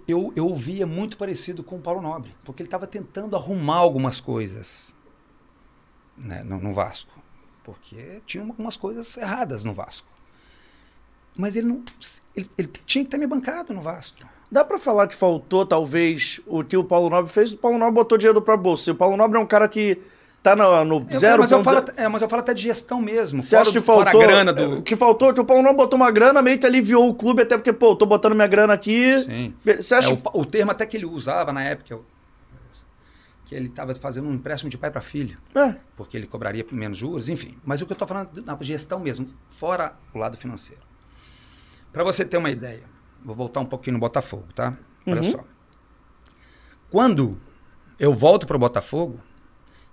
[0.08, 4.20] eu, eu ouvia muito parecido com o Paulo Nobre, porque ele estava tentando arrumar algumas
[4.20, 4.96] coisas
[6.18, 7.12] né, no, no, Vasco.
[7.64, 10.08] Porque tinha algumas coisas erradas no Vasco.
[11.36, 11.84] Mas ele não.
[12.36, 14.26] Ele, ele tinha que ter me bancado no Vasco.
[14.52, 17.54] Dá para falar que faltou, talvez, o que o Paulo Nobre fez?
[17.54, 18.92] O Paulo Nobre botou dinheiro para bolsa.
[18.92, 20.00] O Paulo Nobre é um cara que
[20.46, 21.42] tá no, no eu, zero.
[21.42, 23.42] Mas eu, falo, é, mas eu falo até de gestão mesmo.
[23.42, 24.22] Você acha que faltou?
[24.22, 24.82] a grana do...
[24.84, 27.58] Que faltou, que o Paulo não botou uma grana, meio que aliviou o clube, até
[27.58, 29.24] porque, pô, tô botando minha grana aqui.
[29.24, 29.54] Sim.
[29.66, 30.14] Você acha...
[30.14, 32.00] É, o, o, termo até que ele usava na época,
[33.46, 35.38] que ele estava fazendo um empréstimo de pai para filho.
[35.56, 35.76] É.
[35.98, 37.58] Porque ele cobraria menos juros, enfim.
[37.66, 40.82] Mas o que eu tô falando na gestão mesmo, fora o lado financeiro.
[41.92, 42.84] Para você ter uma ideia,
[43.24, 44.78] vou voltar um pouquinho no Botafogo, tá?
[45.08, 45.32] Olha uhum.
[45.32, 45.44] só.
[46.92, 47.40] Quando
[47.98, 49.20] eu volto para o Botafogo,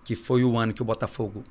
[0.05, 1.45] que foi o ano que o Botafogo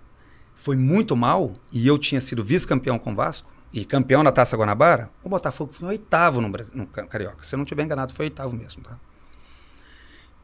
[0.56, 4.58] foi muito mal e eu tinha sido vice-campeão com o Vasco e campeão da Taça
[4.58, 7.44] Guanabara, o Botafogo foi oitavo no, Brasil, no Carioca.
[7.44, 8.98] Se eu não tiver enganado, foi oitavo mesmo, tá?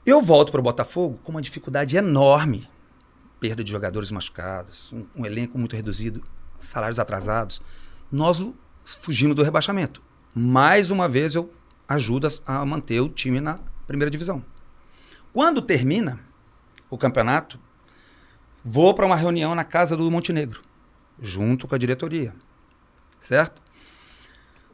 [0.06, 2.70] Eu volto para o Botafogo com uma dificuldade enorme.
[3.40, 6.24] Perda de jogadores machucados, um, um elenco muito reduzido,
[6.58, 7.62] salários atrasados.
[8.10, 8.42] Nós
[8.84, 10.02] fugimos do rebaixamento.
[10.34, 11.52] Mais uma vez eu
[11.88, 14.44] ajudo a manter o time na primeira divisão.
[15.34, 16.20] Quando termina
[16.90, 17.60] o campeonato,
[18.70, 20.62] vou para uma reunião na casa do Montenegro,
[21.22, 22.36] junto com a diretoria,
[23.18, 23.62] certo?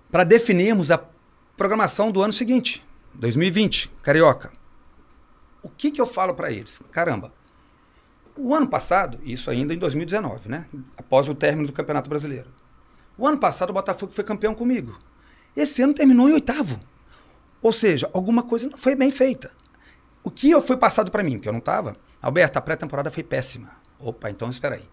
[0.10, 1.00] Para definirmos a
[1.56, 2.84] programação do ano seguinte,
[3.14, 4.52] 2020, Carioca.
[5.62, 6.82] O que, que eu falo para eles?
[6.92, 7.32] Caramba,
[8.36, 10.66] o ano passado, isso ainda em 2019, né?
[10.98, 12.50] Após o término do Campeonato Brasileiro.
[13.16, 15.00] O ano passado o Botafogo foi campeão comigo.
[15.56, 16.80] Esse ano terminou em oitavo.
[17.62, 19.52] Ou seja, alguma coisa não foi bem feita.
[20.24, 23.83] O que foi passado para mim, que eu não estava, Alberto, a pré-temporada foi péssima.
[24.04, 24.88] Opa, então espera aí.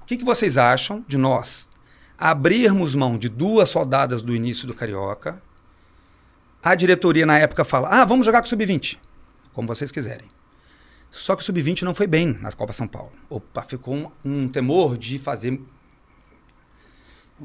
[0.00, 1.68] O que, que vocês acham de nós
[2.18, 5.42] abrirmos mão de duas soldadas do início do Carioca?
[6.62, 8.98] A diretoria na época fala: ah, vamos jogar com o Sub-20,
[9.52, 10.30] como vocês quiserem.
[11.10, 13.12] Só que o Sub-20 não foi bem na Copa São Paulo.
[13.28, 15.60] Opa, ficou um, um temor de fazer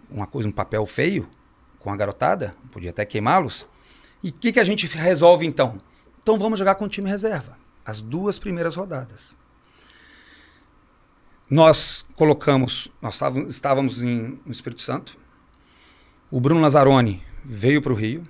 [0.10, 1.30] uma coisa, um papel feio
[1.80, 3.68] com a garotada, podia até queimá-los.
[4.24, 5.82] E o que, que a gente resolve então?
[6.22, 9.36] Então vamos jogar com o time reserva, as duas primeiras rodadas.
[11.50, 15.18] Nós colocamos, nós estávamos em, no Espírito Santo.
[16.30, 18.28] O Bruno Lazzaroni veio para o Rio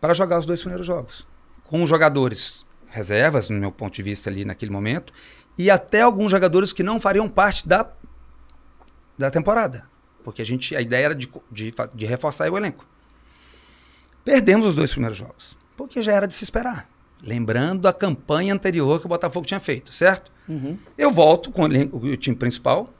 [0.00, 1.26] para jogar os dois primeiros jogos.
[1.64, 5.12] Com jogadores reservas, no meu ponto de vista ali naquele momento,
[5.58, 7.92] e até alguns jogadores que não fariam parte da,
[9.18, 9.86] da temporada.
[10.24, 12.86] Porque a, gente, a ideia era de, de, de reforçar o elenco.
[14.24, 16.88] Perdemos os dois primeiros jogos, porque já era de se esperar.
[17.22, 20.32] Lembrando a campanha anterior que o Botafogo tinha feito, certo?
[20.50, 20.76] Uhum.
[20.98, 22.92] Eu volto com o, time principal.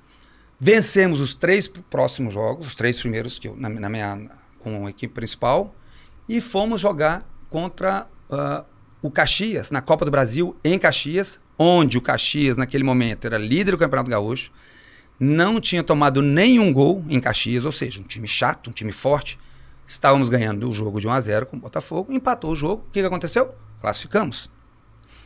[0.59, 4.90] Vencemos os três próximos jogos, os três primeiros que eu, na, na minha, com a
[4.90, 5.74] equipe principal.
[6.28, 8.64] E fomos jogar contra uh,
[9.02, 13.72] o Caxias, na Copa do Brasil, em Caxias, onde o Caxias, naquele momento, era líder
[13.72, 14.52] do Campeonato Gaúcho.
[15.18, 19.39] Não tinha tomado nenhum gol em Caxias, ou seja, um time chato, um time forte.
[19.89, 22.85] Estávamos ganhando o jogo de 1 a 0 com o Botafogo, empatou o jogo.
[22.86, 23.52] O que, que aconteceu?
[23.81, 24.48] Classificamos.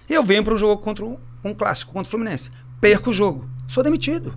[0.08, 2.50] Eu venho para o jogo contra um, um, clássico, contra o Fluminense.
[2.80, 3.48] Perco o jogo.
[3.68, 4.36] Sou demitido.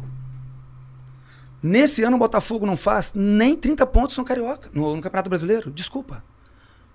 [1.61, 5.71] Nesse ano o Botafogo não faz nem 30 pontos no Carioca, no, no Campeonato Brasileiro.
[5.71, 6.23] Desculpa.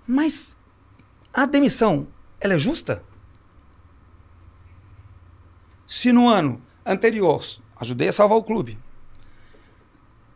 [0.07, 0.57] Mas
[1.33, 2.07] a demissão,
[2.39, 3.03] ela é justa?
[5.87, 7.43] Se no ano anterior
[7.79, 8.77] ajudei a salvar o clube,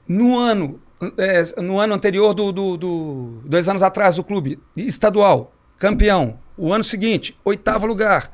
[0.07, 0.79] no ano,
[1.17, 6.73] é, no ano anterior do, do, do, dois anos atrás do clube estadual, campeão, o
[6.73, 8.31] ano seguinte, oitavo lugar.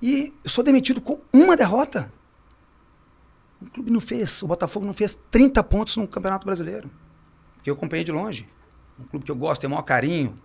[0.00, 2.12] E eu sou demitido com uma derrota.
[3.60, 6.90] O clube não fez, o Botafogo não fez 30 pontos no Campeonato Brasileiro.
[7.62, 8.48] Que eu acompanhei de longe.
[8.98, 10.38] Um clube que eu gosto, tenho o maior carinho.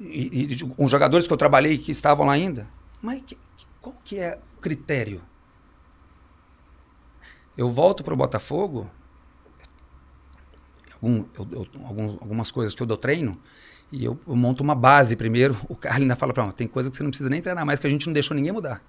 [0.00, 2.68] E, e, com jogadores que eu trabalhei que estavam lá ainda.
[3.00, 3.38] Mas que,
[3.80, 5.22] qual que é o critério?
[7.56, 8.88] Eu volto para o Botafogo,
[10.94, 13.40] algum, eu, eu, algumas coisas que eu dou treino,
[13.90, 15.56] e eu, eu, monto uma base primeiro.
[15.68, 17.80] O Carlos ainda fala para mim, tem coisa que você não precisa nem treinar mais,
[17.80, 18.82] que a gente não deixou ninguém mudar.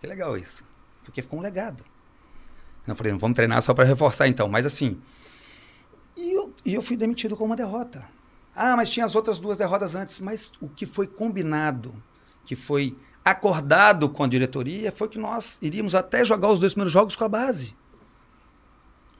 [0.00, 0.64] Que legal isso.
[1.04, 1.84] Porque ficou um legado.
[2.86, 4.48] Eu falei, vamos treinar só para reforçar então.
[4.48, 5.00] Mas assim,
[6.16, 8.04] e eu, e eu fui demitido com uma derrota.
[8.54, 10.18] Ah, mas tinha as outras duas derrotas antes.
[10.18, 11.94] Mas o que foi combinado,
[12.44, 16.92] que foi acordado com a diretoria, foi que nós iríamos até jogar os dois primeiros
[16.92, 17.74] jogos com a base.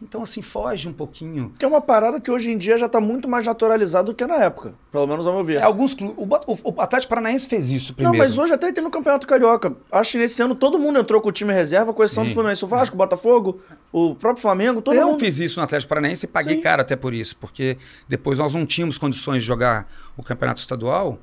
[0.02, 1.52] Então, assim, foge um pouquinho.
[1.56, 4.26] Que é uma parada que hoje em dia já está muito mais naturalizado do que
[4.26, 4.74] na época.
[4.90, 5.58] Pelo menos ao meu ver.
[5.58, 6.16] É, alguns clubes.
[6.18, 8.18] O, o, o, Atlético Paranaense fez isso primeiro.
[8.18, 9.76] Não, mas hoje até tem no Campeonato Carioca.
[9.90, 12.64] Acho que nesse ano todo mundo entrou com o time reserva, com exceção do Fluminense.
[12.64, 13.60] O Vasco, o Botafogo,
[13.92, 15.20] o próprio Flamengo, todo Eu mundo.
[15.20, 16.62] fiz isso no Atlético Paranaense e paguei Sim.
[16.62, 17.36] caro até por isso.
[17.36, 21.18] Porque depois nós não tínhamos condições de jogar o Campeonato Estadual.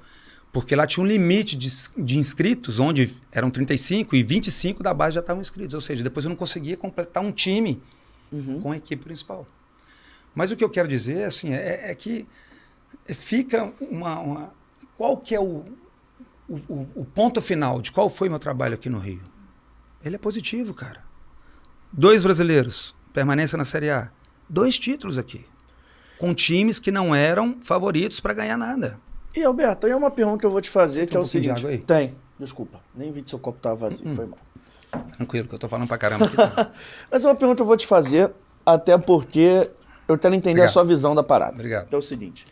[0.52, 5.16] Porque lá tinha um limite de, de inscritos, onde eram 35 e 25 da base
[5.16, 5.76] já estavam inscritos.
[5.76, 7.80] Ou seja, depois eu não conseguia completar um time
[8.32, 8.62] uhum.
[8.62, 9.48] com a equipe principal.
[10.34, 12.26] Mas o que eu quero dizer assim, é, é que
[13.08, 14.54] fica uma, uma,
[14.98, 15.66] Qual que é o,
[16.48, 19.22] o, o, ponto final de qual foi meu trabalho aqui no Rio?
[20.04, 21.04] Ele é positivo, cara.
[21.92, 24.12] Dois brasileiros, permanência na Série A.
[24.48, 25.46] Dois títulos aqui.
[26.18, 29.00] Com times que não eram favoritos para ganhar nada.
[29.36, 31.24] E Alberto, aí é uma pergunta que eu vou te fazer, Tem que é um
[31.24, 31.78] o seguinte.
[31.86, 32.16] Tem.
[32.40, 34.16] Desculpa, nem vi que seu copo tava vazio, hum.
[34.16, 34.40] foi mal.
[35.12, 36.36] Tranquilo, que eu tô falando pra caramba aqui.
[37.12, 38.32] Mas uma pergunta eu vou te fazer,
[38.66, 39.70] até porque
[40.08, 40.70] eu quero entender Obrigado.
[40.70, 41.54] a sua visão da parada.
[41.54, 41.88] Obrigado.
[41.88, 42.48] Que é o seguinte.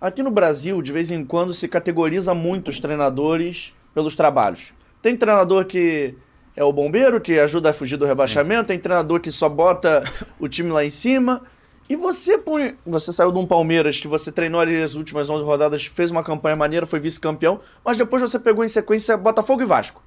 [0.00, 4.72] Aqui no Brasil, de vez em quando, se categoriza muito os treinadores pelos trabalhos.
[5.00, 6.14] Tem treinador que,
[6.54, 10.02] é o bombeiro que ajuda a fugir do rebaixamento, tem treinador que só bota
[10.40, 11.42] o time lá em cima.
[11.88, 15.44] E você põe, você saiu de um Palmeiras que você treinou ali as últimas 11
[15.44, 19.64] rodadas, fez uma campanha maneira, foi vice-campeão, mas depois você pegou em sequência Botafogo e
[19.64, 20.02] Vasco.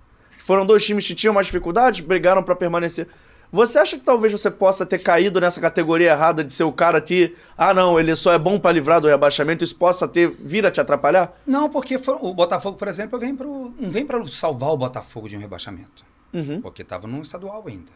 [0.50, 3.08] Foram dois times que tinham mais dificuldades, brigaram para permanecer.
[3.52, 7.00] Você acha que talvez você possa ter caído nessa categoria errada de ser o cara
[7.00, 10.66] que, ah não, ele só é bom para livrar do rebaixamento, isso possa ter vir
[10.66, 11.40] a te atrapalhar?
[11.46, 15.30] Não, porque for, o Botafogo, por exemplo, vem pro, não vem para salvar o Botafogo
[15.30, 16.04] de um rebaixamento.
[16.34, 16.62] Uhum.
[16.62, 17.92] Porque estava no estadual ainda.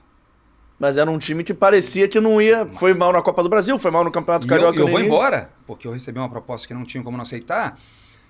[0.77, 2.67] Mas era um time que parecia que não ia.
[2.67, 4.77] Foi mal na Copa do Brasil, foi mal no Campeonato E Carioca.
[4.77, 7.23] eu, eu no vou embora, porque eu recebi uma proposta que não tinha como não
[7.23, 7.79] aceitar.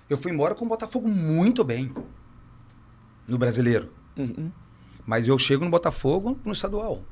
[0.08, 1.92] Eu fui embora com o Botafogo muito bem
[3.28, 3.90] no brasileiro.
[4.16, 4.50] Uhum.
[5.06, 7.02] Mas eu chego no Botafogo no estadual.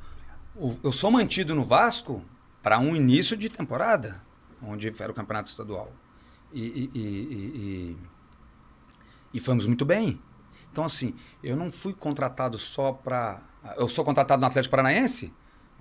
[0.82, 2.22] Eu sou mantido no Vasco
[2.62, 4.22] para um início de temporada,
[4.62, 5.92] onde era o campeonato estadual.
[6.52, 7.96] E, e, e,
[9.34, 10.20] e, fomos muito bem.
[10.70, 13.40] Então, assim, eu não fui contratado só para.
[13.76, 15.32] Eu sou contratado no Atlético Paranaense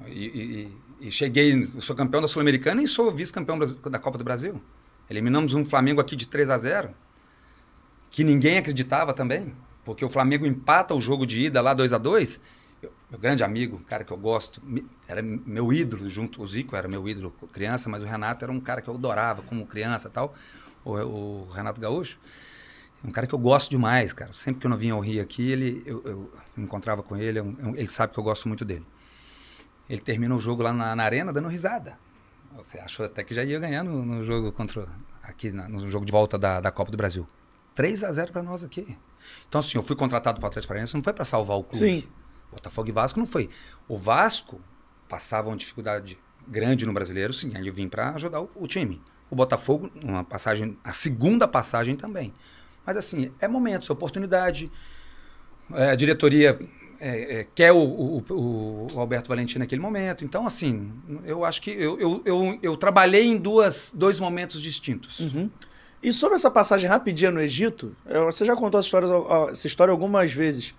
[0.08, 0.72] e,
[1.10, 4.62] cheguei, sou campeão da Sul-Americana e sou vice-campeão da Copa do Brasil.
[5.10, 6.96] Eliminamos um Flamengo aqui de 3 a 0
[8.10, 11.98] que ninguém acreditava também, porque o Flamengo empata o jogo de ida lá 2 a
[11.98, 12.40] 2
[12.82, 14.62] Eu- Meu grande amigo, cara que eu gosto,
[15.08, 18.60] era meu ídolo junto, o Zico era meu ídolo criança, mas o Renato era um
[18.60, 20.34] cara que eu adorava como criança tal,
[20.84, 22.18] o, o Renato Gaúcho.
[23.04, 24.32] Um cara que eu gosto demais, cara.
[24.34, 27.44] Sempre que eu não vinha ao Rio aqui, ele, eu, eu encontrava com ele, é
[27.44, 28.86] um- é um- ele sabe que eu gosto muito dele.
[29.90, 31.98] Ele termina o jogo lá na, na arena dando risada.
[32.56, 34.88] Você achou até que já ia ganhar no, no jogo contra
[35.24, 37.28] aqui na- no jogo de volta da, da Copa do Brasil.
[37.82, 38.96] 3 a 0 para nós aqui.
[39.50, 41.86] Então assim, eu fui contratado para o Atlético Paranaense, não foi para salvar o clube.
[42.02, 42.04] Sim.
[42.52, 43.50] Botafogo e Vasco não foi.
[43.88, 44.62] O Vasco
[45.10, 46.18] passava uma dificuldade
[46.48, 49.02] grande no brasileiro, sim, aí eu vim para ajudar o, o time.
[49.30, 52.34] O Botafogo, uma passagem, a segunda passagem também.
[52.86, 54.70] Mas assim, é momentos, é oportunidade.
[55.74, 56.60] É, a diretoria
[57.00, 60.24] é, é, quer o, o- o- o Alberto Valentim naquele momento.
[60.26, 60.92] Então, assim,
[61.26, 65.20] eu acho que eu, eu, eu, eu trabalhei em duas, dois momentos distintos.
[65.20, 65.50] Uhum.
[66.04, 67.96] E sobre essa passagem rapidinha no Egito,
[68.26, 69.08] você já contou essa história,
[69.52, 70.74] essa história algumas vezes.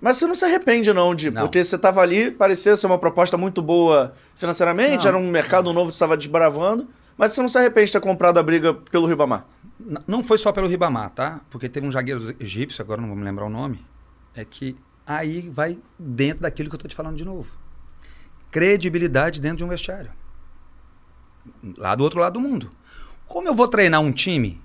[0.00, 1.30] Mas você não se arrepende, não, de.
[1.30, 1.42] Não.
[1.42, 5.08] Porque você estava ali, parecia ser uma proposta muito boa financeiramente, Não.
[5.08, 8.00] era um mercado novo que você estava desbravando, mas você não se arrepende de ter
[8.00, 9.44] comprado a briga pelo Ribamar.
[10.06, 11.40] Não foi só pelo Ribamar, tá?
[11.50, 13.84] Porque teve um zagueiro egípcio, agora não vou me lembrar o nome,
[14.34, 14.76] é que
[15.06, 17.52] aí vai dentro daquilo que eu tô te falando de novo.
[18.50, 20.12] Credibilidade dentro de um vestiário.
[21.76, 22.70] Lá do outro lado do mundo.
[23.28, 24.60] Como eu vou treinar um time?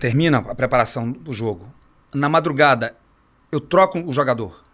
[0.00, 1.72] Termina a preparação do jogo.
[2.12, 2.96] Na madrugada,
[3.52, 4.64] eu troco o jogador.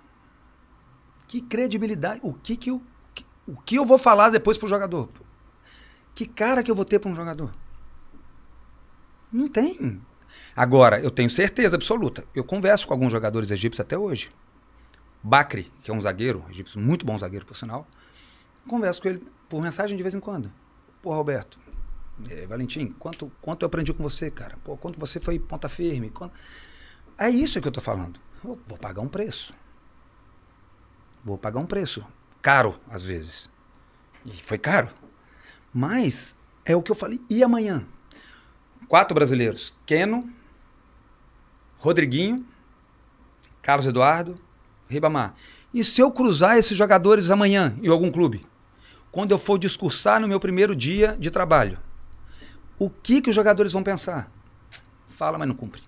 [1.26, 2.20] Que credibilidade?
[2.22, 2.80] O que que eu,
[3.46, 5.10] o que eu vou falar depois pro jogador?
[6.14, 7.52] Que cara que eu vou ter para um jogador?
[9.30, 10.00] Não tem.
[10.54, 12.24] Agora, eu tenho certeza absoluta.
[12.34, 14.30] Eu converso com alguns jogadores egípcios até hoje.
[15.22, 17.86] Bakri, que é um zagueiro, egípcio, muito bom zagueiro, por sinal.
[18.66, 20.50] Converso com ele por mensagem de vez em quando.
[21.02, 21.58] Pô, Roberto,
[22.28, 24.58] eh, Valentim, quanto, quanto eu aprendi com você, cara?
[24.64, 26.10] Pô, quanto você foi ponta firme?
[26.10, 26.32] Quanto...
[27.16, 28.20] É isso que eu tô falando.
[28.44, 29.54] Eu vou pagar um preço.
[31.24, 32.04] Vou pagar um preço.
[32.40, 33.50] Caro, às vezes.
[34.24, 34.88] E foi caro.
[35.72, 36.34] Mas
[36.64, 37.20] é o que eu falei.
[37.28, 37.86] E amanhã?
[38.88, 40.32] Quatro brasileiros: Keno,
[41.78, 42.46] Rodriguinho,
[43.62, 44.40] Carlos Eduardo,
[44.88, 45.34] Ribamar.
[45.72, 48.46] E se eu cruzar esses jogadores amanhã em algum clube?
[49.10, 51.78] Quando eu for discursar no meu primeiro dia de trabalho,
[52.78, 54.30] o que, que os jogadores vão pensar?
[55.06, 55.82] Fala, mas não cumpre.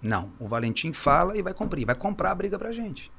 [0.00, 3.10] Não, o Valentim fala e vai cumprir, vai comprar a briga pra gente.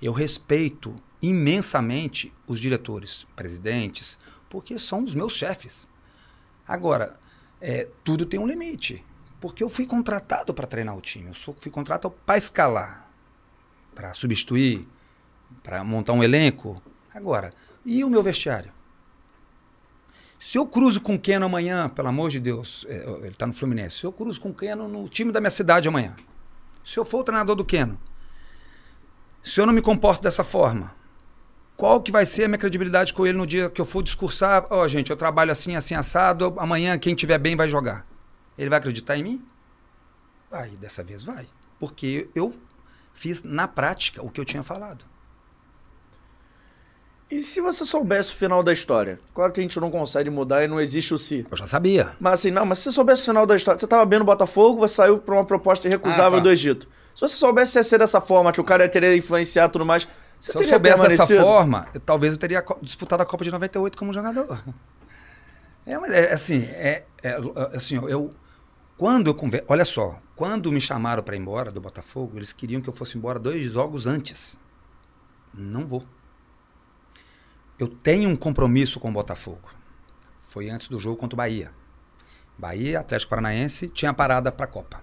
[0.00, 4.18] Eu respeito imensamente os diretores, presidentes,
[4.48, 5.88] porque são os meus chefes.
[6.66, 7.18] Agora,
[7.60, 9.04] é, tudo tem um limite.
[9.40, 11.28] Porque eu fui contratado para treinar o time.
[11.28, 13.10] Eu sou, fui contratado para escalar,
[13.94, 14.86] para substituir,
[15.62, 16.80] para montar um elenco.
[17.14, 17.52] Agora,
[17.84, 18.72] e o meu vestiário?
[20.38, 23.52] Se eu cruzo com o Keno amanhã, pelo amor de Deus, é, ele está no
[23.52, 23.98] Fluminense.
[23.98, 26.16] Se eu cruzo com o Keno no time da minha cidade amanhã,
[26.84, 28.00] se eu for o treinador do Keno,
[29.42, 30.94] se eu não me comporto dessa forma,
[31.76, 34.66] qual que vai ser a minha credibilidade com ele no dia que eu for discursar?
[34.70, 38.06] Ó, gente, eu trabalho assim, assim, assado, amanhã quem tiver bem vai jogar.
[38.56, 39.44] Ele vai acreditar em mim?
[40.50, 41.46] Vai, dessa vez vai.
[41.78, 42.54] Porque eu
[43.14, 45.04] fiz na prática o que eu tinha falado.
[47.30, 49.20] E se você soubesse o final da história?
[49.32, 51.46] Claro que a gente não consegue mudar e não existe o si.
[51.50, 52.10] Eu já sabia.
[52.18, 54.24] Mas assim, não, mas se você soubesse o final da história, você tava bem no
[54.24, 56.40] Botafogo, você saiu pra uma proposta irrecusável Ah, tá.
[56.40, 56.88] do Egito.
[57.14, 59.86] Se você soubesse ia ser dessa forma, que o cara ia querer influenciar e tudo
[59.86, 60.08] mais,
[60.40, 63.50] você Se eu teria soubesse dessa forma, eu- talvez eu teria disputado a Copa de
[63.52, 64.64] 98 como jogador.
[65.86, 67.36] É, mas é assim, é, é,
[67.74, 68.34] assim, eu
[68.96, 69.64] Quando eu conver...
[69.68, 73.16] Olha só, quando me chamaram para ir embora do Botafogo, eles queriam que eu fosse
[73.16, 74.58] embora dois jogos antes.
[75.54, 76.04] Não vou.
[77.80, 79.70] Eu tenho um compromisso com o Botafogo.
[80.38, 81.72] Foi antes do jogo contra o Bahia.
[82.58, 85.02] Bahia, Atlético Paranaense, tinha parada para a Copa.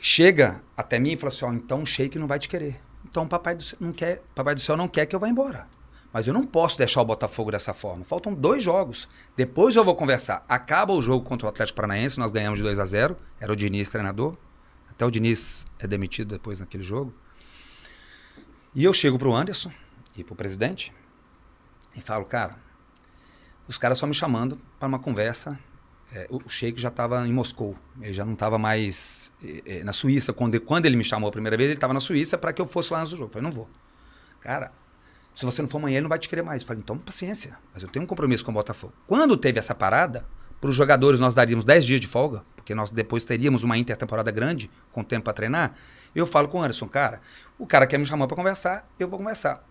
[0.00, 2.80] Chega até mim e fala assim: ó, então o Sheik não vai te querer.
[3.04, 5.66] Então o papai do, não quer, papai do céu não quer que eu vá embora.
[6.12, 8.04] Mas eu não posso deixar o Botafogo dessa forma.
[8.04, 9.08] Faltam dois jogos.
[9.36, 10.44] Depois eu vou conversar.
[10.48, 13.56] Acaba o jogo contra o Atlético Paranaense, nós ganhamos de 2 a 0 Era o
[13.56, 14.36] Diniz treinador.
[14.88, 17.12] Até o Diniz é demitido depois naquele jogo.
[18.72, 19.72] E eu chego pro Anderson
[20.16, 20.92] e pro presidente
[21.96, 22.56] e falo, cara,
[23.66, 25.58] os caras só me chamando para uma conversa.
[26.12, 29.92] É, o Sheik já estava em Moscou, ele já não estava mais é, é, na
[29.92, 30.32] Suíça.
[30.32, 32.66] Quando, quando ele me chamou a primeira vez, ele estava na Suíça para que eu
[32.66, 33.24] fosse lá do jogo.
[33.24, 33.68] Eu falei, não vou.
[34.40, 34.70] Cara,
[35.34, 36.62] se você não for amanhã, ele não vai te querer mais.
[36.62, 38.92] Eu falei, então paciência, mas eu tenho um compromisso com o Botafogo.
[39.06, 40.24] Quando teve essa parada,
[40.60, 44.30] para os jogadores nós daríamos 10 dias de folga, porque nós depois teríamos uma intertemporada
[44.30, 45.74] grande, com tempo para treinar.
[46.14, 47.20] Eu falo com o Anderson, cara,
[47.58, 49.64] o cara quer me chamar para conversar, eu vou conversar.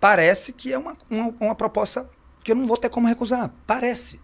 [0.00, 2.08] Parece que é uma, uma, uma proposta
[2.42, 3.52] que eu não vou ter como recusar.
[3.66, 4.20] Parece.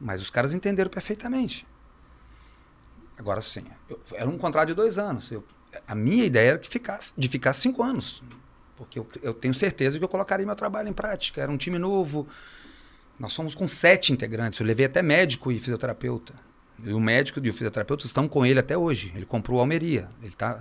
[0.00, 1.66] Mas os caras entenderam perfeitamente.
[3.18, 5.30] Agora sim, eu, era um contrato de dois anos.
[5.30, 5.44] Eu,
[5.86, 8.22] a minha ideia era que ficasse, de ficar cinco anos.
[8.76, 11.40] Porque eu, eu tenho certeza que eu colocaria meu trabalho em prática.
[11.40, 12.28] Era um time novo.
[13.18, 14.60] Nós somos com sete integrantes.
[14.60, 16.34] Eu levei até médico e fisioterapeuta.
[16.84, 19.12] E o médico e o fisioterapeuta estão com ele até hoje.
[19.14, 20.10] Ele comprou a Almeria.
[20.22, 20.60] Ele tá...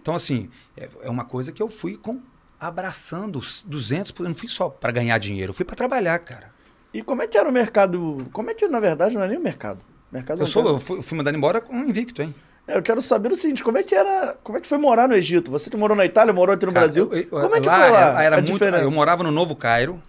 [0.00, 2.20] Então, assim, é, é uma coisa que eu fui com,
[2.66, 4.12] abraçando os 200.
[4.18, 6.52] Eu não fui só para ganhar dinheiro, eu fui para trabalhar, cara.
[6.92, 8.26] E como é que era o mercado?
[8.32, 9.80] Como é que, na verdade, não é nem o mercado?
[10.12, 12.32] mercado eu, sou, eu fui, fui mandado embora com um invicto, hein?
[12.66, 15.08] É, eu quero saber o seguinte, como é que era, como é que foi morar
[15.08, 15.50] no Egito?
[15.50, 17.08] Você que morou na Itália, morou aqui no Cara, Brasil.
[17.12, 18.00] Eu, eu, como é que lá foi lá?
[18.00, 18.84] Era, era muito, diferença?
[18.84, 20.00] Eu morava no Novo Cairo,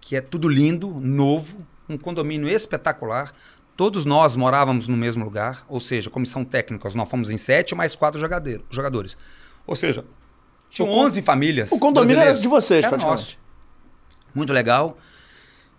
[0.00, 1.58] que é tudo lindo, novo,
[1.88, 3.34] um condomínio espetacular.
[3.76, 7.94] Todos nós morávamos no mesmo lugar, ou seja, comissão técnica, nós fomos em sete mais
[7.96, 8.20] quatro
[8.70, 9.18] jogadores.
[9.66, 10.04] Ou seja,
[10.74, 11.70] tinham 11 famílias.
[11.70, 13.38] O condomínio era de vocês, era nosso.
[14.34, 14.98] Muito legal.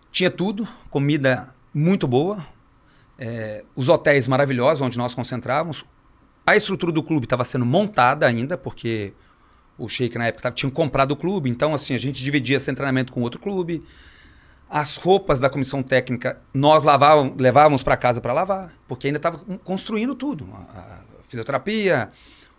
[0.09, 2.47] Tinha tudo, comida muito boa,
[3.19, 5.83] é, os hotéis maravilhosos onde nós concentrávamos.
[6.47, 9.11] A estrutura do clube estava sendo montada ainda, porque
[9.77, 13.11] o Sheik na época tinha comprado o clube, então assim, a gente dividia esse treinamento
[13.11, 13.83] com outro clube.
[14.69, 19.39] As roupas da comissão técnica nós lavávamos, levávamos para casa para lavar, porque ainda estava
[19.65, 20.47] construindo tudo.
[20.53, 22.11] A, a fisioterapia,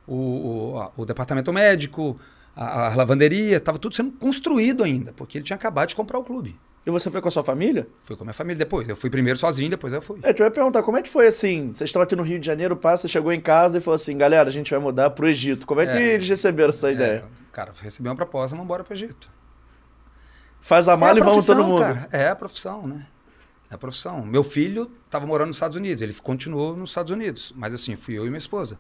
[0.07, 2.19] o, o, o departamento médico,
[2.55, 6.25] a, a lavanderia, estava tudo sendo construído ainda, porque ele tinha acabado de comprar o
[6.25, 6.59] clube.
[6.87, 7.89] E você foi com a sua família?
[8.03, 8.89] Fui com a minha família depois.
[8.89, 10.21] Eu fui primeiro sozinho, depois eu fui.
[10.23, 11.73] É, eu ia perguntar, como é que foi assim?
[11.73, 14.49] Vocês estão aqui no Rio de Janeiro, passa, chegou em casa e falou assim, galera,
[14.49, 15.67] a gente vai mudar pro Egito.
[15.67, 17.25] Como é, é que eles receberam essa é, ideia?
[17.51, 19.29] Cara, recebi uma proposta, vamos embora pro Egito.
[20.61, 21.81] Faz a mala é a e vamos todo mundo.
[21.81, 23.05] Cara, é a profissão, né?
[23.69, 24.25] É a profissão.
[24.25, 27.53] Meu filho estava morando nos Estados Unidos, ele continuou nos Estados Unidos.
[27.57, 28.79] Mas assim, fui eu e minha esposa.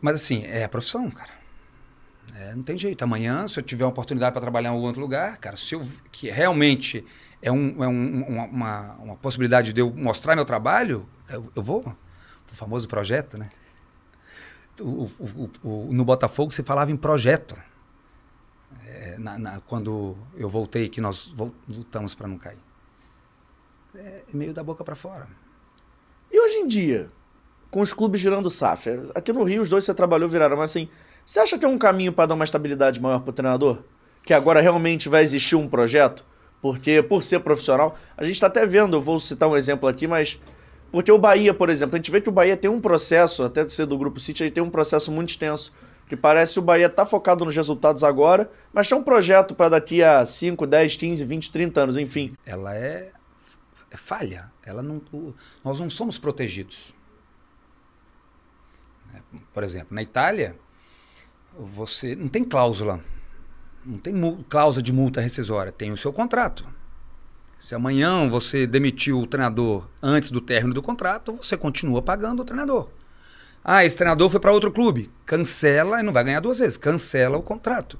[0.00, 1.30] Mas assim, é a profissão, cara.
[2.34, 3.02] É, não tem jeito.
[3.02, 5.82] Amanhã, se eu tiver uma oportunidade para trabalhar em algum outro lugar, cara, se eu,
[6.10, 7.04] que realmente
[7.40, 11.84] é, um, é um, uma, uma, possibilidade de eu mostrar meu trabalho, eu, eu vou.
[12.50, 13.48] O famoso projeto, né?
[14.80, 17.56] O, o, o, no Botafogo se falava em projeto.
[18.84, 21.34] É, na, na, quando eu voltei, que nós
[21.68, 22.58] lutamos para não cair.
[23.94, 25.28] É meio da boca para fora.
[26.30, 27.10] E hoje em dia,
[27.74, 30.88] com os clubes girando SAF, aqui no Rio os dois você trabalhou viraram, mas assim,
[31.26, 33.82] você acha que é um caminho para dar uma estabilidade maior para o treinador?
[34.22, 36.24] Que agora realmente vai existir um projeto?
[36.62, 40.06] Porque, por ser profissional, a gente está até vendo, eu vou citar um exemplo aqui,
[40.06, 40.38] mas.
[40.92, 43.64] Porque o Bahia, por exemplo, a gente vê que o Bahia tem um processo, até
[43.64, 45.72] de ser do Grupo City, ele tem um processo muito extenso.
[46.06, 49.70] Que parece que o Bahia está focado nos resultados agora, mas tem um projeto para
[49.70, 52.34] daqui a 5, 10, 15, 20, 30 anos, enfim.
[52.46, 53.10] Ela é,
[53.90, 54.52] é falha.
[54.64, 55.02] Ela não,
[55.64, 56.94] nós não somos protegidos.
[59.52, 60.56] Por exemplo, na Itália,
[61.58, 63.00] você não tem cláusula.
[63.84, 64.14] Não tem
[64.48, 66.66] cláusula de multa rescisória, tem o seu contrato.
[67.58, 72.44] Se amanhã você demitiu o treinador antes do término do contrato, você continua pagando o
[72.44, 72.88] treinador.
[73.62, 75.10] Ah, esse treinador foi para outro clube.
[75.24, 76.76] Cancela e não vai ganhar duas vezes.
[76.76, 77.98] Cancela o contrato.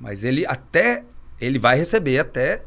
[0.00, 1.04] Mas ele até
[1.38, 2.64] ele vai receber até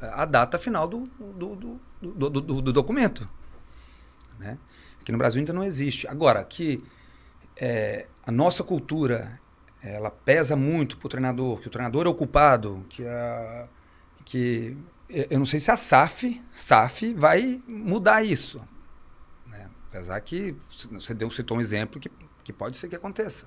[0.00, 3.28] a data final do, do, do, do, do documento.
[4.38, 4.58] Né?
[5.00, 6.06] Aqui no Brasil ainda não existe.
[6.06, 6.84] Agora, que
[7.56, 9.40] é, a nossa cultura
[9.82, 13.66] ela pesa muito para o treinador, que o treinador é o culpado, que, a,
[14.24, 14.76] que
[15.08, 18.62] eu não sei se a SAF, SAF vai mudar isso.
[19.46, 19.68] Né?
[19.90, 20.56] Apesar que
[20.90, 22.10] você deu, citou um exemplo que,
[22.42, 23.46] que pode ser que aconteça.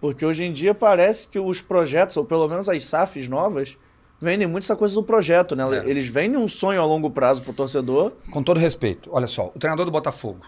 [0.00, 3.76] Porque hoje em dia parece que os projetos, ou pelo menos as SAFs novas,
[4.20, 5.64] vendem muito essa coisa do projeto, né?
[5.78, 5.88] É.
[5.88, 8.12] Eles vendem um sonho a longo prazo pro torcedor.
[8.30, 10.46] Com todo respeito, olha só, o treinador do Botafogo,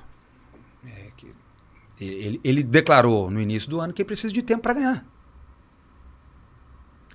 [2.05, 5.07] ele, ele declarou no início do ano que precisa de tempo para ganhar.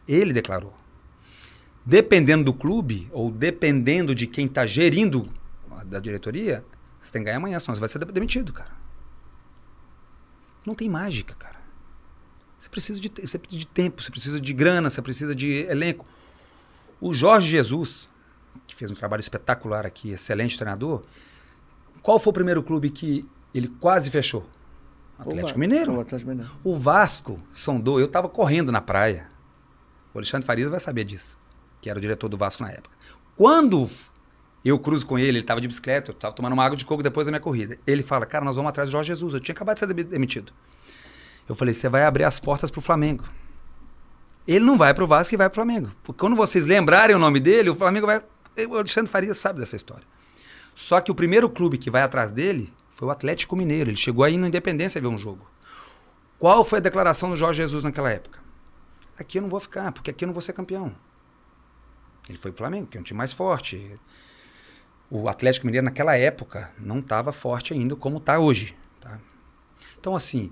[0.07, 0.73] Ele declarou.
[1.85, 5.29] Dependendo do clube, ou dependendo de quem está gerindo
[5.85, 6.63] da diretoria,
[6.99, 8.71] você tem que ganhar amanhã, senão você vai ser de- demitido, cara.
[10.65, 11.57] Não tem mágica, cara.
[12.59, 16.05] Você precisa de, você precisa de tempo, você precisa de grana, você precisa de elenco.
[16.99, 18.09] O Jorge Jesus,
[18.67, 21.03] que fez um trabalho espetacular aqui, excelente treinador.
[22.01, 24.45] Qual foi o primeiro clube que ele quase fechou?
[25.19, 25.99] Atlético O Mineiro.
[25.99, 26.51] Atlético Mineiro.
[26.63, 29.27] O Vasco sondou, eu estava correndo na praia.
[30.13, 31.37] O Alexandre Farias vai saber disso,
[31.81, 32.95] que era o diretor do Vasco na época.
[33.35, 33.89] Quando
[34.63, 37.03] eu cruzo com ele, ele estava de bicicleta, eu estava tomando uma água de coco
[37.03, 37.77] depois da minha corrida.
[37.85, 39.33] Ele fala, cara, nós vamos atrás de Jorge Jesus.
[39.33, 40.51] Eu tinha acabado de ser demi- demitido.
[41.47, 43.23] Eu falei, você vai abrir as portas para o Flamengo.
[44.47, 45.91] Ele não vai para o Vasco e vai para o Flamengo.
[46.03, 48.23] Porque quando vocês lembrarem o nome dele, o Flamengo vai...
[48.67, 50.03] O Alexandre Farias sabe dessa história.
[50.75, 53.89] Só que o primeiro clube que vai atrás dele foi o Atlético Mineiro.
[53.89, 55.49] Ele chegou aí na Independência ver um jogo.
[56.37, 58.39] Qual foi a declaração do Jorge Jesus naquela época?
[59.17, 60.93] Aqui eu não vou ficar, porque aqui eu não vou ser campeão.
[62.27, 63.97] Ele foi pro Flamengo, que é um time mais forte.
[65.09, 68.75] O Atlético Mineiro naquela época não estava forte ainda como está hoje.
[68.99, 69.17] tá?
[69.97, 70.51] Então, assim,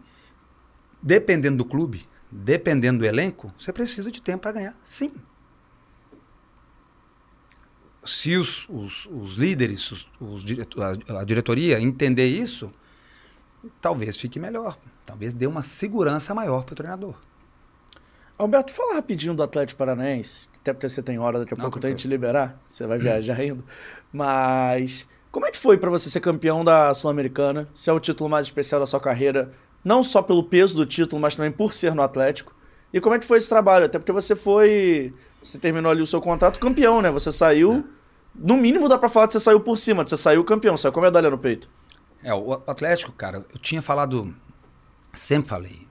[1.04, 4.80] dependendo do clube, dependendo do elenco, você precisa de tempo para ganhar.
[4.86, 5.12] Sim.
[8.08, 12.72] Se os, os, os líderes, os, os direto- a, a diretoria entender isso,
[13.82, 14.78] talvez fique melhor.
[15.06, 17.16] Talvez dê uma segurança maior para o treinador.
[18.38, 20.48] Alberto, fala rapidinho do Atlético Paranaense.
[20.62, 22.60] Até porque você tem hora, daqui a Não, pouco tenho que te liberar.
[22.68, 23.64] Você vai viajar ainda.
[24.12, 27.68] Mas como é que foi pra você ser campeão da Sul-Americana?
[27.74, 29.52] Se é o título mais especial da sua carreira,
[29.84, 32.54] não só pelo peso do título, mas também por ser no Atlético.
[32.94, 33.86] E como é que foi esse trabalho?
[33.86, 35.14] Até porque você foi.
[35.42, 37.10] Você terminou ali o seu contrato campeão, né?
[37.12, 37.86] Você saiu.
[38.38, 41.00] No mínimo dá pra falar que você saiu por cima, você saiu campeão, saiu com
[41.00, 41.70] a medalha no peito.
[42.24, 44.34] É, o Atlético, cara, eu tinha falado,
[45.14, 45.88] sempre falei,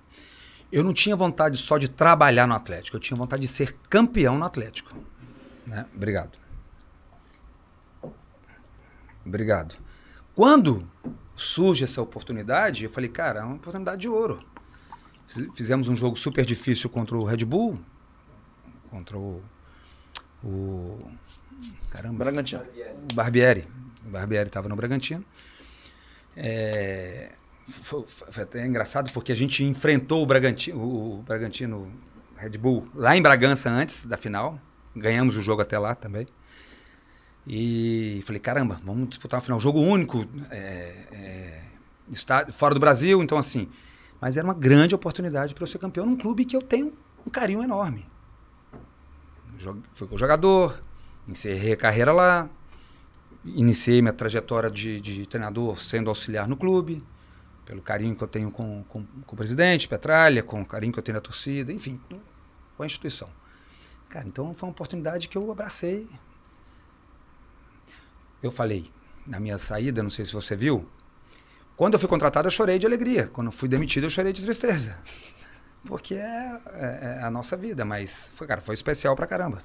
[0.71, 4.39] eu não tinha vontade só de trabalhar no Atlético, eu tinha vontade de ser campeão
[4.39, 4.95] no Atlético.
[5.67, 5.87] Né?
[5.95, 6.39] Obrigado.
[9.25, 9.77] Obrigado.
[10.35, 10.89] Quando
[11.35, 14.45] surge essa oportunidade, eu falei, cara, é uma oportunidade de ouro.
[15.27, 17.79] Fiz- Fizemos um jogo super difícil contra o Red Bull,
[18.91, 19.43] contra o.
[20.45, 21.11] o
[21.91, 22.63] caramba, Bragantino.
[23.11, 23.67] o Barbieri.
[24.07, 25.25] O Barbieri estava no Bragantino.
[26.37, 27.33] É,
[27.69, 31.91] foi, foi até engraçado porque a gente enfrentou o Bragantino, o Bragantino
[32.37, 34.61] Red Bull lá em Bragança antes da final.
[34.95, 36.27] Ganhamos o jogo até lá também.
[37.47, 39.61] E falei, caramba, vamos disputar uma final.
[39.61, 41.63] Jogo único, é, é,
[42.11, 43.69] está fora do Brasil, então assim.
[44.21, 46.93] Mas era uma grande oportunidade para eu ser campeão num clube que eu tenho
[47.27, 48.07] um carinho enorme.
[49.91, 50.83] Fui com o jogador,
[51.29, 52.49] encerrei a carreira lá,
[53.45, 57.03] iniciei minha trajetória de, de treinador sendo auxiliar no clube,
[57.65, 60.99] pelo carinho que eu tenho com, com, com o presidente, Petralha, com o carinho que
[60.99, 62.01] eu tenho na torcida, enfim,
[62.77, 63.29] com a instituição.
[64.09, 66.09] Cara, então foi uma oportunidade que eu abracei.
[68.43, 68.91] Eu falei,
[69.27, 70.89] na minha saída, não sei se você viu,
[71.77, 74.43] quando eu fui contratado eu chorei de alegria, quando eu fui demitido eu chorei de
[74.43, 74.99] tristeza.
[75.85, 79.59] Porque é, é- é a nossa vida, mas foi, cara, foi especial pra caramba.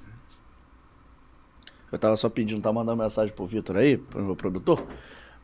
[1.91, 4.84] Eu tava só pedindo, tá mandando mensagem pro Vitor aí, pro meu produtor.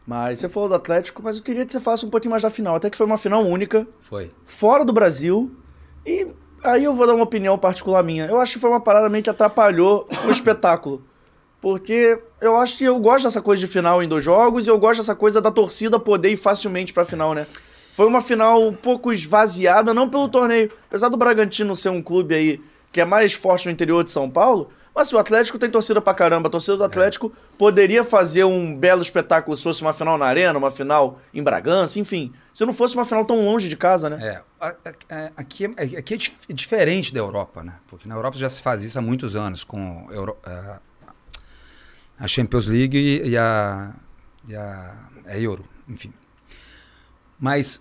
[0.06, 2.49] Mas você falou do Atlético, mas eu queria que você falasse um pouquinho mais da
[2.49, 2.76] final.
[2.76, 4.32] Até que foi uma final única, Foi.
[4.45, 5.53] fora do Brasil.
[6.06, 6.28] E
[6.64, 8.26] aí eu vou dar uma opinião particular minha.
[8.26, 11.03] Eu acho que foi uma parada meio que atrapalhou o espetáculo.
[11.60, 14.78] Porque eu acho que eu gosto dessa coisa de final em dois jogos e eu
[14.80, 17.45] gosto dessa coisa da torcida poder ir facilmente pra final, né?
[17.94, 20.72] Foi uma final um pouco esvaziada, não pelo torneio.
[20.88, 22.61] Apesar do Bragantino ser um clube aí
[22.91, 26.02] que é mais forte no interior de São Paulo, mas se o Atlético tem torcida
[26.02, 30.18] pra caramba, a torcida do Atlético poderia fazer um belo espetáculo se fosse uma final
[30.18, 32.34] na Arena, uma final em Bragança, enfim.
[32.53, 34.18] Se não fosse uma final tão longe de casa, né?
[34.26, 37.74] É, a- aqui, é- aqui é dif- diferente da Europa, né?
[37.88, 40.80] Porque na Europa já se faz isso há muitos anos com Euro- a,
[42.19, 43.94] a Champions League e, a,
[44.48, 44.95] e a,
[45.28, 46.11] a Euro, enfim.
[47.40, 47.80] Mas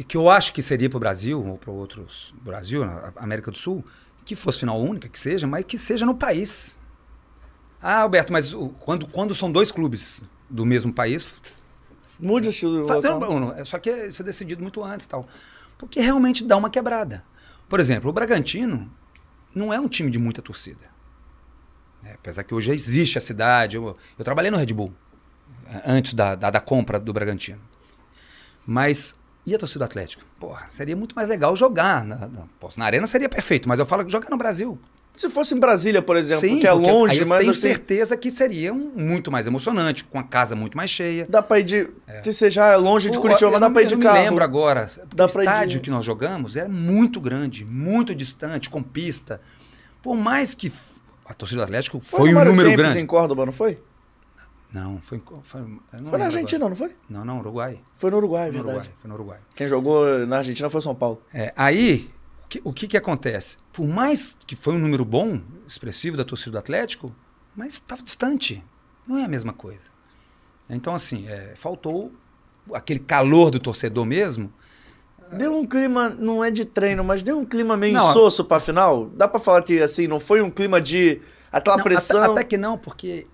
[0.00, 3.50] o que eu acho que seria para o Brasil ou para outros Brasil, na América
[3.50, 3.84] do Sul,
[4.28, 6.78] que fosse final única, que seja, mas que seja no país.
[7.80, 11.32] Ah, Alberto, mas quando, quando são dois clubes do mesmo país,
[12.20, 12.86] Mude o estilo.
[12.86, 13.32] Fazer local.
[13.32, 15.26] um, é só que isso é decidido muito antes tal.
[15.78, 17.24] Porque realmente dá uma quebrada.
[17.68, 18.90] Por exemplo, o Bragantino
[19.54, 20.84] não é um time de muita torcida.
[22.04, 23.76] É, apesar que hoje existe a cidade.
[23.76, 24.92] Eu, eu trabalhei no Red Bull
[25.86, 27.60] antes da, da, da compra do Bragantino.
[28.66, 30.27] Mas e a torcida do Atlético?
[30.38, 32.04] Porra, seria muito mais legal jogar.
[32.04, 32.44] Na, na,
[32.76, 34.78] na arena seria perfeito, mas eu falo que jogar no Brasil.
[35.16, 37.60] Se fosse em Brasília, por exemplo, Sim, que é longe, aí eu mas tenho assim,
[37.60, 41.26] certeza que seria um- muito mais emocionante, com a casa muito mais cheia.
[41.28, 41.88] dá pra ir de.
[42.22, 44.16] Que seja é longe de Curitiba, eu mas dá pra ir eu de não carro.
[44.18, 44.88] me lembro agora.
[45.12, 49.40] Dá o de- estádio que nós jogamos era muito grande, muito distante, com pista.
[50.00, 50.72] Por mais que
[51.26, 53.00] a torcida do Atlético Foi, foi, um número grande.
[53.00, 53.76] em Córdoba, não foi?
[54.72, 56.70] Não, foi, foi, não Foi na Argentina, agora.
[56.70, 56.96] não foi?
[57.08, 57.80] Não, não, Uruguai.
[57.94, 58.76] Foi no Uruguai, é verdade.
[58.78, 58.94] Uruguai.
[58.98, 59.38] Foi no Uruguai.
[59.54, 61.22] Quem jogou na Argentina foi o São Paulo.
[61.32, 62.10] É, aí,
[62.44, 63.56] o que, o que que acontece?
[63.72, 67.14] Por mais que foi um número bom, expressivo da torcida do Atlético,
[67.56, 68.62] mas estava distante.
[69.06, 69.90] Não é a mesma coisa.
[70.68, 72.12] Então, assim, é, faltou
[72.74, 74.52] aquele calor do torcedor mesmo.
[75.32, 78.60] Deu um clima, não é de treino, mas deu um clima meio Não, insosso pra
[78.60, 79.06] final.
[79.14, 81.20] Dá pra falar que, assim, não foi um clima de.
[81.50, 82.22] aquela Não, pressão.
[82.22, 83.26] Até, até que não, porque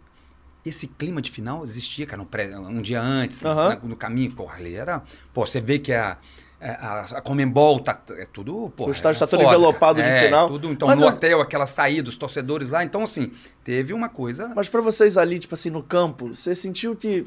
[0.65, 4.75] esse clima de final existia, cara, no um dia antes, na- no caminho, porra, ali
[4.75, 5.03] era.
[5.33, 6.17] Pô, você vê que a.
[6.61, 8.71] A, a Comembol tá é tudo.
[8.75, 10.09] Porra, O estádio era tá todo foda, envelopado cara.
[10.11, 10.49] de É, final.
[10.49, 12.83] Tudo, então, Mas no eu- hotel, aquela saída, os torcedores lá.
[12.83, 13.33] Então, assim,
[13.63, 14.51] teve uma coisa.
[14.57, 17.27] Mas pra vocês ali, tipo assim, no campo, você sentiu que.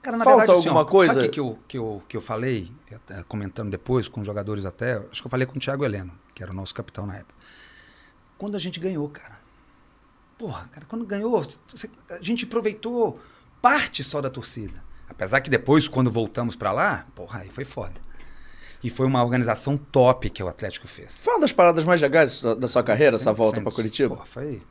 [0.00, 1.12] Cara, na Falta verdade, assim, alguma ó, coisa?
[1.12, 4.26] Sabe o que, que, eu, que, eu, que eu falei, até comentando depois com os
[4.26, 4.94] jogadores até?
[5.12, 7.34] Acho que eu falei com o Thiago Heleno, que era o nosso capitão na época.
[8.38, 9.38] Quando a gente ganhou, cara.
[10.40, 11.38] Porra, cara, quando ganhou,
[12.08, 13.20] a gente aproveitou
[13.60, 14.82] parte só da torcida.
[15.06, 17.92] Apesar que depois, quando voltamos pra lá, porra, aí foi foda.
[18.82, 21.22] E foi uma organização top que o Atlético fez.
[21.22, 24.14] Foi uma das paradas mais legais da da sua carreira, essa volta pra Curitiba?
[24.16, 24.62] Porra, foi.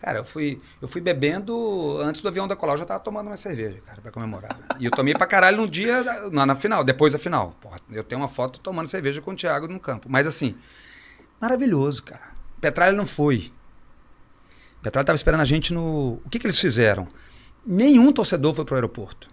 [0.00, 3.36] Cara, eu fui, eu fui bebendo antes do avião decolar, eu já tava tomando uma
[3.36, 4.58] cerveja, cara, pra comemorar.
[4.80, 7.52] E eu tomei pra caralho no dia, da- na, na final, depois da final.
[7.60, 10.08] Porra, eu tenho uma foto tomando cerveja com o Thiago no campo.
[10.10, 10.56] Mas assim,
[11.40, 12.32] maravilhoso, cara.
[12.60, 13.52] Petralha não foi.
[14.82, 16.20] Petralha tava esperando a gente no.
[16.24, 17.08] O que, que eles fizeram?
[17.64, 19.30] Nenhum torcedor foi pro aeroporto.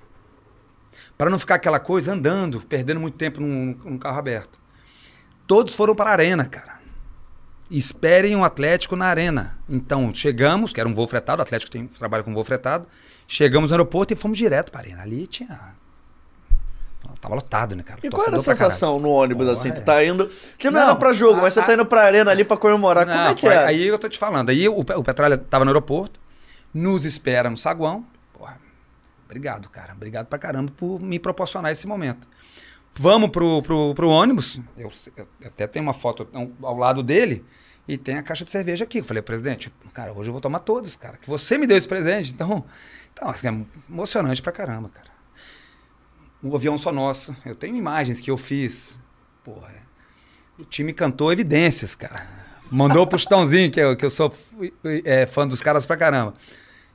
[1.18, 4.60] Para não ficar aquela coisa andando, perdendo muito tempo num, num carro aberto.
[5.48, 6.80] Todos foram para a arena, cara
[7.70, 9.58] esperem o Atlético na arena.
[9.70, 12.88] Então, chegamos, que era um voo fretado, o Atlético tem, trabalha com voo fretado,
[13.28, 15.04] chegamos no aeroporto e fomos direto para a arena.
[15.04, 15.76] Ali tinha...
[17.22, 18.00] Tava lotado, né, cara?
[18.02, 19.70] E qual era a sensação no ônibus, assim?
[19.70, 19.72] é.
[19.74, 20.30] Tu tá indo.
[20.58, 22.46] Que não, Não, era pra jogo, a- mas você tá a- indo pra arena ali
[22.46, 23.06] pra comemorar.
[23.06, 23.66] Como Não, é que é?
[23.66, 24.50] Aí eu tô te falando.
[24.50, 26.20] Aí o, o Petralha tava no aeroporto,
[26.74, 28.06] nos espera no saguão.
[28.32, 28.58] Porra,
[29.26, 29.92] obrigado, cara.
[29.94, 32.26] Obrigado pra caramba por me proporcionar esse momento.
[32.94, 34.60] Vamos pro, pro, pro ônibus.
[34.78, 37.46] Eu, eu até tenho uma foto ao- ao lado dele
[37.86, 39.00] e tem a caixa de cerveja aqui.
[39.00, 41.18] Eu falei, presidente, cara, hoje eu vou tomar todas, cara.
[41.18, 42.34] Que você me deu esse presente.
[42.34, 42.64] Então,
[43.14, 45.10] então assim, é emocionante pra caramba, cara.
[46.42, 47.36] O avião só nosso.
[47.46, 49.00] Eu tenho imagens que eu fiz.
[49.44, 49.74] Porra,
[50.58, 52.26] o time cantou evidências, cara.
[52.72, 54.34] Mandou pro Chitãozinho, que eu, que eu sou
[55.04, 56.36] é, fã dos caras pra caramba.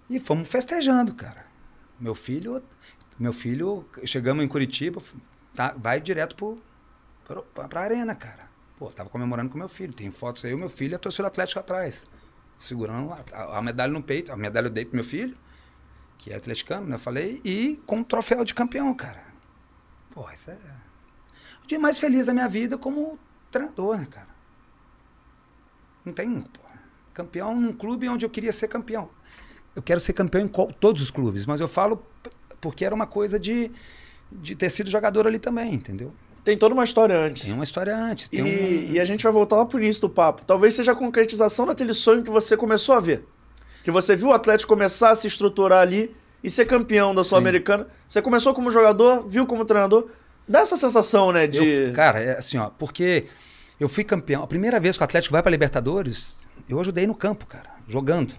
[0.08, 1.44] E fomos festejando, cara.
[1.98, 2.62] Meu filho,
[3.18, 5.00] meu filho, chegamos em Curitiba,
[5.54, 6.62] tá, vai direto pro,
[7.68, 8.44] pra, arena, cara.
[8.78, 9.92] Pô, tava comemorando com meu filho.
[9.92, 12.06] Tem fotos aí, o meu filho a torcida Atlético atrás.
[12.58, 14.32] Segurando a, a- a medalha no peito.
[14.32, 15.36] A medalha eu dei pro meu filho,
[16.18, 16.94] que é atleticano, né?
[16.94, 19.23] Eu falei, e com um troféu de campeão, cara.
[20.14, 20.56] Pô, isso é
[21.64, 23.18] o dia mais feliz da minha vida como
[23.50, 24.28] treinador, né, cara?
[26.04, 26.60] Não tem, pô.
[27.12, 29.08] Campeão num clube onde eu queria ser campeão.
[29.74, 32.04] Eu quero ser campeão em todos os clubes, mas eu falo
[32.60, 33.70] porque era uma coisa de,
[34.30, 36.12] de ter sido jogador ali também, entendeu?
[36.44, 37.44] Tem toda uma história antes.
[37.44, 38.28] Tem uma história antes.
[38.30, 40.44] E, e a gente vai voltar lá pro início do papo.
[40.44, 43.26] Talvez seja a concretização daquele sonho que você começou a ver.
[43.82, 46.14] Que você viu o Atlético começar a se estruturar ali
[46.44, 47.88] e ser campeão da Sul-Americana.
[48.06, 50.08] Você começou como jogador, viu como treinador.
[50.46, 51.46] Dá essa sensação, né?
[51.46, 51.58] De.
[51.64, 53.24] Eu- cara, é assim, ó, porque
[53.80, 54.42] eu fui campeão.
[54.42, 56.38] A primeira vez que o Atlético vai pra Libertadores,
[56.68, 58.34] eu ajudei no campo, cara, jogando.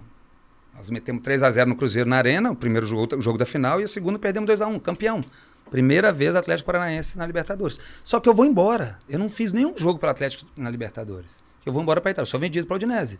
[0.76, 3.44] Nós metemos 3 a 0 no Cruzeiro na Arena, o primeiro jogo, o jogo da
[3.46, 5.24] final, e o segundo perdemos 2 a 1 campeão.
[5.70, 7.76] Primeira vez Atlético Paranaense na Libertadores.
[8.04, 8.98] Só que eu vou embora.
[9.08, 11.42] Eu não fiz nenhum jogo para Atlético na Libertadores.
[11.64, 13.18] Eu vou embora para Itália, sou vendido para Udinese.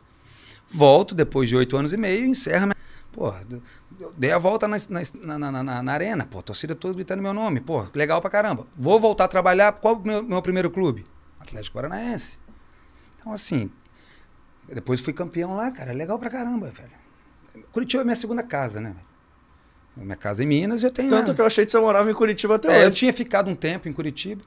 [0.68, 2.75] Volto depois de oito anos e meio e encerra.
[3.16, 3.32] Pô,
[3.98, 4.76] eu dei a volta na,
[5.24, 7.60] na, na, na- na arena, pô, torcida toda gritando meu nome.
[7.62, 8.66] Pô, legal pra caramba.
[8.76, 9.72] Vou voltar a trabalhar.
[9.72, 11.06] Qual o meu, meu primeiro clube?
[11.40, 12.38] Atlético Paranaense.
[13.18, 13.70] Então, assim,
[14.70, 15.92] depois fui campeão lá, cara.
[15.92, 16.90] Legal pra caramba, velho.
[17.72, 18.90] Curitiba é minha segunda casa, né?
[18.90, 20.04] velho?
[20.06, 21.08] Minha casa é em Minas e eu tenho.
[21.08, 21.34] Tanto né?
[21.34, 22.96] que eu achei que você morava em Curitiba até É, eu hoje.
[22.98, 24.42] tinha ficado um tempo em Curitiba,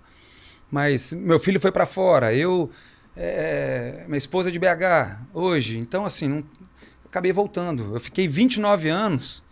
[0.69, 2.31] mas meu filho foi para fora.
[2.35, 2.69] Eu,
[3.17, 6.43] é, minha esposa é de BH hoje, então assim, não,
[7.09, 7.93] acabei voltando.
[7.95, 9.43] Eu fiquei 29 anos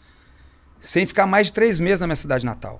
[0.79, 2.79] sem ficar mais de três meses na minha cidade natal.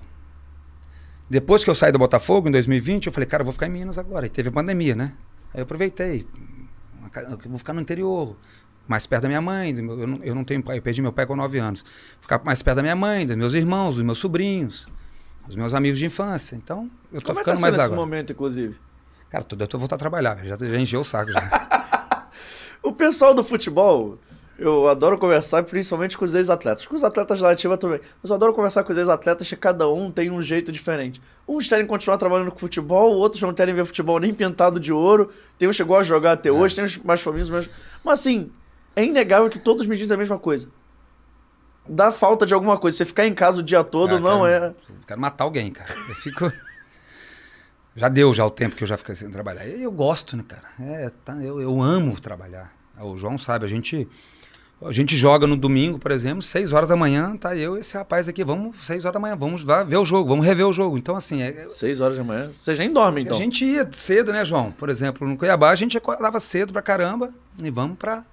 [1.28, 3.70] Depois que eu saí do Botafogo, em 2020, eu falei, cara, eu vou ficar em
[3.70, 4.24] Minas agora.
[4.26, 5.12] E teve a pandemia, né?
[5.52, 6.26] Aí eu aproveitei.
[7.14, 8.36] Eu vou ficar no interior,
[8.86, 9.74] mais perto da minha mãe.
[9.74, 11.84] meu- Eu não, eu não tenho pai, eu perdi meu pai com 9 anos.
[12.20, 14.86] Ficar mais perto da minha mãe, dos meus irmãos, dos meus sobrinhos,
[15.46, 16.56] dos meus amigos de infância.
[16.56, 18.00] Então, eu tô Como é que tá ficando sendo mais esse agora.
[18.00, 18.76] momento, inclusive?
[19.28, 21.68] Cara, tudo eu tô voltar a trabalhar, já, já encheu o saco já.
[22.80, 24.18] O pessoal do futebol,
[24.58, 26.84] eu adoro conversar, principalmente com os ex-atletas.
[26.84, 28.00] Com os atletas da ativa também.
[28.20, 31.20] Mas eu adoro conversar com os ex-atletas que cada um tem um jeito diferente.
[31.46, 35.30] Uns querem continuar trabalhando com futebol, outros não querem ver futebol nem pintado de ouro.
[35.56, 36.52] Tem uns que chegou a jogar até é.
[36.52, 37.70] hoje, tem uns mais famosos, mas...
[38.02, 38.50] Mas assim,
[38.96, 40.68] é inegável que todos me dizem a mesma coisa.
[41.88, 42.98] Dá falta de alguma coisa.
[42.98, 44.74] Você ficar em casa o dia todo ah, não é...
[45.06, 45.94] quero matar alguém, cara.
[46.08, 46.52] Eu fico...
[47.94, 49.68] já deu já o tempo que eu já fiquei sem trabalhar.
[49.68, 50.64] Eu gosto, né, cara?
[50.80, 52.76] É, tá, eu, eu amo trabalhar.
[53.00, 54.08] O João sabe, a gente
[54.80, 57.94] a gente joga no domingo, por exemplo, 6 horas da manhã, tá eu e esse
[57.94, 60.96] rapaz aqui, vamos 6 horas da manhã, vamos ver o jogo, vamos rever o jogo.
[60.96, 61.42] Então, assim.
[61.42, 62.52] É, 6 horas da manhã?
[62.52, 63.36] Você já dorme, então?
[63.36, 64.70] A gente ia cedo, né, João?
[64.70, 68.24] Por exemplo, no Cuiabá, a gente acordava cedo pra caramba e vamos pra.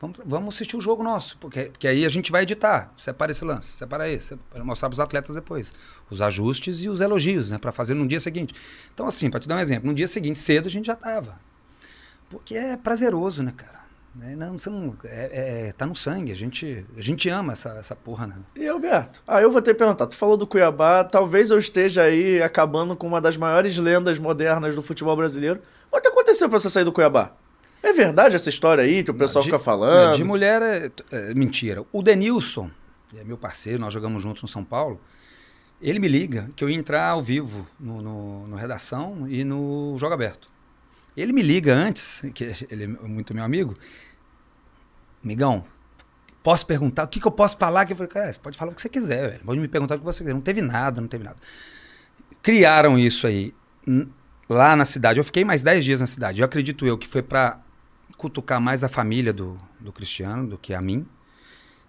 [0.00, 2.90] Vamos, vamos assistir o jogo nosso, porque, porque aí a gente vai editar.
[2.96, 5.74] Separa esse lance, separa esse, para mostrar para os atletas depois.
[6.08, 7.58] Os ajustes e os elogios, né?
[7.58, 8.54] Para fazer no dia seguinte.
[8.94, 11.38] Então, assim, para te dar um exemplo, no dia seguinte, cedo, a gente já tava.
[12.30, 13.79] Porque é prazeroso, né, cara?
[14.14, 14.34] Né?
[14.34, 17.94] Não, você não, é, é, tá no sangue, a gente, a gente ama essa, essa
[17.94, 18.34] porra, né?
[18.56, 22.42] E Alberto, ah, eu vou te perguntar, tu falou do Cuiabá, talvez eu esteja aí
[22.42, 25.62] acabando com uma das maiores lendas modernas do futebol brasileiro.
[25.92, 27.32] O que aconteceu para você sair do Cuiabá?
[27.82, 30.16] É verdade essa história aí que o pessoal de, fica falando?
[30.16, 31.84] De mulher é, é, mentira.
[31.92, 32.68] O Denilson,
[33.16, 35.00] é meu parceiro, nós jogamos juntos no São Paulo,
[35.80, 39.94] ele me liga que eu ia entrar ao vivo no, no, no Redação e no
[39.96, 40.50] Jogo Aberto.
[41.16, 43.76] Ele me liga antes, que ele é muito meu amigo.
[45.22, 45.64] Migão,
[46.42, 47.04] posso perguntar?
[47.04, 47.84] O que, que eu posso falar?
[47.84, 49.44] Que eu falei, cara, você pode falar o que você quiser, velho.
[49.44, 50.34] Pode me perguntar o que você quiser.
[50.34, 51.36] Não teve nada, não teve nada.
[52.42, 53.54] Criaram isso aí
[54.48, 55.18] lá na cidade.
[55.20, 56.40] Eu fiquei mais 10 dias na cidade.
[56.40, 57.60] Eu acredito eu que foi para
[58.16, 61.06] cutucar mais a família do, do Cristiano do que a mim.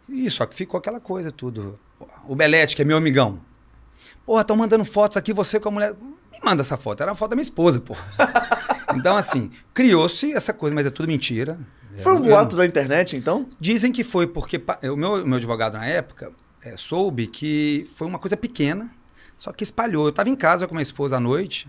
[0.09, 1.79] E só que ficou aquela coisa tudo.
[2.27, 3.39] O Belete, que é meu amigão.
[4.25, 5.93] Porra, estão mandando fotos aqui, você com a mulher.
[5.93, 7.01] Me manda essa foto.
[7.01, 8.03] Era uma foto da minha esposa, porra.
[8.97, 11.59] Então, assim, criou-se essa coisa, mas é tudo mentira.
[11.97, 13.47] Foi um boato da internet, então?
[13.59, 16.31] Dizem que foi porque o meu, meu advogado na época
[16.63, 18.89] é, soube que foi uma coisa pequena,
[19.35, 20.05] só que espalhou.
[20.05, 21.67] Eu estava em casa com minha esposa à noite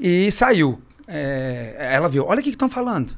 [0.00, 0.80] e saiu.
[1.06, 3.16] É, ela viu, olha o que estão falando.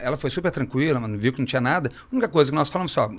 [0.00, 1.90] Ela foi super tranquila, mas viu que não tinha nada.
[2.10, 3.10] A única coisa que nós falamos só,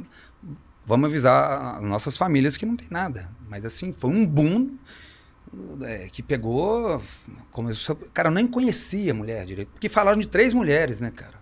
[0.85, 3.29] vamos avisar as nossas famílias que não tem nada.
[3.49, 4.71] Mas assim, foi um boom
[5.83, 7.01] é, que pegou.
[7.51, 9.69] Começou, cara, eu nem conhecia a mulher direito.
[9.69, 11.35] Porque falaram de três mulheres, né, cara?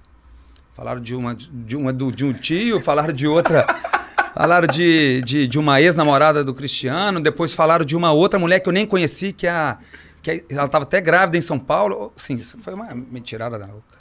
[0.73, 3.65] Falaram de uma, de uma do, de um tio, falaram de outra.
[4.33, 8.67] falaram de, de, de uma ex-namorada do Cristiano, depois falaram de uma outra mulher que
[8.67, 9.77] eu nem conheci, que, é a,
[10.21, 12.11] que é, ela estava até grávida em São Paulo.
[12.15, 13.99] Sim, isso foi uma mentirada da louca.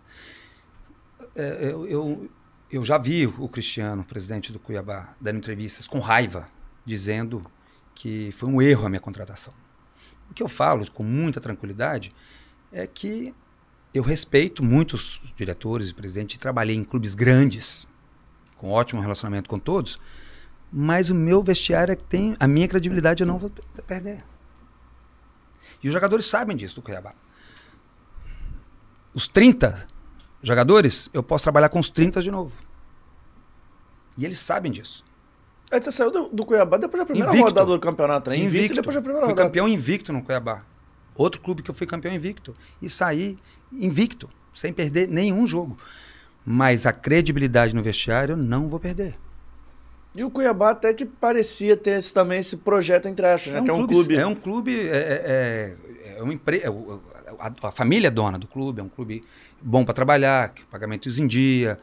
[1.36, 2.30] É, eu, eu,
[2.70, 6.48] eu já vi o Cristiano, presidente do Cuiabá, dando entrevistas com raiva,
[6.84, 7.44] dizendo
[7.94, 9.52] que foi um erro a minha contratação.
[10.32, 12.10] O que eu falo com muita tranquilidade
[12.72, 13.34] é que
[13.92, 17.86] eu respeito muitos diretores e presidentes, trabalhei em clubes grandes,
[18.56, 20.00] com ótimo relacionamento com todos,
[20.72, 23.50] mas o meu vestiário é que tem a minha credibilidade eu não vou
[23.86, 24.24] perder.
[25.82, 27.12] E os jogadores sabem disso do Cuiabá.
[29.12, 29.86] Os 30
[30.42, 32.56] jogadores, eu posso trabalhar com os 30 de novo.
[34.16, 35.04] E eles sabem disso.
[35.72, 37.48] Aí você saiu do, do Cuiabá depois da primeira invicto.
[37.48, 38.36] rodada do campeonato, né?
[38.36, 39.48] Invicto, invicto depois da primeira fui rodada.
[39.48, 40.62] campeão invicto no Cuiabá.
[41.16, 42.54] Outro clube que eu fui campeão invicto.
[42.80, 43.38] E saí
[43.72, 45.78] invicto, sem perder nenhum jogo.
[46.44, 49.14] Mas a credibilidade no vestiário eu não vou perder.
[50.14, 53.58] E o Cuiabá até que parecia ter esse, também esse projeto entre aspas, né?
[53.60, 54.78] É um, que é um clube, É um clube.
[54.78, 56.66] É, é, é, é uma empresa.
[56.66, 56.68] É
[57.38, 59.24] a, a, família é dona do clube, é um clube
[59.58, 61.78] bom para trabalhar, pagamentos em dia,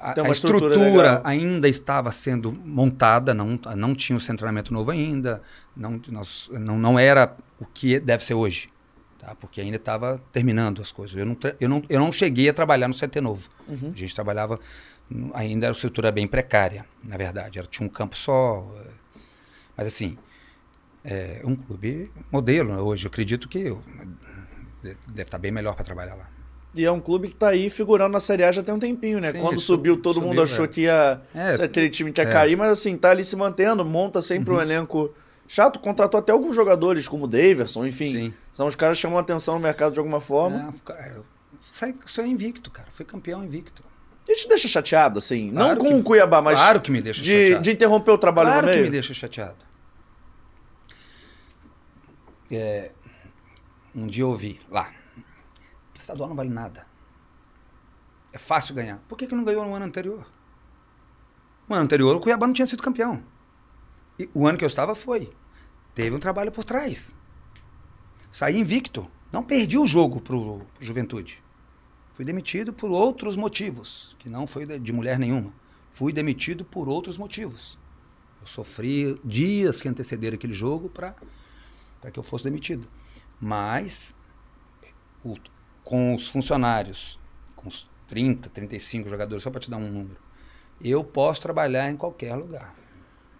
[0.00, 5.42] a, a estrutura, estrutura ainda estava sendo montada, não, não tinha o centramento novo ainda,
[5.76, 8.70] não, nós, não, não era o que deve ser hoje,
[9.18, 9.34] tá?
[9.34, 11.14] porque ainda estava terminando as coisas.
[11.14, 13.50] Eu não, eu, não, eu não cheguei a trabalhar no CT Novo.
[13.68, 13.92] Uhum.
[13.94, 14.58] A gente trabalhava,
[15.34, 17.58] ainda a estrutura bem precária, na verdade.
[17.58, 18.66] Era, tinha um campo só.
[18.76, 18.90] Eh,
[19.76, 20.16] mas assim,
[21.04, 23.04] é um clube modelo né, hoje.
[23.04, 23.84] Eu acredito que eu,
[24.82, 26.39] deve estar bem melhor para trabalhar lá.
[26.74, 29.20] E é um clube que está aí figurando na Série A já tem um tempinho,
[29.20, 29.32] né?
[29.32, 30.68] Sim, Quando subiu, todo subiu, mundo achou é.
[30.68, 32.30] que ia, é, aquele time que ia é.
[32.30, 34.58] cair, mas assim, tá ali se mantendo, monta sempre uhum.
[34.58, 35.12] um elenco
[35.48, 38.12] chato, contratou até alguns jogadores, como o Daverson, enfim.
[38.12, 38.34] Sim.
[38.52, 40.72] São os caras que chamam atenção no mercado de alguma forma.
[40.90, 41.16] É,
[41.58, 42.88] sai, sai invicto, cara.
[42.92, 43.82] Foi campeão invicto.
[44.28, 45.50] E te deixa chateado, assim?
[45.50, 46.56] Claro não com o Cuiabá, mas.
[46.56, 47.62] Claro que me deixa de, chateado.
[47.64, 48.76] De interromper o trabalho claro no meio.
[48.76, 49.56] Claro que me deixa chateado.
[52.52, 52.92] É,
[53.92, 54.99] um dia eu ouvi lá
[56.02, 56.86] estadual não vale nada.
[58.32, 58.98] É fácil ganhar.
[59.08, 60.26] Por que, que não ganhou no ano anterior?
[61.68, 63.22] No ano anterior, o Cuiabá não tinha sido campeão.
[64.18, 65.32] E o ano que eu estava foi.
[65.94, 67.14] Teve um trabalho por trás.
[68.30, 69.10] Saí invicto.
[69.32, 71.42] Não perdi o jogo pro, pro Juventude.
[72.14, 75.52] Fui demitido por outros motivos, que não foi de mulher nenhuma.
[75.92, 77.78] Fui demitido por outros motivos.
[78.40, 81.14] Eu sofri dias que antecederam aquele jogo para
[82.12, 82.86] que eu fosse demitido.
[83.40, 84.14] Mas,
[85.24, 85.36] o-
[85.90, 87.18] com os funcionários,
[87.56, 90.16] com os 30, 35 jogadores, só para te dar um número,
[90.80, 92.72] eu posso trabalhar em qualquer lugar.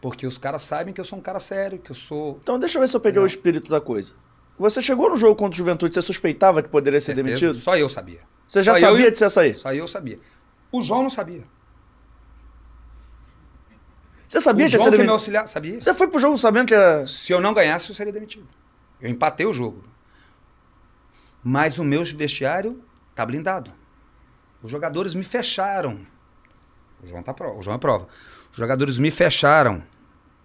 [0.00, 2.40] Porque os caras sabem que eu sou um cara sério, que eu sou.
[2.42, 4.14] Então deixa eu ver se eu peguei o espírito da coisa.
[4.58, 7.54] Você chegou no jogo contra o Juventude, você suspeitava que poderia ser certeza, demitido?
[7.62, 8.20] Só eu sabia.
[8.48, 9.56] Você já Só eu sabia e- de você ia sair?
[9.56, 10.18] Só eu sabia.
[10.72, 11.44] O João não sabia.
[14.26, 15.12] Você sabia o que ia ser que me demitido?
[15.12, 15.80] auxiliar, sabia?
[15.80, 17.04] Você foi pro jogo sabendo que ia...
[17.04, 18.48] Se eu não ganhasse, eu seria demitido.
[19.00, 19.84] Eu empatei o jogo.
[21.42, 22.82] Mas o meu vestiário
[23.14, 23.72] tá blindado.
[24.62, 26.06] Os jogadores me fecharam.
[27.02, 27.56] O João, tá pro...
[27.58, 28.08] o João é prova.
[28.52, 29.82] Os jogadores me fecharam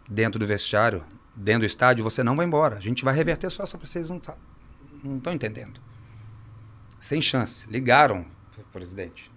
[0.07, 1.03] dentro do vestiário,
[1.35, 2.03] dentro do estádio.
[2.03, 2.77] Você não vai embora.
[2.77, 4.35] A gente vai reverter só se vocês não tá...
[5.03, 5.81] não estão entendendo.
[6.99, 7.67] Sem chance.
[7.69, 8.25] Ligaram
[8.71, 9.31] presidente.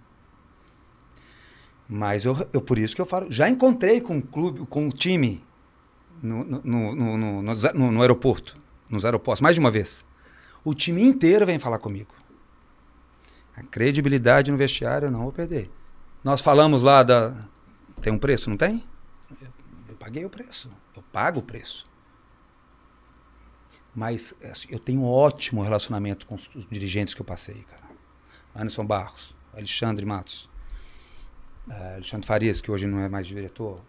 [1.87, 3.31] Mas eu, eu por isso que eu falo.
[3.31, 5.41] Já encontrei com o clube, com o time
[6.21, 7.41] no, no, no, no, no,
[7.73, 8.57] no- no aeroporto,
[8.89, 10.05] nos aeroportos, mais de uma vez.
[10.63, 12.13] O time inteiro vem falar comigo.
[13.55, 15.69] A credibilidade no vestiário eu não vou perder.
[16.23, 17.33] Nós falamos lá da.
[18.01, 18.83] Tem um preço, não tem?
[19.89, 20.71] Eu, paguei o preço.
[20.95, 21.87] Eu pago o preço.
[23.93, 27.89] Mas assim, eu tenho um ótimo relacionamento com os, os dirigentes que eu passei, cara.
[28.55, 30.49] Anderson Barros, Alexandre Matos,
[31.69, 33.81] eh, Alexandre Farias, que hoje não é mais diretor,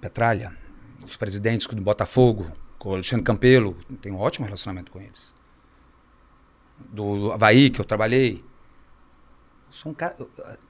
[0.00, 0.56] Petralha,
[1.04, 5.34] os presidentes do Botafogo, com o Alexandre Campelo, tenho um ótimo relacionamento com eles.
[6.78, 8.44] Do Havaí, que eu trabalhei.
[9.66, 10.16] Eu sou um cara,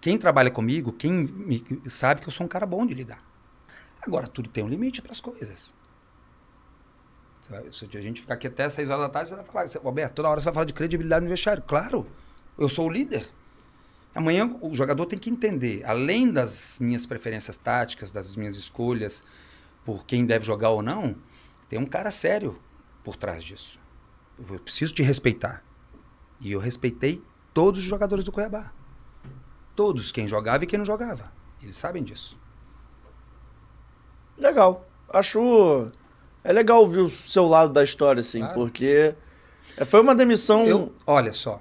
[0.00, 3.22] quem trabalha comigo, quem me, sabe que eu sou um cara bom de lidar.
[4.00, 5.74] Agora, tudo tem um limite para as coisas.
[7.70, 10.28] Se a gente ficar aqui até 6 horas da tarde, você vai falar, Roberto, toda
[10.28, 11.62] hora você vai falar de credibilidade no vestiário.
[11.62, 12.06] Claro,
[12.58, 13.28] eu sou o líder.
[14.14, 19.22] Amanhã o jogador tem que entender, além das minhas preferências táticas, das minhas escolhas
[19.84, 21.14] por quem deve jogar ou não,
[21.68, 22.58] tem um cara sério
[23.02, 23.78] por trás disso.
[24.38, 25.62] Eu preciso te respeitar.
[26.40, 27.22] E eu respeitei
[27.54, 28.72] todos os jogadores do Cuiabá.
[29.74, 31.32] Todos, quem jogava e quem não jogava.
[31.62, 32.38] Eles sabem disso.
[34.36, 34.86] Legal.
[35.08, 35.90] Acho...
[36.44, 38.54] É legal ouvir o seu lado da história, assim, Claro.
[38.54, 39.14] porque...
[39.76, 40.64] é, Foi uma demissão...
[40.64, 41.60] Eu, olha só,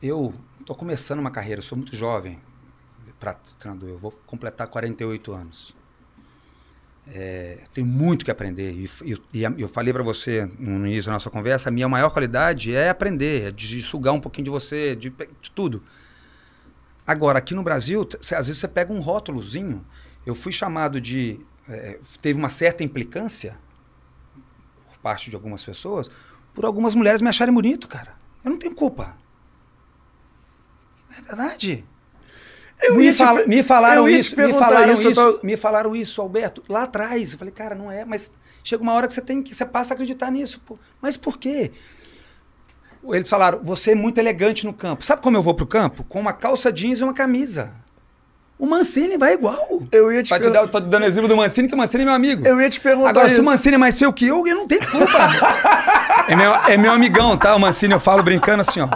[0.00, 0.32] eu
[0.64, 2.40] tô começando uma carreira, eu sou muito jovem
[3.20, 5.76] para treinador, eu vou completar 48 anos.
[7.06, 8.72] É, tenho muito que aprender.
[8.72, 12.10] E, e- e eu falei para você no início da nossa conversa, a minha maior
[12.10, 15.82] qualidade é aprender, é de sugar um pouquinho de você, de, de tudo.
[17.06, 19.84] Agora, aqui no Brasil, às vezes você pega um rótulozinho.
[20.24, 21.38] Eu fui chamado de.
[21.68, 23.58] eh, teve uma certa implicância
[24.88, 26.10] por parte de algumas pessoas,
[26.54, 28.14] por algumas mulheres me acharem bonito, cara.
[28.42, 29.16] Eu não tenho culpa.
[31.18, 31.84] É verdade.
[32.82, 35.96] Eu me, te me falaram te isso, me perguntar falaram isso, isso, tô- me falaram
[35.96, 37.32] isso, Alberto, lá atrás.
[37.32, 38.30] Eu falei, cara, não é, mas
[38.62, 40.60] chega uma hora que você tem que, você passa a acreditar nisso.
[40.66, 40.78] pô.
[41.00, 41.70] Mas por quê?
[43.10, 45.04] Eles falaram, você é muito elegante no campo.
[45.04, 46.04] Sabe como eu vou pro campo?
[46.04, 47.72] Com uma calça jeans e uma camisa.
[48.58, 49.82] O Mancini vai igual.
[49.92, 51.76] Eu ia te Pra te per- dar, tô te dando exemplo do Mancini, que o
[51.78, 52.46] Mancini é meu amigo.
[52.46, 53.42] Eu ia te perguntar Agora, se isso.
[53.42, 55.18] o Mancini é mais feio que eu, eu não tenho culpa.
[56.28, 57.54] é, meu, é meu amigão, tá?
[57.54, 58.88] O Mancini, eu falo brincando assim, ó.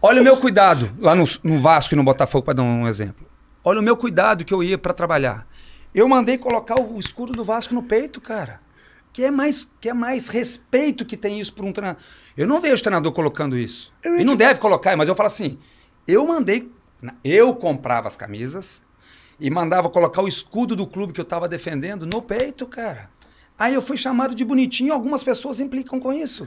[0.00, 3.26] Olha o meu cuidado lá no, no Vasco e no Botafogo, para dar um exemplo.
[3.64, 5.46] Olha o meu cuidado que eu ia para trabalhar.
[5.94, 8.60] Eu mandei colocar o escudo do Vasco no peito, cara.
[9.12, 12.00] Que é mais, que é mais respeito que tem isso por um treinador.
[12.36, 13.92] Eu não vejo treinador colocando isso.
[14.02, 15.58] Eu ia E não te- deve colocar, mas eu falo assim:
[16.06, 16.70] eu mandei,
[17.24, 18.80] eu comprava as camisas
[19.40, 23.10] e mandava colocar o escudo do clube que eu estava defendendo no peito, cara.
[23.58, 26.46] Aí eu fui chamado de bonitinho, algumas pessoas implicam com isso.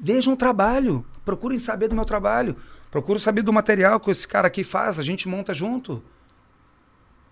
[0.00, 2.56] Vejam o trabalho, procurem saber do meu trabalho,
[2.90, 6.02] procurem saber do material que esse cara aqui faz, a gente monta junto.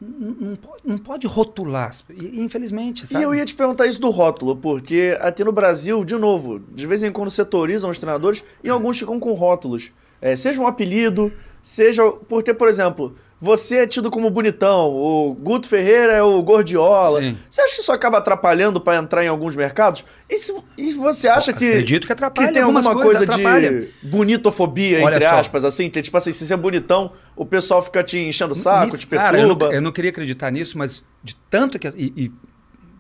[0.00, 3.24] Não, não pode, não pode rotular, e- infelizmente, E sabe?
[3.24, 7.02] eu ia te perguntar isso do rótulo, porque aqui no Brasil, de novo, de vez
[7.02, 9.90] em quando setorizam os treinadores e alguns ficam com rótulos.
[10.20, 12.02] É, seja um apelido, seja.
[12.28, 17.20] Porque, por exemplo, você é tido como bonitão, o Guto Ferreira é o Gordiola.
[17.20, 17.36] Sim.
[17.50, 20.04] Você acha que isso acaba atrapalhando para entrar em alguns mercados?
[20.28, 21.68] E, se, e você acha que.
[21.68, 23.82] Acredito que atrapalha tem algumas alguma coisa atrapalha.
[23.82, 25.38] de bonitofobia, Olha entre só.
[25.38, 25.90] aspas, assim?
[25.90, 28.98] Que, tipo assim, se você é bonitão, o pessoal fica te enchendo o saco, Me-
[28.98, 29.66] te Cara, eu perturba.
[29.66, 31.88] não, eu não queria acreditar nisso, mas de tanto que.
[31.88, 32.32] E, e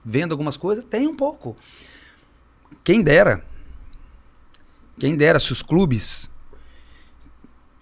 [0.04, 1.56] vendo algumas coisas, tem um pouco.
[2.84, 3.42] Quem dera.
[4.98, 6.30] Quem dera se os clubes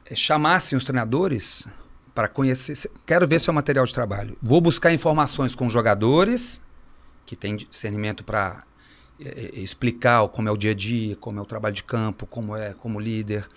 [0.07, 1.67] eh, chamassem os treinadores
[2.15, 2.75] para conhecer.
[3.05, 4.37] Quero ver seu material de trabalho.
[4.43, 6.61] Vou buscar informações com jogadores
[7.27, 8.63] que têm discernimento para
[9.53, 12.57] explicar o- como é o dia a dia, como é o trabalho de campo, como
[12.57, 13.49] é como líder.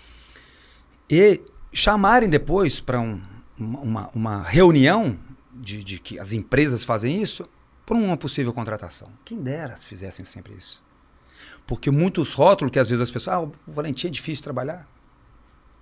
[1.10, 3.22] e chamarem depois para um,
[3.58, 5.18] uma, uma reunião
[5.54, 7.48] de, de que as empresas fazem isso
[7.86, 9.10] por uma possível contratação.
[9.24, 10.84] Quem dera se fizessem sempre isso.
[11.66, 13.36] Porque muitos rótulos que às vezes as pessoas.
[13.38, 14.88] Ah, o Valentim é difícil de trabalhar.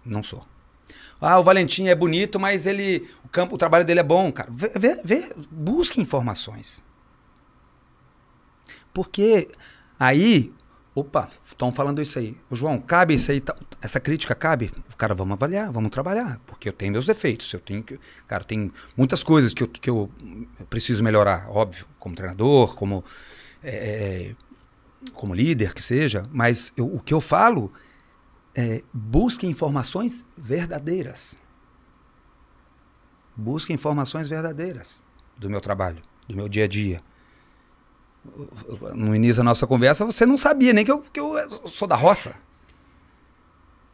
[0.06, 0.46] Não sou.
[1.28, 3.10] Ah, o Valentim é bonito, mas ele.
[3.24, 4.48] O, campo, o trabalho dele é bom, cara.
[4.52, 6.84] Vê, vê, busque informações.
[8.94, 9.48] Porque
[10.00, 10.54] aí.
[10.94, 12.38] Opa, estão falando isso aí.
[12.48, 13.42] O João, cabe isso aí?
[13.42, 14.72] Tá, essa crítica cabe?
[15.00, 16.40] Cara, vamos avaliar, vamos trabalhar.
[16.46, 17.52] Porque eu tenho meus defeitos.
[17.52, 18.00] Eu tenho que.
[18.28, 20.12] Cara, tem muitas coisas que eu, que eu
[20.70, 23.04] preciso melhorar, óbvio, como treinador, como.
[23.64, 24.36] É,
[25.16, 27.74] como líder que seja, mas eu, o que eu falo
[28.56, 31.38] é busque informações verdadeiras.
[33.36, 35.04] Busque informações verdadeiras
[35.38, 37.04] do meu trabalho, do meu dia a dia.
[38.96, 41.96] No início da nossa conversa, você não sabia nem que eu, que eu sou da
[41.96, 42.36] roça.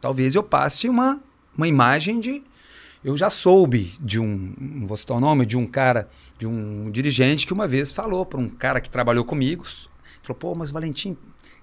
[0.00, 1.22] Talvez eu passe uma,
[1.56, 2.42] uma imagem de.
[3.04, 4.54] Eu já soube de um.
[4.58, 6.08] Não vou citar o nome, de um cara,
[6.38, 9.64] de um dirigente que uma vez falou para um cara que trabalhou comigo,
[10.22, 11.16] Falou, pô, mas Valentim,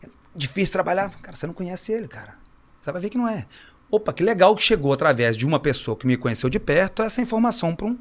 [0.03, 1.09] é difícil trabalhar.
[1.21, 2.38] Cara, você não conhece ele, cara.
[2.79, 3.47] Você vai ver que não é.
[3.91, 7.21] Opa, que legal que chegou através de uma pessoa que me conheceu de perto essa
[7.21, 7.97] informação para um,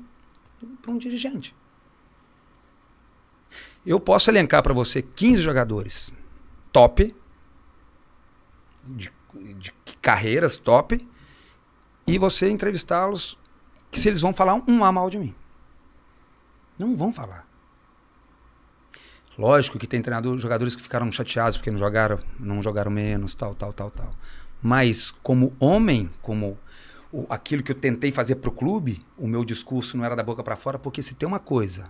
[0.86, 1.55] um dirigente.
[3.86, 6.12] Eu posso elencar para você 15 jogadores
[6.70, 7.14] top,
[8.84, 9.10] de,
[9.59, 9.72] de
[10.02, 11.06] carreiras top,
[12.06, 13.38] e você entrevistá-los
[13.92, 15.34] se eles vão falar um a mal de mim.
[16.78, 17.46] Não vão falar.
[19.38, 23.55] Lógico que tem treinador, jogadores que ficaram chateados porque não jogaram, não jogaram menos, tal,
[23.55, 24.14] tal, tal, tal.
[24.62, 26.59] Mas como homem, como
[27.12, 30.22] o, aquilo que eu tentei fazer para o clube, o meu discurso não era da
[30.22, 31.86] boca para fora, porque se tem uma coisa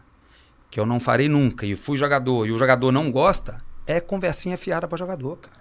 [0.71, 4.59] que eu não farei nunca e fui jogador e o jogador não gosta, é conversinha
[4.59, 5.59] fiada para jogador, cara.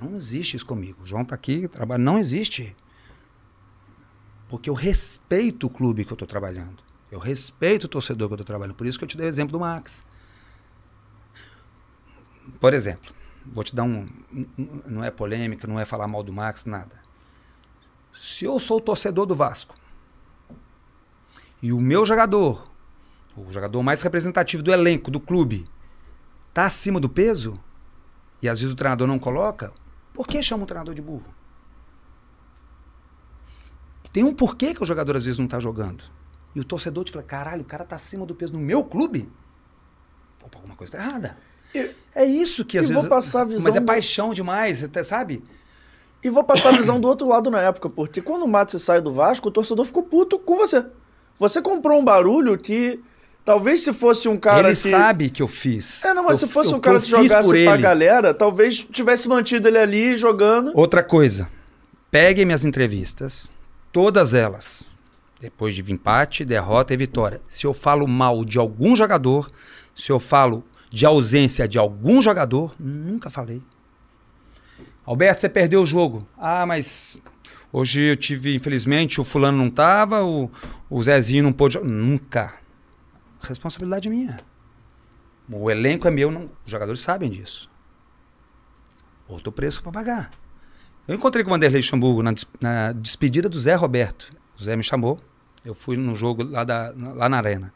[0.00, 1.02] Não existe isso comigo.
[1.02, 2.76] O João tá aqui, trabalha, não existe.
[4.48, 6.82] Porque eu respeito o clube que eu estou trabalhando.
[7.10, 8.76] Eu respeito o torcedor que eu estou trabalhando.
[8.76, 10.06] Por isso que eu te dei o exemplo do Max.
[12.60, 13.12] Por exemplo,
[13.46, 14.08] vou te dar um.
[14.86, 17.00] Não é polêmica, não é falar mal do Max, nada.
[18.12, 19.74] Se eu sou o torcedor do Vasco
[21.62, 22.70] e o meu jogador,
[23.36, 25.66] o jogador mais representativo do elenco, do clube,
[26.52, 27.58] tá acima do peso,
[28.42, 29.72] e às vezes o treinador não coloca,
[30.12, 31.34] por que chama o treinador de burro?
[34.12, 36.02] Tem um porquê que o jogador às vezes não tá jogando.
[36.54, 39.30] E o torcedor te fala: caralho, o cara tá acima do peso no meu clube?
[40.42, 41.38] Opa, alguma coisa tá errada.
[41.74, 43.02] E, é isso que às vezes.
[43.02, 43.86] Vou passar a visão mas é do...
[43.86, 45.42] paixão demais, sabe?
[46.22, 49.00] E vou passar a visão do outro lado na época, porque quando o Matos sai
[49.00, 50.84] do Vasco, o torcedor ficou puto com você.
[51.38, 53.00] Você comprou um barulho que.
[53.44, 54.90] Talvez se fosse um cara ele que...
[54.90, 56.04] sabe que eu fiz.
[56.04, 57.78] É, não, mas eu, se fosse um cara que, que jogasse pra ele.
[57.78, 60.72] galera, talvez tivesse mantido ele ali jogando.
[60.74, 61.48] Outra coisa.
[62.10, 63.50] Peguem minhas entrevistas,
[63.90, 64.86] todas elas,
[65.40, 67.40] depois de empate, derrota e vitória.
[67.48, 69.50] Se eu falo mal de algum jogador,
[69.94, 73.62] se eu falo de ausência de algum jogador, nunca falei.
[75.04, 76.26] Alberto, você perdeu o jogo.
[76.36, 77.18] Ah, mas
[77.72, 80.50] hoje eu tive, infelizmente, o fulano não tava, o,
[80.90, 81.78] o Zezinho não pôde.
[81.78, 82.54] Nunca.
[83.40, 84.38] Responsabilidade minha.
[85.50, 87.70] O elenco é meu, não, os jogadores sabem disso.
[89.26, 90.30] Outro preço para pagar.
[91.06, 94.30] Eu encontrei com o Vanderlei Xamburgo na, na, despedida do Zé Roberto.
[94.58, 95.18] O Zé me chamou.
[95.64, 97.72] Eu fui no jogo lá, da, lá na arena.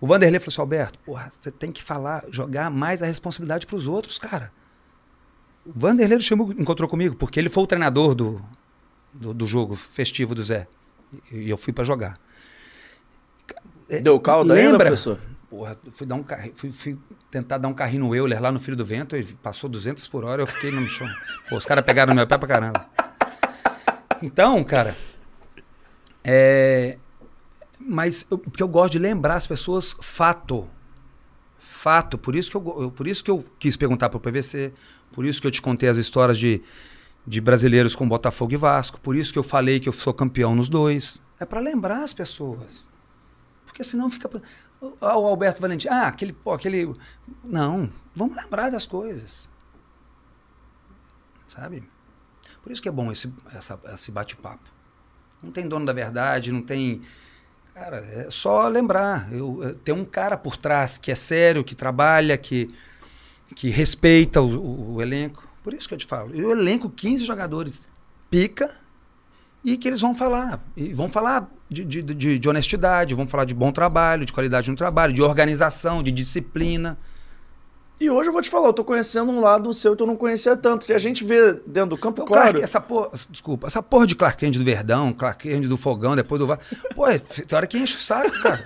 [0.00, 3.76] O Vanderlei falou assim, Alberto, porra, você tem que falar, jogar mais a responsabilidade para
[3.76, 4.50] os outros, cara.
[5.64, 8.42] O Vanderlei do Luxemburgo encontrou comigo, porque ele foi o treinador do,
[9.12, 10.66] do, do jogo festivo do Zé.
[11.30, 12.18] E eu fui para jogar.
[14.02, 14.72] Deu caldo Lembra?
[14.72, 15.20] ainda, professor?
[15.50, 16.96] Porra, fui, dar um carri, fui, fui,
[17.30, 20.24] tentar dar um carrinho no Euler lá no Filho do Vento, ele passou 200 por
[20.24, 21.08] hora, eu fiquei no chão.
[21.48, 22.86] Pô, os caras pegaram meu pé pra caramba.
[24.22, 24.96] Então, cara,
[26.22, 26.98] é,
[27.80, 30.68] mas eu, porque eu gosto de lembrar as pessoas fato.
[31.58, 32.18] Fato.
[32.18, 34.72] Por isso que eu, por isso que eu quis perguntar para o PVC,
[35.12, 36.62] por isso que eu te contei as histórias de,
[37.26, 40.54] de brasileiros com Botafogo e Vasco, por isso que eu falei que eu sou campeão
[40.54, 41.22] nos dois.
[41.38, 42.88] É para lembrar as pessoas.
[43.64, 44.28] Porque senão fica.
[44.80, 46.94] O Alberto Valentim, ah, aquele, pô, aquele.
[47.42, 49.48] Não, vamos lembrar das coisas.
[51.48, 51.82] Sabe?
[52.62, 53.32] Por isso que é bom esse,
[53.92, 54.68] esse bate-papo.
[55.42, 57.00] Não tem dono da verdade, não tem
[57.80, 59.32] Cara, é só lembrar.
[59.32, 62.68] Eu, eu, tem um cara por trás que é sério, que trabalha, que,
[63.56, 65.48] que respeita o, o, o elenco.
[65.62, 66.30] Por isso que eu te falo.
[66.34, 67.88] Eu elenco 15 jogadores
[68.28, 68.70] pica
[69.64, 70.62] e que eles vão falar.
[70.76, 74.70] E vão falar de, de, de, de, honestidade, vão falar de bom trabalho, de qualidade
[74.70, 76.98] no trabalho, de organização, de disciplina.
[78.00, 80.16] E hoje eu vou te falar, eu tô conhecendo um lado seu que eu não
[80.16, 80.86] conhecia tanto.
[80.86, 82.44] Que a gente vê dentro do campo, claro.
[82.44, 86.16] Clark- essa porra, desculpa, essa porra de Clark Kent do Verdão, Clark Kent do Fogão,
[86.16, 86.58] depois do VAR.
[86.94, 88.64] Pô, é- tem hora que enche o saco, cara.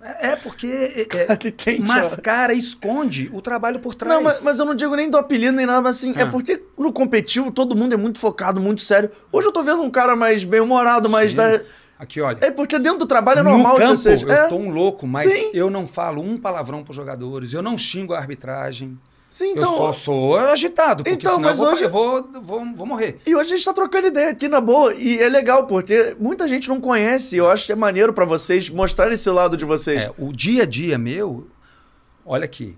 [0.00, 1.00] É, é porque é,
[1.32, 1.86] é, Kent, ó.
[1.86, 4.14] mascara, esconde o trabalho por trás.
[4.14, 6.26] Não, mas, mas eu não digo nem do apelido nem nada, mas assim, é Ah.
[6.28, 9.10] porque no competitivo todo mundo é muito focado, muito sério.
[9.32, 11.60] Hoje eu tô vendo um cara mais bem-humorado, mais da.
[11.98, 12.38] Aqui, olha.
[12.42, 14.26] É porque dentro do trabalho é normal no que campo, você seja.
[14.26, 15.50] eu é, tô um louco, mas Sim.
[15.54, 18.98] eu não falo um palavrão pros jogadores, eu não xingo a arbitragem.
[19.28, 19.72] Sim, então.
[19.72, 22.86] eu só sou agitado, porque Então, senão mas eu, vou, hoje- eu vou, vou, vou
[22.86, 23.18] morrer.
[23.26, 24.94] E hoje a gente tá trocando ideia aqui na boa.
[24.94, 27.36] E é legal, porque muita gente não conhece.
[27.36, 30.04] Eu acho que é maneiro pra vocês mostrarem esse lado de vocês.
[30.04, 31.48] É, o dia a dia meu,
[32.24, 32.76] olha aqui,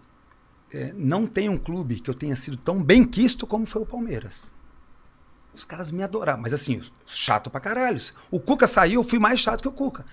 [0.72, 3.86] é, não tem um clube que eu tenha sido tão bem quisto como foi o
[3.86, 4.52] Palmeiras.
[5.58, 8.00] Os caras me adoraram, mas assim, chato pra caralho.
[8.30, 10.04] O Cuca saiu, eu fui mais chato que o Cuca.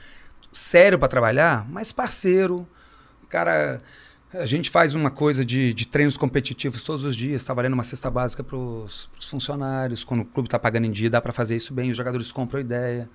[0.51, 2.67] Sério pra trabalhar, mas parceiro.
[3.29, 3.79] Cara,
[4.33, 7.83] a gente faz uma coisa de, de treinos competitivos todos os dias, tá valendo uma
[7.83, 10.03] cesta básica pros, pros funcionários.
[10.03, 12.57] Quando o clube tá pagando em dia, dá pra fazer isso bem, os jogadores compram
[12.57, 13.09] a ideia.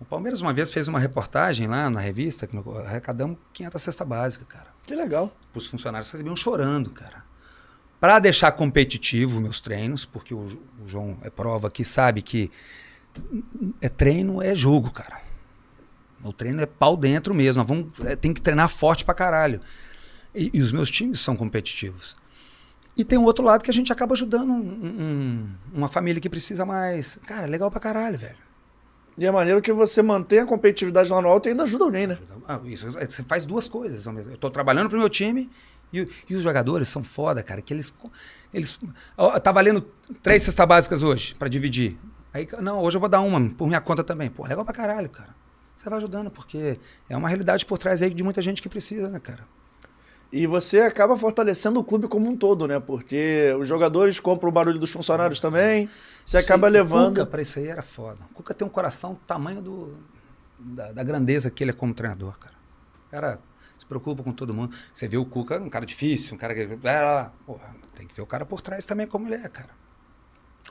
[0.00, 4.44] O Palmeiras uma vez fez uma reportagem lá na revista, que arrecadamos 500 cesta básica,
[4.44, 4.66] cara.
[4.84, 5.32] Que legal.
[5.54, 7.23] Os funcionários recebiam chorando, cara.
[8.04, 10.40] Para deixar competitivo meus treinos, porque o,
[10.84, 12.50] o João é prova que sabe que
[13.80, 15.22] é treino é jogo, cara.
[16.22, 17.60] O treino é pau dentro mesmo.
[17.60, 19.58] Nós vamos, é, tem que treinar forte pra caralho.
[20.34, 22.14] E, e os meus times são competitivos.
[22.94, 26.28] E tem um outro lado que a gente acaba ajudando um- um- uma família que
[26.28, 27.18] precisa mais.
[27.26, 28.36] Cara, é legal pra caralho, velho.
[29.16, 32.06] E é maneiro que você mantém a competitividade lá no alto e ainda ajuda alguém,
[32.06, 32.18] né?
[32.46, 34.04] Ah, isso, você faz duas coisas.
[34.04, 35.48] Eu tô trabalhando pro meu time
[35.92, 37.94] e, o- e os jogadores são foda, cara, que eles.
[38.52, 38.78] eles
[39.16, 39.80] ó, tá valendo
[40.22, 41.96] três cestas básicas hoje pra dividir.
[42.32, 44.28] Aí, não, hoje eu vou dar uma por minha conta também.
[44.28, 45.34] Pô, legal pra caralho, cara.
[45.76, 46.78] Você vai ajudando, porque
[47.08, 49.44] é uma realidade por trás aí de muita gente que precisa, né, cara?
[50.32, 52.80] E você acaba fortalecendo o clube como um todo, né?
[52.80, 55.88] Porque os jogadores compram o barulho dos funcionários também.
[56.24, 57.08] Você acaba Sim, O levando.
[57.18, 58.18] Cuca, pra isso aí era foda.
[58.32, 59.94] O Cuca tem um coração do tamanho do,
[60.58, 62.54] da, da grandeza que ele é como treinador, cara.
[63.06, 63.38] O cara
[63.84, 64.74] se preocupa com todo mundo.
[64.92, 66.60] Você vê o Cuca, um cara difícil, um cara que.
[66.60, 69.70] É, porra, tem que ver o cara por trás também como ele é, cara.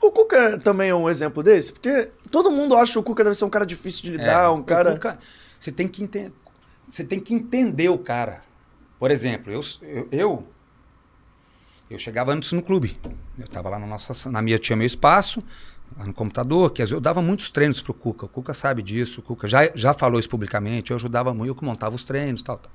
[0.02, 3.36] O Cuca também é um exemplo desse, porque todo mundo acha que o Cuca deve
[3.36, 4.94] ser um cara difícil de lidar, É, um cara.
[4.94, 5.18] Cuca,
[5.58, 6.32] você tem que entender.
[6.88, 8.42] Você tem que entender o cara.
[8.98, 10.48] Por exemplo, eu, eu, eu,
[11.90, 12.98] eu chegava antes no clube.
[13.38, 15.42] Eu estava lá na nossa, na minha tinha meu espaço,
[15.96, 18.26] lá no computador, que às vezes eu dava muitos treinos pro Cuca.
[18.26, 21.54] O Cuca sabe disso, o Cuca já, já falou isso publicamente, eu ajudava muito, eu
[21.54, 22.72] que montava os treinos, tal, tal.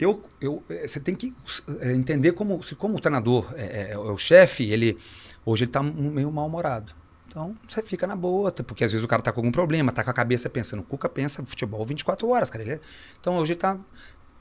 [0.00, 1.34] Eu, eu, eh, você tem que
[1.80, 4.96] eh, entender como, como o treinador é, é- é o chefe, ele
[5.44, 6.94] hoje ele está meio mal-humorado.
[7.28, 9.92] Então, você fica na boa, até porque às vezes o cara tá com algum problema,
[9.92, 10.80] tá com a cabeça pensando.
[10.80, 12.64] O Cuca pensa futebol 24 horas, cara.
[12.64, 12.80] Ele é-
[13.20, 13.78] Então, hoje ele tá.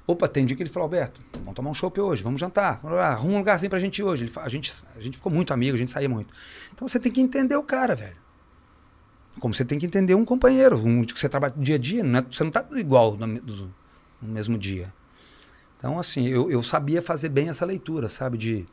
[0.07, 3.35] Opa, tem dia que ele falou, Alberto, vamos tomar um chopp hoje, vamos jantar, arruma
[3.35, 4.23] um lugarzinho pra gente hoje.
[4.25, 6.33] Ele a, gente, a gente ficou muito amigo, a gente saía muito.
[6.73, 8.15] Então, você tem que entender o cara, velho.
[9.39, 12.19] Como você tem que entender um companheiro, um que você trabalha dia a dia, não
[12.19, 13.71] é- você não tá igual no, no
[14.21, 14.91] mesmo dia.
[15.79, 18.37] Então, assim, eu, eu sabia fazer bem essa leitura, sabe?
[18.37, 18.67] De,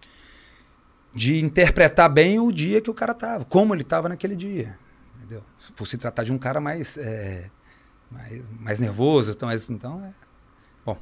[1.15, 4.77] de interpretar bem o dia que o cara tava, como ele tava naquele dia.
[5.17, 5.41] Entendeu?
[5.77, 7.49] Por se tratar de um cara mais, é,
[8.11, 9.31] mais, mais nervoso.
[9.31, 10.13] Então, então é.
[10.85, 10.99] Bom,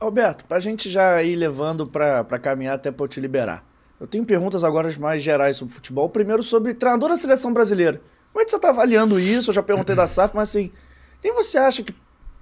[0.00, 3.62] Alberto, pra gente já ir levando pra, pra caminhar até pra eu te liberar.
[4.00, 6.08] Eu tenho perguntas agora mais gerais sobre futebol.
[6.08, 8.00] Primeiro sobre treinador da seleção brasileira.
[8.32, 9.50] Como é que você tá avaliando isso?
[9.50, 10.72] Eu já perguntei da SAF, mas assim,
[11.20, 11.94] quem você acha que.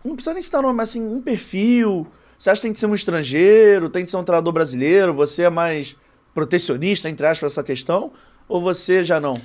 [0.05, 2.07] Não precisa nem citar nome, mas assim, um perfil.
[2.41, 3.91] Você acha que tem que ser um estrangeiro?
[3.91, 5.13] Tem que ser um treinador brasileiro?
[5.13, 5.95] Você é mais
[6.33, 8.15] protecionista, entre aspas, essa questão?
[8.49, 9.39] Ou você já não?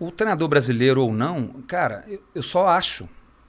[0.00, 3.06] o treinador brasileiro ou não, cara, eu, só acho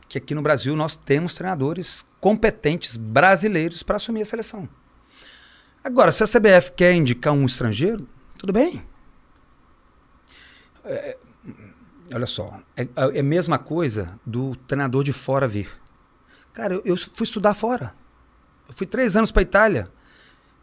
[0.09, 4.67] que aqui no Brasil nós temos treinadores competentes brasileiros para assumir a seleção.
[5.81, 8.05] Agora, se a CBF quer indicar um estrangeiro,
[8.37, 8.85] tudo bem.
[10.83, 11.17] É,
[12.13, 15.69] olha só, é, é a mesma coisa do treinador de fora vir.
[16.51, 17.97] Cara, eu, eu fui estudar fora.
[18.69, 19.89] Eu fui três anos para Itália.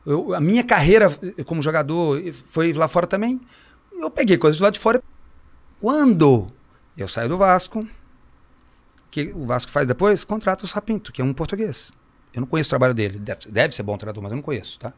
[0.07, 3.39] Eu- a minha carreira eh, como jogador eh, foi lá fora também.
[3.93, 5.03] Eu peguei coisas de lá de fora.
[5.81, 6.51] Quando
[6.97, 7.87] eu saio do Vasco,
[9.11, 10.25] que o Vasco faz depois?
[10.25, 11.93] Contrata o Sapinto, que é um português.
[12.33, 13.19] Eu não conheço o trabalho dele.
[13.19, 14.93] Deve, deve ser bom treinador, mas eu não conheço, tá?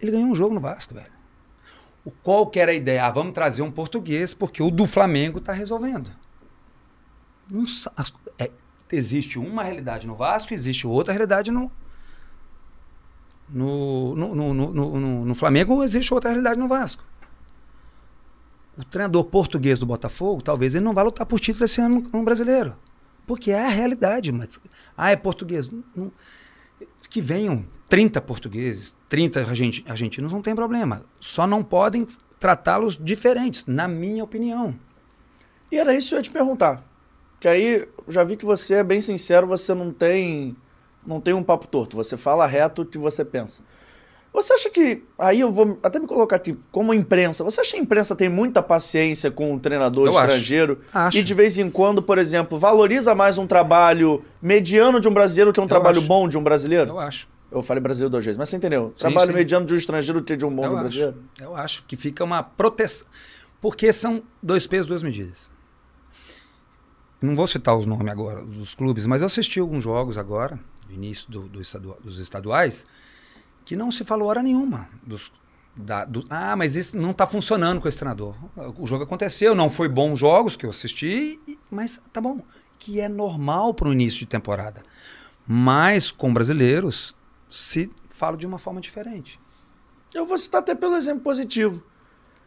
[0.00, 1.10] Ele ganhou um jogo no Vasco, velho.
[2.04, 3.04] O qual que era a ideia?
[3.04, 6.10] Ah, vamos trazer um português, porque o do Flamengo tá resolvendo.
[7.48, 7.62] Não
[7.96, 8.50] as- é,
[8.90, 11.70] existe uma realidade no Vasco, existe outra realidade no,
[13.52, 17.04] no, no, no, no, Flamengo, existe outra realidade no Vasco.
[18.78, 22.22] O treinador português do Botafogo, talvez ele não vá lutar por título esse ano no
[22.22, 22.76] brasileiro.
[23.26, 24.32] Porque é a realidade.
[24.32, 24.58] Mas,
[24.96, 25.70] ah, é português.
[25.94, 26.12] Não-
[27.08, 31.04] que venham 30 portugueses, 30 argentinos, não tem problema.
[31.20, 32.06] Só não podem
[32.38, 34.74] tratá-los diferentes, na minha opinião.
[35.70, 36.84] E era isso que eu ia te perguntar.
[37.38, 40.56] Que aí, já vi que você é bem sincero, você não tem,
[41.06, 41.96] não tem um papo torto.
[41.96, 43.62] Você fala reto o que você pensa.
[44.32, 45.02] Você acha que.
[45.18, 48.28] Aí eu vou até me colocar aqui, como imprensa, você acha que a imprensa tem
[48.28, 50.80] muita paciência com o treinador eu estrangeiro?
[50.92, 51.06] Acho.
[51.06, 51.18] Acho.
[51.18, 55.52] E de vez em quando, por exemplo, valoriza mais um trabalho mediano de um brasileiro
[55.52, 56.06] que um eu trabalho acho.
[56.06, 56.90] bom de um brasileiro?
[56.90, 57.28] Eu acho.
[57.50, 58.92] Eu falei brasileiro duas vezes, mas você entendeu?
[58.94, 59.36] Sim, trabalho sim.
[59.36, 60.84] mediano de um estrangeiro que de um bom eu de um acho.
[60.84, 61.16] brasileiro?
[61.40, 63.08] Eu acho que fica uma proteção.
[63.60, 65.50] Porque são dois pesos, duas medidas.
[67.20, 70.58] Não vou citar os nomes agora dos clubes, mas eu assisti alguns jogos agora,
[70.94, 71.60] início do, do
[72.02, 72.86] dos estaduais
[73.64, 74.88] que não se falou hora nenhuma.
[75.02, 75.32] Dos,
[75.76, 78.34] da, do, ah, mas isso não está funcionando com esse treinador.
[78.78, 81.38] O jogo aconteceu, não foi bons jogos que eu assisti,
[81.70, 82.40] mas tá bom.
[82.78, 84.82] Que é normal para o início de temporada.
[85.46, 87.14] Mas com brasileiros
[87.48, 89.40] se fala de uma forma diferente.
[90.12, 91.82] Eu vou citar até pelo exemplo positivo.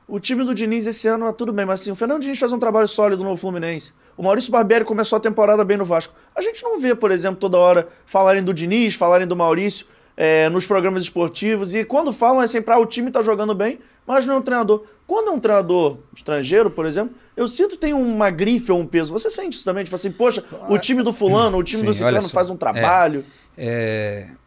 [0.08, 2.60] O time do Diniz esse ano, tudo bem, mas assim, o Fernando Diniz faz um
[2.60, 3.94] trabalho sólido no Fluminense.
[4.18, 6.14] O Maurício Barbieri começou a temporada bem no Vasco.
[6.36, 10.50] A gente não vê, por exemplo, toda hora falarem do Diniz, falarem do Maurício é,
[10.50, 11.74] nos programas esportivos.
[11.74, 14.42] E quando falam é sempre, ah, o time está jogando bem, mas não é um
[14.42, 14.84] treinador.
[15.08, 18.86] Quando é um treinador estrangeiro, por exemplo, eu sinto que tem uma grife ou um
[18.86, 19.12] peso.
[19.14, 19.84] Você sente isso também?
[19.84, 23.26] Tipo assim, poxa, o time do fulano, o time Sim, do ciclano faz um trabalho.
[23.58, 24.43] É, é,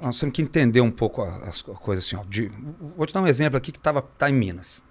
[0.00, 2.16] nós temos que entender um pouco as coisas assim.
[2.16, 2.50] Ó, de,
[2.96, 4.82] vou te dar um exemplo aqui que estava tá em Minas.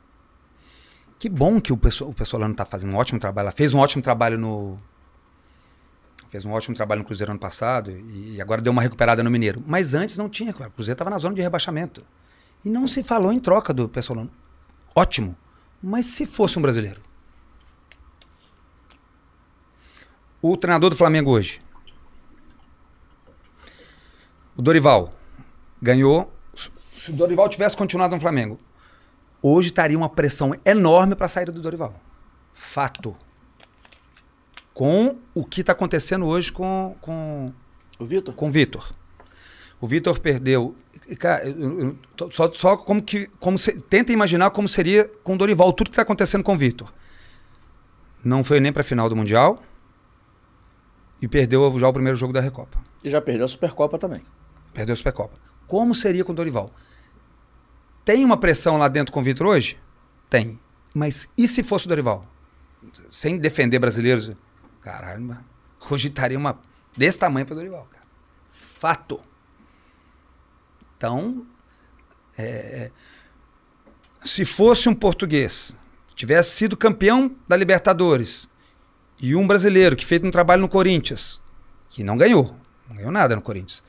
[1.18, 3.46] Que bom que o pessoal, o pessoal está fazendo um ótimo trabalho.
[3.46, 4.80] Ela fez um ótimo trabalho no,
[6.32, 9.62] Fez um ótimo trabalho no Cruzeiro ano passado e agora deu uma recuperada no Mineiro.
[9.68, 12.06] Mas antes não tinha, O Cruzeiro estava na zona de rebaixamento.
[12.64, 14.26] E não se falou em troca do pessoal.
[14.96, 15.36] Ótimo.
[15.84, 17.02] Mas se fosse um brasileiro?
[20.42, 21.62] O treinador do Flamengo hoje.
[24.56, 25.14] O Dorival
[25.82, 26.32] ganhou.
[26.94, 28.60] Se o Dorival tivesse continuado no Flamengo,
[29.42, 31.94] hoje estaria uma pressão enorme para a saída do Dorival.
[32.54, 33.16] Fato
[34.74, 37.54] com o que está acontecendo hoje com, com
[38.00, 38.34] o Vitor.
[38.34, 38.94] Com o Vitor.
[39.80, 40.76] O Vitor perdeu.
[41.18, 41.44] Cara,
[42.32, 43.28] só, só como que.
[43.40, 46.58] Como se, tenta imaginar como seria com o Dorival, tudo que está acontecendo com o
[46.58, 46.92] Vitor.
[48.24, 49.62] Não foi nem para a final do Mundial.
[51.22, 52.80] E perdeu já o primeiro jogo da Recopa.
[53.04, 54.22] E já perdeu a Supercopa também.
[54.74, 55.38] Perdeu a Supercopa.
[55.68, 56.72] Como seria com o Dorival?
[58.04, 59.78] Tem uma pressão lá dentro com o Vitor hoje?
[60.30, 60.60] Tem.
[60.94, 62.26] Mas e se fosse o Dorival?
[63.10, 64.32] Sem defender brasileiros
[64.82, 65.38] Caralho,
[65.90, 66.60] hoje estaria uma
[66.98, 68.06] desse tamanho para Dorival, cara.
[68.52, 69.22] Fato.
[70.98, 71.46] Então,
[72.38, 72.92] é,
[74.24, 75.76] se fosse um português,
[76.16, 78.50] tivesse sido campeão da Libertadores,
[79.20, 81.40] e um brasileiro que fez um trabalho no Corinthians,
[81.90, 82.56] que não ganhou,
[82.90, 83.84] não ganhou nada no Corinthians,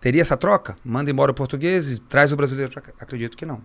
[0.00, 0.76] teria essa troca?
[0.84, 3.62] Manda embora o português e traz o brasileiro para Acredito que não.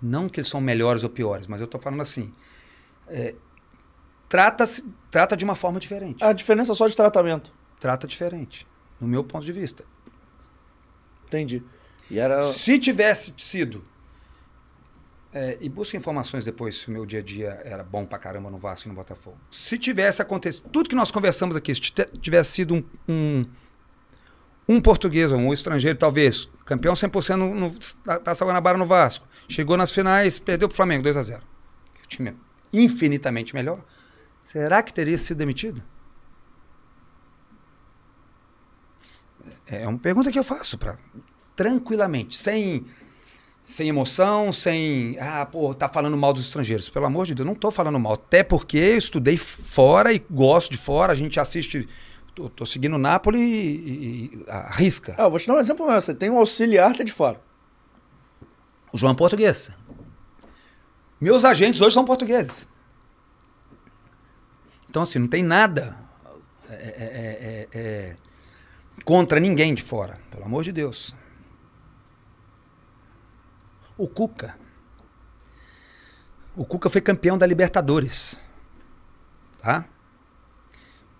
[0.00, 2.32] Não que eles são melhores ou piores, mas eu estou falando assim.
[3.08, 3.34] É,
[4.28, 4.64] trata,
[5.10, 6.22] trata de uma forma diferente.
[6.22, 7.52] A diferença é só de tratamento.
[7.80, 8.66] Trata diferente,
[9.00, 9.84] no meu ponto de vista.
[11.26, 11.62] Entendi.
[12.10, 12.42] E era...
[12.44, 13.84] Se tivesse sido.
[15.32, 18.50] É, e busca informações depois se o meu dia a dia era bom pra caramba
[18.50, 19.36] no Vasco e no Botafogo.
[19.50, 20.68] Se tivesse acontecido.
[20.70, 23.46] Tudo que nós conversamos aqui, se tivesse sido um, um,
[24.68, 29.26] um português ou um estrangeiro, talvez, campeão 100% no, no, da Taça Guanabara no Vasco,
[29.48, 31.42] chegou nas finais, perdeu pro Flamengo 2 a 0
[32.04, 32.34] O time é
[32.72, 33.80] infinitamente melhor
[34.46, 35.82] será que teria sido demitido?
[39.66, 40.96] É uma pergunta que eu faço para
[41.56, 42.84] tranquilamente, sem
[43.64, 46.88] sem emoção, sem ah, pô, tá falando mal dos estrangeiros.
[46.88, 50.70] Pelo amor de Deus, não tô falando mal, até porque eu estudei fora e gosto
[50.70, 51.88] de fora, a gente assiste
[52.36, 55.14] tô, tô seguindo o Napoli e, e arrisca.
[55.18, 57.12] Ah, eu vou te dar um exemplo meu, você tem um auxiliar que é de
[57.12, 57.40] fora.
[58.92, 59.70] O João é português.
[61.18, 62.68] Meus agentes hoje são portugueses.
[64.88, 65.98] Então, assim, não tem nada
[66.68, 68.16] é é, é, é, é,
[69.04, 71.16] contra ninguém de fora, pelo amor de Deus.
[73.96, 74.58] O Cuca.
[76.54, 78.38] O Cuca foi campeão da Libertadores.
[79.58, 79.86] Tá?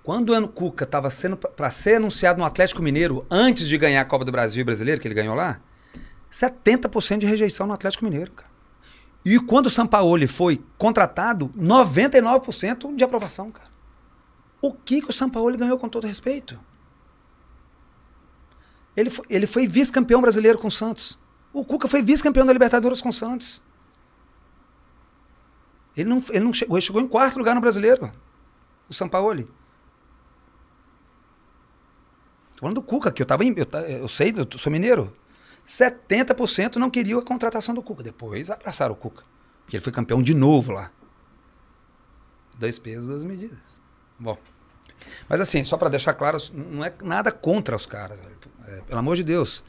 [0.06, 4.04] Quando o Cuca estava sendo para ser anunciado no Atlético Mineiro antes de ganhar a
[4.04, 5.60] Copa do Brasil Brasileiro, que ele ganhou lá,
[6.30, 8.48] 70% de rejeição no Atlético Mineiro, cara.
[9.24, 13.68] E quando o Sampaoli foi contratado, 99% de aprovação, cara.
[14.62, 16.56] O que, que o Sampaoli ganhou com todo respeito?
[18.96, 21.18] Ele foi, ele foi vice-campeão brasileiro com o Santos.
[21.52, 23.60] O Cuca foi vice-campeão da Libertadores com o Santos.
[25.96, 28.12] Ele não, ele não chegou, ele chegou em quarto lugar no brasileiro.
[28.88, 29.48] O Sampaoli.
[32.56, 35.14] Tô falando do Cuca, que eu tava em, eu, eu sei, eu sou mineiro.
[35.66, 38.02] 70% não queriam a contratação do Cuca.
[38.02, 39.24] Depois abraçaram o Cuca.
[39.64, 40.90] Porque ele foi campeão de novo lá.
[42.58, 43.82] Dois pesos, duas medidas.
[44.18, 44.38] Bom.
[45.28, 48.18] Mas assim, só para deixar claro, não é nada contra os caras.
[48.66, 49.62] É, pelo amor de Deus.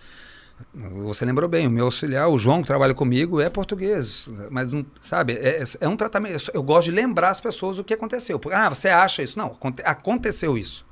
[0.73, 4.27] Você lembrou bem, o meu auxiliar, o João, que trabalha comigo, é português.
[4.49, 4.69] Mas,
[5.03, 6.39] sabe, é, é um tratamento.
[6.39, 8.39] só- Eu gosto de lembrar as pessoas o que aconteceu.
[8.51, 9.37] Ah, você acha isso?
[9.37, 10.85] Não, aconte- aconteceu isso.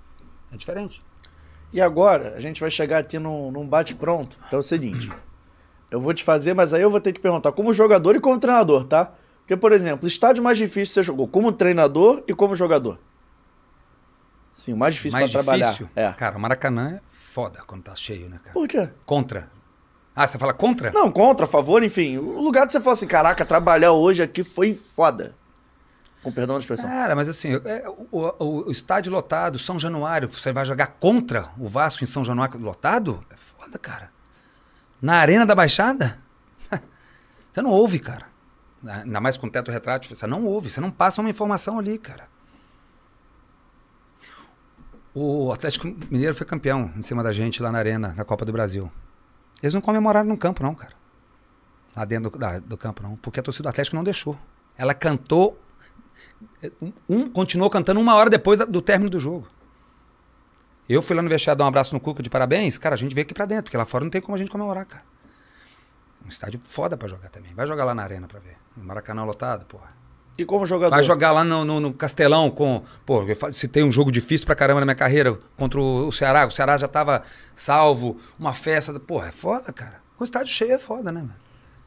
[0.52, 1.04] É diferente.
[1.74, 5.12] E agora, a gente vai chegar aqui num, num bate-pronto, que é o seguinte.
[5.92, 8.40] Eu vou te fazer, mas aí eu vou ter que perguntar como jogador e como
[8.40, 9.12] treinador, tá?
[9.40, 12.98] Porque, por exemplo, estádio mais difícil você jogou como treinador e como jogador?
[14.52, 15.66] Sim, o mais difícil Mais pra trabalhar.
[15.72, 15.90] difícil?
[15.96, 16.12] É.
[16.14, 18.54] Cara, o Maracanã é foda quando tá cheio, né, cara?
[18.54, 18.90] Por quê?
[19.06, 19.50] Contra.
[20.16, 20.92] Ah, você fala contra?
[20.94, 22.18] Não, contra, a favor, enfim.
[22.18, 25.36] O lugar que você fala assim, caraca, trabalhar hoje aqui foi foda.
[26.26, 26.90] Com perdão da expressão.
[26.90, 28.08] Cara, mas assim, é, o,
[28.40, 32.60] o- o estádio lotado, São Januário, você vai jogar contra o Vasco em São Januário
[32.60, 33.24] lotado?
[33.30, 34.10] É foda, cara.
[35.00, 36.18] Na Arena da Baixada?
[37.52, 38.26] Você não ouve, cara.
[38.84, 42.28] Ainda mais com teto retrátil, você não ouve, você não passa uma informação ali, cara.
[45.14, 48.52] O Atlético Mineiro foi campeão em cima da gente lá na Arena, na Copa do
[48.52, 48.92] Brasil.
[49.62, 50.94] Eles não comemoraram no campo, não, cara.
[51.96, 53.16] Lá dentro do, da- do campo, não.
[53.16, 54.38] Porque a torcida do Atlético não deixou.
[54.78, 55.58] Ela cantou
[57.10, 59.48] um, continuou cantando uma hora depois do término do jogo.
[60.88, 62.78] Eu fui lá no vestiário dar um abraço no Cuca de parabéns.
[62.78, 64.52] Cara, a gente veio aqui pra dentro, porque lá fora não tem como a gente
[64.52, 65.04] comemorar, cara.
[66.24, 67.54] Um estádio foda pra jogar também.
[67.54, 68.56] Vai jogar lá na arena pra ver.
[68.78, 69.94] No Maracanã lotado, porra.
[70.38, 70.94] E como jogador?
[70.94, 72.84] Vai jogar lá no, no- no Castelão com.
[73.06, 76.46] Pô, se tem um jogo difícil pra caramba na minha carreira contra o, o Ceará.
[76.46, 77.24] O Ceará já tava
[77.56, 79.00] salvo, uma festa.
[79.00, 80.02] Porra, é foda, cara.
[80.20, 81.36] O estádio cheio é foda, né, mano?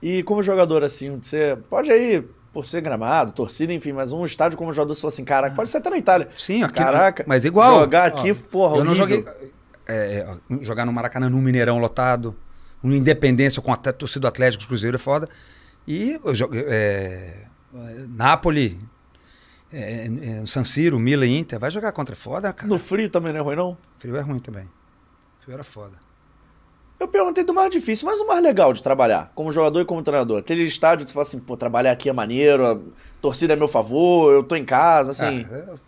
[0.00, 2.26] E como jogador, assim, você pode aí,
[2.62, 5.70] por ser gramado, torcida, enfim, mas um estádio como jogador, você falou assim, caraca, pode
[5.70, 6.28] ser até na Itália.
[6.36, 6.74] Sim, aqui.
[6.74, 7.78] Caraca, mas igual.
[7.80, 9.24] jogar aqui, porra, Eu não joguei.
[9.86, 12.34] é, é, jogar no Maracanã, no Mineirão lotado,
[12.82, 15.28] no Independência com a te- torcida do Atlético, Cruzeiro é foda.
[15.86, 16.64] E eu joguei.
[16.66, 18.76] É, é, Napoli,
[19.72, 20.06] é,
[20.42, 21.60] é, San Siro, Milan e Inter.
[21.60, 22.68] Vai jogar contra é foda, cara.
[22.68, 23.78] No frio também não é ruim, não?
[23.98, 24.68] Frio é ruim também.
[25.38, 25.94] Frio era foda.
[27.00, 30.02] Eu perguntei do mais difícil, mas o mais legal de trabalhar, como jogador e como
[30.02, 30.40] treinador.
[30.40, 32.78] Aquele estádio que você fala assim, pô, trabalhar aqui é maneiro, a
[33.20, 35.46] torcida é meu favor, eu tô em casa, assim.
[35.48, 35.80] Ah, eu-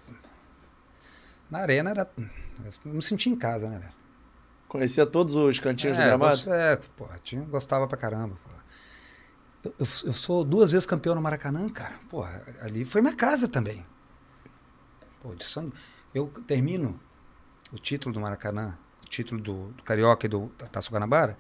[1.51, 2.09] na arena era.
[2.85, 3.93] Eu me senti em casa, né, velho?
[4.69, 6.31] Conhecia todos os cantinhos do É, gramado.
[6.37, 8.37] gost- é, pô, tinha, gostava pra caramba.
[8.45, 8.51] pô.
[9.65, 11.95] Eu, eu- eu sou duas vezes campeão no Maracanã, cara.
[12.09, 13.85] Porra, ali foi minha casa também.
[15.21, 15.73] Pô, de São-
[16.15, 16.99] eu termino
[17.73, 18.75] o título do Maracanã,
[19.11, 21.37] título do, do Carioca e do Taça Guanabara.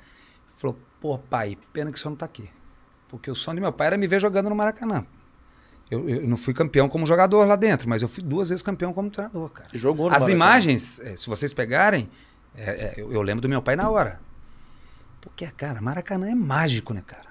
[0.56, 2.50] Falou, pô, pai, pena que o senhor não tá aqui.
[3.08, 5.06] Porque o sonho do meu pai era me ver jogando no Maracanã.
[5.90, 8.92] Eu, eu não fui campeão como jogador lá dentro, mas eu fui duas vezes campeão
[8.92, 9.68] como treinador, cara.
[9.72, 10.36] Jogou no As Maracanã.
[10.36, 12.08] imagens, eh, se vocês pegarem,
[12.54, 14.20] é, é, eu, eu lembro do meu pai na hora.
[15.20, 17.30] Porque, cara, Maracanã é mágico, né, cara?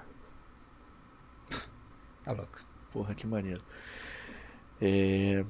[2.24, 2.58] Tá louco.
[2.92, 3.62] Porra, que maneiro.
[4.80, 5.44] É,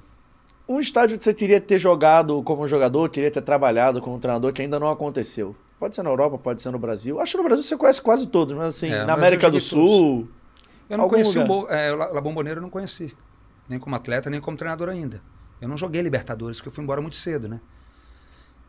[0.73, 4.63] Um estádio que você queria ter jogado como jogador, queria ter trabalhado como treinador, que
[4.63, 5.57] ainda não aconteceu.
[5.81, 7.21] Pode ser na Europa, pode ser no Brasil.
[7.21, 10.29] Acho que no Brasil você conhece quase todos, mas assim, É, na América do Sul.
[10.89, 11.45] Eu não conheci lugar.
[11.45, 13.13] o Bo, é, o La La Bombonera, eu não conheci.
[13.69, 15.21] Nem como atleta, nem como treinador ainda.
[15.61, 17.61] Eu não joguei Libertadores, porque eu fui embora muito cedo, né?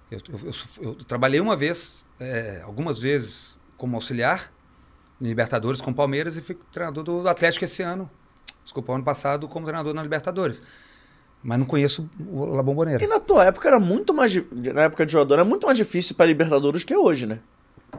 [0.10, 0.40] Eu, eu-
[0.82, 4.52] eu- eu trabalhei uma vez, é, algumas vezes, como auxiliar
[5.22, 8.10] em Libertadores com Palmeiras e fui treinador do Atlético esse ano.
[8.64, 10.64] Desculpa, ano passado como treinador na Libertadores.
[11.44, 13.04] Mas não conheço o La Bombonera.
[13.04, 14.34] E na tua época era muito mais.
[14.74, 17.40] Na época de jogador, era muito mais difícil para Libertadores que hoje, né?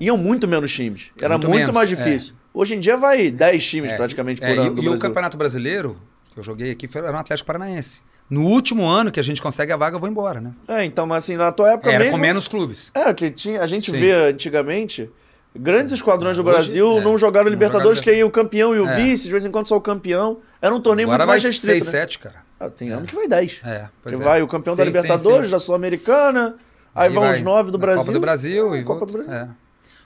[0.00, 1.10] Iam muito menos times.
[1.20, 2.34] Era muito, Muito menos, mais difícil.
[2.54, 4.74] Hoje em dia vai 10 times É, praticamente é, por e- ano.
[4.76, 4.98] do e, o.
[4.98, 5.96] Campeonato Brasileiro,
[6.32, 8.00] que eu joguei aqui, foi, era no Atlético Paranaense.
[8.30, 10.52] No último ano que a gente consegue a vaga, eu vou embora, né?
[10.68, 12.12] É, então, mas assim, na tua época Era mesmo.
[12.12, 12.90] com menos clubes.
[12.94, 13.98] É, que tinha, a gente Sim.
[13.98, 15.10] vê antigamente
[15.54, 18.74] grandes esquadrões do Hoje, Brasil é, não jogaram não Libertadores, jogaram que aí o campeão
[18.74, 18.96] e o É.
[18.96, 20.38] vice, de vez em quando só o campeão.
[20.62, 21.84] Era um torneio Agora muito vai mais restrito.
[21.84, 22.00] 6, né?
[22.00, 22.36] 7, cara.
[22.66, 23.60] Ah, tem ano que vai 10.
[23.64, 24.18] É, que é.
[24.18, 25.52] vai o campeão da Sim, sim, Libertadores, sim.
[25.52, 26.56] da Sul-Americana,
[26.94, 28.00] aí, vão os nove do Brasil.
[28.04, 28.74] Copa do Brasil.
[28.74, 29.34] É, e Copa volta- do Brasil.
[29.34, 29.44] é.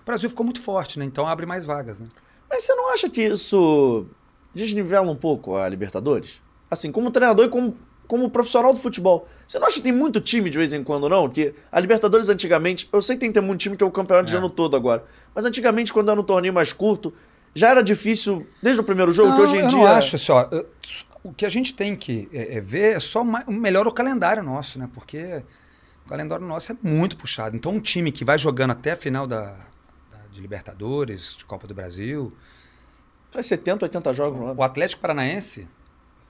[0.03, 1.05] O Brasil ficou muito forte, né?
[1.05, 2.07] Então abre mais vagas, né?
[2.49, 4.07] Mas você não acha que isso
[4.55, 6.41] desnivela um pouco a Libertadores?
[6.71, 7.77] Assim, como treinador e como,
[8.07, 9.27] como profissional do futebol.
[9.47, 11.29] Você não acha que tem muito time de vez em quando, não?
[11.29, 13.91] Que a Libertadores antigamente, eu sei que tem que ter muito time que é o
[13.91, 14.39] campeonato de É.
[14.39, 15.05] ano todo agora.
[15.35, 17.13] Mas antigamente, quando era um torneio mais curto,
[17.57, 19.79] já era difícil desde o primeiro jogo, que hoje em eu dia.
[19.79, 20.47] não acho assim, ó.
[20.51, 20.69] eu-
[21.25, 24.45] O que a gente tem que é, é ver é só mais, melhor o calendário
[24.45, 24.89] nosso, né?
[24.95, 25.43] Porque
[26.05, 27.57] o calendário nosso é muito puxado.
[27.57, 29.47] Então um time que vai jogando até a final da,
[30.11, 32.33] da- de Libertadores, de Copa do Brasil,
[33.29, 34.61] Faz 70, 80 jogos no ano.
[34.61, 35.67] O Atlético Paranaense,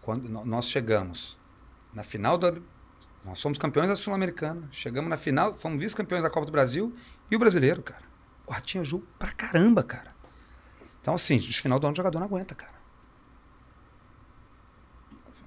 [0.01, 1.39] quando nós chegamos
[1.93, 2.55] na final da,
[3.25, 4.63] Nós somos campeões da Sul-Americana.
[4.73, 6.95] Chegamos na final, fomos vice-campeões da Copa do Brasil
[7.31, 8.03] e o brasileiro, cara.
[8.47, 10.16] Porra, tinha jogo pra caramba, cara.
[11.07, 12.73] Então, assim, no final do ano o jogador não aguenta, cara.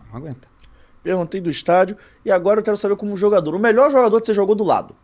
[0.09, 0.47] Não aguenta.
[1.03, 3.53] Perguntei do estádio e agora eu quero saber como jogador.
[3.53, 4.95] O melhor jogador que você jogou do lado.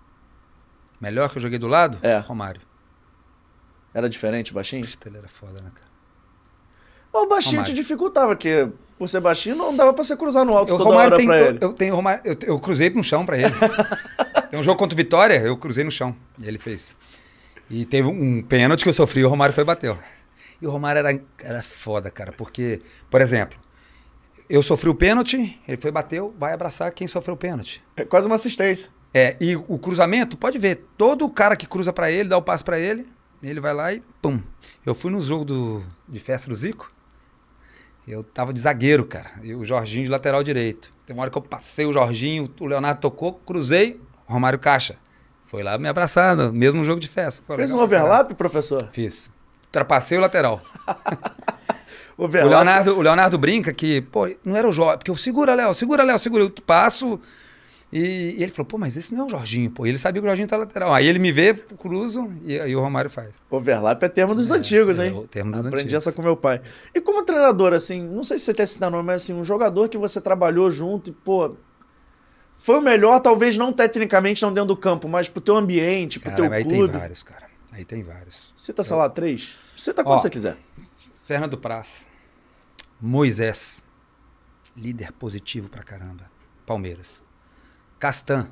[1.02, 2.00] Melhor que eu joguei do lado?
[2.02, 2.18] É.
[2.20, 2.62] Romário.
[3.94, 4.88] Era diferente, baixinho?
[4.88, 5.90] Puta, ele era foda, né, cara?
[7.14, 7.74] Mas o baixinho Romário.
[7.74, 10.90] te dificultava, porque por ser baixinho não dava pra você cruzar no alto Eu, toda
[10.90, 11.60] Romário hora tem, pra eu, ele.
[11.62, 13.54] eu tenho Romário, eu, eu cruzei no chão pra ele.
[14.50, 16.16] tem um jogo contra o Vitória, eu cruzei no chão.
[16.40, 16.96] E ele fez.
[17.70, 19.98] E teve um, um pênalti que eu sofri e o Romário foi e bateu.
[20.62, 23.58] E o Romário era, era foda, cara, porque, por exemplo,
[24.50, 27.84] eu sofri o pênalti, ele foi bateu, vai abraçar quem sofreu o pênalti.
[27.96, 28.90] É quase uma assistência.
[29.14, 32.64] É, e o cruzamento, pode ver, todo cara que cruza pra ele, dá o passe
[32.64, 33.08] pra ele,
[33.42, 34.42] ele vai lá e pum.
[34.86, 36.92] Eu fui no jogo do, de festa do Zico,
[38.08, 40.94] eu tava de zagueiro, cara, e o Jorginho de lateral direito.
[41.06, 44.98] Tem uma hora que eu passei o Jorginho, o Leonardo tocou, cruzei, Romário Caixa.
[45.44, 47.44] Foi lá me abraçar, no mesmo jogo de festa.
[47.46, 48.06] Pô, Fez um legal caralho.
[48.08, 48.90] overlap, professor?
[48.92, 49.32] Fiz.
[49.76, 50.62] Ultrapassei o lateral.
[52.18, 52.50] O Overlap.
[52.50, 56.04] Leonardo, o Leonardo brinca que, pô, não era o Jorge, porque eu segura, Léo, segura,
[56.04, 57.20] Léo, segura, eu passo.
[57.92, 59.86] E, e ele falou, pô, mas esse não é o Jorginho, pô.
[59.86, 60.94] E ele sabia que o Jorginho tá lateral.
[60.94, 63.36] Aí ele me vê, cruzo, e aí o Romário faz.
[63.50, 65.14] Overlap é termo dos antigos, é hein?
[65.14, 66.08] o termo dos Aprendi antigos.
[66.08, 66.62] essa com meu pai.
[66.94, 69.88] E como treinador, assim, não sei se você tem esse nome, mas assim, um jogador
[69.90, 71.56] que você trabalhou junto e, pô,
[72.58, 76.32] foi o melhor, talvez não tecnicamente, não dentro do campo, mas pro teu ambiente, pro
[76.32, 76.92] Cara, teu aí clube.
[76.92, 77.46] tem vários, cara.
[77.76, 78.54] Aí tem vários.
[78.56, 79.54] Cita, sei lá, três.
[79.76, 80.22] Cita quando Ó.
[80.22, 80.58] você quiser.
[81.26, 82.08] Fernando Praz.
[83.02, 83.84] Moisés.
[84.78, 86.32] Líder positivo pra caramba.
[86.66, 87.22] Palmeiras.
[88.00, 88.50] Castan.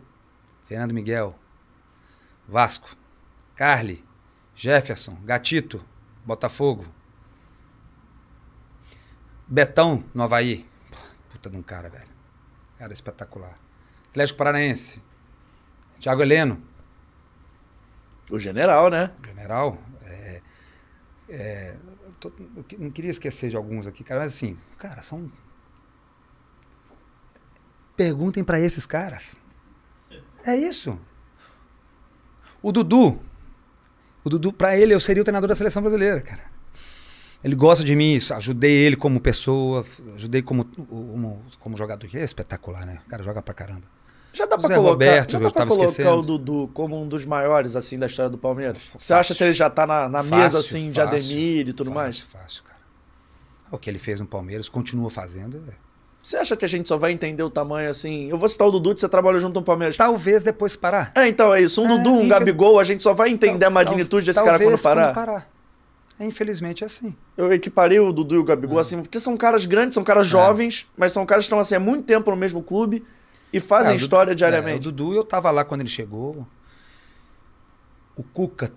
[0.66, 1.40] Fernando Miguel.
[2.46, 2.98] Vasco.
[3.56, 4.04] Carly.
[4.54, 5.16] Jefferson.
[5.24, 5.82] Gatito.
[6.26, 6.86] Botafogo.
[9.48, 10.70] Betão, no Havaí.
[11.32, 12.12] Puta de um cara, velho.
[12.78, 13.58] Cara espetacular.
[14.10, 15.02] Atlético Paranaense.
[15.98, 16.62] Thiago Heleno.
[18.34, 19.12] O general, né?
[19.24, 20.42] General, é,
[21.30, 21.76] é,
[22.20, 22.32] tô-
[22.80, 25.32] não queria esquecer de alguns aqui, cara, mas assim, cara, são.
[27.96, 29.36] Perguntem pra esses caras.
[30.44, 31.00] É isso.
[32.60, 33.22] O Dudu,
[34.24, 36.42] o Dudu, pra ele, eu seria o treinador da seleção brasileira, cara.
[37.44, 42.08] Ele gosta de mim, ajudei ele como pessoa, ajudei como, como, como jogador.
[42.08, 43.00] Ele é espetacular, né?
[43.06, 43.86] O cara joga pra caramba.
[44.34, 46.18] Já dá pra Zé colocar, Roberto, já dá pra colocar esquecendo.
[46.18, 48.82] o Dudu como um dos maiores, assim, da história do Palmeiras?
[48.84, 49.16] Você Fácil.
[49.18, 51.92] acha que ele já tá na, na Fácil, mesa, assim, de fácil, Ademir e tudo
[51.92, 52.20] mais?
[52.20, 52.80] Fácil, cara.
[53.72, 55.64] O que ele fez no Palmeiras, continua fazendo.
[55.70, 55.74] é.
[56.22, 58.30] Você acha que a gente só vai entender o tamanho, assim...
[58.30, 59.98] Eu vou citar o Dudu, que você trabalhou junto no Palmeiras.
[59.98, 61.12] Talvez depois parar.
[61.16, 61.82] É, então é isso.
[61.82, 64.34] Um É, Dudu, um infel- Gabigol, a gente só vai entender a Tal- magnitude tal-
[64.34, 65.50] desse cara quando talvez parar.
[66.18, 67.14] É, infelizmente é assim.
[67.36, 70.88] Eu equiparei o Dudu e o Gabigol, assim, porque são caras grandes, são caras jovens,
[70.96, 73.04] mas são caras que estão, assim, há muito tempo no mesmo clube
[73.54, 74.84] e fazem É, o Dudu- história É, o diariamente.
[74.84, 76.46] Dudu, eu tava lá quando ele chegou.
[78.16, 78.72] O Cuca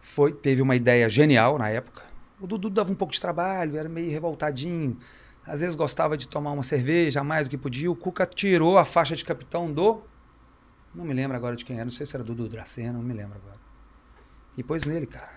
[0.00, 2.02] foi, teve uma ideia genial na época.
[2.40, 4.98] O Dudu dava um pouco de trabalho, era meio revoltadinho.
[5.46, 7.90] Às vezes gostava de tomar uma cerveja a mais do que podia.
[7.90, 10.02] O Cuca tirou a faixa de capitão do.
[10.94, 13.12] Não me lembro agora de quem era, não sei se era Dudu Dracena, não me
[13.14, 13.60] lembro agora.
[14.56, 15.36] E pôs nele, cara.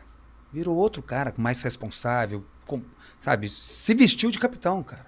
[0.51, 2.81] Virou outro cara, mais responsável, com-
[3.19, 3.49] sabe?
[3.49, 5.05] Se vestiu de capitão, cara.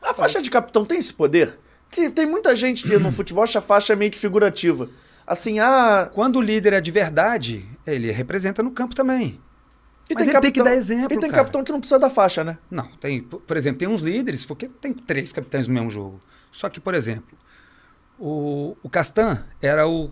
[0.00, 1.58] A faixa de capitão tem esse poder?
[1.90, 4.88] Que tem muita gente que no futebol acha a faixa meio que figurativa.
[5.26, 6.10] Assim, ah...
[6.12, 9.40] Quando o líder é de verdade, ele representa no campo também.
[10.10, 11.42] E Mas ele tem que dar exemplo, E tem cara.
[11.42, 12.56] capitão que não precisa da faixa, né?
[12.70, 16.20] Não, tem, por exemplo, tem uns líderes, porque tem três capitães no mesmo jogo.
[16.50, 17.36] Só que, por exemplo,
[18.18, 20.10] o, o Castan era o.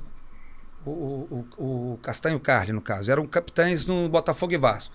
[0.85, 4.57] O, o, o, o Castan e o Carly, no caso, eram capitães no Botafogo e
[4.57, 4.95] Vasco.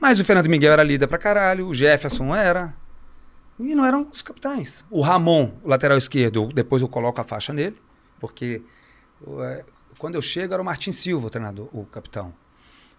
[0.00, 2.72] Mas o Fernando Miguel era líder pra caralho, o Jefferson era.
[3.58, 4.84] E não eram os capitães.
[4.90, 7.76] O Ramon, o lateral esquerdo, depois eu coloco a faixa nele,
[8.20, 8.62] porque
[9.40, 9.64] é,
[9.98, 12.32] quando eu chego era o Martin Silva, o treinador, o capitão.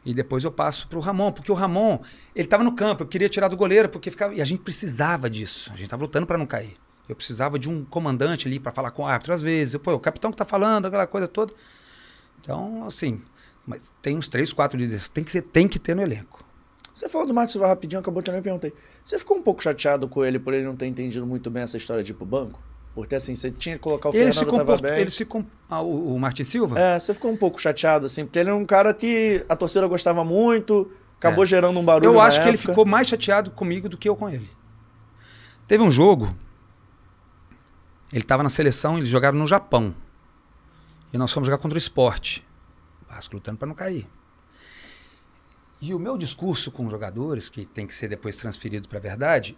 [0.06, 2.00] E depois eu passo para o Ramon, porque o Ramon,
[2.36, 4.34] ele estava no campo, eu queria tirar do goleiro, porque ficava.
[4.34, 5.70] E a gente precisava disso.
[5.72, 6.78] A gente estava lutando para não cair.
[7.08, 9.74] Eu precisava de um comandante ali para falar com o árbitro às vezes.
[9.74, 11.54] Eu, Pô, o capitão que tá falando, aquela coisa toda.
[12.40, 13.22] Então, assim,
[13.66, 15.10] mas tem uns três, quatro líderes.
[15.10, 16.39] Tem que, ser, tem que ter no elenco.
[17.00, 18.74] Você falou do Marcos Silva rapidinho, acabou que eu nem perguntei.
[19.06, 21.78] Você ficou um pouco chateado com ele por ele não ter entendido muito bem essa
[21.78, 22.60] história de ir pro banco?
[22.94, 24.90] Porque assim, você tinha que colocar o Ele Fernando tava comportou.
[24.92, 25.00] bem.
[25.00, 26.78] Ele se com, ah, o, o Martin Silva?
[26.78, 29.88] É, você ficou um pouco chateado, assim, porque ele era um cara que a torcida
[29.88, 31.48] gostava muito, acabou É.
[31.48, 32.74] gerando um barulho Eu acho que ele época.
[32.74, 34.50] ficou mais chateado comigo do que eu com ele.
[35.70, 36.36] Teve um jogo.
[38.12, 39.96] Ele estava na seleção, eles jogaram no Japão.
[41.14, 42.46] E nós fomos jogar contra o esporte.
[43.10, 44.06] O Vasco lutando para não cair.
[45.82, 49.58] E o meu discurso com jogadores, que tem que ser depois transferido para a verdade,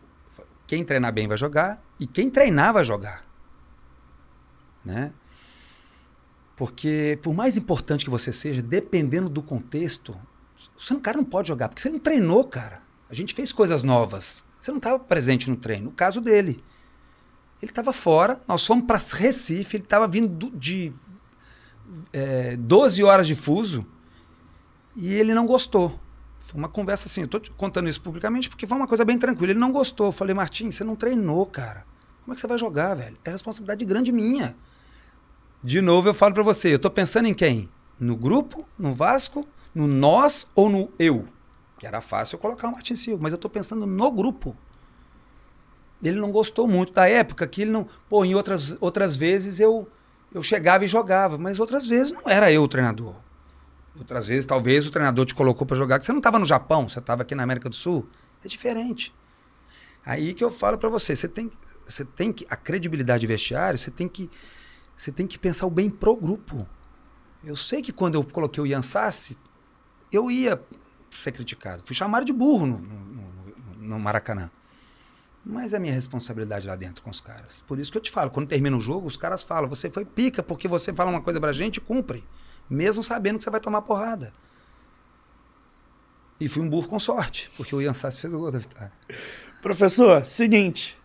[0.68, 3.26] quem treinar bem vai jogar e quem treinar vai jogar.
[4.86, 5.12] Né?
[6.56, 10.16] Porque, por mais importante que você seja, dependendo do contexto,
[10.78, 12.82] você, o cara não pode jogar, porque você não treinou, cara.
[13.10, 14.46] A gente fez coisas novas.
[14.60, 15.86] Você não estava presente no treino.
[15.86, 16.64] No caso dele.
[17.62, 20.94] Ele estava fora, nós fomos para Recife, ele estava vindo de
[22.12, 23.86] é, 12 horas de fuso
[24.96, 26.00] e ele não gostou.
[26.42, 29.52] Foi uma conversa assim, eu tô contando isso publicamente porque foi uma coisa bem tranquila.
[29.52, 30.08] Ele não gostou.
[30.08, 31.86] Eu falei, Martim, você não treinou, cara.
[32.24, 33.16] Como é que você vai jogar, velho?
[33.24, 34.56] É responsabilidade grande minha.
[35.64, 37.70] De novo, eu falo para você, eu tô pensando em quem?
[38.00, 41.28] No grupo, no Vasco, no nós ou no eu?
[41.78, 44.58] Que era fácil eu colocar o Martin Silva, mas eu tô pensando no grupo.
[46.04, 47.88] Ele não gostou muito da época que ele não.
[48.10, 49.88] Pô, em outras, outras vezes eu,
[50.34, 53.14] eu chegava e jogava, mas outras vezes não era eu o treinador.
[53.98, 56.88] Outras vezes, talvez o treinador te colocou para jogar, que você não estava no Japão,
[56.88, 58.08] você estava aqui na América do Sul.
[58.44, 59.14] É diferente.
[60.06, 61.52] Aí que eu falo para você, você tem,
[61.86, 64.30] você tem que a credibilidade de vestiário, você tem que
[64.96, 66.68] você tem que pensar o bem pro grupo.
[67.44, 69.36] Eu sei que quando eu coloquei o Ian Sassi,
[70.12, 70.62] eu ia
[71.10, 71.82] ser criticado.
[71.86, 74.52] Fui chamado de burro no, no, no, Maracanã.
[75.44, 77.64] Mas é minha responsabilidade lá dentro com os caras.
[77.68, 80.06] Por isso que eu te falo, quando termina o jogo, os caras falam, você foi
[80.06, 82.24] pica porque você fala uma coisa pra gente e cumpre.
[82.72, 84.32] Mesmo sabendo que você vai tomar porrada.
[86.40, 88.94] E fui um burro com sorte, porque o Ian Sassi fez o gol da vitória.
[89.62, 90.98] Professor, seguinte.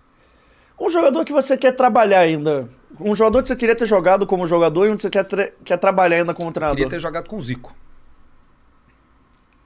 [0.78, 2.70] Um jogador que você quer trabalhar ainda.
[3.00, 5.26] Um jogador que você queria ter jogado como jogador e onde você quer,
[5.64, 6.76] quer trabalhar ainda como treinador.
[6.76, 7.74] Queria ter jogado com o Zico.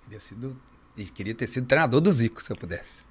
[0.05, 0.57] Queria, sido,
[0.97, 3.05] e queria ter sido treinador do Zico, se eu pudesse.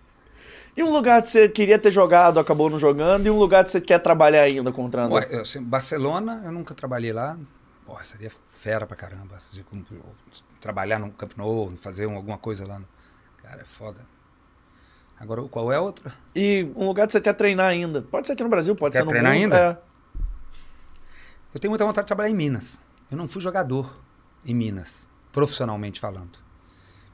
[0.76, 3.70] E um lugar que você queria ter jogado, acabou não jogando, e um lugar que
[3.70, 5.20] você quer trabalhar ainda como treinador?
[5.20, 7.38] Ué, eu, assim, Barcelona, eu nunca trabalhei lá.
[7.90, 9.36] Porra, seria fera pra caramba.
[10.62, 12.80] Trabalhar no Camp Nou, fazer alguma coisa lá.
[13.42, 14.06] Cara, é foda.
[15.20, 16.14] Agora, qual é a outra?
[16.36, 18.04] E um lugar que você quer treinar ainda.
[18.04, 19.42] Pode ser aqui no Brasil, pode quer ser no treinar mundo.
[19.42, 19.58] ainda?
[19.58, 19.78] É.
[21.52, 22.80] Eu tenho muita vontade de trabalhar em Minas.
[23.10, 24.00] Eu não fui jogador
[24.46, 26.38] em Minas, profissionalmente falando.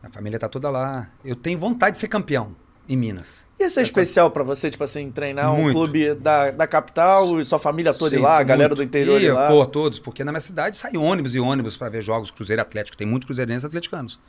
[0.03, 1.09] Minha família tá toda lá.
[1.23, 2.53] Eu tenho vontade de ser campeão
[2.88, 3.47] em Minas.
[3.59, 5.69] Ia ser é especial para você, tipo assim, treinar muito.
[5.69, 8.80] um clube da, da capital e sua família toda Sim, ir lá, a galera muito.
[8.80, 9.47] do interior Ia, lá?
[9.47, 12.95] Pô, todos, porque na minha cidade sai ônibus e ônibus para ver jogos Cruzeiro Atlético.
[12.97, 14.19] Tem muito cruzeirenses atleticanos.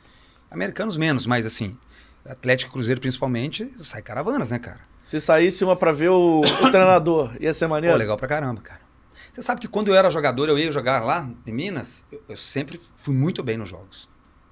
[0.49, 1.77] Americanos menos, mas assim,
[2.25, 4.81] Atlético e Cruzeiro principalmente, sai caravanas, né, cara?
[5.03, 7.95] Se saísse uma para ver o, o treinador, ia ser maneiro?
[7.95, 8.81] Pô, legal pra caramba, cara.
[9.31, 12.35] Você sabe que quando eu era jogador, eu ia jogar lá em Minas, eu, eu
[12.35, 14.09] sempre fui muito bem nos jogos.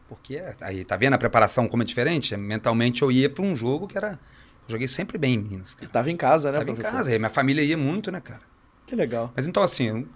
[0.07, 2.35] Porque aí, tá vendo a preparação como é diferente?
[2.37, 4.19] Mentalmente eu ia para um jogo que era.
[4.67, 5.73] Eu joguei sempre bem em Minas.
[5.73, 5.85] Cara.
[5.85, 6.89] E tava em casa, né, tava professor?
[6.89, 8.41] em casa, minha família ia muito, né, cara?
[8.85, 9.31] Que legal.
[9.35, 10.07] Mas então, assim, eu,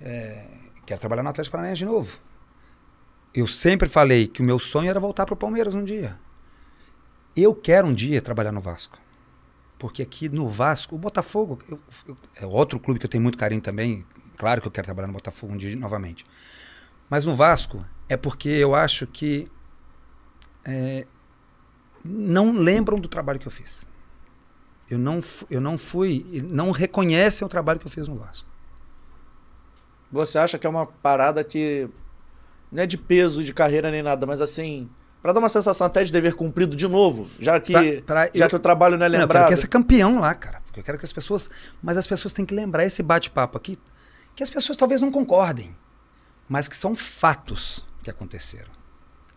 [0.00, 0.44] é,
[0.84, 2.18] quero trabalhar no Atlético Paranaense de novo.
[3.32, 6.16] Eu sempre falei que o meu sonho era voltar para o Palmeiras um dia.
[7.36, 8.98] Eu quero um dia trabalhar no Vasco.
[9.78, 13.36] Porque aqui no Vasco, o Botafogo eu, eu, é outro clube que eu tenho muito
[13.36, 14.04] carinho também.
[14.36, 16.24] Claro que eu quero trabalhar no Botafogo um dia novamente.
[17.10, 19.50] Mas no Vasco é porque eu acho que
[20.64, 21.06] é,
[22.04, 23.88] não lembram do trabalho que eu fiz.
[24.90, 28.48] Eu não, eu não fui, não reconhecem o trabalho que eu fiz no Vasco.
[30.12, 31.88] Você acha que é uma parada que
[32.70, 34.88] não é de peso de carreira nem nada, mas assim,
[35.22, 38.44] para dar uma sensação até de dever cumprido de novo, já que, pra, pra, já
[38.44, 39.34] eu, que o trabalho não é lembrado.
[39.34, 40.60] Não, eu quero ser campeão lá, cara.
[40.66, 41.50] Porque eu quero que as pessoas.
[41.82, 43.78] Mas as pessoas têm que lembrar esse bate-papo aqui,
[44.36, 45.74] que as pessoas talvez não concordem,
[46.48, 48.70] mas que são fatos que aconteceram.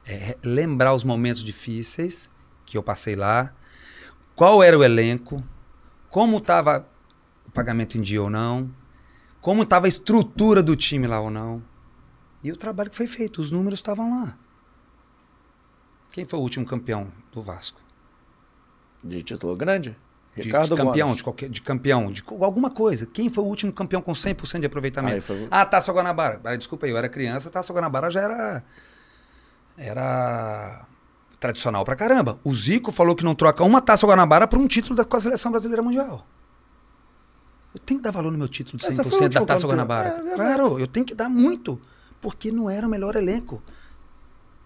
[0.06, 2.30] É lembrar os momentos difíceis
[2.66, 3.54] que eu passei lá,
[4.36, 5.44] qual era o elenco,
[6.10, 6.88] como estava
[7.46, 8.70] o pagamento em dia ou não,
[9.42, 11.64] como estava a estrutura do time lá ou não.
[12.44, 14.38] E o trabalho que foi feito, os números estavam lá.
[16.12, 17.82] Quem foi o último campeão do Vasco?
[19.04, 19.98] De título grande?
[20.44, 23.06] De, de campeão, de, qualquer, de campeão, de alguma coisa.
[23.06, 25.22] Quem foi o último campeão com 100% de aproveitamento?
[25.22, 25.48] foi...
[25.50, 26.40] Ah, Taça Guanabara.
[26.44, 28.64] Ah, desculpa aí, eu era criança, Taça Guanabara já era
[29.78, 30.86] era
[31.40, 32.40] tradicional pra caramba.
[32.44, 35.20] O Zico falou que não troca uma Taça Guanabara por um título da, com a
[35.20, 36.26] seleção brasileira mundial.
[37.74, 39.68] Eu tenho que dar valor no meu título de 100% da Taça.
[39.68, 40.10] Guanabara.
[40.10, 41.80] É, claro, eu tenho que dar muito,
[42.20, 43.62] porque não era o melhor elenco.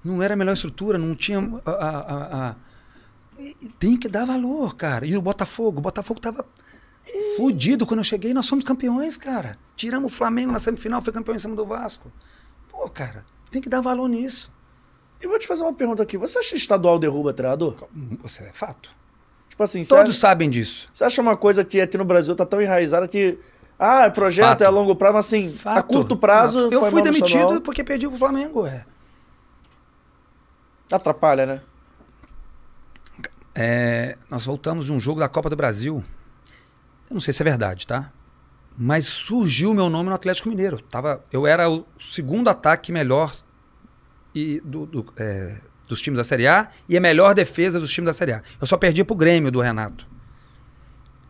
[0.04, 2.56] Não era a melhor estrutura, não tinha a, a, a
[3.62, 5.06] e tem que dar valor, cara.
[5.06, 6.46] E o Botafogo, o Botafogo tava
[7.08, 7.36] e...
[7.38, 8.34] fudido quando eu cheguei.
[8.34, 9.58] Nós somos campeões, cara.
[9.76, 12.12] Tiramos o Flamengo na semifinal, foi campeão em cima do Vasco.
[12.70, 14.52] Pô, cara, tem que dar valor nisso.
[15.22, 16.18] E vou te fazer uma pergunta aqui.
[16.18, 17.88] Você acha que estadual derruba treinador?
[18.24, 18.92] Você é fato.
[19.50, 20.90] Tipo assim, todos acha, sabem disso.
[20.92, 23.38] Você acha uma coisa que aqui no Brasil tá tão enraizada que
[23.78, 24.64] ah, é projeto, fato.
[24.64, 25.78] é a longo prazo, mas assim, fato.
[25.80, 26.70] a curto prazo.
[26.72, 28.86] Eu fui demitido porque perdi pro Flamengo, é.
[30.92, 31.62] Atrapalha, né?
[33.54, 36.04] É, nós voltamos de um jogo da Copa do Brasil.
[37.10, 38.12] Eu não sei se é verdade, tá?
[38.78, 40.80] Mas surgiu o meu nome no Atlético Mineiro.
[40.80, 43.36] Tava, eu era o segundo ataque melhor
[44.34, 45.58] e do, do, é,
[45.88, 48.42] dos times da Série A e a melhor defesa dos times da Série A.
[48.60, 50.08] Eu só perdia pro Grêmio do Renato.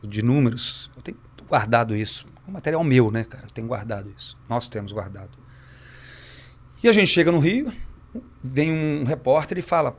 [0.04, 0.90] De números.
[0.96, 1.18] Eu tenho
[1.48, 2.28] guardado isso.
[2.46, 3.46] É um material meu, né, cara?
[3.46, 4.38] Eu tenho guardado isso.
[4.48, 5.32] Nós temos guardado.
[6.84, 7.72] E a gente chega no Rio,
[8.44, 9.98] vem um repórter e fala: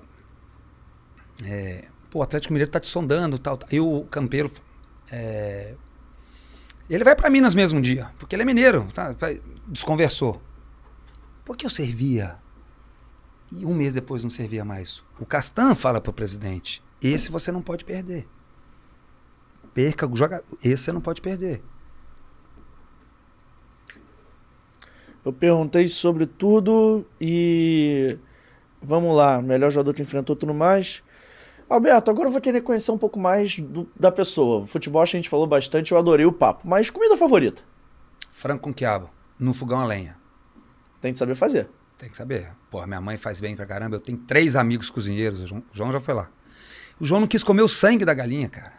[1.44, 3.58] é, pô, o Atlético Mineiro tá te sondando tal.
[3.70, 4.52] Aí o Campeiro.
[5.10, 5.74] É,
[6.88, 9.14] ele vai para Minas mesmo um dia, porque ele é mineiro, tá,
[9.66, 10.42] desconversou.
[11.44, 12.36] Por que eu servia?
[13.50, 15.02] E um mês depois não servia mais.
[15.18, 18.28] O Castan fala para o presidente: esse você não pode perder.
[19.72, 20.44] Perca o jogador.
[20.62, 21.62] Esse você não pode perder.
[25.24, 28.18] Eu perguntei sobre tudo e.
[28.82, 31.02] Vamos lá, melhor jogador que enfrentou tudo mais.
[31.72, 34.66] Alberto, agora eu vou querer conhecer um pouco mais do, da pessoa.
[34.66, 36.68] Futebol a gente falou bastante, eu adorei o papo.
[36.68, 37.62] Mas comida favorita?
[38.30, 40.14] Frango com quiabo, no fogão a lenha.
[41.00, 41.70] Tem que saber fazer.
[41.96, 42.50] Tem que saber.
[42.70, 43.96] Pô, minha mãe faz bem pra caramba.
[43.96, 45.50] Eu tenho três amigos cozinheiros.
[45.50, 46.28] O João, já foi lá.
[47.00, 48.72] O João não quis comer o sangue da galinha, cara.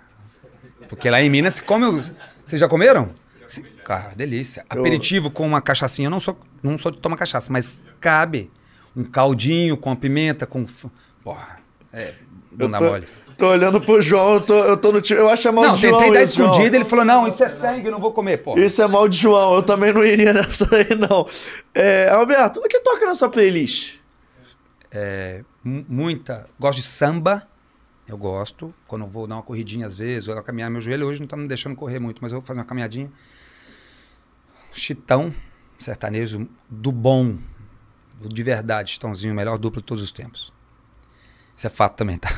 [0.88, 1.86] Porque lá em Minas se come.
[1.86, 2.02] O...
[2.46, 3.10] Vocês já comeram?
[3.84, 4.66] Cara, delícia.
[4.72, 4.82] Eu...
[4.82, 6.06] Aperitivo com uma cachaçinha.
[6.08, 8.52] Eu não sou, não sou de tomar cachaça, mas cabe.
[8.96, 10.64] Um caldinho com a pimenta, com.
[11.24, 11.60] Porra,
[11.92, 12.14] é.
[12.54, 13.08] Bunda tô, mole.
[13.38, 15.20] Tô olhando pro João, eu tô, eu tô no time.
[15.20, 15.94] Eu acho é mal não, de João.
[15.94, 18.58] Não, tentei dar escondido, ele falou: não, isso é sangue, eu não vou comer, pô.
[18.58, 21.28] Isso é mal de João, eu também não iria nessa aí, não.
[21.74, 23.96] É, Alberto, o que toca na sua playlist?
[24.92, 26.48] É, muita.
[26.60, 27.48] Gosto de samba.
[28.08, 28.74] Eu gosto.
[28.88, 31.38] Quando eu vou dar uma corridinha às vezes, ou caminhar, meu joelho hoje não tá
[31.38, 33.10] me deixando correr muito, mas eu vou fazer uma caminhadinha.
[34.72, 35.34] Chitão,
[35.80, 37.38] sertanejo do bom,
[38.22, 40.53] de verdade, Chitãozinho, melhor duplo de todos os tempos.
[41.64, 42.30] Isso é fato também, tá?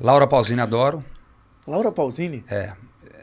[0.00, 1.04] Laura Pausini, adoro.
[1.64, 2.44] Laura Pausini?
[2.50, 2.72] É,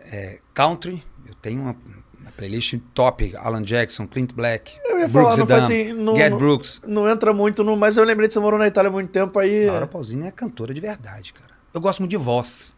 [0.06, 0.40] é.
[0.54, 1.76] Country, eu tenho uma,
[2.18, 3.36] uma, playlist top.
[3.36, 6.82] Alan Jackson, Clint Black, eu ia Brooks falar, não assim, não, Get Brooks.
[6.88, 7.76] Não entra muito no...
[7.76, 9.66] Mas eu lembrei de você morou na Itália há muito tempo aí...
[9.66, 11.52] Laura Pausini é cantora de verdade, cara.
[11.74, 12.74] Eu gosto muito de voz.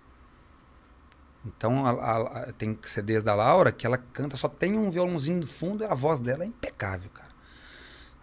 [1.46, 5.42] Então, a, a, a, tem CDs da Laura que ela canta, só tem um violãozinho
[5.42, 7.30] no fundo e a voz dela é impecável, cara.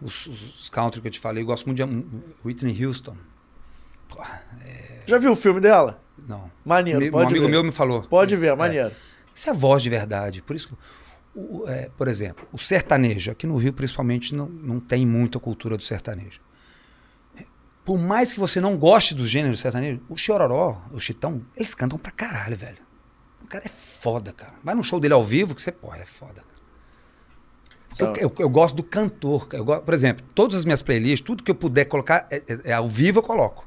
[0.01, 2.05] Os, os, os country que eu te falei, eu gosto muito de
[2.43, 3.15] Whitney Houston.
[5.05, 6.01] Já viu o filme dela?
[6.27, 6.51] Não.
[6.63, 7.51] Maneiro, Me, pode Um amigo ver.
[7.51, 8.03] meu me falou.
[8.03, 8.89] Pode ver, é maneiro.
[8.89, 8.91] É.
[9.33, 10.41] Isso é voz de verdade.
[10.41, 10.75] Por isso que,
[11.35, 15.77] o, é, por exemplo, o sertanejo, aqui no Rio principalmente, não, não tem muita cultura
[15.77, 16.39] do sertanejo.
[17.83, 21.97] Por mais que você não goste do gênero sertanejo, o Chororó, o Chitão, eles cantam
[21.97, 22.77] pra caralho, velho.
[23.43, 24.53] O cara é foda, cara.
[24.63, 26.43] Vai no show dele ao vivo que você, porra, é foda.
[27.99, 29.47] Eu, eu, eu, gosto do cantor.
[29.51, 32.59] Eu gosto, por exemplo, todas as minhas playlists, tudo que eu puder colocar é, é,
[32.65, 33.65] é ao vivo, eu coloco.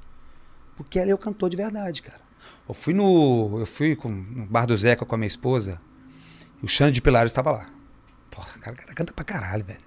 [0.76, 2.20] Porque ela é o cantor de verdade, cara.
[2.68, 3.58] Eu fui no.
[3.58, 5.80] Eu fui com, no Bar do Zeca com a minha esposa.
[6.62, 7.66] E o Xande de Pilares estava lá.
[8.30, 9.80] Porra, cara, cara canta pra caralho, velho.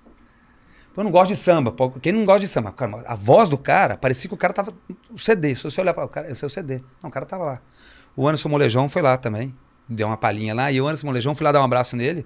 [0.96, 1.76] Eu não gosto de samba.
[2.02, 2.74] Quem não gosta de samba?
[3.06, 4.74] A voz do cara, parecia que o cara tava.
[5.12, 5.56] O CD.
[5.56, 6.82] Se você olhar para o cara, esse é o CD.
[7.04, 7.62] Não, o cara tava lá.
[8.16, 9.54] O Anderson Molejão foi lá também.
[9.88, 10.72] Deu uma palhinha lá.
[10.72, 12.26] E o Anderson Molejão, fui lá dar um abraço nele.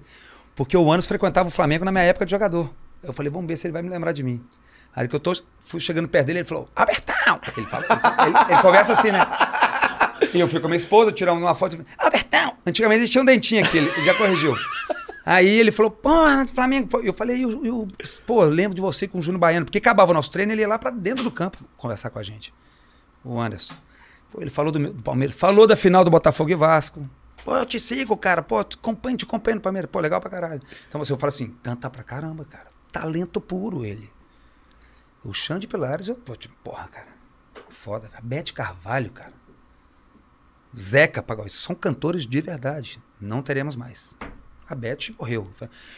[0.54, 2.72] Porque o Anderson frequentava o Flamengo na minha época de jogador.
[3.02, 4.42] Eu falei, vamos ver se ele vai me lembrar de mim.
[4.94, 7.40] Aí que eu tô, fui chegando perto dele, ele falou, Albertão!
[7.56, 7.84] Ele, fala,
[8.26, 9.20] ele, ele, conversa assim, né?
[10.34, 12.56] E eu fui com a minha esposa, tirando uma foto, Albertão!
[12.66, 14.54] Antigamente ele tinha um dentinho aqui, ele já corrigiu.
[15.24, 16.10] Aí ele falou, pô,
[16.52, 17.00] Flamengo.
[17.02, 17.88] Eu falei, eu, eu,
[18.26, 20.62] pô, eu lembro de você com o Júnior Baiano, porque acabava o nosso treino, ele
[20.62, 22.52] ia lá pra dentro do campo conversar com a gente.
[23.24, 23.74] O Anderson.
[24.32, 27.08] Pô, ele falou do, do Palmeiras, falou da final do Botafogo e Vasco.
[27.44, 28.42] Pô, eu te sigo, cara.
[28.42, 29.90] Pô, te acompanho, te acompanho no Palmeiras.
[29.90, 30.60] Pô, legal pra caralho.
[30.88, 32.66] Então assim, eu falo assim, canta pra caramba, cara.
[32.90, 34.10] Talento puro ele.
[35.24, 37.08] O Xande Pilares, eu, pô, tipo, porra, cara.
[37.68, 38.10] Foda.
[38.14, 39.32] A Carvalho, cara.
[40.76, 41.52] Zeca Pagode.
[41.52, 43.00] São cantores de verdade.
[43.20, 44.16] Não teremos mais.
[44.68, 45.50] A Bete morreu.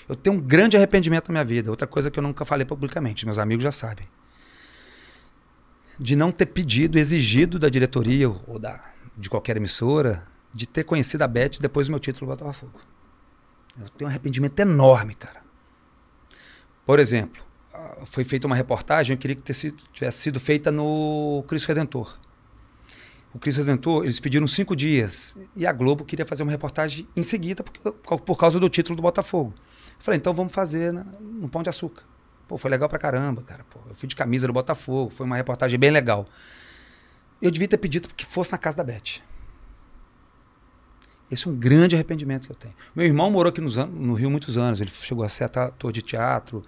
[0.09, 1.71] Eu tenho um grande arrependimento na minha vida.
[1.71, 3.25] Outra coisa que eu nunca falei publicamente.
[3.25, 4.09] Meus amigos já sabem.
[5.99, 8.85] De não ter pedido, exigido da diretoria ou da,
[9.17, 12.81] de qualquer emissora, de ter conhecido a Bete depois do meu título Botafogo.
[13.81, 15.41] Eu tenho um arrependimento enorme, cara.
[16.85, 17.44] Por exemplo,
[18.05, 19.53] foi feita uma reportagem, eu queria que
[19.93, 22.19] tivesse sido feita no Cristo Redentor.
[23.33, 27.23] O Cristo Redentor, eles pediram cinco dias e a Globo queria fazer uma reportagem em
[27.23, 29.53] seguida porque, por causa do título do Botafogo.
[29.57, 32.05] Eu falei, então vamos fazer no Pão de Açúcar.
[32.47, 33.65] Pô, foi legal pra caramba, cara.
[33.65, 36.29] Pô, eu fui de camisa do Botafogo, foi uma reportagem bem legal.
[37.43, 39.21] Eu devia ter pedido que fosse na casa da Beth.
[41.31, 42.75] Esse é um grande arrependimento que eu tenho.
[42.95, 46.03] Meu irmão morou aqui no, no Rio muitos anos, ele chegou a ser ator de
[46.03, 46.65] teatro,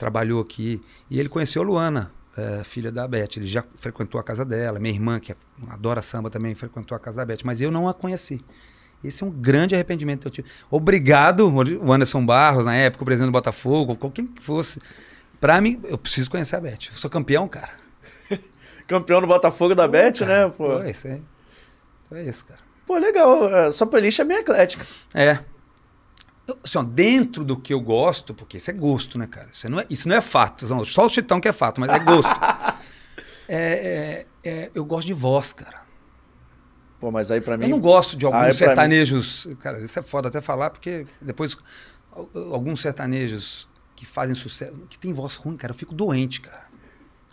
[0.00, 0.80] trabalhou aqui.
[1.08, 3.36] E ele conheceu a Luana, é, filha da Beth.
[3.36, 4.80] Ele já frequentou a casa dela.
[4.80, 5.36] Minha irmã, que
[5.68, 7.42] adora samba, também frequentou a casa da Beth.
[7.44, 8.42] Mas eu não a conheci.
[9.04, 10.48] Esse é um grande arrependimento que eu tive.
[10.70, 14.80] Obrigado, o Anderson Barros, na época, o presidente do Botafogo, qualquer que fosse.
[15.40, 16.88] Pra mim, eu preciso conhecer a Beth.
[16.88, 17.70] Eu sou campeão, cara.
[18.86, 20.48] Campeão do Botafogo da Bet, né?
[20.48, 20.68] Pô.
[20.68, 21.22] Pô, isso aí.
[22.06, 22.60] Então é isso, cara.
[22.86, 23.48] Pô, legal.
[23.48, 24.84] É, Sua playlist é bem eclética.
[25.14, 25.38] É.
[26.64, 29.48] Assim, ó, dentro do que eu gosto, porque isso é gosto, né, cara?
[29.52, 30.66] Isso não é, isso não é fato.
[30.84, 32.30] Só o Chitão que é fato, mas é gosto.
[33.52, 35.82] É, é, é, eu gosto de voz, cara.
[37.00, 37.64] Pô, mas aí pra mim.
[37.64, 39.48] Eu não gosto de alguns Ah, sertanejos.
[39.58, 41.56] Cara, isso é foda até falar, porque depois
[42.12, 46.62] al- alguns sertanejos que fazem sucesso, que tem voz ruim, cara, eu fico doente, cara.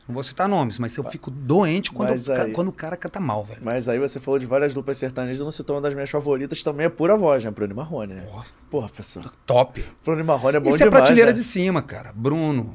[0.07, 3.43] Não vou citar nomes, mas eu fico doente quando, aí- quando o cara canta mal,
[3.43, 3.59] velho.
[3.61, 6.85] Mas aí você falou de várias duplas sertanejas, não citou uma das minhas favoritas, também
[6.85, 7.51] é pura voz, né?
[7.51, 8.21] Bruno Marrone, né?
[8.21, 9.25] Porra, Porra, pessoal.
[9.45, 9.83] top.
[10.05, 11.33] Bruno Marrone é bom Isso é demais, prateleira né?
[11.33, 12.13] de cima, cara.
[12.15, 12.73] Bruno,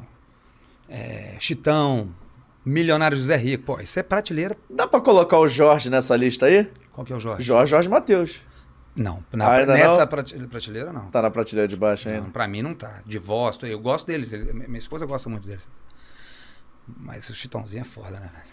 [0.89, 2.09] é, Chitão,
[2.65, 3.65] Milionário José Rico.
[3.65, 4.55] Pô, isso é prateleira.
[4.69, 6.71] Dá pra colocar o Jorge nessa lista aí?
[6.93, 7.43] Qual que é o Jorge?
[7.47, 8.41] Jorge, Jorge Matheus.
[8.95, 10.07] Não, Ah, na, ainda nessa não?
[10.07, 11.07] prate- prateleira não.
[11.07, 12.21] Tá na prateleira de baixo ainda.
[12.21, 13.01] Não, pra mim não tá.
[13.07, 14.33] De voz, eu gosto deles.
[14.35, 15.67] ele- minha esposa gosta muito deles.
[16.87, 18.53] Mas o Chitãozinho é foda, né, velho?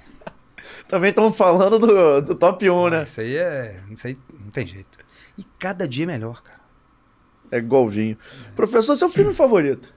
[0.88, 3.04] Também estamos falando do, do top 1, né?
[3.04, 3.82] Isso aí é.
[3.90, 5.00] Isso aí não tem jeito.
[5.38, 6.60] E cada dia é melhor, cara.
[7.52, 8.18] É igual vinho.
[8.56, 9.94] Professor, seu filme favorito?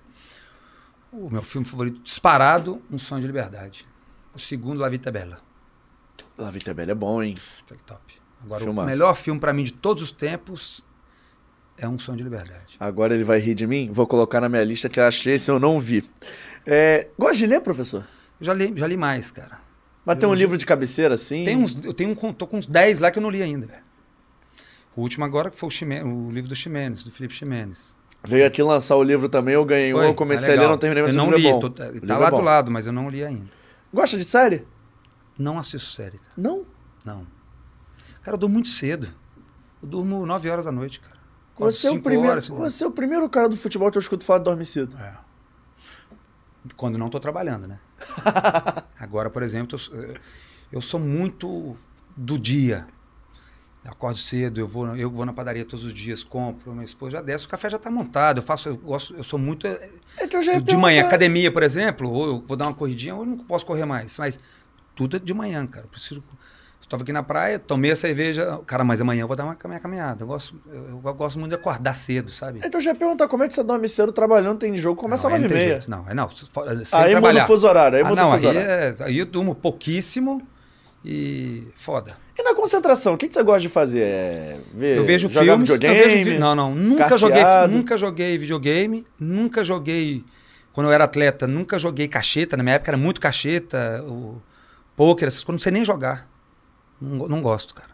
[1.13, 3.87] O meu filme favorito, disparado, Um Sonho de Liberdade.
[4.35, 5.41] O segundo, La Vita é Bella.
[6.39, 7.37] La Vita Bella é bom, hein?
[7.85, 8.01] Top.
[8.43, 8.89] Agora, Filmaço.
[8.89, 10.83] o melhor filme pra mim de todos os tempos
[11.77, 12.77] é Um Sonho de Liberdade.
[12.81, 13.91] Agora ele vai rir de mim?
[13.93, 16.09] Vou colocar na minha lista que eu achei se eu não vi.
[16.65, 18.07] É, gosta de ler, professor?
[18.43, 19.61] Eu já li, já li mais, cara.
[20.05, 21.45] Mas tem um Eu- livro de cabeceira assim?
[21.45, 23.69] Tem uns, eu tenho um, tô com uns 10 lá que eu não li ainda,
[23.69, 23.83] velho.
[24.97, 27.97] O último agora que foi o, o livro do Ximenes, do Felipe Ximenes.
[28.25, 30.09] Veio aqui lançar o livro também, eu ganhei um, Foi?
[30.09, 31.61] eu comecei Ah, a ler, não terminei, mas Eu não livro li, é bom.
[31.61, 32.37] tô- tá é lá bom.
[32.39, 33.47] do lado, mas eu não li ainda.
[33.95, 34.67] Gosta de série?
[35.39, 36.33] Não assisto série, cara.
[36.37, 36.67] Não.
[37.05, 37.25] Não.
[38.23, 39.07] Cara, eu durmo muito cedo.
[39.81, 41.17] Eu durmo 9 horas da noite, cara.
[41.59, 42.49] Você é, o primeiro, horas.
[42.49, 44.97] você é o primeiro cara do futebol que eu escuto falar de dormir cedo.
[44.99, 45.15] É.
[46.77, 47.79] Quando não tô trabalhando, né?
[48.99, 49.95] Agora, por exemplo, eu, sou-
[50.71, 51.77] eu sou muito
[52.17, 52.87] do dia.
[53.85, 57.13] Eu acordo cedo, eu vou, eu vou na padaria todos os dias, compro, minha esposa
[57.13, 58.39] já desce, o café já tá montado.
[58.39, 61.51] Eu faço, eu gosto, eu sou muito é, É que eu já de manhã, academia,
[61.51, 64.39] por exemplo, ou eu vou dar uma corridinha, ou eu não posso correr mais, mas
[64.95, 65.87] tudo é de manhã, cara.
[65.87, 66.23] Eu preciso
[66.93, 69.81] tava aqui na praia, tomei a cerveja, cara, mas amanhã eu vou dar uma minha
[69.81, 70.23] caminhada.
[70.23, 72.61] Eu gosto, eu, eu gosto muito de acordar cedo, sabe?
[72.65, 75.35] Então já ia perguntar como é que você dorme cedo trabalhando, tem jogo, começa não,
[75.37, 76.29] às aí 9 não é não.
[76.31, 76.49] Sem
[76.93, 77.45] Aí muda trabalhar.
[77.45, 78.97] o fuso horário, aí ah, muda não, o fuso aí, horário.
[79.01, 80.43] é, aí eu durmo pouquíssimo
[81.05, 82.17] e foda.
[82.39, 84.03] E na concentração, o que, que você gosta de fazer?
[84.03, 86.01] É ver, Eu vejo jogar filmes, videogame?
[86.01, 87.73] eu vejo Não, não, nunca joguei, carteado?
[87.73, 90.25] nunca joguei videogame, nunca joguei
[90.73, 94.41] quando eu era atleta, nunca joguei cacheta, na minha época era muito cacheta, o
[94.97, 96.32] poker, essas coisas, não sei nem jogar.
[97.03, 97.91] Não, não gosto, cara.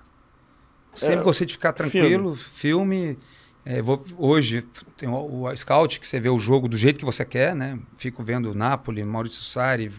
[0.93, 3.19] Sempre É, gostei de ficar tranquilo, filme.
[3.65, 4.63] é, vou, hoje
[4.97, 7.79] tem o, o Scout, que você vê o jogo do jeito que você quer, né?
[7.97, 9.91] Fico vendo Napoli, Maurício Sarri,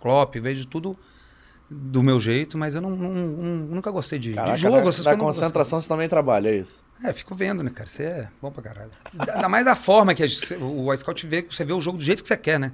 [0.00, 0.96] Klopp, vejo tudo
[1.68, 4.76] do meu jeito, mas eu não, não- não- nunca gostei de, Caraca, de jogo.
[4.80, 6.82] na, essas na concentração você também trabalha, é isso?
[7.02, 7.88] É, fico vendo, né, cara?
[7.90, 8.90] Você é bom pra caralho.
[9.18, 12.04] Ainda mais da forma que a gente- o Scout vê, você vê o jogo do
[12.04, 12.72] jeito que você quer, né?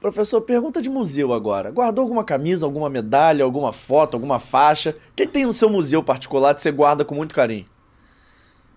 [0.00, 1.70] Professor, pergunta de museu agora.
[1.70, 4.96] Guardou alguma camisa, alguma medalha, alguma foto, alguma faixa?
[5.10, 7.66] O que tem no seu museu particular que você guarda com muito carinho?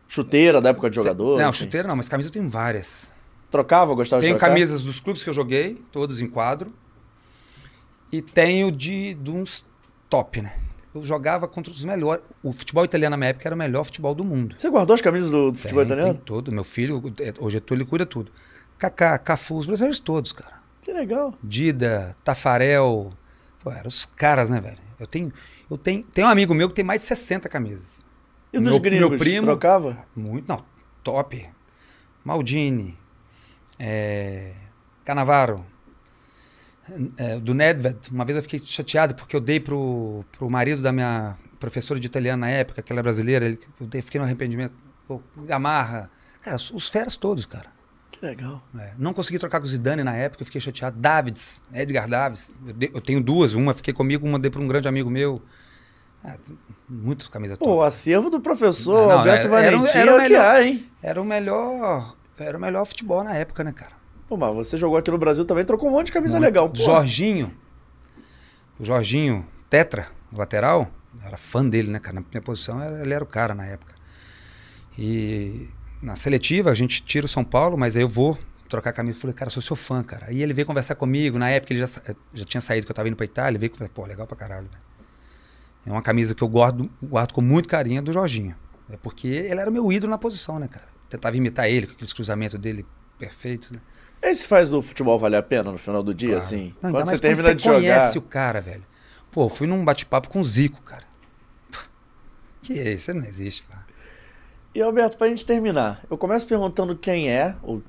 [0.08, 1.40] Chuteira da época de jogador?
[1.40, 1.60] não, enfim.
[1.64, 3.14] chuteira não, mas camisa eu tenho várias.
[3.50, 4.54] Trocava, gostava Tenho de trocar?
[4.54, 6.74] camisas dos clubes que eu joguei, todos em quadro.
[8.12, 9.66] E tenho de, de uns
[10.10, 10.56] top, né?
[10.94, 12.24] Eu jogava contra os melhores.
[12.44, 14.56] O futebol italiano na minha época era o melhor futebol do mundo.
[14.58, 16.14] Você guardou as camisas do, do futebol Tem- italiano?
[16.16, 16.52] Tem todo.
[16.52, 18.32] Meu filho, é, hoje é tu, ele cuida tudo.
[18.78, 20.62] Kaká, Cafu, os brasileiros todos, cara.
[20.94, 21.34] Que legal.
[21.44, 23.12] Dida, Tafarel.
[23.64, 24.78] Pô, eram os caras, né, velho?
[25.00, 25.34] Eu tenho,
[25.70, 27.88] eu tenho, tem um amigo meu que tem mais de 60 camisas.
[28.52, 29.98] E dos Meu- gringos, meu primo- trocava?
[30.16, 30.64] Muito, não,
[31.04, 31.50] top.
[32.24, 32.96] Maldini,
[33.80, 34.54] é,
[35.04, 35.66] Canavaro,
[37.18, 38.12] é, do Nedved.
[38.12, 42.06] Uma vez eu fiquei chateado porque eu dei pro, pro marido da minha professora de
[42.06, 44.76] italiano na época, que ela é brasileira, ele, eu dei- fiquei no arrependimento.
[45.08, 46.12] Pô, Gamarra.
[46.44, 47.72] Cara, os, os feras todos, cara.
[48.24, 48.64] Que legal.
[48.80, 50.98] É, não consegui trocar com o Zidane na época, eu fiquei chateado.
[50.98, 52.58] Davids, Edgar Davids.
[52.66, 55.42] Eu, dei- eu tenho duas, uma fiquei comigo, uma dei para um grande amigo meu.
[56.24, 56.38] Ah,
[56.88, 60.16] muitas camisas Pô, o acervo do professor Não, não, Alberto era- era Valentim era é
[60.16, 60.62] o melhor.
[60.62, 60.90] hein?
[61.02, 63.92] Era o melhor, era o melhor futebol na época, né, cara?
[64.30, 66.46] Pô, mas você jogou aqui no Brasil também, trocou um monte de camisa Muito.
[66.46, 66.70] legal.
[66.70, 67.52] Pô, Jorginho,
[68.80, 70.90] o Jorginho, Tetra, lateral,
[71.26, 72.16] era fã dele, né, cara?
[72.22, 73.94] Na minha posição, era- ele era o cara na época.
[74.98, 75.68] E
[76.04, 78.38] na seletiva, a gente tira o São Paulo, mas aí eu vou
[78.70, 79.18] trocar a camisa.
[79.18, 80.28] Eu falei, cara, sou seu fã, cara.
[80.28, 82.02] Aí ele veio conversar comigo, na época ele já, sa-
[82.34, 84.28] já tinha saído, que eu tava indo pra Itália, ele veio e falou, pô, legal
[84.28, 84.84] pra caralho, velho.
[85.86, 88.56] É uma camisa que eu guardo, guardo com muito carinho, é do Jorginho.
[88.90, 90.88] É porque ele era meu ídolo na posição, né, cara?
[91.10, 92.86] Tentava imitar ele com aqueles cruzamentos dele
[93.18, 93.80] perfeitos, né?
[94.22, 96.44] Esse faz o futebol valer a pena no final do dia, Claro.
[96.46, 96.74] assim?
[96.82, 97.80] Não, quando você termina quando de você jogar.
[98.00, 98.84] conhece o cara, velho.
[99.32, 101.04] Pô, fui num bate-papo com o Zico, cara.
[102.62, 103.14] Que é isso?
[103.14, 103.84] Não existe, pá.
[104.76, 107.82] E Alberto, pra gente terminar, eu começo perguntando quem é, ou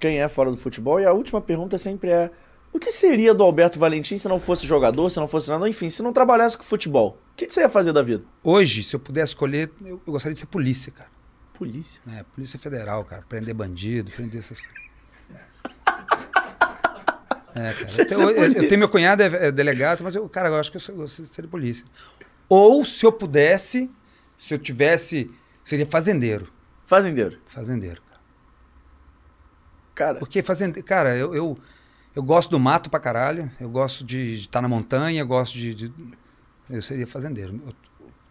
[0.00, 2.30] quem é fora do futebol, e a última pergunta sempre é:
[2.72, 5.90] o que seria do Alberto Valentim se não fosse jogador, se não fosse nada, enfim,
[5.90, 7.18] se não trabalhasse com futebol?
[7.32, 8.24] O que, que você ia fazer da vida?
[8.42, 11.10] Hoje, se eu pudesse escolher, eu, eu gostaria de ser polícia, cara.
[11.52, 12.00] Polícia.
[12.16, 13.22] É, polícia federal, cara.
[13.28, 14.88] Prender bandido, prender essas coisas.
[17.54, 17.86] É, cara.
[17.98, 20.70] Eu, tenho, eu- eu tenho meu cunhado, é, é delegado, mas eu, cara, eu acho
[20.70, 21.84] que eu, sou, eu seria polícia.
[22.48, 23.90] Ou, se eu pudesse,
[24.38, 25.30] se eu tivesse,
[25.68, 26.48] seria fazendeiro.
[26.86, 27.38] Fazendeiro.
[27.46, 28.00] Fazendeiro.
[29.94, 31.58] Cara, Porque fazendeiro, cara, eu, eu,
[32.14, 35.74] eu gosto do mato pra caralho, eu gosto de estar na montanha, eu gosto de,
[35.74, 35.92] de-
[36.70, 37.60] Eu seria fazendeiro.
[37.66, 37.74] Eu,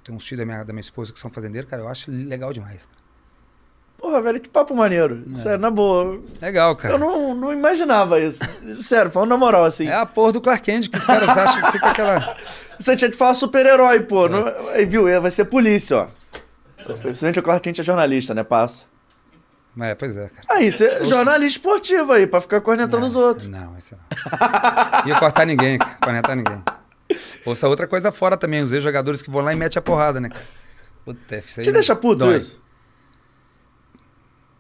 [0.04, 2.54] tenho uns tios da minha, da minha esposa que são fazendeiros, cara, eu acho legal
[2.54, 2.86] demais.
[2.86, 2.98] Cara.
[3.98, 5.26] porra, velho, que papo maneiro.
[5.34, 6.22] Sério, na boa.
[6.42, 6.94] Legal, cara.
[6.94, 8.40] Eu não, não imaginava isso.
[8.74, 9.88] Sério, falando na moral, assim.
[9.88, 12.38] É a porra do Clark Kent que os caras acham que fica aquela.
[12.80, 14.30] Você tinha que falar super-herói, pô.
[14.30, 15.04] Não- Aí, viu?
[15.22, 16.08] Vai ser polícia, ó.
[16.96, 18.44] Principalmente o Clark Kent é jornalista, né?
[18.44, 18.86] Passa.
[19.80, 20.48] É, pois é, cara.
[20.50, 23.48] Aí, você é jornalista esportivo aí, pra ficar cornetando os outros.
[23.48, 25.08] Não, isso não.
[25.08, 25.98] Ia cortar ninguém, cara.
[26.02, 26.64] Cornetar ninguém.
[27.46, 30.30] Ouça outra coisa fora também, os ex-jogadores que vão lá e metem a porrada, né,
[30.30, 30.46] cara?
[31.06, 32.38] Puta, isso aí Te deixa puto dói.
[32.38, 32.60] isso?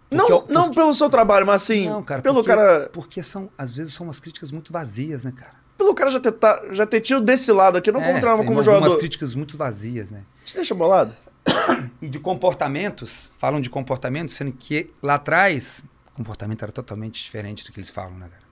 [0.09, 2.89] Não, eu- não pelo seu trabalho, mas assim, Não, cara, pelo porque, cara.
[2.93, 5.51] porque são, às vezes são umas críticas muito vazias, né, cara?
[5.77, 6.33] Pelo cara já ter,
[6.72, 8.97] já ter tido desse lado aqui, não É, encontrava como jogador.
[8.97, 10.23] críticas muito vazias, né?
[10.45, 11.14] Te deixa bolado?
[12.01, 17.66] E de comportamentos, falam de comportamentos, sendo que lá atrás o comportamento era totalmente diferente
[17.66, 18.43] do que eles falam, né, cara?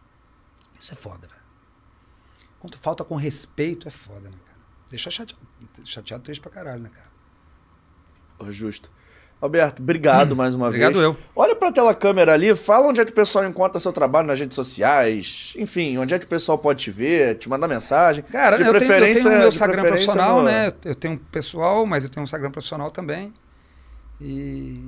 [0.79, 1.41] Isso é foda, velho.
[2.59, 4.57] Quando falta com respeito, é foda, né, cara?
[4.89, 5.41] Deixa chateado,
[5.83, 7.11] chateado triste pra caralho, né, cara?
[8.39, 8.91] Ô, Justo.
[9.45, 11.03] Alberto, obrigado mais uma Obrigado vez.
[11.05, 11.17] eu.
[11.35, 14.39] Olha pra tela câmera ali, fala onde é que o pessoal encontra seu trabalho nas
[14.39, 18.23] redes sociais, enfim, onde é que o pessoal pode te ver, te mandar mensagem.
[18.23, 20.71] Cara, de eu, tenho, eu preferência, tenho meu Instagram preferência profissional, no- né?
[20.83, 23.33] Eu tenho um pessoal, mas eu tenho um Instagram profissional também.
[24.19, 24.81] E,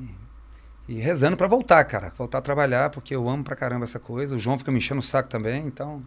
[0.87, 2.11] e rezando pra voltar, cara.
[2.17, 4.35] Voltar a trabalhar, porque eu amo pra caramba essa coisa.
[4.35, 6.01] O João fica me enchendo o saco também, então...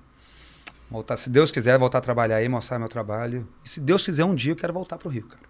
[0.91, 3.47] Voltar, se Deus quiser, voltar a trabalhar aí, mostrar meu trabalho.
[3.65, 5.43] E se Deus quiser, um dia eu quero voltar pro Rio, cara.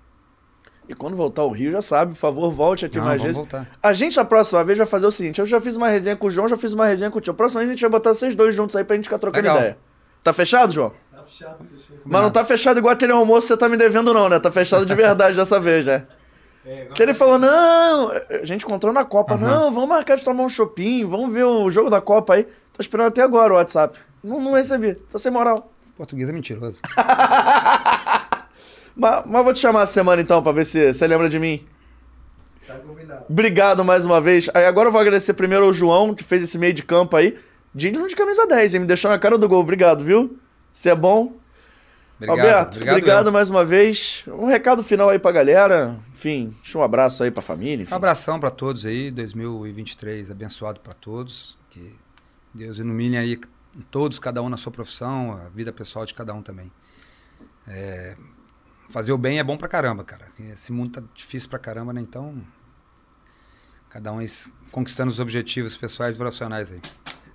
[0.90, 3.36] E quando voltar ao Rio, já sabe, por favor, volte aqui Não, mais vamos vezes.
[3.50, 3.70] voltar.
[3.80, 6.26] A gente, a próxima vez, vai fazer o seguinte: eu já fiz uma resenha com
[6.26, 7.30] o João, já fiz uma resenha com o tio.
[7.30, 9.42] A próxima vez a gente vai botar vocês dois juntos aí pra gente ficar trocando
[9.44, 9.56] Legal.
[9.58, 9.78] ideia.
[10.24, 10.92] Tá fechado, João?
[11.12, 11.96] Tá fechado, fechou.
[12.04, 14.40] Mas não tá fechado igual aquele almoço que você tá me devendo, não, né?
[14.40, 16.04] Tá fechado de verdade dessa vez, né?
[16.66, 19.48] É, Que ele falou, não, a gente encontrou na Copa, Aham.
[19.48, 22.44] não, vamos marcar de tomar um shopping, vamos ver o jogo da Copa aí.
[22.44, 23.98] Tô esperando até agora o WhatsApp.
[24.22, 25.72] Não, não recebi, tô sem moral.
[25.82, 26.78] Esse português é mentiroso.
[29.00, 31.66] Mas, mas vou te chamar essa semana então, pra ver se você lembra de mim.
[32.66, 33.24] tá combinado.
[33.28, 34.50] Obrigado mais uma vez.
[34.52, 37.38] Aí agora eu vou agradecer primeiro ao João, que fez esse meio de campo aí.
[37.74, 38.80] Digno de camisa 10, hein?
[38.80, 39.60] Me deixou na cara do gol.
[39.60, 40.38] Obrigado, viu?
[40.72, 41.32] Você é bom.
[42.16, 43.32] Obrigado, Alberto, obrigado, eu.
[43.32, 44.24] mais uma vez.
[44.28, 45.98] Um recado final aí pra galera.
[46.14, 47.82] Enfim, deixa um abraço aí pra família.
[47.82, 47.94] Enfim.
[47.94, 51.56] Um abração pra todos aí, 2023 abençoado pra todos.
[51.70, 51.94] Que
[52.52, 53.40] Deus ilumine aí
[53.90, 56.70] todos, cada um na sua profissão, a vida pessoal de cada um também.
[57.66, 58.14] É,
[58.90, 60.26] fazer o bem é bom pra caramba, cara.
[60.52, 62.00] Esse mundo tá difícil pra caramba, né?
[62.00, 62.42] Então,
[63.88, 66.80] cada um es- conquistando os objetivos pessoais e profissionais aí.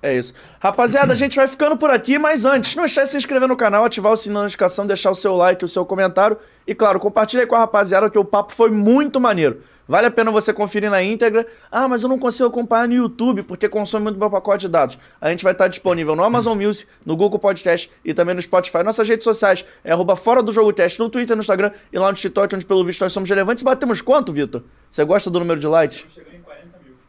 [0.06, 0.36] É isso.
[0.60, 3.58] Rapaziada, a gente vai ficando por aqui, mas antes, não esquece de se inscrever no
[3.58, 6.38] canal, ativar o sininho da notificação, deixar o seu like, o seu comentário.
[6.68, 9.62] E claro, compartilha aí com a rapaziada que o papo foi muito maneiro.
[9.88, 11.48] Vale a pena você conferir na íntegra.
[11.72, 15.00] Ah, mas eu não consigo acompanhar no YouTube porque consome muito meu pacote de dados.
[15.20, 18.84] A gente vai estar disponível no Amazon Music, no Google Podcast e também no Spotify.
[18.84, 22.10] Nossas redes sociais é arroba fora do jogo teste no Twitter, no Instagram e lá
[22.10, 23.64] no TikTok, onde pelo visto nós somos relevantes.
[23.64, 24.62] Batemos quanto, Vitor?
[24.88, 26.06] Você gosta do número de likes?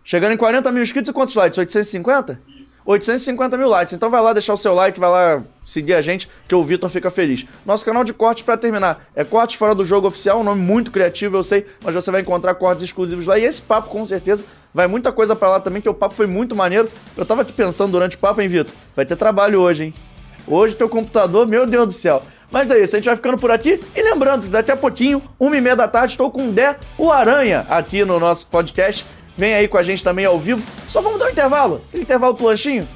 [0.02, 1.58] Chegando em 40 mil inscritos e quantos likes?
[1.58, 2.55] 850?
[2.86, 3.92] 850 mil likes.
[3.92, 6.88] Então vai lá deixar o seu like, vai lá seguir a gente, que o Vitor
[6.88, 7.44] fica feliz.
[7.66, 10.92] Nosso canal de cortes, pra terminar, é Cortes Fora do Jogo Oficial, um nome muito
[10.92, 13.36] criativo, eu sei, mas você vai encontrar cortes exclusivos lá.
[13.38, 16.26] E esse papo, com certeza, vai muita coisa pra lá também, que o papo foi
[16.26, 16.88] muito maneiro.
[17.16, 18.74] Eu tava aqui pensando durante o papo, hein, Vitor?
[18.94, 19.94] Vai ter trabalho hoje, hein?
[20.46, 22.22] Hoje teu computador, meu Deus do céu.
[22.52, 23.80] Mas é isso, a gente vai ficando por aqui.
[23.96, 26.76] E lembrando que daqui a pouquinho, uma e meia da tarde, estou com o Dé,
[26.96, 29.04] o Aranha, aqui no nosso podcast.
[29.36, 30.62] Vem aí com a gente também ao vivo.
[30.88, 31.82] Só vamos dar um intervalo.
[31.88, 32.88] Aquele intervalo pro lanchinho.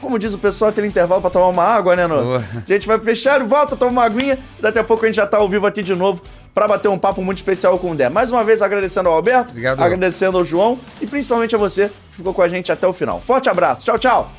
[0.00, 2.06] Como diz o pessoal, aquele intervalo pra tomar uma água, né?
[2.06, 2.44] Boa.
[2.68, 4.38] A gente vai fechar, volta, toma uma aguinha.
[4.60, 6.22] Daqui a pouco a gente já tá ao vivo aqui de novo
[6.54, 8.08] pra bater um papo muito especial com o Dé.
[8.10, 9.80] Mais uma vez agradecendo ao Alberto, Obrigado.
[9.82, 13.20] agradecendo ao João e principalmente a você que ficou com a gente até o final.
[13.24, 13.84] Forte abraço.
[13.84, 14.30] Tchau, tchau.